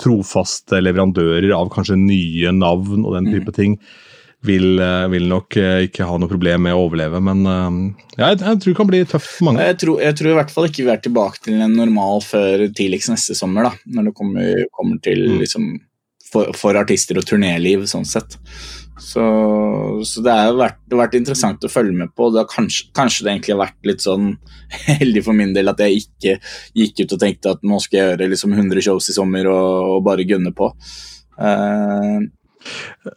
trofaste 0.00 0.80
leverandører 0.82 1.52
av 1.54 1.70
kanskje 1.72 1.98
nye 2.00 2.52
navn 2.54 3.04
og 3.04 3.14
den 3.18 3.30
type 3.30 3.52
mm. 3.52 3.56
ting 3.56 3.78
vil, 4.44 4.78
eh, 4.78 5.06
vil, 5.08 5.26
nok 5.30 5.56
eh, 5.56 5.86
ikke 5.88 6.06
ha 6.08 6.18
noe 6.20 6.30
problem 6.30 6.66
med 6.66 6.76
å 6.76 6.84
overleve. 6.84 7.20
Men 7.24 7.42
eh, 7.48 7.78
ja, 8.18 8.30
jeg, 8.32 8.42
jeg, 8.42 8.60
tror 8.60 8.70
det 8.70 8.78
kan 8.80 8.90
bli 8.90 9.02
tøft 9.08 9.30
for 9.30 9.48
mange. 9.48 9.64
Jeg 9.70 9.80
tror, 9.80 10.02
jeg 10.04 10.18
tror, 10.18 10.30
i 10.30 10.38
hvert 10.38 10.54
fall 10.54 10.68
ikke 10.68 10.84
vi 10.84 10.92
er 10.94 11.02
tilbake 11.04 11.42
til 11.46 11.64
en 11.64 11.76
normal 11.78 12.22
før 12.24 12.66
tidligst 12.68 13.12
neste 13.12 13.36
sommer. 13.38 13.70
da, 13.70 13.92
Når 13.96 14.10
det 14.10 14.14
kommer, 14.20 14.64
kommer 14.76 15.00
til 15.04 15.24
mm. 15.24 15.38
liksom, 15.44 15.68
for, 16.30 16.52
for, 16.58 16.80
artister 16.80 17.20
og 17.20 17.28
turnéliv, 17.28 17.86
sånn 17.90 18.08
sett. 18.08 18.36
Så, 19.00 19.24
så 20.06 20.22
det 20.22 20.34
har 20.38 20.52
vært, 20.54 20.78
vært, 20.92 21.16
interessant 21.18 21.64
å 21.66 21.70
følge 21.70 21.96
med 21.98 22.12
på. 22.14 22.28
Det 22.30 22.44
har 22.44 22.50
kanskje, 22.50 22.86
kanskje, 22.94 23.24
det 23.24 23.32
egentlig 23.32 23.54
har 23.56 23.62
vært 23.64 23.88
litt 23.90 24.04
sånn 24.04 24.28
heldig 25.00 25.24
for 25.26 25.38
min 25.38 25.54
del 25.56 25.72
at 25.72 25.82
jeg 25.82 26.04
ikke 26.04 26.36
gikk 26.78 27.02
ut 27.02 27.16
og 27.16 27.24
tenkte 27.24 27.56
at 27.56 27.66
nå 27.66 27.80
skal 27.82 27.98
jeg 27.98 28.12
gjøre 28.12 28.30
liksom 28.34 28.54
100 28.54 28.86
shows 28.86 29.10
i 29.10 29.16
sommer 29.16 29.50
og, 29.50 29.96
og 29.96 30.06
bare 30.06 30.28
gunne 30.28 30.54
på. 30.54 30.70
Uh, 31.34 32.22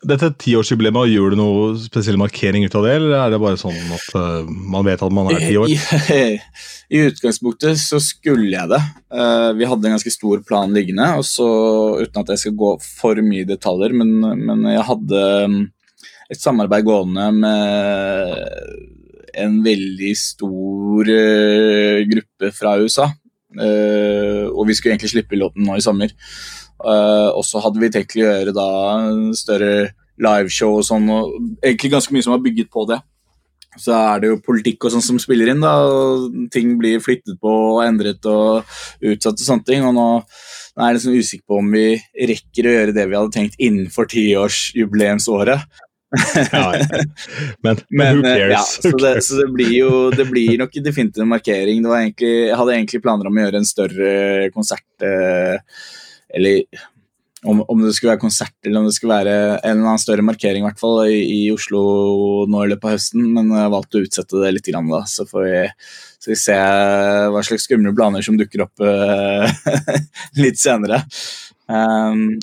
Dette 0.07 0.29
tiårsjubileet, 0.41 1.11
gjør 1.13 1.33
du 1.33 1.37
noe 1.39 1.67
spesiell 1.79 2.17
markering 2.19 2.65
ut 2.67 2.75
av 2.75 2.83
det, 2.87 2.95
eller 2.97 3.13
er 3.15 3.31
det 3.31 3.39
bare 3.41 3.59
sånn 3.59 3.77
at 3.95 4.07
uh, 4.17 4.47
man 4.47 4.85
vet 4.87 5.03
at 5.03 5.13
man 5.15 5.29
er 5.31 5.39
ti 5.39 5.55
år? 5.59 5.71
I, 5.71 5.77
I, 6.91 7.03
utgangspunktet 7.07 7.79
så 7.79 8.01
skulle 8.03 8.49
jeg 8.51 8.71
det. 8.73 8.81
Uh, 9.13 9.53
vi 9.57 9.69
hadde 9.69 9.87
en 9.87 9.95
ganske 9.95 10.13
stor 10.13 10.43
plan 10.47 10.75
liggende, 10.75 11.07
og 11.19 11.25
så, 11.27 11.47
uten 12.01 12.21
at 12.23 12.33
jeg 12.35 12.43
skal 12.43 12.57
gå 12.59 12.73
for 12.83 13.23
mye 13.23 13.45
i 13.45 13.47
detaljer, 13.47 13.95
men, 13.95 14.13
men 14.43 14.67
jeg 14.73 14.85
hadde 14.89 15.23
um, 15.47 15.57
et 16.27 16.43
samarbeid 16.43 16.87
gående 16.87 17.29
med 17.39 18.35
en 19.37 19.57
veldig 19.63 20.13
stor 20.19 21.13
uh, 21.13 22.03
gruppe 22.11 22.51
fra 22.55 22.77
USA. 22.83 23.07
og 23.57 24.63
vi 24.67 24.73
skulle 24.75 24.91
egentlig 24.93 25.09
slippe 25.13 25.37
låten 25.39 25.63
nå 25.65 25.77
i 25.77 25.81
sommer. 25.81 26.11
Uh, 26.77 27.33
og 27.33 27.43
så 27.47 27.61
hadde 27.63 27.81
vi 27.81 27.89
tenkt 27.93 28.17
å 28.17 28.21
gjøre 28.21 28.53
da 28.55 28.69
større 29.37 29.71
liveshow 30.21 30.79
og 30.79 30.85
sånn, 30.85 31.07
og 31.13 31.37
egentlig 31.61 31.93
ganske 31.93 32.13
mye 32.13 32.25
som 32.25 32.35
var 32.35 32.43
bygget 32.45 32.69
på 32.73 32.85
det. 32.89 32.99
Så 33.77 33.93
er 33.93 34.21
det 34.21 34.31
jo 34.31 34.39
politikk 34.41 34.87
og 34.87 34.93
sånn 34.93 35.05
som 35.05 35.19
spiller 35.21 35.51
inn, 35.51 35.61
da, 35.61 35.73
og 35.85 36.47
ting 36.53 36.75
blir 36.79 37.01
flyttet 37.03 37.37
på 37.41 37.51
og 37.75 37.83
endret 37.85 38.25
og 38.29 38.65
utsatt 39.05 39.37
og 39.37 39.45
sånne 39.45 39.67
ting. 39.67 39.85
Og 39.85 39.93
nå, 39.93 40.07
nå 40.23 40.83
er 40.83 40.93
jeg 40.93 40.97
liksom 40.97 41.17
usikker 41.17 41.45
på 41.51 41.59
om 41.61 41.75
vi 41.75 41.89
rekker 42.31 42.69
å 42.69 42.77
gjøre 42.77 42.95
det 42.97 43.05
vi 43.05 43.19
hadde 43.19 43.35
tenkt 43.35 43.59
innenfor 43.61 44.09
tiårsjubileumsåret. 44.13 45.83
ja, 46.55 46.65
men, 47.65 47.81
men, 47.99 48.21
who 48.23 48.25
eh, 48.25 48.39
cares? 48.39 48.55
Ja, 48.55 48.63
så, 48.63 48.93
det, 48.95 49.13
så 49.27 49.41
det, 49.41 49.47
blir 49.53 49.73
jo 49.75 49.93
det 50.15 50.25
blir 50.31 50.57
nok 50.63 50.73
definitivt 50.81 51.21
en 51.21 51.33
markering. 51.35 51.85
Egentlig, 51.85 52.33
jeg 52.47 52.57
hadde 52.57 52.77
egentlig 52.79 53.03
planer 53.05 53.29
om 53.29 53.37
å 53.37 53.45
gjøre 53.45 53.61
en 53.61 53.69
større 53.69 54.11
konsert. 54.55 54.87
Eh, 55.05 55.59
eller 56.35 56.63
om, 57.45 57.61
om, 57.61 57.81
det 57.85 57.93
skulle 57.95 58.15
være 58.15 58.23
konsert 58.23 58.55
eller 58.65 58.81
om 58.81 58.87
det 58.87 58.95
skulle 58.95 59.19
være 59.19 59.35
en 59.59 59.75
eller 59.75 59.91
annen 59.91 60.01
større 60.01 60.25
markering 60.25 60.63
i 60.63 60.67
hvert 60.67 60.81
fall 60.81 61.03
i, 61.05 61.19
i 61.21 61.39
Oslo 61.53 61.81
nå 62.49 62.63
i 62.63 62.71
løpet 62.71 62.89
av 62.89 62.95
høsten, 62.97 63.29
men 63.35 63.53
jeg 63.53 63.73
valgte 63.73 63.99
å 63.99 64.07
utsette 64.07 64.41
det 64.41 64.51
litt. 64.55 64.67
Grann, 64.67 64.89
da, 64.91 65.03
så 65.07 65.27
får 65.29 65.45
vi, 65.45 65.61
så 66.17 66.33
vi 66.33 66.39
se 66.41 66.57
hva 67.31 67.45
slags 67.45 67.67
skumle 67.69 67.93
planer 67.95 68.25
som 68.25 68.39
dukker 68.39 68.65
opp 68.65 68.83
uh, 68.83 69.47
litt 70.43 70.59
senere. 70.59 71.03
Um, 71.69 72.39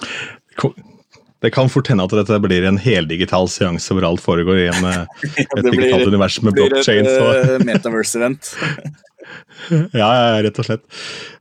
det 1.44 1.50
kan 1.52 1.68
fort 1.68 1.90
hende 1.90 2.06
at 2.06 2.14
dette 2.16 2.38
blir 2.40 2.64
en 2.64 2.78
heldigital 2.80 3.50
seanse 3.52 3.92
hvor 3.92 4.06
alt 4.08 4.22
foregår 4.24 4.62
i 4.62 4.68
en, 4.70 4.86
eh, 4.88 5.26
et 5.42 5.66
digitalt 5.66 6.08
univers 6.08 6.38
med 6.40 6.56
blockchain. 6.56 7.04
Det 7.04 7.18
blir 7.18 7.40
et 7.42 7.50
et 7.58 7.66
metaverse-event. 7.68 8.54
ja, 10.00 10.08
rett 10.44 10.58
og 10.60 10.66
slett. 10.66 10.82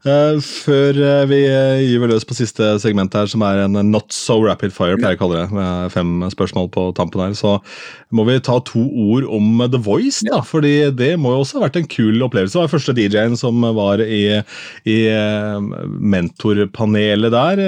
Uh, 0.04 0.40
før 0.44 1.00
uh, 1.00 1.24
vi 1.30 1.40
gyver 1.44 2.12
løs 2.12 2.26
på 2.28 2.38
siste 2.38 2.74
segment 2.84 3.16
her, 3.18 3.30
som 3.32 3.44
er 3.48 3.64
en 3.66 3.80
not 3.90 4.14
so 4.16 4.40
rapid 4.44 4.74
fire, 4.76 4.98
pleier 5.00 5.16
jeg 5.16 5.20
å 5.20 5.24
kalle 5.24 5.42
det, 5.42 5.58
med 5.58 5.94
fem 5.94 6.14
spørsmål 6.34 6.70
på 6.74 6.86
tampen 6.98 7.24
her, 7.26 7.36
så 7.38 7.58
må 8.14 8.28
vi 8.30 8.38
ta 8.44 8.60
to 8.68 8.84
ord 9.08 9.28
om 9.28 9.66
The 9.66 9.82
Voice, 9.84 10.24
da. 10.28 10.42
Fordi 10.46 10.76
det 10.96 11.14
må 11.22 11.34
jo 11.34 11.44
også 11.44 11.60
ha 11.60 11.68
vært 11.68 11.82
en 11.82 11.92
kul 11.92 12.24
opplevelse. 12.26 12.56
Det 12.58 12.64
var 12.66 12.74
første 12.74 12.98
DJ-en 12.98 13.38
som 13.40 13.64
var 13.78 14.04
i, 14.04 14.24
i 14.90 14.98
mentorpanelet 16.14 17.34
der, 17.34 17.64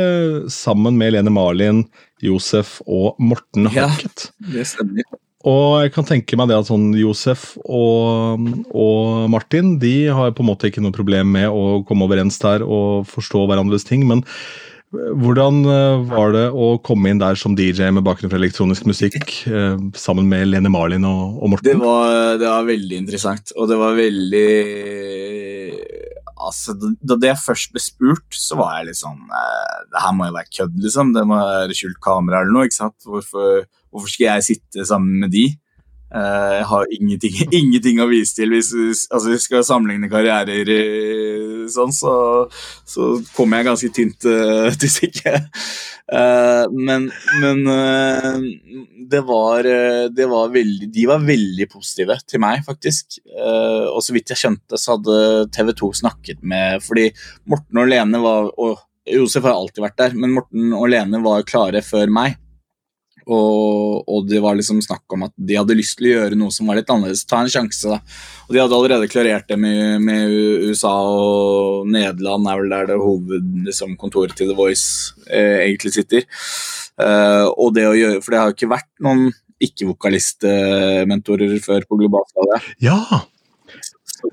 sammen 0.53 0.99
med 1.01 1.15
Lene 1.15 1.33
Marlin, 1.33 1.85
Josef 2.23 2.79
og 2.85 3.19
Morten 3.19 3.69
Harket. 3.73 4.29
Ja, 4.39 4.57
det 4.57 4.67
stemmer. 4.71 5.24
Og 5.45 5.83
jeg 5.83 5.93
kan 5.93 6.07
tenke 6.07 6.37
meg 6.39 6.49
det 6.49 6.57
at 6.57 6.69
sånn 6.71 6.89
Josef 6.97 7.51
og, 7.61 8.45
og, 8.73 9.25
Martin 9.29 9.75
de 9.81 10.07
har 10.09 10.33
på 10.33 10.41
en 10.41 10.49
måte 10.49 10.71
ikke 10.71 10.81
noe 10.81 10.95
problem 10.95 11.35
med 11.37 11.51
å 11.53 11.83
komme 11.85 12.07
overens 12.07 12.39
der 12.41 12.65
og 12.65 13.05
forstå 13.11 13.43
hverandres 13.45 13.85
ting. 13.85 14.07
Men 14.09 14.23
eh, 14.25 15.11
hvordan 15.21 15.61
eh, 15.69 16.07
var 16.09 16.33
det 16.33 16.47
å 16.49 16.71
komme 16.85 17.13
inn 17.13 17.21
der 17.21 17.37
som 17.37 17.57
DJ 17.57 17.91
med 17.93 18.07
bakgrunn 18.07 18.33
fra 18.33 18.41
elektronisk 18.41 18.89
musikk 18.89 19.35
eh, 19.45 19.77
sammen 19.93 20.31
med 20.31 20.49
Lene 20.49 20.73
Marlin 20.73 21.05
og, 21.05 21.37
og 21.37 21.53
Morten? 21.53 21.69
Det 21.69 21.77
var, 21.83 22.41
det 22.41 22.49
var, 22.49 22.65
veldig 22.71 23.01
interessant, 23.03 23.53
og 23.53 23.69
det 23.69 23.81
var 23.81 24.01
veldig 24.01 24.49
Altså, 26.45 26.75
da 26.77 27.15
det 27.17 27.31
først 27.41 27.71
ble 27.73 27.81
spurt, 27.81 28.35
så 28.37 28.57
var 28.59 28.75
jeg 28.75 28.89
litt 28.89 28.99
sånn 28.99 29.21
Det 29.89 30.01
her 30.03 30.11
må 30.13 30.27
jo 30.27 30.33
være 30.35 30.51
kødd, 30.51 30.75
liksom. 30.83 31.13
Det 31.15 31.23
må 31.25 31.39
være 31.39 31.77
skjult 31.77 31.97
kamera 32.03 32.43
eller 32.43 32.53
noe. 32.53 32.67
ikke 32.67 32.75
sant? 32.75 33.07
Hvorfor 33.07 33.63
Hvorfor 33.95 34.11
skal 34.11 34.27
jeg 34.27 34.49
sitte 34.49 34.87
sammen 34.87 35.23
med 35.23 35.31
de? 35.31 35.47
Uh, 36.15 36.61
jeg 36.61 36.65
har 36.69 36.91
ingenting, 36.93 37.33
ingenting, 37.59 37.99
å 38.03 38.09
vise 38.11 38.37
til. 38.37 38.53
Hvis 38.53 38.71
altså, 39.09 39.31
vi 39.31 39.39
skal 39.41 39.65
sammenligne 39.67 40.09
karrierer 40.11 40.69
sånn, 41.71 41.93
så, 41.95 42.13
så 42.85 43.15
kommer 43.35 43.59
jeg 43.59 43.69
ganske 43.71 43.91
tynt 43.95 44.27
uh, 44.29 44.69
til 44.79 44.91
stykket. 44.99 45.51
Men, 46.05 47.07
men 47.41 47.61
det 49.09 49.23
var, 49.25 49.65
det 50.13 50.27
var 50.29 50.51
veldig, 50.53 50.91
De 50.93 51.07
var 51.09 51.23
veldig 51.25 51.65
positive 51.71 52.19
til 52.29 52.43
meg, 52.43 52.61
faktisk. 52.67 53.17
og 53.33 53.97
så 54.05 54.13
vidt 54.13 54.29
jeg 54.29 54.37
skjønte, 54.43 54.77
så 54.77 54.93
hadde 54.93 55.47
TV 55.55 55.71
2 55.73 55.89
snakket 56.03 56.45
med 56.45 56.85
Fordi 56.85 57.07
Morten 57.49 57.81
og 57.81 57.89
Lene 57.89 58.21
var 58.21 58.51
og 58.53 58.85
Josef 59.09 59.45
har 59.45 59.57
alltid 59.57 59.81
vært 59.81 59.97
der, 60.01 60.15
men 60.17 60.33
Morten 60.33 60.71
og 60.73 60.87
Lene 60.93 61.25
var 61.25 61.45
klare 61.49 61.81
før 61.85 62.09
meg. 62.13 62.37
Og, 63.25 64.03
og, 64.05 64.25
det 64.29 64.41
var 64.43 64.57
liksom 64.57 64.81
snakk 64.85 65.13
om 65.15 65.25
at 65.25 65.33
de 65.35 65.57
hadde 65.57 65.77
lyst 65.77 65.97
til 65.97 66.09
å 66.09 66.13
gjøre 66.15 66.37
noe 66.37 66.53
som 66.53 66.69
var 66.69 66.77
litt 66.79 66.91
annerledes. 66.93 67.25
Ta 67.29 67.41
en 67.41 67.51
sjanse, 67.51 67.89
da. 67.89 67.99
Og 68.45 68.53
de 68.53 68.61
hadde 68.61 68.77
allerede 68.77 69.09
klarert 69.09 69.47
det 69.49 69.57
med, 69.61 70.03
med 70.05 70.29
USA 70.69 70.93
og 71.09 71.89
Nederland, 71.89 72.49
er 72.49 72.61
vel 72.61 72.75
der 72.75 72.91
det 72.91 72.99
hovedkontoret 73.01 74.35
liksom, 74.35 74.37
til 74.37 74.51
The 74.51 74.57
Voice 74.57 75.15
eh, 75.25 75.65
egentlig 75.65 75.95
sitter. 75.97 76.27
Eh, 77.01 77.47
og 77.49 77.73
det 77.75 77.87
å 77.89 77.97
gjøre, 77.97 78.21
For 78.21 78.33
det 78.33 78.41
har 78.41 78.51
jo 78.51 78.57
ikke 78.59 78.73
vært 78.75 78.91
noen 79.05 79.31
ikke-vokalistmentorer 79.65 81.55
før 81.63 81.85
på 81.89 81.97
globalskala. 82.01 82.59
Ja, 82.83 82.99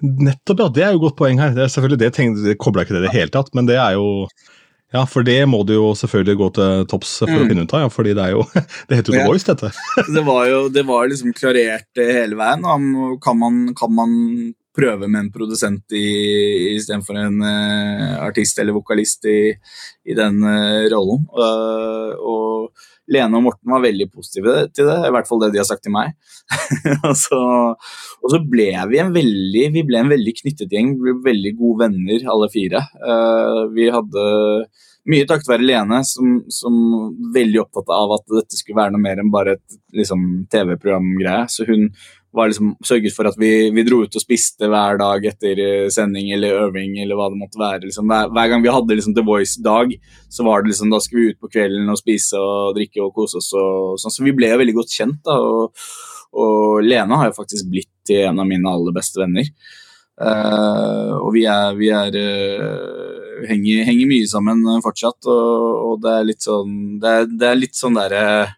nettopp, 0.00 0.58
ja. 0.60 0.68
Det 0.68 0.84
er 0.84 0.90
jo 0.92 1.00
et 1.00 1.06
godt 1.06 1.20
poeng 1.20 1.40
her. 1.40 1.54
Det 1.56 1.64
er 1.64 1.72
selvfølgelig 1.72 2.00
det, 2.02 2.10
det 2.44 2.58
kobla 2.60 2.84
ikke 2.84 2.96
det 2.96 3.04
i 3.04 3.06
det 3.08 3.16
hele 3.16 3.32
tatt, 3.34 3.52
men 3.56 3.68
det 3.68 3.78
er 3.80 3.96
jo 3.98 4.26
ja, 4.92 5.02
for 5.08 5.24
det 5.26 5.38
må 5.48 5.62
du 5.66 5.74
jo 5.76 5.92
selvfølgelig 5.98 6.38
gå 6.40 6.48
til 6.58 6.86
topps 6.90 7.18
for 7.22 7.32
mm. 7.32 7.42
å 7.42 7.50
finne 7.50 7.66
ut 7.66 7.76
av, 7.76 7.84
ja, 7.86 7.92
fordi 7.92 8.16
det 8.18 8.26
er 8.26 8.34
jo 8.36 8.46
Det 8.88 8.98
heter 8.98 9.14
jo 9.14 9.18
The 9.18 9.28
Voice, 9.28 9.46
dette. 9.48 9.72
det 10.16 10.24
var 10.26 10.48
jo 10.50 10.64
det 10.72 10.84
var 10.88 11.08
liksom 11.10 11.32
klarert 11.36 12.02
hele 12.02 12.38
veien. 12.38 12.66
Kan 13.24 13.40
man, 13.40 13.62
kan 13.78 13.94
man 13.96 14.12
prøve 14.76 15.08
med 15.08 15.26
en 15.26 15.32
produsent 15.32 15.92
istedenfor 15.96 17.18
en 17.20 17.42
uh, 17.44 18.22
artist 18.24 18.60
eller 18.60 18.76
vokalist 18.76 19.26
i, 19.28 19.52
i 20.08 20.16
den 20.16 20.40
uh, 20.44 20.88
rollen? 20.92 21.26
Uh, 21.36 22.12
og 22.16 22.88
Lene 23.12 23.38
og 23.38 23.44
Morten 23.46 23.72
var 23.74 23.82
veldig 23.84 24.08
positive 24.12 24.54
til 24.74 24.88
det, 24.88 24.98
i 25.06 25.12
hvert 25.14 25.28
fall 25.28 25.42
det 25.42 25.52
de 25.54 25.60
har 25.60 25.68
sagt 25.68 25.84
til 25.86 25.94
meg. 25.94 26.14
og, 27.08 27.12
så, 27.18 27.40
og, 27.76 28.28
så, 28.32 28.40
ble 28.52 28.70
vi 28.90 29.02
en 29.02 29.12
veldig 29.14 29.66
vi 29.76 29.84
ble 29.88 30.00
en 30.02 30.12
veldig 30.12 30.34
knyttet 30.40 30.72
gjeng, 30.72 30.94
vi 30.98 31.12
ble 31.12 31.26
veldig 31.32 31.52
gode 31.60 31.84
venner 31.86 32.30
alle 32.34 32.48
fire. 32.52 32.84
Uh, 33.02 33.68
vi 33.74 33.90
hadde 33.92 34.24
mye 35.10 35.26
takket 35.26 35.50
være 35.50 35.66
Lene, 35.66 36.00
som, 36.06 36.36
som 36.52 36.74
veldig 37.34 37.62
opptatt 37.64 37.90
av 37.94 38.16
at 38.18 38.26
dette 38.36 38.58
skulle 38.58 38.78
være 38.78 38.94
noe 38.94 39.02
mer 39.02 39.22
enn 39.22 39.32
bare 39.34 39.56
et 39.56 39.78
liksom, 39.98 40.44
TV-programgreie. 40.52 41.48
Så 41.50 41.66
hun 41.66 41.88
liksom, 42.32 42.72
sørget 42.84 43.14
for 43.14 43.28
at 43.28 43.36
vi, 43.40 43.70
vi, 43.74 43.84
dro 43.84 44.02
ut 44.06 44.16
og 44.16 44.22
spiste 44.24 44.68
hver 44.70 44.98
dag 45.00 45.26
etter 45.28 45.58
eh, 45.60 45.90
sending 45.92 46.30
eller 46.32 46.64
øving 46.66 46.96
eller 47.02 47.18
hva 47.18 47.28
det 47.32 47.40
måtte 47.40 47.60
være. 47.60 47.82
Liksom. 47.84 48.08
Hver, 48.08 48.32
hver, 48.32 48.48
gang 48.52 48.64
vi 48.64 48.72
hadde 48.72 48.96
liksom, 48.96 49.16
The 49.16 49.26
Voice-dag, 49.26 49.92
så 50.32 50.46
var 50.46 50.62
det 50.62 50.72
liksom, 50.72 50.92
da 50.92 51.00
skulle 51.02 51.26
vi 51.26 51.34
ut 51.34 51.42
på 51.42 51.52
kvelden 51.52 51.92
og 51.92 52.00
spise 52.00 52.40
og 52.40 52.78
drikke 52.78 53.04
og 53.04 53.12
kose 53.16 53.40
oss. 53.42 53.52
Og, 53.52 54.00
sånn. 54.00 54.16
Så 54.16 54.24
vi 54.24 54.34
ble 54.36 54.52
veldig 54.62 54.76
godt 54.80 54.96
kjent. 54.96 55.20
da, 55.28 55.36
og, 55.36 55.86
og 56.32 56.80
Lena 56.86 57.20
har 57.20 57.28
jo 57.30 57.38
faktisk 57.42 57.68
blitt 57.68 57.92
til 58.08 58.24
en 58.30 58.40
av 58.40 58.48
mine 58.48 58.68
aller 58.68 58.96
beste 58.96 59.20
venner. 59.20 59.52
Uh, 60.22 61.16
og 61.18 61.30
vi 61.34 61.46
er, 61.48 61.72
vi 61.74 61.88
er 61.92 62.14
uh, 62.14 63.44
henger, 63.48 63.80
henger, 63.88 64.08
mye 64.10 64.28
sammen 64.28 64.60
fortsatt, 64.84 65.24
og, 65.24 65.62
og, 65.88 65.94
det 66.04 66.12
er 66.12 66.26
litt 66.28 66.44
sånn 66.44 66.74
Det 67.00 67.12
er, 67.16 67.30
det 67.40 67.48
er 67.48 67.56
litt 67.58 67.78
sånn 67.78 67.96
derre 67.96 68.26
uh, 68.44 68.52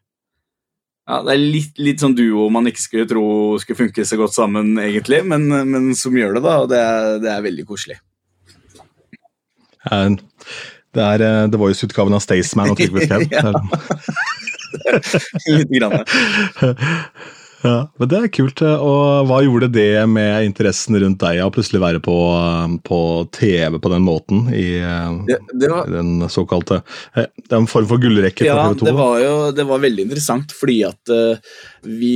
ja, 1.05 1.19
Det 1.27 1.33
er 1.35 1.41
litt, 1.41 1.75
litt, 1.81 2.01
sånn 2.01 2.17
duo 2.17 2.49
man 2.53 2.69
ikke 2.71 2.83
skulle 2.83 3.09
tro 3.09 3.25
skulle 3.63 3.81
funke 3.83 4.05
så 4.09 4.17
godt 4.21 4.35
sammen, 4.37 4.67
egentlig, 4.81 5.21
men, 5.29 5.43
men 5.69 5.91
som 5.99 6.17
gjør 6.17 6.33
det, 6.39 6.45
da, 6.47 6.55
og 6.65 6.71
det 6.73 6.81
er, 6.81 7.19
det 7.25 7.31
er 7.35 7.45
veldig 7.45 7.65
koselig. 7.69 7.99
det 10.95 11.05
er 11.05 11.19
uh, 11.27 11.45
The 11.51 11.61
Voice-utgaven 11.61 12.17
av 12.17 12.23
Staysman 12.25 12.73
og 12.73 12.81
Trygve 12.81 13.05
Fred. 13.05 13.29
Litt 15.55 15.73
grann. 15.77 16.01
Ja, 17.65 17.89
men 17.97 18.09
Det 18.11 18.19
er 18.19 18.29
kult. 18.29 18.61
og 18.61 19.29
Hva 19.29 19.39
gjorde 19.41 19.71
det 19.73 20.05
med 20.11 20.45
interessen 20.51 20.99
rundt 21.01 21.23
deg 21.23 21.41
å 21.41 21.51
plutselig 21.55 21.81
være 21.81 22.01
på, 22.05 22.17
på, 22.85 22.99
TV 23.33 23.79
på 23.81 23.93
den 23.93 24.05
måten? 24.05 24.45
I, 24.53 24.67
det, 25.29 25.39
det 25.57 25.71
var, 25.73 25.89
i 25.89 25.95
den 25.95 26.29
såkalte 26.33 26.83
eh, 27.17 27.31
Den 27.49 27.69
form 27.71 27.89
for 27.89 28.03
gullrekke 28.03 28.45
ja, 28.45 28.59
TV 28.69 28.83
2? 28.83 28.89
Det 28.91 28.95
var 28.99 29.17
jo 29.23 29.33
det 29.57 29.67
var 29.69 29.81
veldig 29.81 30.05
interessant, 30.05 30.53
fordi 30.53 30.83
at 30.85 31.15
vi 31.85 32.13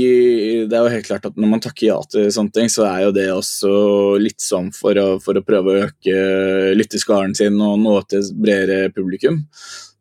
Det 0.68 0.76
er 0.76 0.84
jo 0.84 0.92
helt 0.92 1.08
klart 1.08 1.26
at 1.28 1.40
når 1.40 1.52
man 1.54 1.64
takker 1.64 1.86
ja 1.88 1.98
til 2.12 2.28
sånne 2.34 2.52
ting, 2.52 2.70
så 2.72 2.84
er 2.90 3.06
jo 3.06 3.16
det 3.16 3.28
også 3.32 3.72
litt 4.20 4.44
sånn 4.44 4.70
for 4.76 5.00
å, 5.00 5.08
for 5.22 5.38
å 5.38 5.44
prøve 5.44 5.72
å 5.72 5.82
øke 5.88 6.74
lytteskaren 6.76 7.36
sin 7.36 7.56
og 7.64 7.80
nå 7.80 7.98
til 8.08 8.24
bredere 8.36 8.92
publikum. 8.92 9.42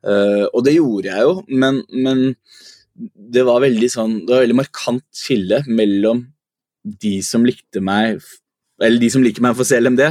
Og 0.07 0.64
det 0.64 0.78
gjorde 0.78 1.11
jeg 1.11 1.28
jo, 1.28 1.34
men, 1.60 1.82
men 1.91 2.22
det 2.98 3.44
var 3.45 3.61
veldig 3.61 3.88
sånn 3.94 4.14
Det 4.26 4.34
var 4.34 4.44
veldig 4.45 4.57
markant 4.57 5.06
skille 5.15 5.61
mellom 5.69 6.24
de 7.02 7.18
som 7.26 7.45
likte 7.45 7.82
meg 7.84 8.22
Eller 8.82 9.02
de 9.02 9.10
som 9.14 9.24
liker 9.26 9.44
meg 9.44 9.57
for 9.57 9.68
CLMD, 9.68 10.03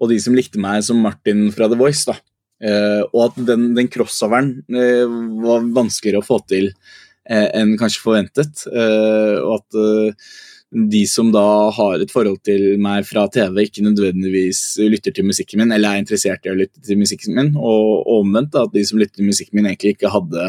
og 0.00 0.10
de 0.10 0.18
som 0.22 0.34
likte 0.36 0.60
meg 0.62 0.82
som 0.86 1.00
Martin 1.02 1.48
fra 1.54 1.66
The 1.70 1.78
Voice. 1.78 2.04
da. 2.06 2.14
Eh, 2.62 3.00
og 3.10 3.24
at 3.24 3.40
den, 3.48 3.72
den 3.74 3.88
crossoveren 3.90 4.52
eh, 4.70 5.02
var 5.42 5.66
vanskeligere 5.74 6.22
å 6.22 6.26
få 6.28 6.38
til 6.46 6.68
eh, 6.70 7.48
enn 7.58 7.74
kanskje 7.80 8.04
forventet. 8.04 8.62
Eh, 8.70 9.40
og 9.42 9.56
at 9.56 9.80
eh, 9.82 10.30
de 10.72 11.02
som 11.06 11.28
da 11.34 11.44
har 11.76 12.00
et 12.00 12.12
forhold 12.12 12.38
til 12.48 12.78
meg 12.80 13.04
fra 13.04 13.26
TV, 13.32 13.66
ikke 13.66 13.84
nødvendigvis 13.84 14.62
lytter 14.80 15.12
til 15.12 15.26
musikken 15.28 15.60
min, 15.60 15.74
eller 15.74 15.92
er 15.92 16.00
interessert 16.00 16.46
i 16.48 16.52
å 16.52 16.56
lytte 16.56 16.80
til 16.86 17.00
musikken 17.00 17.36
min, 17.36 17.50
og, 17.58 18.06
og 18.06 18.22
omvendt, 18.22 18.54
da, 18.54 18.64
at 18.64 18.72
de 18.72 18.84
som 18.88 19.00
lytter 19.00 19.20
til 19.20 19.28
musikken 19.28 19.58
min, 19.58 19.68
egentlig 19.68 19.96
ikke 19.98 20.12
hadde 20.14 20.48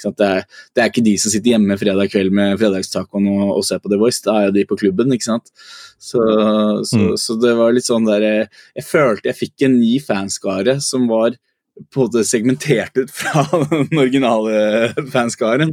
ikke 0.00 0.12
det, 0.18 0.26
er, 0.26 0.46
det, 0.74 0.82
er, 0.82 0.88
ikke 0.90 1.04
de 1.06 1.14
som 1.20 1.32
sitter 1.32 1.52
hjemme 1.54 1.76
fredag 1.78 2.10
kveld 2.10 2.34
med 2.34 2.56
fredagstacoen 2.60 3.28
og, 3.30 3.44
og, 3.58 3.62
ser 3.66 3.82
på 3.82 3.92
The 3.92 4.00
Voice, 4.00 4.22
da 4.24 4.36
er 4.38 4.48
jo 4.48 4.56
de 4.56 4.66
på 4.66 4.78
klubben, 4.80 5.14
ikke 5.14 5.28
sant. 5.28 5.52
Så, 6.00 6.18
så, 6.88 6.98
mm. 6.98 7.14
så 7.20 7.36
det 7.40 7.54
var 7.58 7.74
litt 7.76 7.84
sånn 7.84 8.08
der 8.08 8.24
Jeg 8.24 8.84
følte 8.86 9.28
jeg 9.28 9.36
fikk 9.36 9.66
en 9.66 9.76
ny 9.76 9.98
fanskare 10.02 10.78
som 10.82 11.04
var 11.10 11.36
på 11.88 12.02
en 12.02 12.08
måte 12.08 12.24
segmentert 12.28 12.98
ut 12.98 13.10
fra 13.14 13.46
den 13.70 13.88
originale 13.98 14.92
fanskaren. 15.12 15.72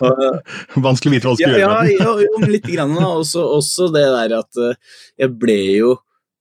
Vanskelig 0.86 1.10
å 1.10 1.16
vite 1.16 1.28
hva 1.30 1.34
du 1.34 1.42
skal 1.42 1.56
ja, 1.56 1.64
gjøre. 1.64 1.96
Ja, 1.96 2.04
jo, 2.04 2.28
jo, 2.28 2.52
litt 2.52 2.68
grann. 2.68 2.94
Også, 3.00 3.44
også, 3.58 3.90
det 3.94 4.06
der 4.16 4.38
at 4.40 4.60
eh, 4.60 4.78
jeg 5.24 5.36
ble 5.40 5.60
jo 5.80 5.96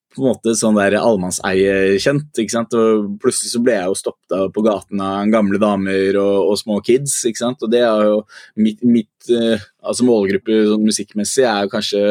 på 0.10 0.24
en 0.24 0.32
måte 0.32 0.56
sånn 0.58 0.78
der 0.78 0.98
allemannseie-kjent. 1.00 2.32
ikke 2.42 2.54
sant? 2.54 2.74
Og 2.78 3.16
Plutselig 3.22 3.54
så 3.54 3.62
ble 3.64 3.76
jeg 3.78 3.92
jo 3.92 3.98
stoppet 4.00 4.54
på 4.56 4.64
gaten 4.66 5.04
av 5.06 5.30
gamle 5.32 5.62
damer 5.62 6.18
og, 6.20 6.50
og, 6.50 6.56
små 6.60 6.80
kids. 6.86 7.14
ikke 7.30 7.44
sant? 7.44 7.64
Og 7.66 7.72
det 7.72 7.84
er 7.86 8.10
jo 8.10 8.20
mitt, 8.60 8.82
mitt 8.82 9.32
uh, 9.32 9.62
altså 9.86 10.08
målgruppe 10.08 10.64
sånn 10.72 10.88
musikkmessig 10.88 11.46
er 11.46 11.66
jo 11.66 11.74
kanskje 11.76 12.04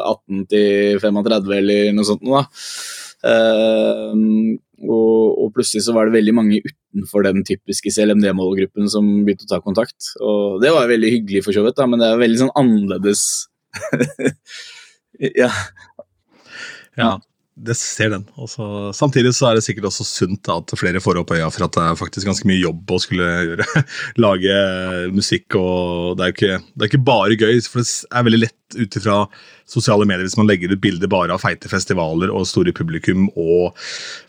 18 0.00 0.40
eh, 0.40 0.46
til 0.54 1.02
35 1.04 1.56
eller 1.60 1.92
noe 1.96 2.08
sånt 2.08 2.24
da. 2.24 2.44
Uh, 3.24 4.56
og, 4.82 5.34
og, 5.38 5.50
plutselig 5.54 5.84
så 5.86 5.94
var 5.94 6.08
det 6.08 6.16
veldig 6.16 6.34
mange 6.34 6.60
utenfor 6.64 7.26
den 7.26 7.44
typiske 7.46 7.92
CLMD-målgruppen 7.94 8.90
som 8.90 9.06
begynte 9.26 9.46
å 9.46 9.52
ta 9.52 9.60
kontakt. 9.62 10.10
Og 10.20 10.58
det 10.64 10.72
var 10.74 10.90
veldig 10.90 11.12
hyggelig, 11.18 11.44
for 11.46 11.56
så 11.56 11.62
vidt, 11.66 11.76
da, 11.78 11.86
men 11.90 12.02
det 12.02 12.10
er 12.10 12.24
veldig 12.24 12.40
sånn 12.42 12.56
annerledes 12.58 13.22
ja. 15.42 15.50
ja. 16.98 17.14
Det 17.54 17.76
ser 17.78 18.10
den. 18.10 18.24
Også, 18.34 18.64
samtidig 18.98 19.30
så 19.36 19.46
er 19.46 19.56
det 19.56 19.62
sikkert 19.62 19.86
også 19.86 20.06
sunt 20.08 20.48
at 20.50 20.72
flere 20.74 20.98
får 21.02 21.20
opp 21.20 21.30
øya 21.36 21.46
for 21.54 21.66
at 21.68 21.76
det 21.76 21.84
er 21.84 21.98
faktisk 22.00 22.26
ganske 22.26 22.48
mye 22.50 22.58
jobb 22.58 22.90
å 22.90 22.98
skulle 23.02 23.28
gjøre. 23.46 23.66
Lage 24.24 24.56
musikk 25.14 25.54
og 25.60 26.18
Det 26.18 26.24
er 26.24 26.32
jo 26.32 26.34
ikke, 26.34 26.58
det 26.74 26.82
er 26.82 26.90
ikke 26.90 27.06
bare 27.06 27.38
gøy, 27.38 27.60
for 27.70 27.84
det 27.84 28.10
er 28.10 28.26
veldig 28.26 28.42
lett 28.42 28.78
ut 28.80 28.98
ifra 28.98 29.20
sosiale 29.68 30.06
medier 30.08 30.26
hvis 30.26 30.36
man 30.38 30.48
legger 30.48 30.72
ut 30.74 30.82
bilder 30.82 31.10
bare 31.10 31.34
av 31.34 31.42
feite 31.42 31.70
festivaler 31.70 32.32
og 32.32 32.46
store 32.48 32.74
publikum 32.76 33.28
og 33.32 33.76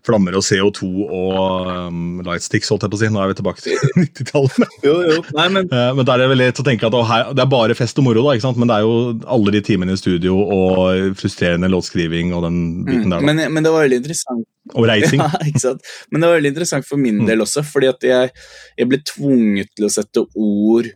flammer 0.05 0.37
og 0.37 0.45
CO2 0.45 0.89
og 1.05 1.69
um, 1.89 2.21
lightsticks, 2.25 2.69
holdt 2.71 2.85
jeg 2.85 2.93
på 2.93 2.99
å 2.99 3.01
si. 3.01 3.11
Nå 3.11 3.21
er 3.21 3.31
vi 3.31 3.37
tilbake 3.39 3.65
til 3.65 3.79
90-tallet. 4.05 5.31
men... 5.35 5.61
Uh, 5.71 5.91
men 5.95 6.07
der 6.07 6.15
er 6.15 6.23
det 6.23 6.31
veldig 6.31 6.47
lett 6.49 6.61
å 6.61 6.65
tenke 6.65 6.87
at 6.87 6.95
å, 6.97 7.03
her, 7.07 7.29
det 7.35 7.43
er 7.43 7.51
bare 7.51 7.77
fest 7.77 7.99
og 8.01 8.07
moro, 8.07 8.23
da, 8.25 8.35
ikke 8.35 8.45
sant? 8.47 8.59
men 8.61 8.69
det 8.71 8.77
er 8.77 8.85
jo 8.85 8.97
alle 9.35 9.53
de 9.55 9.61
timene 9.65 9.95
i 9.95 9.99
studio 9.99 10.37
og 10.41 11.15
frustrerende 11.19 11.69
låtskriving 11.71 12.33
og 12.35 12.45
den 12.47 12.59
biten 12.85 13.07
mm, 13.07 13.13
der. 13.13 13.23
Da. 13.23 13.29
Men, 13.29 13.41
men, 13.53 13.65
det 13.65 13.73
var 13.73 13.85
veldig 13.85 14.01
interessant. 14.03 14.45
Og 14.73 14.89
reising. 14.89 15.21
Ja, 15.25 15.39
ikke 15.47 15.63
sant? 15.63 15.95
Men 16.11 16.21
det 16.21 16.29
var 16.29 16.37
veldig 16.39 16.51
interessant 16.53 16.87
for 16.87 17.01
min 17.01 17.23
mm. 17.23 17.29
del 17.29 17.43
også, 17.45 17.63
fordi 17.65 17.89
at 17.89 18.05
jeg, 18.05 18.31
jeg 18.77 18.91
ble 18.91 19.01
tvunget 19.07 19.71
til 19.73 19.87
å 19.87 19.91
sette 19.93 20.23
ord 20.25 20.91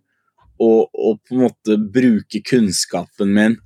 og, 0.60 0.90
og, 0.92 1.20
på 1.24 1.36
en 1.36 1.44
måte 1.46 1.78
bruke 1.80 2.42
kunnskapen 2.46 3.32
min 3.36 3.58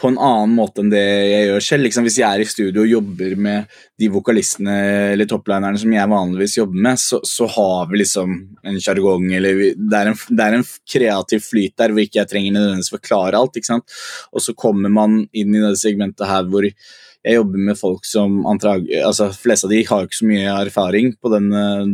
på 0.00 0.08
en 0.10 0.18
annen 0.18 0.54
måte 0.56 0.82
enn 0.82 0.90
det 0.90 1.02
jeg 1.02 1.46
gjør 1.48 1.64
selv. 1.64 1.86
Liksom, 1.86 2.06
hvis 2.06 2.18
jeg 2.18 2.26
er 2.26 2.42
i 2.42 2.48
studio 2.48 2.82
og 2.82 2.90
jobber 2.90 3.36
med 3.46 3.76
de 4.00 4.08
vokalistene 4.10 4.74
eller 5.12 5.28
topplinerne 5.30 5.78
som 5.80 5.94
jeg 5.94 6.10
vanligvis 6.10 6.58
jobber 6.58 6.82
med, 6.88 7.00
så, 7.00 7.20
så 7.22 7.48
har 7.54 7.86
vi 7.90 8.02
liksom 8.02 8.34
en 8.66 8.80
sjargong 8.82 9.28
eller 9.38 9.60
vi, 9.60 9.70
det, 9.78 10.00
er 10.00 10.10
en, 10.10 10.20
det 10.28 10.48
er 10.48 10.58
en 10.58 10.68
kreativ 10.96 11.46
flyt 11.46 11.76
der 11.80 11.94
hvor 11.94 12.04
ikke 12.04 12.22
jeg 12.22 12.32
trenger 12.32 12.56
nødvendigvis 12.56 12.94
forklare 12.96 13.38
alt. 13.38 13.58
ikke 13.60 13.70
sant? 13.70 13.98
Og 14.34 14.42
så 14.44 14.56
kommer 14.58 14.92
man 14.92 15.22
inn 15.32 15.54
i 15.54 15.62
det 15.62 15.76
segmentet 15.80 16.28
her 16.30 16.46
hvor 16.50 16.66
jeg 16.66 17.38
jobber 17.38 17.62
med 17.70 17.78
folk 17.80 18.04
som 18.04 18.42
antrag, 18.50 18.84
altså 19.00 19.30
fleste 19.32 19.64
av 19.68 19.72
de 19.72 19.84
har 19.88 20.04
ikke 20.04 20.18
så 20.18 20.26
mye 20.28 20.56
erfaring 20.66 21.14
på 21.16 21.30
den, 21.32 21.46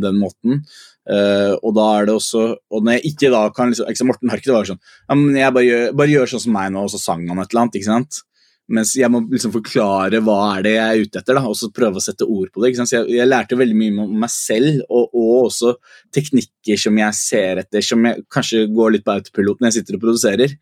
den 0.03 0.17
måten. 0.19 0.65
Uh, 1.09 1.55
og 1.65 1.71
da 1.73 1.85
er 1.97 2.05
det 2.05 2.13
også 2.13 2.41
Og 2.69 2.83
når 2.85 2.99
jeg 2.99 3.09
ikke 3.09 3.31
da 3.33 3.39
kan 3.49 3.71
liksom, 3.71 3.87
ikke 3.89 4.05
Morten 4.05 4.29
Harket 4.29 4.51
var 4.53 4.67
sånn 4.69 4.77
ja, 4.77 5.15
men 5.17 5.33
jeg 5.33 5.55
bare 5.55 5.65
gjør, 5.65 5.85
bare 5.97 6.11
gjør, 6.11 6.29
sånn 6.29 6.43
som 6.43 6.53
meg 6.53 6.67
nå, 6.75 6.83
og 6.85 6.91
så 6.93 6.99
sang 7.01 7.23
han 7.25 7.41
et 7.41 7.49
eller 7.49 7.63
annet. 7.63 7.77
ikke 7.79 7.87
sant? 7.87 8.19
Mens 8.71 8.93
jeg 8.95 9.09
må 9.11 9.23
liksom 9.27 9.51
forklare 9.55 10.21
hva 10.23 10.37
er 10.53 10.65
det 10.67 10.73
jeg 10.75 10.83
er 10.83 11.07
ute 11.07 11.19
etter, 11.19 11.39
da, 11.39 11.43
og 11.49 11.57
så 11.57 11.71
prøve 11.73 11.99
å 11.99 12.03
sette 12.05 12.27
ord 12.27 12.51
på 12.53 12.61
det. 12.61 12.69
ikke 12.69 12.81
sant? 12.83 12.91
Så 12.91 12.99
jeg, 12.99 13.15
jeg 13.17 13.27
lærte 13.27 13.57
veldig 13.59 13.77
mye 13.79 14.05
om 14.05 14.13
meg 14.21 14.31
selv, 14.31 14.83
og, 14.87 15.09
og, 15.09 15.31
også 15.49 15.73
teknikker 16.15 16.79
som 16.79 17.01
jeg 17.01 17.17
ser 17.17 17.63
etter, 17.63 17.83
som 17.83 18.07
jeg 18.07 18.23
kanskje 18.31 18.67
går 18.71 18.95
litt 18.95 19.07
på 19.07 19.17
autopilot 19.17 19.59
når 19.59 19.71
jeg 19.71 19.79
sitter 19.79 19.97
og 19.97 20.05
produserer. 20.05 20.55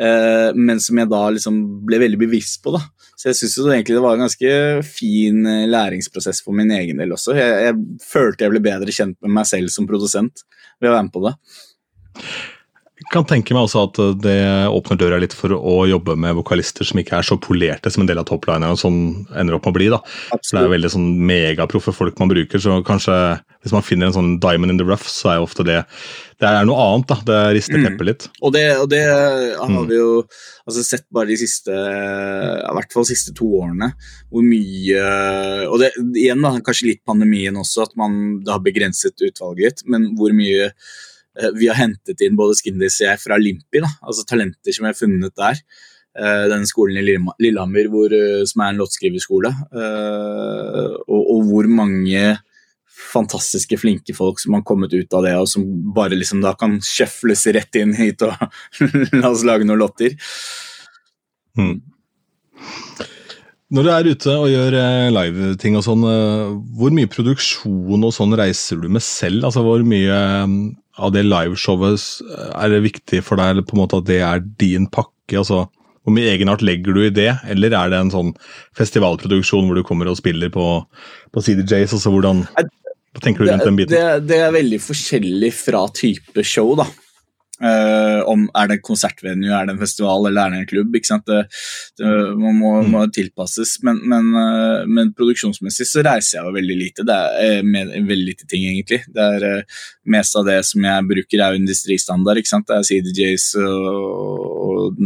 Uh, 0.00 0.54
men 0.56 0.80
som 0.80 0.96
jeg 0.96 1.10
da 1.10 1.20
liksom 1.34 1.58
ble 1.86 2.00
veldig 2.00 2.20
bevisst 2.22 2.62
på. 2.64 2.72
da. 2.76 2.80
Så 3.18 3.28
jeg 3.30 3.38
syns 3.38 3.58
egentlig 3.60 3.98
det 3.98 4.04
var 4.04 4.16
en 4.16 4.24
ganske 4.24 4.54
fin 4.88 5.44
eh, 5.46 5.68
læringsprosess 5.70 6.40
for 6.42 6.56
min 6.58 6.72
egen 6.74 6.98
del 6.98 7.12
også. 7.14 7.36
Jeg, 7.38 7.68
jeg 7.68 8.00
følte 8.02 8.46
jeg 8.46 8.54
ble 8.54 8.62
bedre 8.64 8.94
kjent 8.94 9.14
med 9.22 9.36
meg 9.36 9.46
selv 9.46 9.70
som 9.70 9.86
produsent 9.86 10.42
ved 10.82 10.90
å 10.90 10.96
være 10.96 11.04
med 11.06 11.12
på 11.14 11.22
det. 11.28 11.34
Kan 13.10 13.24
tenke 13.28 13.54
meg 13.56 13.66
også 13.66 13.86
at 13.88 13.98
det 14.22 14.38
åpner 14.70 14.98
døra 15.00 15.18
litt 15.22 15.34
for 15.36 15.54
å 15.56 15.76
jobbe 15.88 16.14
med 16.20 16.36
vokalister 16.38 16.86
som 16.86 17.00
ikke 17.00 17.18
er 17.18 17.26
så 17.26 17.38
polerte 17.40 17.90
som 17.92 18.04
en 18.04 18.10
del 18.10 18.20
av 18.20 18.28
toplinerne 18.28 18.78
som 18.78 18.94
ender 19.34 19.56
opp 19.56 19.66
med 19.66 19.72
å 19.72 19.78
bli. 19.78 19.88
da. 19.92 20.02
For 20.32 20.58
Det 20.58 20.66
er 20.66 20.74
veldig 20.76 20.92
sånn 20.92 21.08
megaproffe 21.32 21.94
folk 21.96 22.20
man 22.22 22.30
bruker, 22.32 22.62
så 22.62 22.78
kanskje 22.86 23.16
hvis 23.62 23.74
man 23.74 23.84
finner 23.86 24.08
en 24.08 24.16
sånn 24.16 24.30
diamond 24.42 24.74
in 24.74 24.80
the 24.80 24.86
rough, 24.86 25.06
så 25.06 25.32
er 25.32 25.38
jo 25.38 25.46
ofte 25.46 25.66
det 25.66 25.82
det 26.42 26.50
er 26.50 26.64
noe 26.66 26.82
annet. 26.82 27.06
da, 27.06 27.16
Det 27.22 27.38
rister 27.54 27.78
mm. 27.78 27.84
teppet 27.86 28.08
litt. 28.08 28.24
Og 28.42 28.50
det, 28.56 28.64
og 28.82 28.88
det 28.90 29.02
har 29.06 29.68
mm. 29.70 29.84
vi 29.86 29.98
jo 30.00 30.08
altså, 30.66 30.82
sett 30.82 31.06
bare 31.14 31.30
de 31.30 31.36
siste 31.38 31.70
i 31.70 32.74
hvert 32.74 32.90
fall 32.90 33.06
de 33.06 33.12
siste 33.12 33.34
to 33.38 33.46
årene, 33.60 33.92
hvor 34.32 34.42
mye 34.42 35.06
Og 35.68 35.78
det 35.78 35.92
igjen 36.18 36.42
da, 36.42 36.56
kanskje 36.66 36.90
litt 36.90 37.04
pandemien 37.06 37.56
også, 37.58 37.86
at 37.86 37.96
man 38.00 38.42
det 38.42 38.50
har 38.50 38.64
begrenset 38.64 39.22
utvalget, 39.22 39.86
men 39.86 40.10
hvor 40.18 40.34
mye 40.34 40.72
Eh, 40.72 41.11
vi 41.56 41.70
har 41.70 41.78
hentet 41.78 42.20
inn 42.24 42.36
både 42.36 42.58
Skindis 42.58 43.00
og 43.00 43.08
jeg 43.08 43.20
fra 43.22 43.38
Limpi, 43.40 43.80
da, 43.80 43.88
altså 44.04 44.26
talenter 44.28 44.74
som 44.74 44.84
vi 44.84 44.90
har 44.90 44.98
funnet 44.98 45.34
der. 45.38 45.60
Denne 46.12 46.58
den 46.58 46.66
skolen 46.68 46.98
i 47.00 47.16
Lillehammer 47.40 47.86
hvor, 47.88 48.12
uh, 48.12 48.42
som 48.44 48.60
er 48.60 48.74
en 48.74 48.80
låtskriverskole. 48.82 49.48
Og, 49.72 51.22
og, 51.22 51.38
hvor 51.48 51.68
mange 51.72 52.34
fantastiske, 53.12 53.78
flinke 53.80 54.14
folk 54.16 54.40
som 54.40 54.58
har 54.58 54.64
kommet 54.68 54.92
ut 54.92 55.16
av 55.16 55.24
det, 55.24 55.32
og 55.40 55.48
som 55.48 55.64
bare 55.96 56.18
liksom 56.18 56.42
da 56.44 56.52
kan 56.58 56.76
sjøfles 56.84 57.46
rett 57.56 57.80
inn 57.80 57.96
hit 57.96 58.22
og 58.24 58.36
la 59.22 59.32
oss 59.32 59.44
lage 59.48 59.66
noen 59.68 59.80
låter. 59.80 60.16
Hmm. 61.58 61.80
Når 63.72 63.86
du 63.86 63.88
er 63.88 64.08
ute 64.12 64.32
og 64.36 64.50
gjør 64.52 64.74
live-ting 65.16 65.78
og 65.78 65.84
sånn, 65.86 66.04
hvor 66.76 66.92
mye 66.92 67.08
produksjon 67.08 68.04
og 68.04 68.12
sånn 68.12 68.36
reiser 68.36 68.82
du 68.82 68.90
med 68.92 69.04
selv? 69.04 69.46
Altså 69.48 69.64
Hvor 69.64 69.84
mye 69.88 70.18
av 71.00 71.12
det 71.14 71.24
liveshowet 71.24 72.02
er 72.52 72.72
det 72.72 72.82
viktig 72.84 73.22
for 73.24 73.40
deg 73.40 73.62
på 73.64 73.76
en 73.76 73.82
måte 73.84 74.02
at 74.02 74.08
det 74.08 74.20
er 74.24 74.44
din 74.60 74.88
pakke? 74.92 75.38
altså 75.38 75.64
Hvor 76.02 76.14
mye 76.16 76.32
egenart 76.34 76.64
legger 76.66 76.96
du 76.96 77.04
i 77.06 77.14
det, 77.14 77.30
eller 77.48 77.72
er 77.78 77.92
det 77.92 78.00
en 78.02 78.12
sånn 78.12 78.32
festivalproduksjon 78.78 79.68
hvor 79.68 79.78
du 79.78 79.84
kommer 79.86 80.10
og 80.10 80.18
spiller 80.20 80.52
på, 80.52 80.66
på 81.32 81.44
CDJs? 81.44 81.96
altså 81.96 82.12
hvordan, 82.12 82.44
Hva 82.44 83.24
tenker 83.24 83.44
du 83.44 83.52
rundt 83.52 83.68
den 83.68 83.78
biten? 83.80 83.96
Det, 83.96 84.26
det, 84.28 84.42
er 84.42 84.52
veldig 84.54 84.82
forskjellig 84.82 85.52
fra 85.56 85.86
type 85.96 86.44
show. 86.44 86.74
da. 86.76 86.88
Uh, 87.62 88.22
om 88.26 88.48
Er 88.58 88.66
det 88.68 88.78
en 88.78 88.84
konsertvenue, 88.88 89.52
er 89.54 89.68
det 89.68 89.76
en 89.76 89.82
festival 89.82 90.26
eller 90.26 90.42
er 90.42 90.50
det 90.54 90.60
en 90.62 90.70
klubb? 90.72 90.96
ikke 90.98 91.10
sant? 91.12 91.28
Det, 91.28 91.44
det 92.00 92.10
man 92.40 92.58
må, 92.58 92.72
mm. 92.82 92.90
må, 92.90 93.04
tilpasses. 93.14 93.76
Men, 93.86 94.00
men, 94.10 94.32
uh, 94.34 94.82
men, 94.88 95.12
produksjonsmessig 95.18 95.86
så 95.86 96.02
reiser 96.02 96.38
jeg 96.40 96.48
jo 96.48 96.56
veldig 96.56 96.78
lite. 96.80 97.06
Det 97.06 97.18
er 97.18 97.60
uh, 97.60 97.68
med, 97.68 97.94
veldig 98.08 98.28
lite 98.32 98.50
ting, 98.50 98.66
egentlig. 98.70 99.02
Det 99.06 99.28
er 99.38 99.48
Mest 100.12 100.34
av 100.34 100.48
det 100.48 100.58
som 100.66 100.82
jeg 100.82 101.06
bruker, 101.06 101.38
er 101.38 101.54
jo 101.54 101.62
industristandard. 101.62 102.40
ikke 102.40 102.50
sant? 102.50 102.66
Det 102.66 102.80
er 102.80 102.88
CDJs 102.88 103.48
og, 103.62 104.48
og 104.66 105.02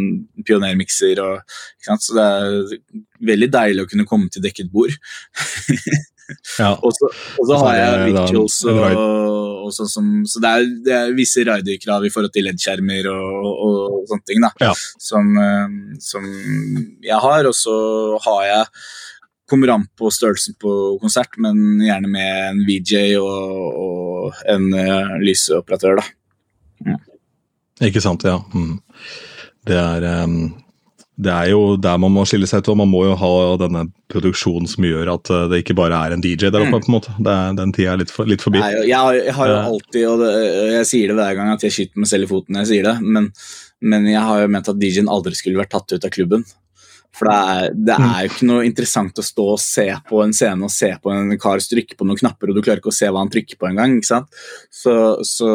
pionermikser. 0.48 1.20
Og, 1.20 1.58
ikke 1.76 1.90
sant? 1.90 2.06
Så 2.06 2.16
det 2.16 2.26
er 2.26 3.06
veldig 3.32 3.52
deilig 3.52 3.84
å 3.84 3.90
kunne 3.90 4.08
komme 4.08 4.32
til 4.32 4.44
dekket 4.44 4.72
bord. 4.72 4.96
Ja. 6.58 6.72
og, 6.84 6.90
så, 6.96 7.08
og, 7.38 7.44
så, 7.46 7.58
har 7.62 7.78
jeg 7.78 8.10
rituals 8.10 8.58
og, 8.66 8.98
og 9.66 9.74
sånn 9.74 9.90
som 9.90 10.10
Så 10.28 10.42
det 10.42 10.50
er, 10.50 10.68
det 10.86 10.94
er 10.96 11.16
visse 11.16 11.44
riderkrav 11.46 12.06
i 12.06 12.12
forhold 12.12 12.34
til 12.34 12.48
LED-skjermer 12.48 13.08
og, 13.12 13.48
og, 13.52 13.98
sånne 14.10 14.28
ting 14.28 14.44
da, 14.44 14.52
ja. 14.62 14.72
som, 15.02 15.32
eh, 15.42 15.76
som, 16.02 16.26
jeg 17.04 17.20
har. 17.22 17.48
Og 17.48 17.56
så 17.56 17.76
har 18.26 18.46
jeg 18.50 18.70
Kommer 19.46 19.70
an 19.70 19.84
på 19.94 20.08
størrelsen 20.10 20.56
på 20.58 20.70
konsert, 20.98 21.36
men 21.38 21.78
gjerne 21.78 22.08
med 22.10 22.38
en 22.48 22.64
VJ 22.66 23.12
og, 23.20 24.32
en 24.50 24.64
uh, 24.74 25.12
lysoperatør, 25.22 26.00
da. 26.00 26.06
Mm. 26.82 26.96
Ikke 27.86 28.02
sant, 28.02 28.26
ja. 28.26 28.40
Mm. 28.50 28.80
Det 29.70 29.78
er 29.78 30.06
um, 30.24 30.48
det 31.16 31.32
er 31.32 31.46
jo 31.48 31.60
der 31.80 31.96
man 32.02 32.12
må 32.12 32.26
skille 32.28 32.44
seg 32.48 32.60
ut, 32.60 32.68
og 32.74 32.76
man 32.82 32.90
må 32.92 32.98
jo 33.06 33.14
ha 33.16 33.30
denne 33.62 33.86
produksjonen 34.12 34.68
som 34.68 34.84
gjør 34.84 35.08
at 35.14 35.30
uh, 35.32 35.44
det 35.48 35.62
ikke 35.62 35.76
bare 35.78 35.96
er 35.96 36.12
en 36.12 36.20
DJ 36.24 36.50
der 36.52 36.60
oppe. 36.60 36.76
Mm. 36.76 36.82
på 36.84 36.90
en 36.90 36.96
måte. 36.98 37.14
Det 37.16 37.32
er, 37.32 37.54
den 37.56 37.72
tida 37.72 37.94
er 37.94 38.02
litt, 38.02 38.12
for, 38.12 38.28
litt 38.28 38.44
forbi. 38.44 38.60
Nei, 38.60 38.72
jeg, 38.90 38.98
har- 39.00 39.16
jeg 39.22 39.36
har 39.38 39.52
jo 39.52 39.56
alltid, 39.72 40.02
og 40.10 40.20
det, 40.24 40.32
jeg 40.76 40.90
sier 40.92 41.08
det 41.12 41.16
hver 41.20 41.38
gang 41.38 41.54
at 41.54 41.64
jeg 41.64 41.72
skyter 41.78 42.04
meg 42.04 42.10
selv 42.12 42.28
i 42.28 42.30
foten 42.34 42.52
når 42.58 42.66
jeg 42.66 42.72
sier 42.74 42.90
det, 42.90 42.94
men, 43.16 43.30
men 43.80 44.06
jeg 44.12 44.22
har 44.28 44.44
jo 44.44 44.52
ment 44.58 44.68
at 44.74 44.80
DJ-en 44.82 45.08
aldri 45.16 45.34
skulle 45.38 45.62
vært 45.62 45.72
tatt 45.72 45.96
ut 45.96 46.04
av 46.04 46.12
klubben. 46.14 46.44
For 47.16 47.28
det 47.30 47.36
er, 47.36 47.76
det 47.88 47.96
er 47.96 48.16
jo 48.24 48.30
ikke 48.30 48.48
noe 48.50 48.66
interessant 48.68 49.20
å 49.20 49.24
stå 49.24 49.46
og 49.54 49.60
se 49.62 49.86
på 50.08 50.20
en 50.20 50.34
scene 50.36 50.66
og 50.66 50.72
se 50.72 50.90
på 51.00 51.12
en 51.12 51.32
kar 51.40 51.62
trykke 51.64 51.96
på 51.96 52.06
noen 52.08 52.20
knapper, 52.20 52.50
og 52.50 52.58
du 52.58 52.62
klarer 52.64 52.82
ikke 52.82 52.92
å 52.92 52.96
se 52.96 53.08
hva 53.08 53.22
han 53.22 53.32
trykker 53.32 53.60
på 53.60 53.70
engang. 53.70 53.96
Så, 54.04 54.94
så 55.24 55.50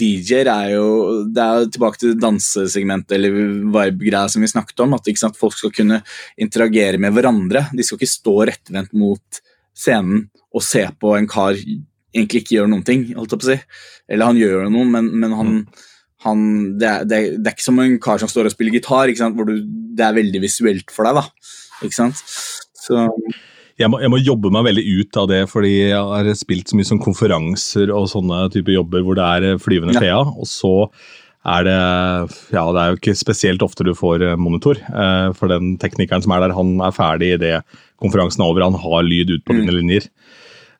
DJ-er 0.00 0.50
er 0.52 0.74
jo 0.74 0.88
Det 1.30 1.44
er 1.44 1.62
jo 1.62 1.70
tilbake 1.76 2.02
til 2.02 2.18
dansesegmentet 2.20 3.16
eller 3.16 3.36
vibe-greia 3.72 4.26
som 4.32 4.44
vi 4.44 4.52
snakket 4.52 4.84
om. 4.84 4.98
At 4.98 5.38
folk 5.40 5.56
skal 5.56 5.72
kunne 5.74 6.02
interagere 6.40 7.00
med 7.00 7.16
hverandre. 7.16 7.68
De 7.72 7.86
skal 7.86 8.00
ikke 8.00 8.12
stå 8.12 8.36
rettvendt 8.52 8.92
mot 8.96 9.42
scenen 9.76 10.26
og 10.50 10.64
se 10.66 10.82
på 11.00 11.14
en 11.16 11.28
kar 11.30 11.56
egentlig 11.56 12.42
ikke 12.42 12.56
gjør 12.58 12.70
noen 12.72 12.86
ting. 12.86 13.06
holdt 13.16 13.34
jeg 13.34 13.40
på 13.40 13.46
å 13.46 13.52
si. 13.52 13.58
Eller 14.10 14.30
han 14.30 14.40
gjør 14.40 14.68
noe, 14.72 14.88
men, 14.90 15.10
men 15.22 15.36
han, 15.38 15.60
han 16.24 16.40
det, 16.80 16.88
er, 16.88 17.04
det, 17.08 17.16
er, 17.18 17.36
det 17.40 17.48
er 17.50 17.54
ikke 17.56 17.64
som 17.68 17.78
en 17.82 17.98
kar 18.02 18.20
som 18.22 18.28
står 18.30 18.50
og 18.50 18.52
spiller 18.54 18.76
gitar, 18.76 19.12
hvor 19.36 19.48
du, 19.48 19.54
det 19.96 20.04
er 20.04 20.16
veldig 20.18 20.42
visuelt 20.42 20.92
for 20.92 21.08
deg. 21.08 21.20
da. 21.20 21.24
Ikke 21.86 21.96
sant? 21.96 22.20
Så 22.80 23.06
jeg 23.80 23.88
må, 23.88 24.00
jeg 24.02 24.12
må 24.12 24.18
jobbe 24.20 24.50
meg 24.52 24.66
veldig 24.66 24.82
ut 25.00 25.16
av 25.22 25.30
det, 25.30 25.38
fordi 25.48 25.70
jeg 25.88 25.96
har 25.96 26.28
spilt 26.36 26.68
så 26.68 26.76
mye 26.76 26.88
sånn 26.90 27.00
konferanser 27.00 27.92
og 27.96 28.10
sånne 28.12 28.42
typer 28.52 28.76
jobber 28.76 29.06
hvor 29.06 29.16
det 29.16 29.24
er 29.24 29.60
flyvende 29.62 29.96
flyvende 29.96 30.04
Ja. 30.04 30.20
Og 30.20 30.44
så 30.50 30.74
er 31.48 31.64
det 31.64 31.76
Ja, 32.52 32.66
det 32.76 32.80
er 32.82 32.90
jo 32.92 32.98
ikke 32.98 33.16
spesielt 33.16 33.62
ofte 33.64 33.86
du 33.88 33.94
får 33.96 34.20
eh, 34.26 34.36
monitor, 34.36 34.76
eh, 34.76 35.30
for 35.32 35.48
den 35.48 35.78
teknikeren 35.80 36.20
som 36.20 36.34
er 36.36 36.44
der, 36.44 36.52
han 36.52 36.74
er 36.84 36.92
ferdig 36.92 37.30
idet 37.38 37.62
konferansen 38.00 38.44
er 38.44 38.50
over, 38.52 38.66
han 38.68 38.76
har 38.76 39.06
lyd 39.08 39.32
ut 39.38 39.44
på 39.48 39.56
Mm. 39.56 39.62
dine 39.64 39.76
linjer. 39.78 40.10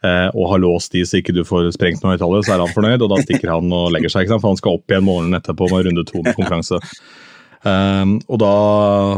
Eh, 0.07 0.29
Og 0.35 0.51
har 0.53 0.63
låst 0.63 0.93
de 0.97 1.05
så 1.07 1.21
ikke 1.21 1.35
du 1.37 1.43
får 1.47 1.71
sprengt 1.77 2.05
noe 2.05 2.17
i 2.17 2.21
tallet, 2.21 2.47
så 2.47 2.57
er 2.57 2.65
han 2.65 2.77
fornøyd, 2.77 3.03
og 3.05 3.13
da 3.15 3.23
stikker 3.25 3.55
han 3.55 3.73
og 3.73 3.91
legger 3.95 4.13
seg. 4.13 4.31
For 4.37 4.51
han 4.51 4.61
skal 4.61 4.79
opp 4.79 4.93
igjen 4.93 5.07
morgenen 5.07 5.41
etterpå 5.41 5.71
med 5.73 5.89
runde 5.89 6.07
to 6.09 6.23
med 6.25 6.39
konferanse. 6.39 6.81
Um, 7.61 8.15
og 8.33 8.39
da 8.41 8.53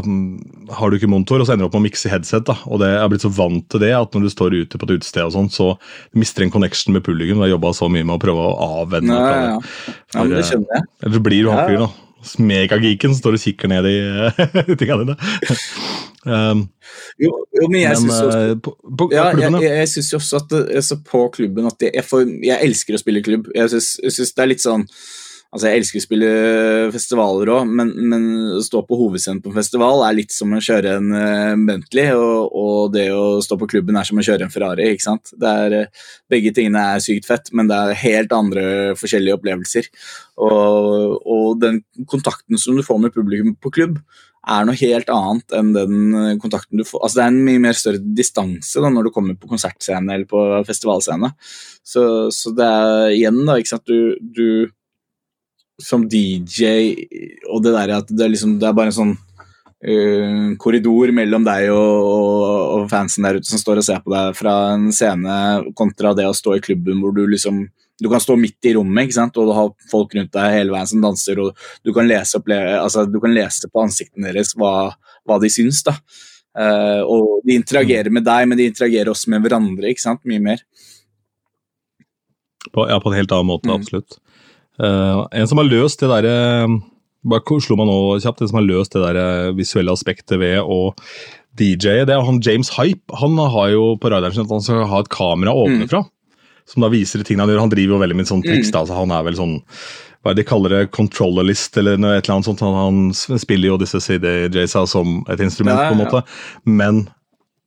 mm, 0.03 0.71
har 0.75 0.91
du 0.91 0.97
ikke 0.97 1.07
monitor, 1.07 1.39
og 1.39 1.47
så 1.47 1.53
ender 1.53 1.63
du 1.63 1.69
opp 1.69 1.77
med 1.77 1.85
å 1.85 1.87
mikse 1.87 2.11
headset. 2.11 2.43
da, 2.49 2.57
og 2.67 2.81
det 2.81 2.89
Jeg 2.91 2.99
er 2.99 3.11
blitt 3.13 3.23
så 3.23 3.31
vant 3.31 3.67
til 3.71 3.83
det 3.85 3.93
at 3.95 4.15
når 4.15 4.25
du 4.25 4.31
står 4.33 4.57
ute 4.57 4.79
på 4.79 4.89
et 4.89 4.95
utested, 4.97 5.23
og 5.23 5.35
sånn, 5.37 5.51
så 5.53 5.69
mister 6.19 6.43
du 6.43 6.49
en 6.49 6.55
connection 6.57 6.95
med 6.95 7.05
publikum. 7.07 7.39
Du 7.39 7.45
har 7.45 7.53
jobba 7.53 7.71
så 7.77 7.87
mye 7.91 8.03
med 8.03 8.17
å 8.17 8.23
prøve 8.23 8.43
å 8.43 8.71
avvenne 8.81 9.15
ja, 9.15 9.29
ja, 9.31 9.53
ja. 9.53 10.17
men 10.17 10.33
det 10.35 10.43
jeg. 10.49 10.87
Eller 11.05 11.23
blir 11.23 11.45
jo 11.45 11.55
han 11.55 11.69
fyren, 11.69 11.87
da. 11.87 12.02
Megageeken 12.39 13.15
står 13.17 13.37
og 13.37 13.43
kikker 13.43 13.71
ned 13.71 13.89
i 13.93 14.77
tingene 14.79 15.03
dine. 15.03 15.17
um, 16.25 16.67
Jo, 17.21 17.31
jo 17.53 17.67
men 17.69 17.81
jeg 17.81 17.99
syns 17.99 18.19
også 18.19 18.39
eh, 18.39 18.55
på, 18.63 18.73
på 18.99 19.09
Ja, 19.13 19.25
jeg, 19.37 19.51
jeg, 19.63 19.89
synes 19.91 20.13
også 20.19 20.39
at 20.41 20.47
det, 20.53 20.61
altså 20.81 20.97
på 21.09 21.25
klubben 21.35 21.67
at 21.69 21.85
jeg, 21.85 21.93
jeg, 21.99 22.05
får, 22.09 22.23
jeg 22.45 22.69
elsker 22.69 22.97
å 22.97 23.01
spille 23.01 23.23
klubb. 23.25 23.51
Jeg 23.55 23.69
syns 23.73 24.33
det 24.33 24.45
er 24.45 24.51
litt 24.53 24.63
sånn 24.63 24.87
Altså, 25.53 25.69
jeg 25.69 25.83
elsker 25.83 26.01
å 26.01 26.03
spille 26.07 26.29
festivaler 26.95 27.49
òg, 27.53 27.69
men, 27.77 27.91
men 28.09 28.23
å 28.57 28.61
stå 28.65 28.79
på 28.87 28.97
hovedscenen 28.97 29.37
på 29.43 29.51
en 29.51 29.59
festival 29.59 30.01
er 30.07 30.15
litt 30.17 30.33
som 30.33 30.55
å 30.55 30.61
kjøre 30.65 30.95
en 30.97 31.13
eh, 31.13 31.53
Bentley, 31.67 32.09
og, 32.17 32.49
og 32.57 32.95
det 32.95 33.05
å 33.13 33.37
stå 33.45 33.59
på 33.61 33.69
klubben 33.75 33.99
er 33.99 34.09
som 34.09 34.17
å 34.17 34.25
kjøre 34.25 34.47
en 34.47 34.53
Ferrari. 34.53 34.89
ikke 34.95 35.05
sant? 35.05 35.29
Det 35.37 35.53
er, 35.67 35.77
eh, 35.83 36.09
begge 36.33 36.55
tingene 36.57 36.87
er 36.95 37.05
sykt 37.05 37.29
fett, 37.29 37.53
men 37.53 37.69
det 37.69 37.77
er 37.77 38.01
helt 38.01 38.33
andre 38.33 38.65
forskjellige 38.97 39.37
opplevelser. 39.37 39.93
Og, 40.41 41.21
og 41.21 41.47
den 41.61 41.83
kontakten 42.09 42.57
som 42.57 42.79
du 42.79 42.81
får 42.85 43.03
med 43.05 43.13
publikum 43.13 43.53
på 43.61 43.75
klubb, 43.77 44.01
er 44.43 44.65
noe 44.67 44.75
helt 44.75 45.07
annet 45.13 45.53
enn 45.55 45.69
den 45.71 46.39
kontakten 46.41 46.81
du 46.81 46.83
får 46.83 47.05
Altså 47.05 47.15
Det 47.15 47.23
er 47.23 47.29
en 47.31 47.45
mye 47.45 47.61
mer 47.63 47.77
større 47.79 48.01
distanse 48.17 48.81
da 48.83 48.89
når 48.91 49.07
du 49.07 49.13
kommer 49.15 49.37
på 49.39 49.47
konsertscene 49.47 50.17
eller 50.17 50.27
på 50.27 50.41
festivalscene. 50.67 51.29
Så, 51.79 52.03
så 52.35 52.51
det 52.57 52.67
er 52.67 53.13
igjen, 53.13 53.39
da, 53.47 53.55
ikke 53.55 53.71
sant 53.77 53.87
Du, 53.87 54.17
du 54.19 54.47
som 55.81 56.07
DJ 56.09 56.65
og 57.49 57.63
det 57.65 57.73
der 57.73 57.95
at 57.97 58.09
det 58.11 58.25
er, 58.25 58.33
liksom, 58.33 58.57
det 58.61 58.67
er 58.69 58.75
bare 58.77 58.91
en 58.91 58.97
sånn 58.97 59.13
uh, 59.13 60.49
korridor 60.61 61.13
mellom 61.15 61.45
deg 61.47 61.69
og, 61.73 62.09
og, 62.09 62.43
og 62.77 62.89
fansen 62.91 63.25
der 63.25 63.39
ute 63.39 63.49
som 63.49 63.61
står 63.61 63.81
og 63.81 63.87
ser 63.87 64.03
på 64.03 64.13
deg 64.13 64.37
fra 64.37 64.57
en 64.75 64.91
scene, 64.93 65.37
kontra 65.77 66.13
det 66.17 66.27
å 66.29 66.35
stå 66.37 66.57
i 66.57 66.63
klubben 66.63 67.01
hvor 67.01 67.15
du 67.15 67.25
liksom 67.27 67.65
du 68.03 68.09
kan 68.09 68.19
stå 68.19 68.35
midt 68.35 68.65
i 68.67 68.73
rommet 68.75 69.07
ikke 69.07 69.15
sant? 69.15 69.37
og 69.37 69.47
du 69.47 69.53
har 69.55 69.69
folk 69.91 70.15
rundt 70.17 70.33
deg 70.33 70.55
hele 70.57 70.73
veien 70.73 70.89
som 70.89 71.03
danser, 71.03 71.39
og 71.39 71.53
du 71.85 71.93
kan 71.95 72.07
lese, 72.09 72.41
altså, 72.49 73.05
du 73.07 73.19
kan 73.21 73.33
lese 73.35 73.69
på 73.69 73.83
ansiktene 73.83 74.31
deres 74.33 74.55
hva, 74.59 74.89
hva 75.23 75.37
de 75.39 75.51
syns. 75.53 75.83
da. 75.85 75.93
Uh, 76.53 77.01
og 77.09 77.45
de 77.47 77.55
interagerer 77.57 78.11
med 78.13 78.25
deg, 78.25 78.49
men 78.49 78.59
de 78.59 78.67
interagerer 78.69 79.13
også 79.13 79.31
med 79.31 79.45
hverandre. 79.45 79.93
ikke 79.93 80.03
sant? 80.03 80.23
Mye 80.27 80.41
mer. 80.41 80.65
på, 82.73 82.89
ja, 82.89 82.99
på 82.99 83.11
en 83.11 83.17
helt 83.17 83.31
annen 83.31 83.51
måte, 83.53 83.69
Mm. 83.69 83.75
absolutt. 83.77 84.19
Eh, 84.83 85.21
en 85.39 85.47
som 85.49 85.61
har 85.61 85.69
løst 85.69 86.03
det 86.03 86.09
derre 86.11 86.33
Bare 87.23 87.59
slo 87.63 87.77
meg 87.79 87.87
nå 87.87 87.97
kjapt. 88.19 88.41
En 88.43 88.49
som 88.51 88.59
har 88.59 88.67
løst 88.67 88.95
det 88.97 89.03
der 89.05 89.19
eh, 89.21 89.53
visuelle 89.55 89.93
aspektet 89.95 90.35
ved 90.41 90.59
å 90.59 90.91
DJ-e, 91.55 92.03
det 92.09 92.11
er 92.15 92.25
han 92.25 92.41
James 92.43 92.71
Hype. 92.75 93.13
Han 93.21 93.37
har 93.37 93.69
jo 93.71 93.93
på 94.01 94.09
radaren 94.11 94.33
sin 94.35 94.43
at 94.47 94.51
han 94.51 94.65
skal 94.65 94.87
ha 94.89 94.99
et 95.03 95.11
kamera 95.13 95.53
ovenfra. 95.55 96.01
Som 96.67 96.83
da 96.83 96.89
viser 96.91 97.23
tingene 97.23 97.45
han 97.45 97.53
gjør. 97.53 97.61
Han 97.63 97.71
driver 97.71 97.95
jo 97.95 98.01
veldig 98.01 98.17
med 98.17 98.27
sånn 98.27 98.43
triks. 98.43 98.71
Mm. 98.73 98.79
altså 98.81 98.97
Han 98.97 99.13
er 99.15 99.23
vel 99.29 99.39
sånn 99.39 99.55
hva 100.23 100.31
er 100.31 100.37
det 100.37 100.45
de 100.45 100.47
kaller 100.47 100.71
det, 100.71 100.91
controllerlist 100.95 101.75
eller 101.81 101.97
noe, 101.99 102.13
et 102.15 102.23
eller 102.23 102.37
annet 102.37 102.47
sånt. 102.47 102.61
Han, 102.63 102.77
han 102.79 103.39
spiller 103.43 103.73
jo 103.73 103.79
disse 103.81 103.99
CD-jaysa 103.99 104.85
som 104.87 105.17
et 105.27 105.41
instrument, 105.43 105.75
Ja, 105.75 105.89
på 105.91 105.97
en 105.97 105.99
måte. 105.99 106.21
Men 106.63 107.01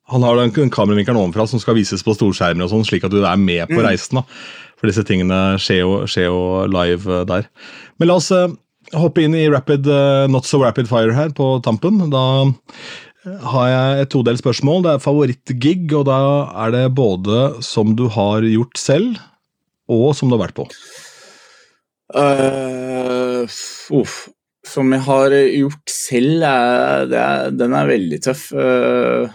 han 0.08 0.24
har 0.24 0.38
den 0.40 0.52
en 0.64 0.72
kameravinkelen 0.72 1.20
ovenfra 1.20 1.44
som 1.50 1.60
skal 1.60 1.76
vises 1.76 2.04
på 2.06 2.14
storskjermer, 2.16 2.64
og 2.64 2.72
sånn, 2.72 2.86
slik 2.88 3.04
at 3.04 3.12
du 3.12 3.18
er 3.20 3.36
med 3.36 3.68
på 3.68 3.76
Mm. 3.76 3.84
reisen. 3.90 4.22
da. 4.22 4.24
For 4.76 4.90
disse 4.90 5.04
tingene 5.08 5.56
skjer 5.62 5.82
jo, 5.82 5.96
skjer 6.10 6.28
jo 6.28 6.40
live 6.70 7.20
eh, 7.20 7.26
der. 7.28 7.48
Men 8.00 8.10
la 8.10 8.18
oss 8.20 8.30
eh, 8.34 8.52
hoppe 8.96 9.24
inn 9.24 9.36
i 9.36 9.48
rapid, 9.52 9.88
eh, 9.88 10.26
not 10.32 10.48
so 10.48 10.60
rapid 10.62 10.90
fire 10.90 11.16
her 11.16 11.32
på 11.36 11.56
tampen. 11.64 12.02
Da 12.12 12.24
har 13.50 13.70
jeg 13.72 14.04
et 14.04 14.12
todelt 14.12 14.42
spørsmål. 14.42 14.84
Det 14.84 14.92
er 14.92 15.02
favorittgig, 15.02 15.80
og 15.96 16.06
da 16.10 16.20
er 16.66 16.76
det 16.76 16.84
både 16.98 17.48
som 17.64 17.96
du 17.98 18.06
har 18.12 18.46
gjort 18.46 18.78
selv, 18.78 19.18
og 19.90 20.12
som 20.18 20.30
du 20.30 20.36
har 20.36 20.46
vært 20.46 20.58
på. 20.58 20.68
Uh, 22.14 23.42
uff. 23.98 24.26
Som 24.66 24.90
jeg 24.94 25.02
har 25.06 25.34
gjort 25.34 25.90
selv, 25.90 26.42
er, 26.46 27.10
er, 27.14 27.50
den 27.54 27.74
er 27.78 27.90
veldig 27.90 28.20
tøff. 28.22 28.48
Uh, 28.54 29.26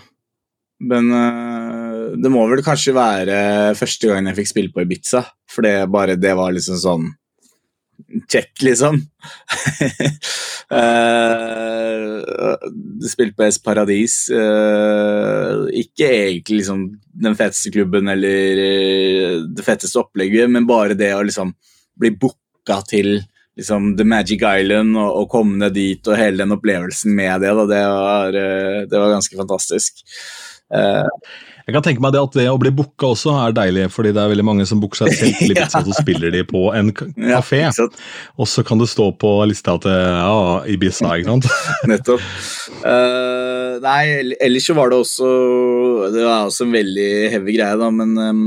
men 0.84 1.11
uh, 1.11 1.80
det 2.17 2.31
må 2.33 2.43
vel 2.51 2.63
kanskje 2.65 2.95
være 2.95 3.38
første 3.79 4.09
gangen 4.09 4.31
jeg 4.31 4.41
fikk 4.41 4.51
spille 4.51 4.73
på 4.73 4.83
Ibiza. 4.85 5.23
For 5.51 5.65
det, 5.65 5.75
bare, 5.91 6.17
det 6.19 6.35
var 6.38 6.53
liksom 6.55 6.79
sånn 6.81 7.09
Check, 8.31 8.61
liksom. 8.65 8.95
uh, 10.73 12.21
spilte 13.07 13.38
på 13.38 13.45
Es 13.45 13.59
Paradis. 13.61 14.15
Uh, 14.33 15.67
ikke 15.77 16.07
egentlig 16.09 16.61
liksom 16.61 16.88
den 17.23 17.38
feteste 17.39 17.71
klubben 17.73 18.09
eller 18.11 18.61
uh, 18.61 19.35
det 19.47 19.65
feteste 19.65 20.01
opplegget, 20.01 20.49
men 20.51 20.67
bare 20.69 20.97
det 20.97 21.13
å 21.15 21.21
liksom 21.27 21.53
bli 22.01 22.11
booka 22.17 22.81
til 22.89 23.21
liksom 23.59 23.93
The 23.99 24.07
Magic 24.07 24.41
Island 24.41 24.97
og, 24.97 25.11
og 25.21 25.29
komme 25.31 25.59
ned 25.61 25.75
dit 25.77 26.07
og 26.07 26.17
hele 26.17 26.41
den 26.43 26.55
opplevelsen 26.55 27.15
med 27.15 27.43
det, 27.43 27.53
da, 27.57 27.63
det, 27.69 27.81
var, 27.93 28.41
det 28.89 28.97
var 28.97 29.15
ganske 29.15 29.39
fantastisk. 29.43 30.03
Uh, 30.71 31.07
Jeg 31.72 31.77
kan 31.77 31.85
tenke 31.85 32.03
meg 32.03 32.11
det 32.11 32.19
at 32.19 32.34
det 32.35 32.43
å 32.52 32.57
bli 32.60 32.68
booka 32.76 33.14
også 33.14 33.31
er 33.45 33.53
deilig, 33.56 33.85
fordi 33.93 34.10
det 34.11 34.19
er 34.19 34.31
veldig 34.34 34.43
mange 34.43 34.65
som 34.68 34.81
booker 34.84 35.06
seg 35.06 35.14
selv 35.15 35.38
til 35.39 35.52
Ibiza, 35.53 35.80
så 35.88 35.93
spiller 35.95 36.34
de 36.35 36.41
på 36.43 36.65
en 36.76 36.89
kafé. 37.38 37.61
ja, 37.64 37.85
og 38.35 38.49
så 38.52 38.65
kan 38.68 38.81
det 38.81 38.89
stå 38.91 39.06
på 39.22 39.31
lista 39.48 39.77
til 39.80 39.95
ja, 39.95 40.41
Ibiza, 40.68 41.14
ikke 41.15 41.30
sant? 41.30 41.48
Nettopp. 41.93 42.26
Uh, 42.84 43.80
nei, 43.85 44.34
ellers 44.43 44.68
så 44.68 44.76
var 44.76 44.91
det 44.91 44.98
også 44.99 45.27
Det 46.11 46.23
var 46.26 46.49
også 46.49 46.65
en 46.65 46.76
veldig 46.76 47.10
heavy 47.31 47.56
greie, 47.56 47.80
da, 47.80 47.88
men 47.95 48.19
um, 48.19 48.43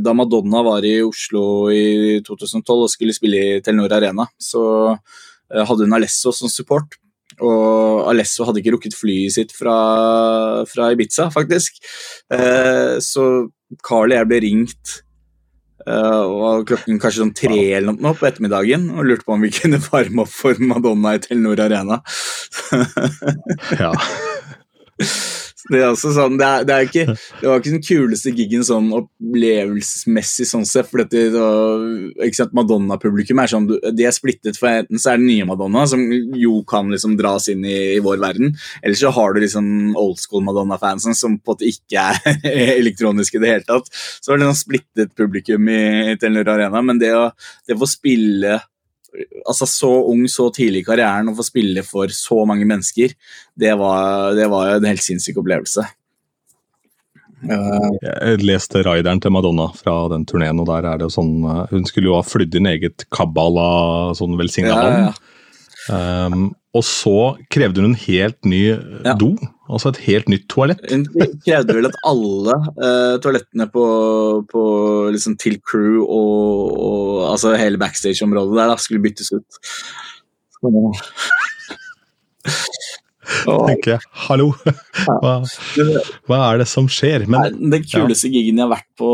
da 0.00 0.16
Madonna 0.16 0.64
var 0.64 0.88
i 0.88 0.96
Oslo 1.04 1.44
i 1.68 2.22
2012 2.24 2.72
og 2.78 2.88
skulle 2.94 3.16
spille 3.16 3.44
i 3.44 3.60
Telenor 3.60 3.98
Arena, 3.98 4.30
så 4.40 4.64
eh, 4.94 5.60
hadde 5.60 5.84
hun 5.84 6.00
Alesso 6.00 6.32
som 6.32 6.48
support. 6.48 6.96
Og 7.42 8.10
Alesso 8.10 8.46
hadde 8.46 8.62
ikke 8.62 8.76
rukket 8.76 8.96
flyet 8.98 9.36
sitt 9.36 9.54
fra, 9.56 9.76
fra 10.70 10.92
Ibiza, 10.94 11.28
faktisk. 11.34 11.80
Eh, 12.32 12.98
så 13.02 13.28
Carl 13.82 14.12
og 14.12 14.18
jeg 14.18 14.28
ble 14.30 14.40
ringt 14.44 14.96
eh, 15.86 16.22
og 16.22 16.66
klokken 16.68 17.00
kanskje 17.02 17.22
sånn 17.22 17.36
tre 17.36 17.60
eller 17.78 17.96
noe 17.96 18.16
på 18.18 18.28
ettermiddagen 18.28 18.90
og 18.92 19.06
lurte 19.08 19.26
på 19.26 19.36
om 19.36 19.46
vi 19.46 19.52
kunne 19.54 19.80
varme 19.90 20.26
opp 20.26 20.34
for 20.34 20.60
Madonna 20.60 21.16
i 21.16 21.22
Telenor 21.24 21.64
Arena. 21.66 22.02
Ja. 23.80 23.94
Det, 25.70 25.78
er 25.78 25.90
også 25.92 26.10
sånn, 26.16 26.38
det, 26.40 26.46
er, 26.46 26.64
det, 26.66 26.74
er 26.74 26.88
ikke, 26.88 27.16
det 27.38 27.48
var 27.48 27.60
ikke 27.60 27.74
den 27.76 27.84
kuleste 27.86 28.32
gigen 28.34 28.64
sånn 28.66 28.88
opplevelsesmessig, 28.96 30.46
sånn 30.48 30.66
sett. 30.68 30.88
For 30.90 31.04
dette, 31.04 31.22
sant, 32.34 32.54
Madonna-publikum 32.56 33.38
er 33.42 33.52
sånn 33.52 33.68
De 33.70 34.06
er 34.08 34.14
splittet, 34.14 34.58
for 34.58 34.72
enten 34.72 35.02
så 35.02 35.12
er 35.12 35.22
det 35.22 35.28
nye 35.28 35.46
Madonna, 35.48 35.84
som 35.90 36.02
jo 36.38 36.58
kan 36.68 36.90
liksom 36.92 37.14
dras 37.20 37.46
inn 37.52 37.62
i, 37.68 37.78
i 37.96 38.02
vår 38.02 38.18
verden, 38.22 38.56
eller 38.82 38.98
så 38.98 39.12
har 39.14 39.34
du 39.34 39.42
liksom 39.44 39.70
old 39.98 40.18
school 40.22 40.44
Madonna-fansen 40.48 41.16
som 41.18 41.38
på 41.38 41.54
en 41.54 41.54
måte 41.54 41.70
ikke 41.70 42.08
er 42.10 42.42
elektroniske 42.80 43.38
i 43.38 43.44
det 43.44 43.54
hele 43.54 43.68
tatt. 43.68 43.88
Så 43.92 44.32
var 44.32 44.42
det 44.42 44.50
sånn 44.50 44.62
splittet 44.64 45.16
publikum 45.18 45.70
i, 45.70 45.82
i 46.12 46.18
Telenor 46.18 46.54
Arena, 46.56 46.82
men 46.82 47.00
det 47.02 47.14
å, 47.16 47.28
det 47.68 47.78
å 47.78 47.88
spille 47.88 48.58
altså 49.46 49.66
Så 49.68 49.90
ung 50.08 50.24
så 50.30 50.48
tidlig 50.54 50.82
i 50.82 50.86
karrieren 50.86 51.30
å 51.30 51.36
få 51.36 51.44
spille 51.46 51.84
for 51.86 52.12
så 52.14 52.42
mange 52.48 52.66
mennesker, 52.68 53.12
det 53.58 53.74
var, 53.80 54.32
det 54.38 54.48
var 54.52 54.76
en 54.76 54.88
helt 54.88 55.04
sinnssyk 55.04 55.40
opplevelse. 55.42 55.84
Uh, 57.42 57.90
jeg 57.98 58.42
leste 58.46 58.84
rideren 58.86 59.18
til 59.18 59.32
Madonna 59.34 59.66
fra 59.74 60.04
den 60.12 60.22
turneen, 60.30 60.60
og 60.62 60.68
der 60.68 60.86
er 60.86 61.00
det 61.00 61.08
sånn 61.10 61.40
uh, 61.42 61.64
Hun 61.72 61.82
skulle 61.88 62.06
jo 62.06 62.14
ha 62.14 62.22
flydd 62.22 62.54
inn 62.54 62.68
eget 62.70 63.02
kabbala, 63.10 64.12
sånn 64.14 64.36
velsigna 64.38 64.70
ja, 64.70 64.84
ja, 64.92 65.00
ja. 65.08 65.30
Um, 65.90 66.52
og 66.72 66.84
så 66.86 67.16
krevde 67.50 67.82
hun 67.82 67.90
en 67.90 67.98
helt 68.04 68.38
ny 68.46 68.62
do, 69.18 69.32
altså 69.72 69.92
et 69.92 70.00
helt 70.06 70.28
nytt 70.32 70.46
toalett. 70.52 70.82
Hun 70.90 71.06
krevde 71.44 71.76
vel 71.76 71.88
at 71.88 71.98
alle 72.08 72.56
uh, 72.76 73.16
toalettene 73.22 73.66
på, 73.72 73.84
på 74.50 74.62
liksom 75.14 75.36
til 75.40 75.58
crew 75.64 76.02
og, 76.02 76.72
og 76.76 77.30
altså 77.32 77.54
hele 77.58 77.80
backstage-området 77.80 78.58
der 78.58 78.72
da, 78.72 78.76
skulle 78.80 79.04
byttes 79.04 79.32
ut. 79.34 79.60
tenker 83.42 83.96
jeg. 83.96 84.00
Hallo, 84.26 84.50
hva, 85.22 85.38
hva, 86.28 86.40
er 86.50 86.62
det 86.62 86.68
som 86.70 86.88
skjer? 86.90 87.26
Men, 87.30 87.58
den 87.72 87.86
kuleste 87.86 88.30
ja. 88.30 88.36
gigen 88.36 88.60
jeg 88.60 88.66
har 88.66 88.74
vært 88.74 88.90
på 88.98 89.10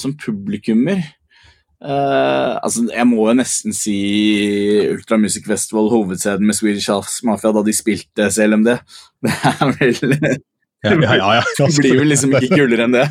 som 0.00 0.16
publikummer, 0.20 1.02
Uh, 1.86 2.58
altså, 2.66 2.82
jeg 2.90 3.06
må 3.06 3.28
jo 3.28 3.36
nesten 3.38 3.74
si 3.76 3.96
Ultra 4.90 5.20
Music 5.22 5.46
Festival, 5.46 5.86
hovedscenen 5.92 6.48
med 6.48 6.58
Swedish 6.58 6.90
House 6.90 7.22
Mafia, 7.26 7.52
da 7.54 7.62
de 7.62 7.74
spilte 7.76 8.26
CLMD. 8.34 8.74
Det 9.26 9.32
er 9.46 9.72
vel 9.78 10.42
ja, 10.84 11.16
ja, 11.16 11.28
ja. 11.38 11.42
Det 11.66 11.80
blir 11.80 11.98
vel 12.00 12.10
liksom 12.12 12.34
ikke 12.36 12.58
kulere 12.60 12.86
enn 12.86 12.94
det. 12.94 13.06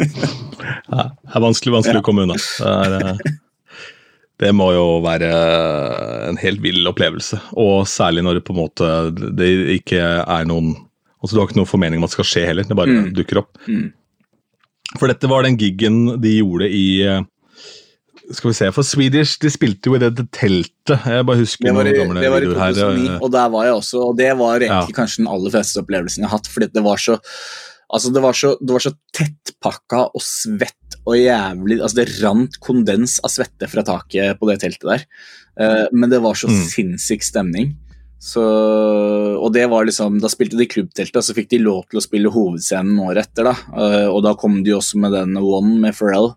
ja, 0.90 1.04
det 1.06 1.36
er 1.36 1.44
vanskelig, 1.44 1.74
vanskelig 1.76 2.00
å 2.00 2.04
komme 2.06 2.26
unna. 2.26 2.36
Det, 2.40 2.72
er, 2.72 2.96
eh, 2.98 3.34
det, 4.42 4.52
må 4.56 4.70
jo 4.74 4.86
være 5.04 5.30
en 6.30 6.40
helt 6.40 6.62
vill 6.64 6.88
opplevelse. 6.90 7.38
Og 7.60 7.84
særlig 7.90 8.24
når 8.26 8.40
det 8.40 8.46
på 8.48 8.56
en 8.56 8.62
måte 8.62 8.90
det 9.38 9.50
ikke 9.80 10.04
er 10.22 10.48
noen 10.50 10.76
Altså 11.20 11.36
Du 11.36 11.42
har 11.42 11.50
ikke 11.50 11.58
noen 11.58 11.68
formening 11.68 12.00
om 12.00 12.06
at 12.06 12.14
det 12.14 12.16
skal 12.16 12.26
skje 12.30 12.42
heller, 12.48 12.64
det 12.64 12.76
bare 12.78 12.94
mm. 12.96 13.08
dukker 13.12 13.42
opp. 13.42 13.58
Mm. 13.68 13.90
For 14.94 15.04
dette 15.10 15.28
var 15.28 15.44
den 15.44 15.58
gigen 15.60 15.98
de 16.16 16.38
gjorde 16.38 16.70
i 16.72 16.84
eh, 17.04 17.26
skal 18.36 18.52
vi 18.52 18.56
se, 18.56 18.68
for 18.74 18.86
Swedish 18.86 19.40
de 19.42 19.50
spilte 19.52 19.90
jo 19.90 19.96
i 19.96 20.02
det, 20.02 20.12
det 20.18 20.26
teltet. 20.36 20.92
Jeg 20.94 21.26
bare 21.26 21.40
husker 21.40 21.66
det 21.66 21.74
var 21.76 21.88
i, 21.90 21.96
noen 21.98 22.20
det 22.20 22.30
var 22.30 22.44
i 22.44 22.50
2009, 22.52 23.08
her. 23.08 23.18
Og 23.18 23.32
der 23.34 23.50
var 23.54 23.66
jeg 23.66 23.80
også, 23.80 24.04
og 24.10 24.14
det 24.20 24.30
var 24.38 24.62
egentlig 24.62 24.94
ja. 24.94 24.98
kanskje 25.00 25.24
den 25.24 25.32
aller 25.32 25.54
fleste 25.56 25.82
opplevelsen 25.82 26.24
jeg 26.24 26.30
har 26.30 26.38
hatt. 26.38 26.50
fordi 26.50 26.70
det 26.74 26.84
var 26.86 27.02
så 27.02 27.18
altså 27.90 28.12
det 28.14 28.22
var 28.22 28.36
så, 28.38 28.54
det 28.62 28.74
var 28.76 28.84
så 28.84 28.94
tettpakka 29.16 30.04
og 30.14 30.22
svett 30.22 30.98
og 31.08 31.16
jævlig 31.16 31.80
altså 31.80 31.96
Det 31.98 32.08
rant 32.20 32.58
kondens 32.62 33.16
av 33.24 33.32
svette 33.32 33.66
fra 33.70 33.84
taket 33.86 34.38
på 34.38 34.50
det 34.50 34.60
teltet 34.62 34.90
der. 34.90 35.06
Uh, 35.58 35.86
men 35.92 36.10
det 36.12 36.20
var 36.22 36.38
så 36.38 36.50
mm. 36.50 36.58
sinnssyk 36.70 37.24
stemning. 37.26 37.72
Så, 38.20 38.42
og 39.40 39.48
det 39.54 39.62
var 39.72 39.86
liksom, 39.88 40.18
Da 40.20 40.28
spilte 40.28 40.58
de 40.60 40.66
klubbteltet, 40.68 41.16
og 41.16 41.24
så 41.24 41.32
fikk 41.32 41.48
de 41.54 41.62
lov 41.62 41.86
til 41.88 41.98
å 41.98 42.04
spille 42.04 42.32
hovedscenen 42.32 42.98
året 43.00 43.30
etter. 43.30 43.48
da, 43.48 43.56
uh, 43.74 44.08
Og 44.12 44.22
da 44.26 44.36
kom 44.38 44.60
de 44.66 44.76
også 44.76 45.00
med 45.00 45.16
den 45.16 45.38
One 45.40 45.78
med 45.82 45.96
Pharrell. 45.96 46.34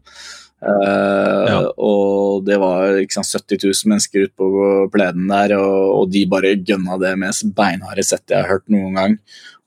Uh, 0.63 1.43
ja. 1.49 1.59
Og 1.83 2.45
det 2.47 2.55
var 2.61 2.95
sant, 3.11 3.33
70 3.35 3.65
000 3.65 3.91
mennesker 3.91 4.27
ute 4.27 4.35
på 4.39 4.67
plenen 4.93 5.27
der, 5.31 5.57
og, 5.59 5.79
og, 5.97 6.05
de 6.13 6.23
bare 6.29 6.55
gønna 6.55 6.97
det 7.01 7.17
mest 7.19 7.49
beinharde 7.57 8.05
settet 8.05 8.37
jeg 8.37 8.45
har 8.45 8.55
hørt 8.55 8.71
noen 8.71 8.95
gang. 8.99 9.17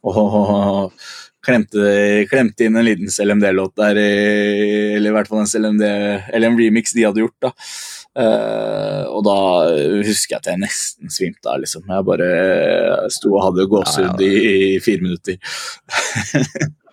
Og, 0.07 0.17
og 0.17 0.97
klemte, 1.47 1.83
klemte, 2.31 2.67
inn 2.67 2.79
en 2.79 2.87
liten 2.87 3.13
CLMD-låt 3.13 3.77
der, 3.79 4.01
eller 4.01 5.11
i 5.11 5.15
hvert 5.19 5.31
fall 5.31 5.43
en 5.43 5.51
CLMD, 5.51 5.85
eller 5.85 6.49
en 6.49 6.59
remix 6.59 6.97
de 6.97 7.07
hadde 7.07 7.23
gjort. 7.25 7.39
da. 7.49 7.53
Uh, 8.17 9.05
og 9.13 9.27
da 9.27 9.37
husker 10.07 10.39
jeg 10.39 10.41
at 10.41 10.49
jeg 10.49 10.63
nesten 10.63 11.13
svimte 11.13 11.53
av. 11.53 11.61
Liksom. 11.61 11.85
Jeg 11.93 12.09
bare 12.09 12.31
sto 13.13 13.35
og 13.35 13.45
hadde 13.51 13.69
gåsehud 13.69 14.25
ja, 14.25 14.33
ja. 14.33 14.41
i, 14.41 14.73
i 14.79 14.83
fire 14.85 15.05
minutter. 15.05 15.37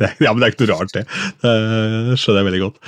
Det, 0.00 0.08
ja, 0.24 0.32
men 0.32 0.40
det 0.40 0.46
er 0.46 0.54
ikke 0.54 0.64
noe 0.64 0.76
rart, 0.78 0.92
det. 0.94 1.02
Det 1.42 2.16
skjønner 2.16 2.40
jeg 2.40 2.48
veldig 2.48 2.60
godt. 2.62 2.78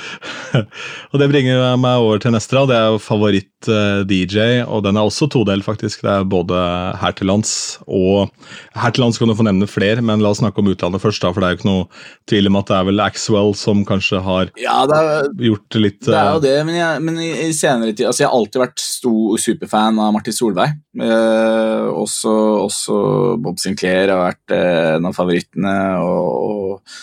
og 1.13 1.21
Det 1.21 1.29
bringer 1.29 1.65
meg 1.81 2.05
over 2.05 2.23
til 2.23 2.33
neste. 2.33 2.63
Det 2.71 2.79
er 2.79 2.97
favoritt-DJ, 3.03 4.39
eh, 4.63 4.63
og 4.65 4.85
den 4.87 4.97
er 4.97 5.09
også 5.09 5.29
todelt, 5.33 5.67
faktisk. 5.67 6.05
Det 6.07 6.13
er 6.13 6.29
både 6.29 6.57
her 7.03 7.17
til 7.19 7.29
lands 7.29 7.53
og 7.87 8.31
Her 8.77 8.93
til 8.95 9.05
lands 9.05 9.19
kan 9.21 9.29
du 9.29 9.37
få 9.37 9.45
nevne 9.45 9.69
flere, 9.69 10.01
men 10.05 10.23
la 10.25 10.33
oss 10.33 10.41
snakke 10.41 10.63
om 10.63 10.71
utlandet 10.73 11.03
først, 11.03 11.23
da, 11.23 11.33
for 11.33 11.43
det 11.43 11.49
er 11.49 11.55
jo 11.55 11.61
ikke 11.61 11.69
noe 11.69 12.03
tvil 12.31 12.49
om 12.49 12.59
at 12.61 12.71
det 12.71 12.77
er 12.79 12.87
vel 12.89 13.05
Axwell 13.05 13.53
som 13.59 13.83
kanskje 13.89 14.21
har 14.25 14.53
ja, 14.61 14.79
er, 14.87 15.29
gjort 15.43 15.79
litt 15.79 16.01
Det 16.07 16.17
er 16.17 16.31
jo 16.31 16.41
eh, 16.41 16.45
det, 16.47 16.55
men, 16.69 16.79
jeg, 16.79 17.03
men 17.05 17.21
i, 17.21 17.31
i, 17.49 17.51
senere 17.57 17.93
tid 17.93 18.09
altså 18.09 18.25
Jeg 18.25 18.31
har 18.31 18.39
alltid 18.39 18.65
vært 18.65 18.83
stor 18.85 19.43
superfan 19.43 20.01
av 20.03 20.15
Martin 20.17 20.37
Solveig. 20.37 20.79
Eh, 20.93 21.87
også, 21.89 22.33
også, 22.67 22.97
Bob 23.41 23.61
Sinclair 23.63 24.11
har 24.13 24.27
vært 24.27 24.53
eh, 24.53 24.97
en 24.99 25.09
av 25.09 25.17
favorittene. 25.17 25.77
og, 26.05 26.33
og, 26.43 26.97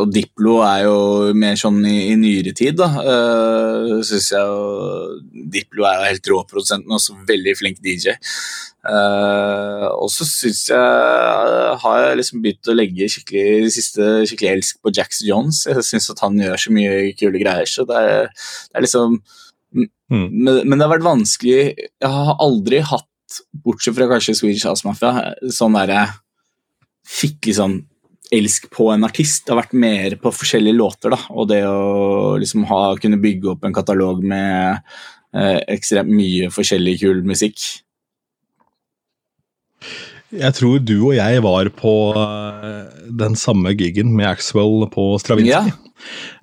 og 0.00 0.06
Diplo 0.14 0.60
er 0.64 0.86
jo 0.86 1.34
mer 1.36 1.58
sånn 1.60 1.82
i, 1.84 2.12
i 2.12 2.16
nyere 2.20 2.54
tid, 2.56 2.78
da. 2.80 2.88
Eh, 3.02 3.96
Syns 4.06 4.30
jeg 4.32 5.50
Diplo 5.52 5.84
er 5.88 6.00
jo 6.00 6.08
helt 6.10 6.32
rå 6.32 6.40
produsent, 6.48 6.86
men 6.86 6.96
også 6.96 7.18
veldig 7.28 7.56
flink 7.58 7.82
DJ. 7.84 8.16
Eh, 8.86 9.86
og 9.90 10.06
så 10.14 10.26
syns 10.28 10.68
jeg 10.70 10.78
uh, 10.78 11.74
har 11.82 12.02
jeg 12.04 12.18
liksom 12.20 12.42
begynt 12.44 12.70
å 12.70 12.76
legge 12.76 13.08
skikkelig, 13.10 13.72
siste 13.74 14.04
skikkelig 14.30 14.52
elsk 14.52 14.78
på 14.84 14.92
Jax 14.94 15.24
Jones. 15.26 15.64
Jeg 15.66 15.82
syns 15.88 16.06
at 16.12 16.22
han 16.22 16.38
gjør 16.38 16.60
så 16.60 16.74
mye 16.74 17.10
kule 17.18 17.42
greier. 17.42 17.66
Så 17.70 17.86
det 17.88 17.98
er, 17.98 18.30
det 18.70 18.78
er 18.78 18.86
liksom 18.86 19.18
mm. 19.74 19.88
men, 20.12 20.62
men, 20.62 20.76
det 20.76 20.84
har 20.84 20.94
vært 20.94 21.08
vanskelig 21.08 21.58
Jeg 21.74 22.12
har 22.12 22.36
aldri 22.42 22.80
hatt 22.92 23.10
bortsett 23.64 23.96
fra 23.96 24.08
kanskje 24.10 24.36
Swedish 24.38 24.66
House 24.68 24.86
Mafia, 24.86 25.34
sånn 25.52 25.76
derre 25.78 26.06
Fikk 27.06 27.46
liksom 27.46 27.76
elsk 28.34 28.64
på 28.74 28.88
en 28.90 29.06
artist. 29.06 29.44
Det 29.46 29.52
har 29.54 29.60
vært 29.60 29.76
mer 29.78 30.16
på 30.18 30.32
forskjellige 30.34 30.74
låter, 30.74 31.12
da. 31.14 31.20
Og 31.30 31.46
det 31.50 31.60
å 31.68 32.34
liksom 32.42 32.64
ha, 32.66 32.80
kunne 32.98 33.20
bygge 33.22 33.52
opp 33.52 33.66
en 33.66 33.76
katalog 33.76 34.24
med 34.26 34.80
eh, 35.36 35.60
ekstremt 35.76 36.10
mye 36.10 36.50
forskjellig 36.50 36.96
kul 37.04 37.22
musikk. 37.28 37.62
Jeg 40.34 40.58
tror 40.58 40.80
du 40.82 40.96
og 40.96 41.14
jeg 41.14 41.42
var 41.46 41.70
på 41.78 41.94
eh, 42.18 43.02
den 43.22 43.38
samme 43.38 43.76
gigen 43.78 44.10
med 44.16 44.32
Axwell 44.32 44.88
på 44.90 45.12
Stravinskij. 45.22 45.70
Ja. 45.70 45.85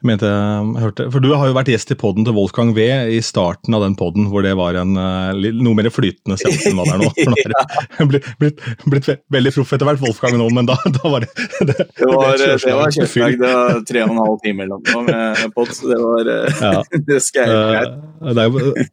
Mente, 0.03 0.27
jeg 0.27 0.81
hørte, 0.83 1.05
for 1.13 1.23
Du 1.23 1.29
har 1.31 1.47
jo 1.47 1.55
vært 1.55 1.69
gjest 1.71 1.93
i 1.93 1.97
poden 1.99 2.25
til 2.27 2.35
Wolfgang 2.35 2.73
V 2.75 2.85
i 3.15 3.19
starten 3.23 3.75
av 3.77 3.83
den 3.85 3.95
poden, 3.99 4.27
hvor 4.31 4.43
det 4.45 4.53
var 4.59 4.77
en 4.79 4.97
uh, 4.97 5.31
noe 5.33 5.77
mer 5.77 5.89
flytende 5.93 6.37
seanse 6.41 6.71
enn 6.71 6.79
hva 6.79 6.87
det 6.89 6.95
er 6.95 7.03
nå. 7.03 7.11
For 7.23 7.35
nå 7.53 7.61
har 7.99 8.09
blitt, 8.09 8.31
blitt, 8.41 8.63
blitt, 8.89 9.11
veldig 9.33 9.53
proff 9.55 9.75
etter 9.77 9.89
hvert, 9.89 10.01
Wolfgang 10.03 10.39
nå, 10.41 10.49
men 10.55 10.67
da, 10.69 10.77
da 10.97 11.13
var 11.13 11.25
det 11.25 11.31
Det, 11.69 11.77
det 11.99 12.09
var, 12.09 12.33
det, 12.39 12.49
det 12.59 12.73
var 12.75 12.91
kjempedag. 12.97 13.37
Det 13.39 13.53
var 13.53 13.85
tre 13.87 14.03
og 14.03 14.11
en 14.11 14.23
halv 14.23 14.41
time 14.43 14.65
eller 14.65 14.81
noe 14.81 15.05
med 15.07 15.55
pod, 15.55 15.71
så 15.75 15.91
det 15.91 16.01
var 16.01 16.33
ja. 16.33 16.73
det 17.09 17.21
skal 17.23 17.53
jeg 17.53 17.93
uh, 18.41 18.83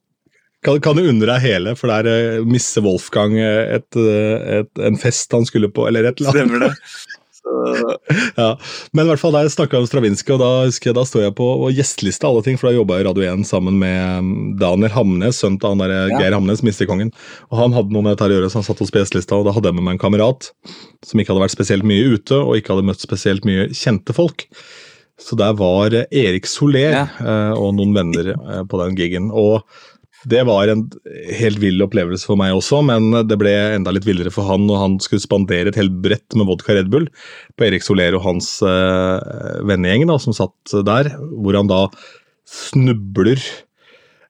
kan, 0.61 0.77
kan 0.85 0.99
du 0.99 1.07
unne 1.09 1.25
deg 1.25 1.41
hele, 1.41 1.73
for 1.79 1.91
der 1.91 2.39
uh, 2.39 2.47
misser 2.47 2.85
Wolfgang 2.85 3.39
et, 3.41 3.89
et, 3.97 4.71
en 4.85 5.01
fest 5.01 5.33
han 5.33 5.49
skulle 5.49 5.73
på, 5.73 5.89
eller 5.89 6.11
et 6.11 6.21
eller 6.21 6.37
annet. 6.37 6.45
Stemmer 6.45 6.69
det. 6.69 7.20
ja. 8.43 8.51
Men 8.93 9.05
i 9.05 9.11
hvert 9.11 9.23
fall 9.23 9.35
der 9.35 9.51
snakka 9.53 9.77
jeg 9.77 9.85
om 9.85 9.89
Stravinskij, 9.91 10.35
og 10.37 10.43
da 10.43 10.51
husker 10.69 10.91
jeg, 10.91 10.97
da 10.99 11.05
står 11.09 11.27
jeg 11.27 11.37
på 11.39 11.49
gjesteliste 11.77 12.29
alle 12.29 12.45
ting, 12.47 12.59
for 12.61 12.71
da 12.71 12.77
jobba 12.77 12.99
jeg 12.99 13.07
i 13.07 13.09
Radio 13.09 13.27
1 13.31 13.47
sammen 13.49 13.79
med 13.83 14.01
um, 14.21 14.35
Daniel 14.61 14.95
Hamnes, 14.95 15.41
sønnen 15.41 15.61
til 15.63 15.75
han 15.75 15.83
der 15.85 15.95
ja. 15.97 16.21
Geir 16.21 16.37
Hamnes, 16.37 16.65
mistekongen. 16.67 17.15
Og 17.51 17.63
han 17.63 17.77
hadde 17.77 17.95
noe 17.95 18.07
med 18.07 18.15
dette 18.15 18.29
å 18.29 18.37
gjøre, 18.37 18.53
så 18.53 18.61
han 18.61 18.69
satt 18.69 18.83
hos 18.85 18.95
gjestelista, 18.95 19.39
og 19.39 19.49
da 19.49 19.57
hadde 19.57 19.73
jeg 19.73 19.79
med 19.79 19.89
meg 19.89 19.99
en 19.99 20.05
kamerat 20.05 20.53
som 21.07 21.21
ikke 21.21 21.35
hadde 21.35 21.47
vært 21.47 21.57
spesielt 21.57 21.87
mye 21.89 22.15
ute, 22.15 22.39
og 22.39 22.57
ikke 22.59 22.75
hadde 22.75 22.89
møtt 22.91 23.05
spesielt 23.05 23.49
mye 23.49 23.71
kjente 23.77 24.17
folk. 24.17 24.49
Så 25.21 25.37
der 25.37 25.53
var 25.53 25.93
Erik 25.93 26.49
Soler 26.49 26.95
ja. 26.95 27.07
Eh, 27.21 27.53
og 27.53 27.75
noen 27.77 27.93
venner 27.97 28.33
eh, 28.33 28.63
på 28.65 28.81
den 28.81 28.97
gigen. 28.97 29.29
Og 29.29 29.61
det 30.29 30.43
var 30.49 30.69
en 30.69 30.85
helt 31.39 31.61
vill 31.63 31.81
opplevelse 31.85 32.29
for 32.29 32.37
meg 32.41 32.53
også, 32.53 32.83
men 32.85 33.09
det 33.25 33.39
ble 33.41 33.55
enda 33.77 33.95
litt 33.95 34.09
villere 34.09 34.33
for 34.35 34.49
han 34.51 34.67
når 34.69 34.83
han 34.83 34.99
skulle 35.01 35.25
spandere 35.25 35.73
et 35.73 35.79
helt 35.81 35.97
brett 36.05 36.37
med 36.37 36.49
vodka 36.51 36.77
Red 36.77 36.91
Bull 36.93 37.09
på 37.57 37.69
Erik 37.69 37.87
Soler 37.87 38.17
og 38.19 38.27
hans 38.27 38.59
uh, 38.61 39.17
vennegjeng 39.65 40.05
da, 40.11 40.19
som 40.21 40.37
satt 40.37 40.77
der, 40.87 41.15
hvor 41.41 41.57
han 41.57 41.71
da 41.71 41.87
snubler 42.51 43.41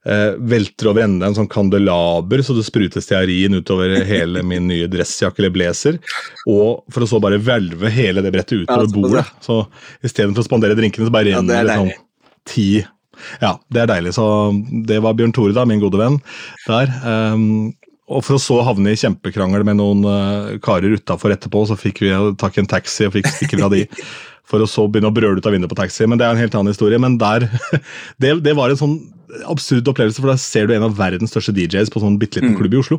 eh, 0.06 0.36
velter 0.36 0.90
over 0.90 1.04
ende 1.06 1.26
en 1.26 1.36
sånn 1.36 1.48
kandelaber, 1.50 2.42
så 2.44 2.56
det 2.56 2.66
spruter 2.66 3.04
stearin 3.04 3.56
utover 3.56 3.94
hele 4.08 4.44
min 4.46 4.68
nye 4.68 4.88
dressjakke 4.92 5.42
eller 5.42 5.54
blazer. 5.54 5.98
Og 6.44 6.84
for 6.92 7.06
å 7.06 7.10
så 7.10 7.20
bare 7.22 7.40
hvelve 7.40 7.92
hele 7.94 8.24
det 8.24 8.34
brettet 8.34 8.66
utover 8.66 8.92
bordet. 8.92 9.26
Så 9.44 9.62
istedenfor 10.04 10.44
å 10.44 10.48
spandere 10.50 10.78
drinkene, 10.78 11.08
så 11.08 11.14
bare 11.14 11.32
renner 11.32 11.62
ja, 11.62 11.66
det 11.66 11.80
sånn 11.80 11.94
ti 12.50 12.70
Ja, 13.42 13.54
det 13.72 13.82
er 13.84 13.90
deilig. 13.92 14.14
Så 14.16 14.24
det 14.86 15.00
var 15.04 15.14
Bjørn 15.18 15.32
Tore, 15.36 15.52
da, 15.56 15.64
min 15.68 15.80
gode 15.82 15.98
venn, 16.00 16.18
der. 16.66 16.90
Um, 17.04 17.74
og 18.10 18.24
for 18.26 18.34
å 18.34 18.42
så 18.42 18.56
havne 18.66 18.90
i 18.90 18.98
kjempekrangel 18.98 19.62
med 19.68 19.78
noen 19.78 20.00
uh, 20.08 20.56
karer 20.64 20.96
utafor 20.98 21.30
etterpå, 21.36 21.62
så 21.70 21.76
fikk 21.78 22.00
vi 22.02 22.10
tak 22.40 22.56
i 22.58 22.64
en 22.64 22.66
taxi 22.72 23.06
og 23.06 23.14
fikk 23.14 23.28
stikke 23.36 23.60
fra 23.62 23.70
de. 23.70 23.84
For 24.50 24.58
å 24.58 24.66
så 24.66 24.82
begynne 24.90 25.12
å 25.12 25.14
brøle 25.14 25.38
ut 25.38 25.46
av 25.46 25.52
vinduet 25.54 25.70
på 25.70 25.76
taxi. 25.78 26.02
Men 26.10 26.18
det 26.18 26.24
er 26.26 26.32
en 26.34 26.40
helt 26.42 26.54
annen 26.58 26.72
historie. 26.72 26.98
Men 26.98 27.20
der 27.20 27.44
Det, 28.18 28.32
det 28.42 28.54
var 28.58 28.72
en 28.72 28.80
sånn 28.80 28.96
absurd 29.46 29.86
opplevelse, 29.86 30.18
for 30.18 30.26
da 30.32 30.34
ser 30.42 30.66
du 30.66 30.72
en 30.74 30.82
av 30.88 30.96
verdens 30.98 31.30
største 31.30 31.52
DJs 31.54 31.92
på 31.94 32.00
sånn 32.02 32.16
bitte 32.18 32.40
liten 32.40 32.56
Mm. 32.56 32.58
klubb 32.58 32.74
i 32.74 32.80
Oslo. 32.80 32.98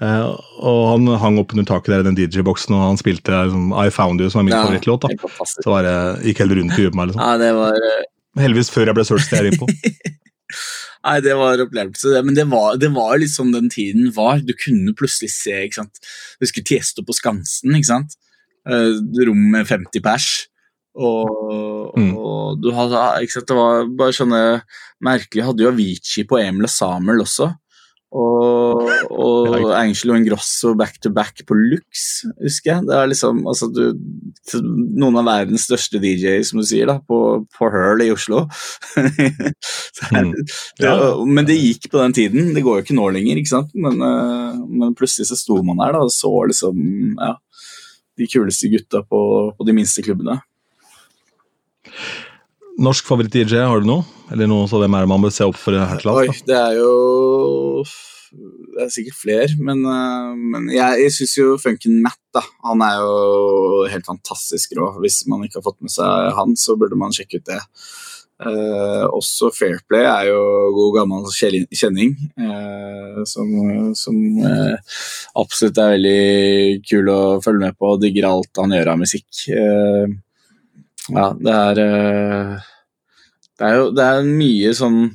Uh, 0.00 0.32
og 0.64 0.80
han 0.94 1.10
hang 1.20 1.36
opp 1.42 1.52
under 1.52 1.68
taket 1.68 1.92
der 1.92 2.00
i 2.00 2.06
den 2.08 2.16
DJ-boksen, 2.16 2.72
og 2.72 2.80
han 2.86 2.96
spilte 2.96 3.28
liksom, 3.44 3.74
I 3.76 3.92
Found 3.92 4.24
You, 4.24 4.30
som 4.32 4.40
er 4.40 4.48
min 4.48 4.56
Ja, 4.56 4.62
favorittlåt. 4.64 5.04
da. 5.04 5.28
Så 5.52 5.68
bare 5.68 5.92
gikk 6.24 6.40
helt 6.46 6.56
rundt 6.62 6.72
i 6.72 6.80
huet 6.86 6.96
på 6.96 7.02
meg. 7.02 7.12
liksom. 7.12 7.26
Ja, 7.28 7.36
det 7.44 7.52
var 7.60 7.76
eh, 7.76 8.06
Heldigvis 8.36 8.70
før 8.72 8.90
jeg 8.90 8.96
ble 8.98 9.04
searched 9.08 9.32
der 9.38 9.48
innpå. 9.50 9.68
Nei, 11.06 11.16
det 11.22 11.34
var 11.38 11.60
opplevelse. 11.62 12.20
Men 12.26 12.34
det 12.36 12.44
var, 12.50 12.76
det 12.82 12.90
var 12.94 13.22
sånn 13.30 13.52
den 13.54 13.68
tiden 13.72 14.08
var. 14.16 14.40
Du 14.42 14.52
kunne 14.58 14.94
plutselig 14.98 15.30
se 15.34 15.54
ikke 15.66 15.80
sant? 15.82 16.00
Jeg 16.36 16.48
husker 16.48 16.66
Tiesto 16.66 17.04
på 17.06 17.14
Skansen. 17.16 17.74
ikke 17.78 17.90
sant? 17.92 18.16
Eh, 18.66 18.96
Rom 19.28 19.44
med 19.54 19.68
50 19.70 20.02
pers. 20.04 20.28
Og, 20.96 21.92
Mm. 21.96 22.10
og 22.18 22.58
du 22.60 22.70
hadde, 22.76 23.00
ikke 23.24 23.32
sant? 23.36 23.46
Det 23.48 23.56
var 23.56 23.86
bare 23.96 24.12
sånne 24.16 24.40
merkelige 25.04 25.44
Hadde 25.46 25.62
jo 25.64 25.70
Avicii 25.70 26.24
på 26.28 26.36
Emil 26.42 26.66
og 26.66 26.72
Samuel 26.72 27.22
også. 27.24 27.50
Og, 28.16 28.86
og 29.10 29.56
Angelo 29.76 30.14
Ingrosso 30.16 30.70
back 30.78 31.00
to 31.02 31.10
back 31.12 31.42
på 31.48 31.56
Lux, 31.58 32.22
husker 32.40 32.70
jeg. 32.70 32.84
Det 32.86 32.94
er 32.96 33.08
liksom, 33.10 33.40
altså 33.50 33.66
du, 33.74 33.80
Noen 34.62 35.18
av 35.20 35.26
verdens 35.26 35.66
største 35.66 35.98
DJ, 36.00 36.38
som 36.46 36.62
du 36.62 36.64
sier, 36.68 36.86
da, 36.88 37.00
på, 37.02 37.18
på 37.58 37.70
Hurl 37.74 38.04
i 38.06 38.12
Oslo. 38.14 38.44
Er 40.12 40.22
Mm. 40.22 40.32
det. 40.36 40.92
Men 41.26 41.46
det 41.48 41.56
gikk 41.58 41.90
på 41.92 41.98
den 42.02 42.14
tiden. 42.16 42.50
Det 42.54 42.62
går 42.64 42.78
jo 42.78 42.84
ikke 42.86 42.96
nå 42.98 43.08
lenger, 43.16 43.40
ikke 43.40 43.52
sant? 43.52 43.70
Men, 43.74 43.98
eh, 44.04 44.58
men 44.68 44.94
plutselig 44.96 45.28
så 45.30 45.36
sto 45.40 45.58
man 45.66 45.80
der 45.82 45.96
da, 45.96 46.04
og 46.06 46.12
så 46.14 46.30
liksom 46.50 47.16
ja, 47.18 47.32
de 48.16 48.28
kuleste 48.32 48.70
gutta 48.72 49.02
på, 49.08 49.20
på 49.56 49.66
de 49.66 49.74
minste 49.76 50.04
klubbene. 50.06 50.38
Norsk 52.76 53.06
favoritt-DJ, 53.08 53.62
har 53.64 53.80
du 53.80 53.88
noe? 53.88 54.04
Eller 54.32 54.48
noe 54.50 54.66
så 54.68 54.80
hvem 54.82 54.96
er 54.96 55.06
det 55.06 55.12
man 55.12 55.22
bør 55.24 55.32
se 55.32 55.46
opp 55.46 55.56
for 55.60 55.76
her 55.78 56.00
til 56.02 56.12
Oi, 56.12 56.26
det 56.48 56.56
er 56.58 56.74
jo 56.76 56.90
Det 57.86 58.82
er 58.84 58.90
sikkert 58.92 59.16
flere, 59.20 59.52
men, 59.62 59.80
eh, 59.88 60.32
men 60.52 60.66
jeg, 60.74 61.06
jeg 61.06 61.14
syns 61.14 61.36
jo 61.38 61.54
Funken 61.62 62.02
Matt 62.04 62.20
da, 62.36 62.42
han 62.66 62.82
er 62.84 62.98
jo 63.00 63.86
helt 63.88 64.04
fantastisk 64.04 64.74
rå. 64.76 64.90
Hvis 65.00 65.22
man 65.30 65.46
ikke 65.46 65.62
har 65.62 65.64
fått 65.70 65.80
med 65.80 65.94
seg 65.94 66.34
han, 66.36 66.52
så 66.60 66.76
burde 66.76 66.98
man 67.00 67.14
sjekke 67.16 67.40
ut 67.40 67.48
det. 67.48 67.62
Eh, 68.44 69.04
også 69.16 69.48
Fairplay 69.56 70.04
er 70.04 70.26
jo 70.28 70.40
god 70.76 70.98
gammel 70.98 71.24
kjenning, 71.32 72.12
eh, 72.36 73.22
som, 73.24 73.48
som 73.96 74.18
eh, 74.44 74.98
absolutt 75.40 75.80
er 75.80 75.94
veldig 75.94 76.82
kul 76.84 77.08
å 77.08 77.20
følge 77.40 77.62
med 77.64 77.78
på 77.80 77.94
digger 78.02 78.28
alt 78.28 78.60
han 78.60 78.76
gjør 78.76 78.92
av 78.92 79.00
musikk. 79.00 79.30
Eh, 79.48 80.12
ja, 81.12 81.28
det 81.38 81.54
er 81.54 81.82
eh, 81.84 82.66
Det 83.56 83.68
er 83.68 83.78
jo 83.80 83.86
det 83.94 84.10
er 84.10 84.34
mye 84.42 84.74
sånn 84.76 85.06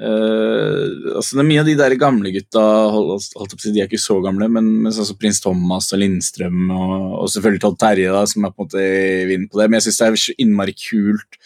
Uh, 0.00 1.12
altså 1.18 1.36
det 1.36 1.42
er 1.42 1.46
Mye 1.50 1.60
av 1.60 1.66
de 1.68 1.74
der 1.76 1.94
gamle 2.00 2.30
gutta 2.32 2.60
hold, 2.88 3.10
holdt 3.36 3.52
opp, 3.52 3.60
De 3.60 3.82
er 3.82 3.88
ikke 3.88 4.00
så 4.00 4.14
gamle, 4.24 4.46
men, 4.48 4.70
men 4.86 4.94
sånn 4.96 5.18
Prins 5.20 5.42
Thomas 5.44 5.90
og 5.92 6.00
Lindstrøm 6.00 6.70
og, 6.72 6.94
og 7.18 7.28
selvfølgelig 7.34 7.60
Todd 7.66 7.76
Terje, 7.82 8.14
da, 8.14 8.22
som 8.30 8.46
er 8.46 8.54
på 8.54 8.62
en 8.62 8.68
måte 8.68 8.80
i 8.86 9.26
vinden 9.28 9.50
på 9.50 9.60
det. 9.60 9.66
Men 9.68 9.76
jeg 9.76 9.88
syns 9.88 10.00
det 10.00 10.06
er 10.06 10.22
så 10.22 10.36
innmari 10.40 10.76
kult, 10.78 11.40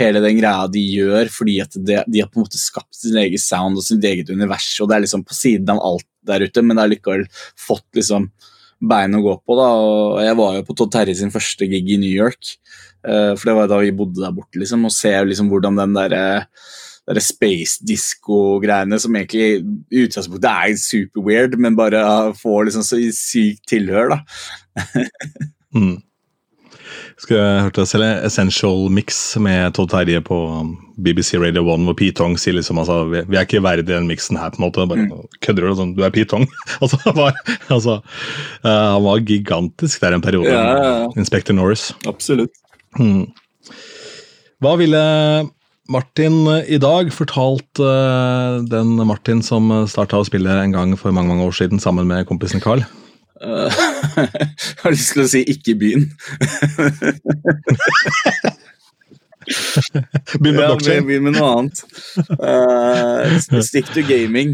hele 0.00 0.22
den 0.24 0.38
greia 0.38 0.70
de 0.72 0.86
gjør, 0.94 1.32
fordi 1.34 1.58
at 1.66 1.76
det, 1.76 2.00
de 2.08 2.22
har 2.22 2.30
på 2.32 2.40
en 2.40 2.46
måte 2.46 2.62
skapt 2.62 2.96
sin 2.96 3.18
egen 3.20 3.42
sound 3.42 3.76
og 3.76 3.84
sitt 3.84 4.08
eget 4.08 4.32
univers, 4.32 4.70
og 4.80 4.88
det 4.88 4.96
er 4.96 5.04
liksom 5.04 5.26
på 5.28 5.36
siden 5.36 5.74
av 5.74 5.82
alt 5.90 6.08
der 6.30 6.46
ute, 6.46 6.64
men 6.64 6.78
det 6.78 6.84
har 6.84 6.92
likevel 6.94 7.26
fått 7.60 7.86
liksom 7.98 8.30
bein 8.88 9.18
å 9.18 9.24
gå 9.24 9.36
på. 9.42 9.58
da, 9.58 9.68
og 9.74 10.22
Jeg 10.22 10.38
var 10.38 10.56
jo 10.56 10.66
på 10.70 10.78
Todd 10.78 10.94
Terje 10.94 11.18
sin 11.18 11.34
første 11.34 11.66
gig 11.68 11.92
i 11.92 12.00
New 12.00 12.14
York, 12.14 12.54
for 13.08 13.50
det 13.50 13.56
var 13.56 13.70
da 13.70 13.80
vi 13.82 13.94
bodde 13.96 14.22
der 14.22 14.34
borte, 14.36 14.60
liksom, 14.60 14.84
og 14.88 14.94
ser 14.94 15.28
liksom 15.28 15.50
hvordan 15.52 15.78
den 15.80 15.96
der, 15.96 16.16
eh, 16.16 16.74
der 17.08 17.20
space 17.24 17.84
disco-greiene 17.88 18.98
som 19.00 19.16
egentlig 19.16 19.62
i 19.90 20.04
utgangspunktet 20.04 20.50
er 20.50 20.76
super 20.82 21.24
weird, 21.24 21.56
men 21.58 21.78
bare 21.78 22.02
får 22.36 22.68
liksom 22.68 22.84
så 22.84 23.00
sykt 23.16 23.64
tilhør. 23.70 24.16
da. 24.16 24.20
Mm. 25.68 25.98
Skulle 27.18 27.40
jeg 27.42 27.62
hørt 27.66 27.78
selge 27.90 28.08
Essential 28.26 28.84
Mix 28.94 29.16
med 29.42 29.74
Todd 29.74 29.90
Terje 29.90 30.20
på 30.22 30.36
um, 30.60 30.70
BBC 31.02 31.34
Radio 31.42 31.64
1, 31.74 31.82
hvor 31.88 31.96
Pete 31.98 32.14
Tong 32.20 32.36
sier 32.38 32.54
liksom 32.54 32.78
altså, 32.78 33.00
vi, 33.10 33.24
er 33.34 33.42
ikke 33.42 33.62
verdig 33.64 33.88
den 33.88 34.06
miksen 34.06 34.38
her, 34.38 34.52
på 34.54 34.60
en 34.60 34.66
måte. 34.68 34.86
Bare, 34.86 35.08
Kødder 35.42 35.66
du? 35.66 35.72
Sånn, 35.80 35.96
du 35.96 36.04
er 36.06 36.14
Pete 36.14 36.30
Tong? 36.30 36.46
altså, 36.82 37.00
var, 37.18 37.34
altså, 37.74 37.98
eh, 38.62 38.70
han 38.70 39.02
var 39.02 39.24
gigantisk 39.26 40.04
der 40.04 40.14
en 40.14 40.22
periode. 40.22 40.54
Ja, 40.54 40.62
ja, 40.70 40.94
ja. 41.02 41.10
Inspector 41.18 41.58
Norris. 41.58 41.90
Absolutt. 42.06 42.54
Mm. 42.96 43.26
Hva 44.64 44.72
ville 44.80 45.02
Martin 45.92 46.36
eh, 46.52 46.64
i 46.76 46.78
dag 46.82 47.12
fortalt 47.14 47.74
eh, 47.82 48.54
den 48.72 48.88
Martin 49.08 49.42
som 49.44 49.64
starta 49.90 50.20
å 50.20 50.26
spille 50.28 50.52
en 50.62 50.74
gang 50.74 50.96
for 51.00 51.12
mange 51.12 51.30
mange 51.34 51.46
år 51.48 51.54
siden 51.60 51.78
sammen 51.82 52.06
med 52.08 52.28
kompisen 52.30 52.62
Carl? 52.64 52.82
Uh, 53.38 53.70
jeg 54.18 54.78
har 54.82 54.90
lyst 54.90 55.12
til 55.14 55.22
å 55.22 55.30
si 55.30 55.40
'ikke 55.46 55.78
byen'. 55.78 56.10
Begynn 60.42 60.56
med 60.56 60.62
Ja, 60.62 60.68
blockchain. 60.72 61.06
Begynn 61.06 61.24
med 61.28 61.34
noe 61.38 61.50
annet. 61.56 61.76
Uh, 62.36 63.24
stick 63.64 63.86
to 63.94 64.02
gaming. 64.04 64.50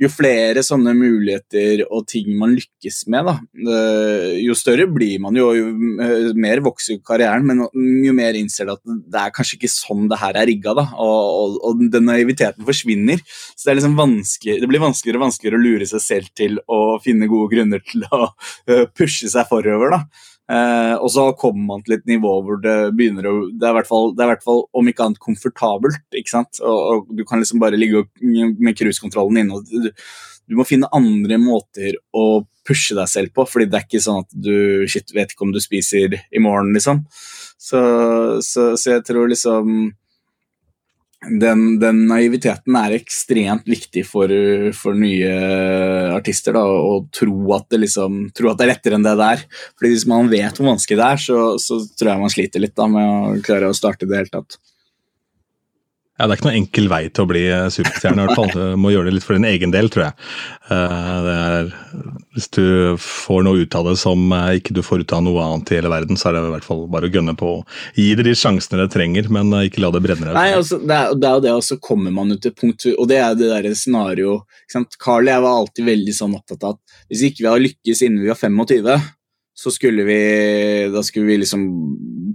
jo 0.00 0.08
flere 0.08 0.62
sånne 0.64 0.94
muligheter 0.96 1.82
og 1.92 2.06
ting 2.08 2.30
man 2.40 2.54
lykkes 2.56 3.02
med, 3.12 3.26
da, 3.28 3.34
eh, 3.74 4.38
jo 4.40 4.56
større 4.56 4.86
blir 4.88 5.20
man 5.20 5.36
jo, 5.36 5.50
jo 5.56 5.66
eh, 6.00 6.30
mer 6.40 6.62
vokser 6.64 7.02
karrieren, 7.04 7.44
men 7.44 7.60
jo 8.06 8.14
mer 8.16 8.38
innser 8.38 8.68
du 8.68 8.74
at 8.74 8.82
det 8.88 9.20
er 9.20 9.34
kanskje 9.36 9.58
ikke 9.58 9.72
sånn 9.72 10.08
det 10.10 10.20
her 10.22 10.38
er 10.40 10.48
rigga, 10.48 10.74
da, 10.78 10.86
og, 10.96 11.20
og, 11.42 11.58
og 11.68 11.84
den 11.92 12.08
naiviteten 12.08 12.64
forsvinner. 12.64 13.20
Så 13.52 13.68
det, 13.68 13.76
liksom 13.80 13.98
det 14.00 14.70
blir 14.70 14.82
vanskeligere 14.82 15.20
og 15.20 15.26
vanskeligere 15.26 15.60
å 15.60 15.66
lure 15.66 15.90
seg 15.92 16.04
selv 16.06 16.32
til 16.36 16.56
å 16.64 16.96
finne 17.04 17.28
gode 17.30 17.52
grunner 17.52 17.84
til 17.84 18.08
å 18.08 18.30
eh, 18.70 18.86
pushe 18.96 19.28
seg 19.28 19.48
forover, 19.52 19.98
da. 19.98 20.28
Eh, 20.50 20.94
og 20.98 21.10
så 21.14 21.28
kommer 21.38 21.62
man 21.68 21.84
til 21.86 21.94
et 21.94 22.08
nivå 22.10 22.32
hvor 22.42 22.58
det 22.62 22.90
begynner 22.98 23.28
å 23.30 23.34
Det 23.54 23.68
er 23.68 23.76
i 23.76 23.78
hvert 23.78 24.42
fall, 24.42 24.64
om 24.74 24.90
ikke 24.90 25.06
annet 25.06 25.22
komfortabelt. 25.22 26.02
ikke 26.16 26.32
sant? 26.32 26.62
Og, 26.64 26.80
og 26.90 27.12
Du 27.16 27.24
kan 27.28 27.42
liksom 27.42 27.62
bare 27.62 27.78
ligge 27.78 28.06
med 28.20 28.78
cruisekontrollen 28.78 29.44
inne. 29.44 29.60
og 29.60 29.70
du, 29.70 29.92
du 30.50 30.56
må 30.58 30.66
finne 30.66 30.90
andre 30.96 31.38
måter 31.38 31.94
å 32.16 32.42
pushe 32.66 32.96
deg 32.98 33.08
selv 33.08 33.30
på, 33.34 33.46
fordi 33.46 33.68
det 33.70 33.78
er 33.78 33.86
ikke 33.86 34.02
sånn 34.02 34.24
at 34.24 34.34
du 34.34 34.86
shit, 34.90 35.14
vet 35.14 35.32
ikke 35.32 35.46
om 35.46 35.54
du 35.54 35.60
spiser 35.62 36.16
i 36.18 36.42
morgen, 36.42 36.72
liksom. 36.74 37.04
Så, 37.60 37.80
så, 38.42 38.72
så 38.80 38.96
jeg 38.96 39.04
tror 39.06 39.30
liksom 39.30 39.90
den, 41.20 41.78
den, 41.80 42.06
naiviteten 42.08 42.76
er 42.80 42.94
ekstremt 42.96 43.66
viktig 43.68 44.06
for, 44.08 44.32
for 44.76 44.96
nye 44.96 45.32
artister. 46.16 46.56
Da, 46.56 46.62
å 46.64 47.02
tro 47.12 47.52
at, 47.56 47.66
det 47.72 47.82
liksom, 47.82 48.22
tro 48.36 48.50
at 48.50 48.60
det 48.60 48.66
er 48.66 48.72
lettere 48.72 48.96
enn 48.96 49.04
det 49.04 49.16
det 49.20 49.28
er. 49.36 49.44
Fordi 49.76 49.92
Hvis 49.92 50.08
man 50.08 50.32
vet 50.32 50.56
hvor 50.56 50.70
vanskelig 50.72 51.00
det 51.00 51.08
er, 51.10 51.22
så, 51.26 51.40
så 51.60 51.82
tror 51.92 52.14
jeg 52.14 52.24
man 52.24 52.32
sliter 52.32 52.64
litt 52.64 52.76
da, 52.78 52.88
med 52.88 53.10
å 53.10 53.40
klare 53.44 53.68
å 53.68 53.76
starte 53.76 54.08
i 54.08 54.10
det 54.10 54.22
hele 54.22 54.32
tatt. 54.32 54.56
Ja, 56.20 56.26
Det 56.28 56.34
er 56.34 56.40
ikke 56.40 56.48
noen 56.50 56.58
enkel 56.60 56.88
vei 56.92 57.04
til 57.08 57.24
å 57.24 57.30
bli 57.30 57.42
superstjerne. 57.72 58.20
i 58.20 58.28
hvert 58.28 58.36
fall. 58.36 58.50
Du 58.60 58.76
må 58.76 58.92
gjøre 58.92 59.08
det 59.08 59.14
litt 59.16 59.24
for 59.24 59.38
din 59.38 59.48
egen 59.48 59.72
del, 59.72 59.88
tror 59.92 60.10
jeg. 60.10 60.26
Eh, 60.70 61.28
er, 61.32 61.70
hvis 62.36 62.48
du 62.52 62.96
får 63.00 63.46
noe 63.46 63.64
ut 63.64 63.76
av 63.78 63.88
det 63.88 63.96
som 63.98 64.26
eh, 64.36 64.58
ikke 64.60 64.76
du 64.76 64.82
får 64.84 65.04
ut 65.04 65.14
av 65.16 65.24
noe 65.24 65.46
annet 65.46 65.72
i 65.72 65.78
hele 65.78 65.92
verden, 65.92 66.18
så 66.20 66.28
er 66.28 66.36
det 66.36 66.42
i 66.44 66.52
hvert 66.52 66.66
fall 66.66 66.84
bare 66.92 67.08
å 67.08 67.14
gønne 67.14 67.34
på. 67.40 67.54
Gi 67.96 68.10
det 68.18 68.26
de 68.28 68.34
sjansene 68.36 68.82
det 68.82 68.90
trenger, 68.92 69.30
men 69.32 69.54
eh, 69.56 69.66
ikke 69.70 69.82
la 69.82 69.92
det 69.96 70.02
brenne 70.04 70.28
deg. 70.28 70.36
Nei, 70.36 70.50
altså, 70.58 70.80
det, 70.82 70.98
er, 70.98 71.16
det 71.16 71.30
er 71.30 71.38
jo 71.38 71.44
det, 71.46 71.54
og 71.56 71.64
så 71.70 71.78
kommer 71.82 72.14
man 72.14 72.34
ut 72.34 72.42
til 72.44 72.54
punkt, 72.54 72.86
og 72.92 73.08
det 73.10 73.22
er 73.22 73.38
det 73.38 73.48
der 73.54 73.70
scenarioet. 73.78 74.60
Carl 75.00 75.24
og 75.24 75.32
jeg 75.32 75.46
var 75.46 75.62
alltid 75.62 75.88
veldig 75.88 76.14
sånn 76.14 76.36
opptatt 76.36 76.68
av 76.68 76.76
at 76.76 77.00
hvis 77.10 77.24
ikke 77.30 77.42
vi 77.42 77.50
har 77.50 77.64
lykkes 77.64 78.04
innen 78.06 78.22
vi 78.22 78.30
er 78.30 78.38
25 78.38 79.08
så 79.60 79.70
skulle 79.70 80.04
vi 80.08 80.88
da 80.92 81.02
skulle 81.02 81.26
vi 81.26 81.36
liksom 81.36 81.64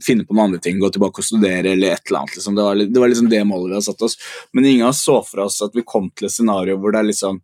finne 0.05 0.25
på 0.25 0.35
noen 0.35 0.43
andre 0.43 0.59
ting, 0.61 0.77
gå 0.79 0.91
tilbake 0.93 1.23
og 1.23 1.25
studere 1.25 1.71
eller 1.71 1.95
et 1.95 2.09
eller 2.09 2.19
annet. 2.19 2.35
Liksom. 2.37 2.55
Det, 2.55 2.65
var, 2.67 2.75
det, 2.75 2.99
var, 2.99 3.09
liksom 3.09 3.29
det 3.31 3.39
målet 3.49 3.71
vi 3.71 3.77
hadde 3.79 3.87
satt 3.87 4.05
oss. 4.05 4.17
Men 4.53 4.67
ingen 4.69 4.85
av 4.85 4.93
oss 4.93 5.01
så 5.07 5.15
for 5.25 5.47
oss 5.47 5.57
at 5.65 5.73
vi 5.73 5.85
kom 5.87 6.11
til 6.13 6.27
et 6.27 6.35
scenario 6.35 6.77
hvor 6.77 6.93
det 6.93 7.01
er 7.01 7.09
liksom 7.09 7.41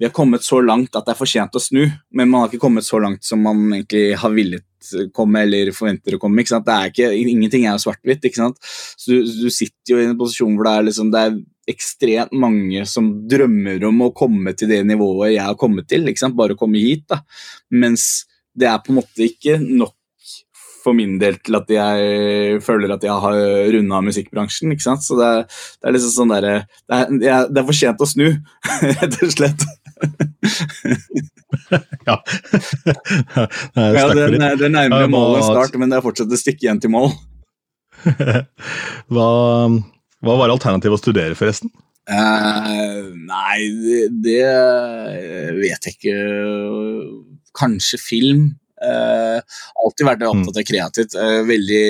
Vi 0.00 0.06
har 0.08 0.14
kommet 0.16 0.42
så 0.42 0.58
langt 0.64 0.96
at 0.96 1.06
det 1.06 1.12
er 1.12 1.18
for 1.20 1.30
sent 1.30 1.54
å 1.54 1.60
snu, 1.62 1.84
men 2.10 2.30
man 2.30 2.40
har 2.40 2.48
ikke 2.48 2.64
kommet 2.64 2.82
så 2.82 2.98
langt 2.98 3.22
som 3.22 3.44
man 3.44 3.60
egentlig 3.76 4.16
har 4.18 4.32
villet 4.34 5.12
komme 5.14 5.44
eller 5.44 5.70
forventer 5.76 6.16
å 6.16 6.18
komme. 6.18 6.42
ikke 6.42 6.56
sant? 6.56 6.66
Det 6.66 6.74
er 6.74 6.90
ikke, 6.90 7.10
ingenting 7.30 7.68
er 7.70 7.78
svart-hvitt. 7.78 8.26
ikke 8.26 8.40
sant? 8.40 8.58
Så 8.98 9.12
du, 9.12 9.30
du, 9.44 9.46
sitter 9.54 9.94
jo 9.94 10.00
i 10.00 10.08
en 10.08 10.18
posisjon 10.18 10.56
hvor 10.56 10.66
det 10.66 10.72
er, 10.74 10.88
liksom, 10.88 11.12
det 11.14 11.22
er 11.22 11.38
ekstremt 11.70 12.34
mange 12.34 12.82
som 12.90 13.12
drømmer 13.30 13.86
om 13.86 14.02
å 14.08 14.10
komme 14.16 14.56
til 14.58 14.72
det 14.72 14.80
nivået 14.88 15.36
jeg 15.36 15.46
har 15.46 15.60
kommet 15.60 15.86
til. 15.92 16.08
ikke 16.10 16.24
sant? 16.24 16.40
Bare 16.40 16.58
komme 16.58 16.82
hit. 16.82 17.06
da. 17.12 17.20
Mens 17.70 18.24
det 18.58 18.68
er 18.68 18.80
på 18.82 18.92
en 18.92 19.00
måte 19.00 19.26
ikke 19.26 19.58
nok 19.62 19.96
for 20.82 20.96
min 20.96 21.18
del 21.20 21.36
til 21.44 21.56
at 21.58 21.70
jeg 21.70 22.60
føler 22.64 22.94
at 22.94 23.04
jeg 23.06 23.24
har 23.24 23.36
runda 23.74 24.00
musikkbransjen. 24.04 24.72
ikke 24.74 24.84
sant? 24.84 25.04
Så 25.06 25.18
det 25.18 25.28
er, 25.28 25.44
det 25.46 25.88
er 25.88 25.96
liksom 25.96 26.14
sånn 26.16 26.32
derre 26.32 26.54
det, 26.90 26.98
det, 27.22 27.60
er 27.60 27.68
for 27.68 27.76
sent 27.76 28.02
å 28.02 28.08
snu, 28.08 28.28
rett 28.98 29.18
og 29.22 29.34
slett. 29.34 29.62
ja. 32.08 32.16
ja 33.98 34.06
det, 34.10 34.24
det 34.40 34.66
er 34.66 34.74
nærmere 34.74 35.12
mål 35.12 35.38
enn 35.38 35.46
start, 35.46 35.78
men 35.78 35.92
det 35.92 36.00
er 36.00 36.06
fortsatt 36.06 36.32
et 36.32 36.42
stykke 36.42 36.66
igjen 36.66 36.82
til 36.82 36.94
mål. 36.94 37.12
hva, 39.12 39.28
hva 40.26 40.38
var 40.40 40.50
alternativet 40.50 40.98
å 40.98 41.02
studere, 41.02 41.38
forresten? 41.38 41.70
Uh, 42.10 43.14
nei, 43.14 43.58
det, 43.78 44.00
det 44.24 44.46
vet 45.60 45.86
jeg 45.86 45.94
ikke 45.94 46.16
kanskje 47.58 48.00
film. 48.00 48.50
Uh, 48.82 49.38
alltid 49.84 50.08
vært 50.08 50.24
opptatt 50.26 50.58
av 50.58 50.66
kreativt. 50.66 51.14
Uh, 51.14 51.42
veldig 51.46 51.84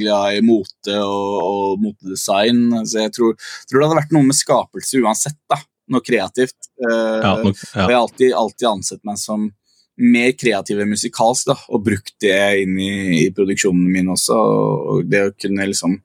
glad 0.00 0.38
i 0.38 0.44
mote 0.46 0.96
og, 1.04 1.34
og 1.44 1.82
motedesign. 1.84 2.62
Så 2.88 3.04
jeg 3.04 3.14
tror, 3.16 3.36
tror, 3.68 3.80
det 3.80 3.88
hadde 3.88 4.00
vært 4.00 4.16
noe 4.16 4.30
med 4.30 4.38
skapelse 4.38 5.02
uansett. 5.02 5.38
da, 5.50 5.60
Noe 5.92 6.04
kreativt. 6.04 6.56
Uh, 6.80 7.20
ja, 7.20 7.34
nok, 7.44 7.62
ja. 7.62 7.84
Og 7.84 7.92
jeg 7.92 7.96
har 7.96 8.02
alltid, 8.02 8.34
alltid, 8.42 8.68
ansett 8.72 9.04
meg 9.08 9.20
som 9.20 9.48
mer 9.98 10.34
kreativ 10.38 10.78
enn 10.78 10.92
musikalsk, 10.92 11.48
da, 11.50 11.56
og 11.74 11.82
brukt 11.88 12.14
det 12.22 12.38
inn 12.62 12.76
i, 12.78 12.92
i 13.24 13.30
produksjonen 13.34 13.88
min 13.90 14.12
også. 14.14 14.36
og 14.38 15.08
det 15.10 15.24
å 15.26 15.32
kunne 15.34 15.66
liksom 15.66 15.96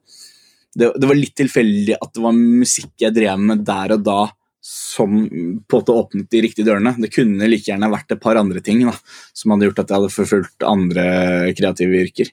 det, 0.74 0.88
det 0.98 1.06
var 1.06 1.14
litt 1.14 1.36
tilfeldig 1.38 1.94
at 2.00 2.10
det 2.16 2.22
var 2.24 2.34
musikk 2.34 3.04
jeg 3.04 3.14
drev 3.14 3.38
med 3.38 3.62
der 3.66 3.94
og 3.94 4.02
da 4.02 4.18
som 4.64 5.16
på 5.28 5.28
en 5.28 5.58
måte 5.68 5.92
åpnet 5.92 6.30
de 6.32 6.40
riktige 6.40 6.64
dørene. 6.64 6.94
Det 6.96 7.12
kunne 7.12 7.48
like 7.50 7.68
gjerne 7.68 7.90
vært 7.92 8.14
et 8.14 8.22
par 8.22 8.38
andre 8.40 8.62
ting 8.64 8.80
da, 8.86 8.94
som 9.36 9.52
hadde 9.52 9.68
gjort 9.68 9.82
at 9.82 9.90
jeg 9.90 10.00
hadde 10.00 10.14
forfulgt 10.14 10.64
andre 10.64 11.04
kreative 11.58 12.00
yrker. 12.06 12.30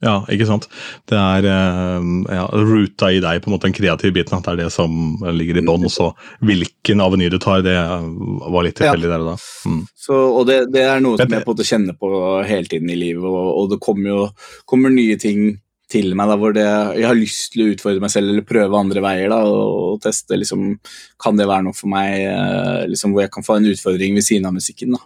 Ja, 0.00 0.14
ikke 0.32 0.46
sant. 0.48 0.64
Det 1.10 1.16
er 1.18 1.44
eh, 1.44 2.04
ja, 2.32 2.44
ruta 2.54 3.10
i 3.12 3.18
deg, 3.20 3.42
på 3.42 3.50
en 3.50 3.54
måte 3.56 3.68
den 3.68 3.74
kreative 3.76 4.14
biten. 4.16 4.38
At 4.38 4.46
det 4.46 4.54
er 4.54 4.60
det 4.62 4.70
som 4.72 4.94
ligger 5.36 5.58
i 5.60 5.64
bånn. 5.66 5.88
Så 5.92 6.12
hvilken 6.46 7.02
aveny 7.04 7.28
du 7.34 7.36
tar, 7.42 7.64
det 7.66 7.74
var 7.76 8.64
litt 8.64 8.78
tilfeldig 8.78 9.10
ja. 9.10 9.12
der 9.12 9.24
og 9.26 9.32
da. 9.32 9.34
Mm. 9.66 9.82
Så, 10.06 10.20
og 10.38 10.46
det, 10.48 10.60
det, 10.72 10.86
er 10.86 11.02
noe 11.04 11.18
som 11.18 11.26
jeg 11.26 11.42
på 11.44 11.50
en 11.50 11.58
måte 11.58 11.68
kjenner 11.68 11.98
på 11.98 12.12
hele 12.48 12.70
tiden 12.70 12.94
i 12.94 13.00
livet, 13.02 13.26
og, 13.26 13.50
og 13.58 13.74
det 13.74 13.80
kommer 13.84 14.14
jo 14.14 14.22
kommer 14.70 14.94
nye 14.94 15.18
ting 15.20 15.58
til 15.90 16.14
meg 16.18 16.30
da, 16.30 16.36
hvor 16.38 16.54
det, 16.56 16.66
jeg 16.98 17.08
har 17.08 17.18
lyst 17.18 17.54
til 17.54 17.64
å 17.64 17.70
utfordre 17.74 18.02
meg 18.02 18.12
selv 18.12 18.32
eller 18.32 18.46
prøve 18.46 18.78
andre 18.78 19.02
veier. 19.04 19.30
da, 19.32 19.40
og, 19.46 19.70
og 19.94 20.02
teste 20.04 20.38
liksom, 20.38 20.74
Kan 21.20 21.40
det 21.40 21.48
være 21.50 21.66
noe 21.66 21.76
for 21.76 21.90
meg 21.92 22.26
eh, 22.30 22.84
liksom, 22.90 23.14
hvor 23.14 23.26
jeg 23.26 23.34
kan 23.34 23.46
få 23.46 23.58
en 23.58 23.70
utfordring 23.72 24.18
ved 24.18 24.26
siden 24.26 24.48
av 24.50 24.56
musikken? 24.56 24.96
da. 24.96 25.04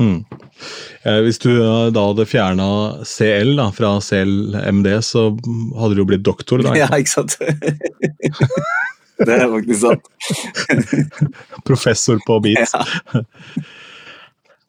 Mm. 0.00 0.24
Eh, 1.02 1.20
hvis 1.24 1.40
du 1.42 1.50
eh, 1.50 1.90
da 1.94 2.06
hadde 2.10 2.28
fjerna 2.28 2.68
CL 3.08 3.54
da, 3.58 3.68
fra 3.76 3.96
CLMD, 4.04 4.88
så 5.04 5.26
hadde 5.80 5.96
du 5.96 6.04
jo 6.04 6.08
blitt 6.12 6.24
doktor? 6.26 6.64
da? 6.64 6.76
Ja, 6.82 6.88
ikke 6.96 7.12
sant? 7.12 7.36
det 9.26 9.36
er 9.36 9.46
faktisk 9.52 9.80
sant. 9.82 10.10
Professor 11.68 12.20
på 12.26 12.40
beats. 12.44 12.76
Ja. 12.76 13.24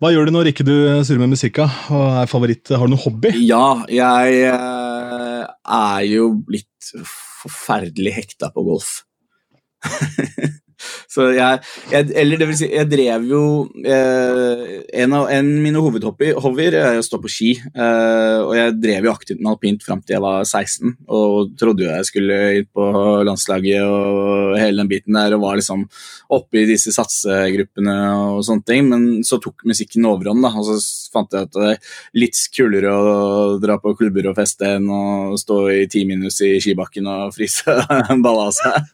Hva 0.01 0.09
gjør 0.09 0.25
du 0.25 0.31
når 0.33 0.47
ikke 0.49 0.63
du 0.65 0.73
surrer 1.05 1.19
med 1.21 1.35
musikka? 1.35 1.67
Har 1.69 2.25
du 2.25 2.89
noen 2.89 3.01
hobby? 3.03 3.29
Ja, 3.45 3.83
jeg 3.85 4.39
eh, 4.49 5.43
er 5.45 6.05
jo 6.09 6.31
blitt 6.41 6.89
forferdelig 7.05 8.15
hekta 8.15 8.49
på 8.55 8.63
golf. 8.65 9.03
Så 11.13 11.29
jeg, 11.35 11.61
jeg, 11.91 12.09
Eller 12.17 12.41
det 12.41 12.47
vil 12.49 12.57
si, 12.59 12.69
jeg 12.71 12.89
drev 12.91 13.25
jo 13.29 13.41
eh, 13.85 14.63
En 15.01 15.15
av 15.17 15.29
en 15.33 15.49
mine 15.63 15.81
hovedhobbyer 15.81 16.77
er 16.79 16.99
å 16.99 17.05
stå 17.05 17.19
på 17.21 17.31
ski. 17.31 17.51
Eh, 17.59 18.39
og 18.41 18.53
jeg 18.57 18.77
drev 18.81 19.07
jo 19.07 19.13
aktivt 19.13 19.41
med 19.41 19.51
alpint 19.53 19.85
fram 19.85 20.01
til 20.03 20.17
jeg 20.17 20.23
var 20.23 20.43
16 20.45 20.95
og 21.11 21.53
trodde 21.59 21.85
jo 21.85 21.91
jeg 21.91 22.07
skulle 22.07 22.37
inn 22.59 22.67
på 22.73 22.85
landslaget 23.27 23.83
og 23.85 24.57
hele 24.59 24.81
den 24.81 24.89
biten 24.91 25.17
der 25.17 25.35
og 25.35 25.43
var 25.45 25.59
liksom 25.59 25.85
oppe 26.31 26.61
i 26.61 26.67
disse 26.69 26.93
satsegruppene 26.95 27.95
og 28.35 28.43
sånne 28.47 28.67
ting. 28.67 28.87
Men 28.91 29.07
så 29.27 29.39
tok 29.41 29.65
musikken 29.67 30.07
overhånd, 30.09 30.43
da, 30.45 30.53
og 30.57 30.67
så 30.67 30.77
fant 31.13 31.35
jeg 31.35 31.49
at 31.49 31.57
det 31.57 31.67
er 31.73 31.91
litt 32.21 32.39
kulere 32.55 32.93
å 32.95 33.59
dra 33.61 33.77
på 33.81 33.95
klubber 33.99 34.31
og 34.31 34.37
feste 34.39 34.75
enn 34.77 34.87
å 34.91 35.37
stå 35.39 35.61
i 35.73 35.83
ti 35.91 36.05
minus 36.09 36.41
i 36.45 36.55
skibakken 36.63 37.09
og 37.11 37.31
fryse 37.37 37.77
balla 38.23 38.49
av 38.49 38.55
seg. 38.57 38.91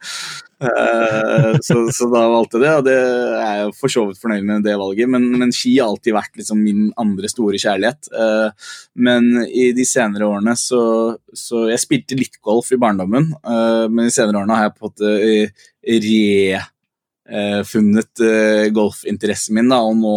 Uh, 0.58 1.54
så, 1.62 1.74
så, 1.94 2.08
da 2.10 2.24
valgte 2.32 2.58
jeg 2.58 2.64
det, 2.64 2.72
og 2.74 2.86
det 2.88 2.94
er 3.38 3.60
jeg 3.60 3.74
for 3.78 3.92
så 3.92 4.02
vidt 4.08 4.20
fornøyd 4.22 4.46
med 4.46 4.64
det 4.66 4.74
valget. 4.80 5.10
Men, 5.10 5.28
men 5.38 5.54
ski 5.54 5.76
har 5.78 5.92
alltid 5.92 6.16
vært 6.16 6.40
liksom 6.40 6.62
min 6.64 6.88
andre 6.98 7.30
store 7.30 7.60
kjærlighet. 7.62 8.10
Uh, 8.14 8.72
men 8.98 9.30
i 9.46 9.70
de 9.76 9.86
senere 9.88 10.26
årene 10.26 10.56
så, 10.58 10.80
så 11.36 11.68
Jeg 11.70 11.84
spilte 11.84 12.18
litt 12.18 12.40
golf 12.44 12.72
i 12.74 12.80
barndommen, 12.80 13.30
uh, 13.46 13.86
men 13.90 14.08
i 14.08 14.14
senere 14.14 14.42
årene 14.42 14.58
har 14.58 14.68
jeg 14.68 14.76
på 14.78 14.88
en 14.88 14.90
måte 14.90 16.66
refunnet 17.28 18.20
golfinteressen 18.72 19.52
min. 19.58 19.68
Da, 19.68 19.82
og 19.84 19.98
nå, 20.00 20.12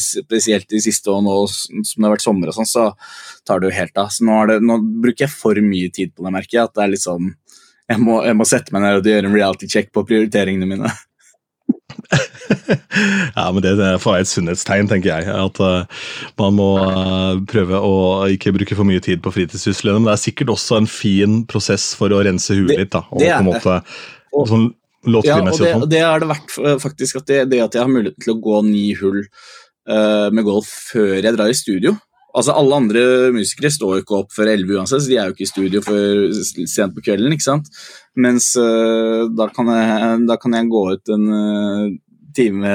spesielt 0.00 0.64
de 0.72 0.80
siste 0.80 1.12
år 1.12 1.20
nå 1.22 1.34
som 1.50 1.82
det 1.84 2.06
har 2.06 2.14
vært 2.14 2.24
sommer, 2.24 2.48
og 2.48 2.56
sånn, 2.56 2.70
så 2.70 2.86
tar 3.44 3.60
det 3.60 3.68
jo 3.68 3.76
helt 3.76 4.00
av. 4.00 4.08
Så 4.08 4.24
nå, 4.24 4.38
det, 4.48 4.56
nå 4.64 4.78
bruker 5.04 5.26
jeg 5.26 5.34
for 5.34 5.60
mye 5.60 5.92
tid 5.92 6.14
på 6.14 6.24
det, 6.24 6.32
merker 6.34 6.56
jeg. 6.56 6.70
At 6.70 6.78
det 6.78 6.86
er 6.86 6.94
litt 6.94 7.04
sånn 7.04 7.34
jeg 7.90 8.00
må, 8.00 8.20
jeg 8.24 8.36
må 8.38 8.44
sette 8.48 8.72
meg 8.74 8.82
ned 8.84 9.00
og 9.00 9.08
gjøre 9.08 9.28
en 9.28 9.36
reality 9.36 9.66
check 9.70 9.90
på 9.94 10.04
prioriteringene 10.08 10.68
mine. 10.68 10.90
ja, 13.36 13.44
men 13.52 13.60
Det 13.64 13.72
er 13.76 13.98
et 13.98 14.30
sunnhetstegn, 14.30 14.88
tenker 14.90 15.10
jeg. 15.12 15.22
At 15.28 15.60
uh, 15.60 15.84
man 16.40 16.52
må 16.58 16.70
uh, 16.80 17.34
prøve 17.50 17.76
å 17.80 17.94
ikke 18.32 18.54
bruke 18.56 18.76
for 18.78 18.86
mye 18.88 19.02
tid 19.04 19.18
på 19.24 19.32
fritidssyslene. 19.34 19.98
Men 20.00 20.08
det 20.10 20.16
er 20.16 20.24
sikkert 20.24 20.54
også 20.54 20.72
en 20.80 20.90
fin 20.90 21.32
prosess 21.50 21.84
for 21.98 22.08
å 22.14 22.22
rense 22.26 22.52
huet 22.56 22.78
litt. 22.78 22.92
da, 22.94 23.02
og 23.10 23.18
det 23.22 23.30
på 23.34 23.42
en 23.42 23.50
måte 23.50 23.72
sånn, 24.32 24.66
Ja, 25.04 25.20
og 25.20 25.26
det, 25.26 25.32
og 25.36 25.48
og 25.52 25.58
sånn. 25.60 25.82
det 25.92 26.00
har 26.00 26.18
det 26.22 26.30
vært 26.30 26.50
eh, 26.62 26.78
faktisk 26.80 27.18
at 27.20 27.26
det, 27.28 27.42
det 27.52 27.58
at 27.60 27.74
jeg 27.76 27.84
har 27.84 27.90
muligheten 27.92 28.24
til 28.24 28.32
å 28.32 28.40
gå 28.40 28.56
ni 28.64 28.86
hull 28.96 29.18
uh, 29.20 30.32
med 30.32 30.46
golf 30.46 30.70
før 30.94 31.18
jeg 31.18 31.34
drar 31.36 31.52
i 31.52 31.58
studio. 31.58 31.92
Altså 32.34 32.54
Alle 32.58 32.78
andre 32.80 33.02
musikere 33.34 33.70
står 33.70 33.92
jo 33.92 34.02
ikke 34.02 34.16
opp 34.18 34.32
før 34.34 34.50
11 34.50 34.78
uansett, 34.78 35.04
så 35.04 35.10
de 35.10 35.18
er 35.18 35.28
jo 35.28 35.36
ikke 35.36 35.46
i 35.46 35.52
studio 35.52 35.82
før 35.84 36.24
sent 36.66 36.96
på 36.96 37.04
kvelden. 37.06 37.34
ikke 37.34 37.46
sant? 37.46 37.68
Mens 38.18 38.50
uh, 38.58 39.30
da, 39.30 39.46
kan 39.54 39.70
jeg, 39.70 40.16
da 40.26 40.38
kan 40.42 40.56
jeg 40.58 40.70
gå 40.72 40.82
ut 40.96 41.12
en 41.14 41.28
uh, 41.30 41.84
time 42.34 42.72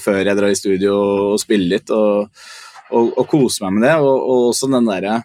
før 0.00 0.22
jeg 0.22 0.38
drar 0.38 0.54
i 0.54 0.56
studio 0.56 0.94
og 1.34 1.42
spille 1.42 1.68
litt 1.74 1.92
og, 1.92 2.32
og, 2.88 3.12
og 3.12 3.28
kose 3.28 3.66
meg 3.66 3.76
med 3.76 3.86
det. 3.90 3.98
Og, 4.00 4.16
og 4.16 4.48
også 4.54 4.70
den 4.72 4.88
derre 4.88 5.20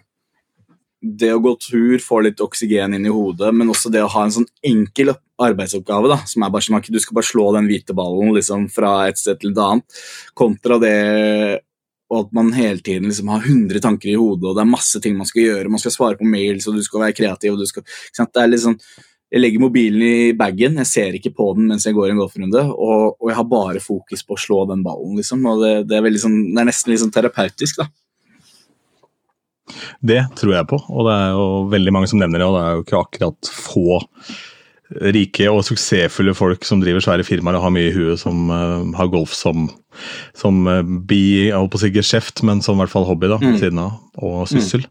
det 0.98 1.30
å 1.30 1.40
gå 1.42 1.52
tur, 1.62 1.96
få 2.02 2.20
litt 2.26 2.40
oksygen 2.42 2.96
inn 2.96 3.06
i 3.06 3.12
hodet, 3.14 3.52
men 3.54 3.70
også 3.70 3.90
det 3.94 4.02
å 4.02 4.10
ha 4.10 4.24
en 4.26 4.34
sånn 4.34 4.48
enkel 4.66 5.12
arbeidsoppgave, 5.38 6.10
da, 6.10 6.18
som 6.26 6.42
er 6.42 6.50
bare 6.50 6.66
sånn 6.66 6.78
at 6.80 6.88
du 6.90 6.98
skal 6.98 7.20
bare 7.20 7.28
slå 7.28 7.44
den 7.54 7.68
hvite 7.70 7.94
ballen 7.96 8.32
liksom, 8.34 8.66
fra 8.74 9.06
et 9.06 9.20
sted 9.20 9.38
til 9.38 9.52
et 9.52 9.60
annet, 9.62 10.00
kontra 10.38 10.80
det 10.82 10.96
og 12.08 12.22
at 12.22 12.32
man 12.36 12.54
hele 12.56 12.80
tiden 12.80 13.10
liksom 13.10 13.28
har 13.32 13.44
100 13.44 13.82
tanker 13.84 14.12
i 14.12 14.16
hodet, 14.16 14.48
og 14.48 14.56
det 14.56 14.64
er 14.64 14.70
masse 14.72 15.00
ting 15.04 15.16
man 15.18 15.28
skal 15.28 15.44
gjøre, 15.44 15.72
man 15.72 15.82
skal 15.82 15.94
svare 15.94 16.18
på 16.20 16.28
mails, 16.28 16.68
og 16.68 16.78
du 16.78 16.84
skal 16.84 17.04
være 17.04 17.16
kreativ, 17.18 17.60
skal? 17.68 17.84
Det 18.16 18.42
er 18.42 18.50
litt 18.50 18.64
sånn 18.64 18.80
jeg 19.28 19.42
legger 19.42 19.60
mobilen 19.60 20.02
i 20.04 20.32
bagen, 20.36 20.78
jeg 20.80 20.88
ser 20.88 21.16
ikke 21.18 21.34
på 21.36 21.50
den 21.56 21.68
mens 21.68 21.84
jeg 21.84 21.96
går 21.96 22.14
en 22.14 22.20
golfrunde, 22.22 22.62
og, 22.72 23.18
og 23.20 23.28
jeg 23.28 23.36
har 23.36 23.48
bare 23.50 23.82
fokus 23.84 24.24
på 24.24 24.36
å 24.38 24.40
slå 24.40 24.62
den 24.70 24.84
ballen, 24.86 25.18
liksom. 25.20 25.42
Og 25.50 25.60
det, 25.60 25.72
det, 25.90 25.98
er, 26.00 26.16
sånn, 26.22 26.38
det 26.54 26.62
er 26.62 26.68
nesten 26.70 26.92
litt 26.94 27.02
sånn 27.02 27.12
terapeutisk, 27.12 27.82
da. 27.82 27.90
Det 30.00 30.22
tror 30.38 30.54
jeg 30.54 30.68
på, 30.70 30.78
og 30.80 31.08
det 31.10 31.16
er 31.18 31.34
jo 31.36 31.48
veldig 31.74 31.92
mange 31.92 32.08
som 32.08 32.22
nevner 32.22 32.40
det. 32.40 32.48
Og 32.48 32.56
det 32.56 32.62
er 32.62 32.78
jo 32.78 32.84
ikke 32.86 33.02
akkurat 33.02 33.50
få 33.52 33.98
rike 35.14 35.48
og 35.52 35.64
suksessfulle 35.66 36.32
folk 36.36 36.64
som 36.64 36.80
driver 36.80 37.02
svære 37.04 37.26
firmaer 37.26 37.58
og 37.58 37.66
har 37.66 37.72
mye 37.74 37.90
i 37.90 37.94
huet, 37.96 38.20
som 38.22 38.48
uh, 38.48 38.84
har 38.96 39.10
golf 39.12 39.34
som, 39.36 39.66
som 40.38 40.62
uh, 40.68 40.80
bi, 40.82 41.48
jeg 41.48 41.56
holdt 41.56 41.74
på 41.74 41.80
å 41.80 41.82
si 41.84 41.90
geskjeft, 41.94 42.42
men 42.48 42.62
som 42.64 42.78
i 42.78 42.84
hvert 42.84 42.94
fall 42.94 43.08
hobby 43.08 43.28
da, 43.28 43.36
Mm. 43.42 43.58
siden 43.60 43.82
av, 43.84 43.98
og 44.16 44.46
syssel. 44.48 44.86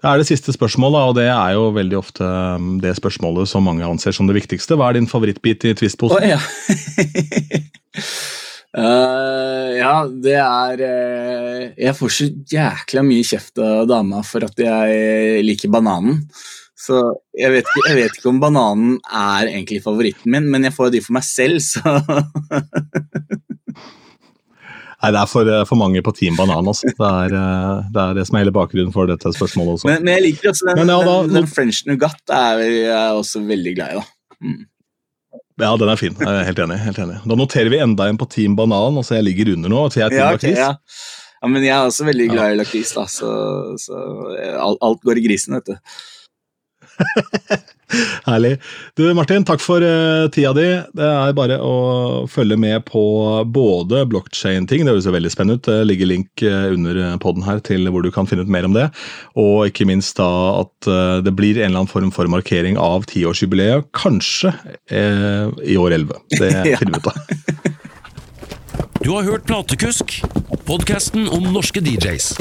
Det 0.00 0.06
er 0.06 0.20
det 0.20 0.28
siste 0.28 0.52
spørsmålet, 0.54 1.10
og 1.10 1.16
det 1.18 1.26
er 1.28 1.54
jo 1.56 1.70
veldig 1.74 1.96
ofte 1.98 2.24
um, 2.24 2.76
det 2.82 2.94
spørsmålet 2.98 3.50
som 3.50 3.64
mange 3.66 3.86
anser 3.86 4.14
som 4.14 4.28
det 4.30 4.36
viktigste. 4.38 4.76
Hva 4.78 4.90
er 4.90 4.98
din 5.00 5.10
favorittbit 5.10 5.66
i 5.66 5.74
Twist-posen? 5.74 6.22
ja. 6.30 6.38
Uh, 8.70 9.74
ja, 9.82 9.94
det 10.06 10.36
er 10.38 10.82
uh, 10.86 11.62
Jeg 11.74 11.96
får 11.98 12.14
så 12.14 12.28
jækla 12.54 13.02
mye 13.06 13.26
kjeft 13.26 13.58
av 13.58 13.88
dama 13.90 14.22
for 14.26 14.46
at 14.46 14.62
jeg 14.62 15.42
liker 15.46 15.72
bananen. 15.74 16.22
Så 16.80 16.96
jeg 17.36 17.50
vet, 17.52 17.66
ikke, 17.68 17.82
jeg 17.90 17.96
vet 17.98 18.14
ikke 18.16 18.30
om 18.30 18.38
bananen 18.40 18.94
er 19.12 19.50
egentlig 19.50 19.82
favoritten 19.84 20.32
min, 20.32 20.46
men 20.48 20.64
jeg 20.64 20.72
får 20.72 20.94
de 20.94 21.02
for 21.04 21.12
meg 21.18 21.26
selv, 21.28 21.60
så 21.60 21.80
Nei, 25.00 25.10
det 25.14 25.20
er 25.22 25.28
for, 25.32 25.48
eh, 25.48 25.62
for 25.64 25.80
mange 25.80 26.02
på 26.04 26.12
Team 26.12 26.34
Banan. 26.36 26.66
Altså. 26.68 26.90
Det, 26.92 27.06
er, 27.08 27.32
eh, 27.32 27.86
det 27.94 28.00
er 28.02 28.16
det 28.18 28.24
som 28.28 28.36
er 28.36 28.42
hele 28.44 28.52
bakgrunnen 28.52 28.92
for 28.92 29.08
dette 29.08 29.30
spørsmålet 29.32 29.78
også. 29.78 29.88
Men, 29.88 30.02
men 30.04 30.12
jeg 30.18 30.24
liker 30.26 30.50
også 30.50 30.66
den, 30.68 30.76
Men 30.82 30.92
ja, 30.92 30.98
da- 31.06 31.14
den, 31.24 31.38
den 31.38 31.48
French 31.48 31.78
nougat 31.88 32.34
er 32.36 32.60
jeg 32.66 33.14
også 33.22 33.40
veldig 33.48 33.72
glad 33.78 33.94
i, 33.94 34.02
da. 34.02 34.04
Mm. 34.44 34.58
Ja, 35.60 35.70
den 35.80 35.92
er 35.92 36.00
fin. 36.00 36.14
Jeg 36.20 36.28
er 36.28 36.44
helt 36.50 36.60
enig. 36.66 36.76
helt 36.84 37.00
enig. 37.04 37.16
Da 37.32 37.36
noterer 37.36 37.72
vi 37.72 37.80
enda 37.84 38.06
en 38.12 38.20
på 38.20 38.28
Team 38.32 38.56
Banan. 38.60 38.96
altså 39.00 39.16
Jeg 39.18 39.24
ligger 39.30 39.54
under 39.56 39.72
nå. 39.72 39.86
så 39.92 40.00
jeg 40.02 40.06
er 40.06 40.14
Team 40.14 40.20
Ja, 40.20 40.28
okay, 40.36 40.52
Lakris. 40.52 40.58
ja. 40.58 41.40
ja, 41.42 41.48
men 41.54 41.64
jeg 41.64 41.74
er 41.78 41.88
også 41.88 42.04
veldig 42.08 42.28
glad 42.34 42.52
i 42.52 42.60
lakris, 42.60 42.92
da, 42.96 43.04
så, 43.08 43.32
så 43.80 44.04
alt, 44.60 44.80
alt 44.84 45.00
går 45.04 45.16
i 45.20 45.24
grisen, 45.30 45.56
vet 45.56 45.72
du. 45.72 45.96
Herlig. 48.26 48.52
Du 48.94 49.02
Martin, 49.14 49.44
takk 49.46 49.62
for 49.62 49.82
uh, 49.82 50.28
tida 50.32 50.52
di. 50.54 50.66
Det 50.96 51.06
er 51.06 51.34
bare 51.36 51.58
å 51.62 51.74
følge 52.30 52.58
med 52.60 52.84
på 52.88 53.02
både 53.50 54.04
blockchain-ting, 54.10 54.84
det 54.84 54.94
høres 54.94 55.08
jo 55.08 55.14
veldig 55.14 55.32
spennende 55.32 55.58
ut. 55.58 55.66
Det 55.66 55.88
ligger 55.88 56.10
link 56.10 56.44
eh, 56.46 56.70
under 56.74 57.00
podden 57.22 57.44
her 57.46 57.60
til 57.66 57.88
hvor 57.90 58.04
du 58.04 58.10
kan 58.14 58.28
finne 58.30 58.44
ut 58.46 58.52
mer 58.52 58.68
om 58.68 58.76
det. 58.76 58.88
Og 59.40 59.70
ikke 59.70 59.88
minst 59.90 60.18
da 60.20 60.30
at 60.60 60.90
uh, 60.90 61.18
det 61.24 61.34
blir 61.36 61.58
en 61.58 61.70
eller 61.70 61.82
annen 61.82 61.90
form 61.90 62.14
for 62.14 62.30
markering 62.30 62.78
av 62.80 63.08
tiårsjubileet, 63.10 63.90
kanskje 63.96 64.54
uh, 64.54 65.50
i 65.66 65.78
år 65.80 65.98
11. 66.00 66.20
Det 66.38 66.52
finner 66.80 66.94
vi 66.94 67.02
ut 67.02 67.10
av. 67.10 67.68
Du 69.00 69.14
har 69.14 69.24
hørt 69.24 69.48
Platekusk, 69.48 70.20
podkasten 70.68 71.26
om 71.32 71.50
norske 71.54 71.80
DJs. 71.80 72.34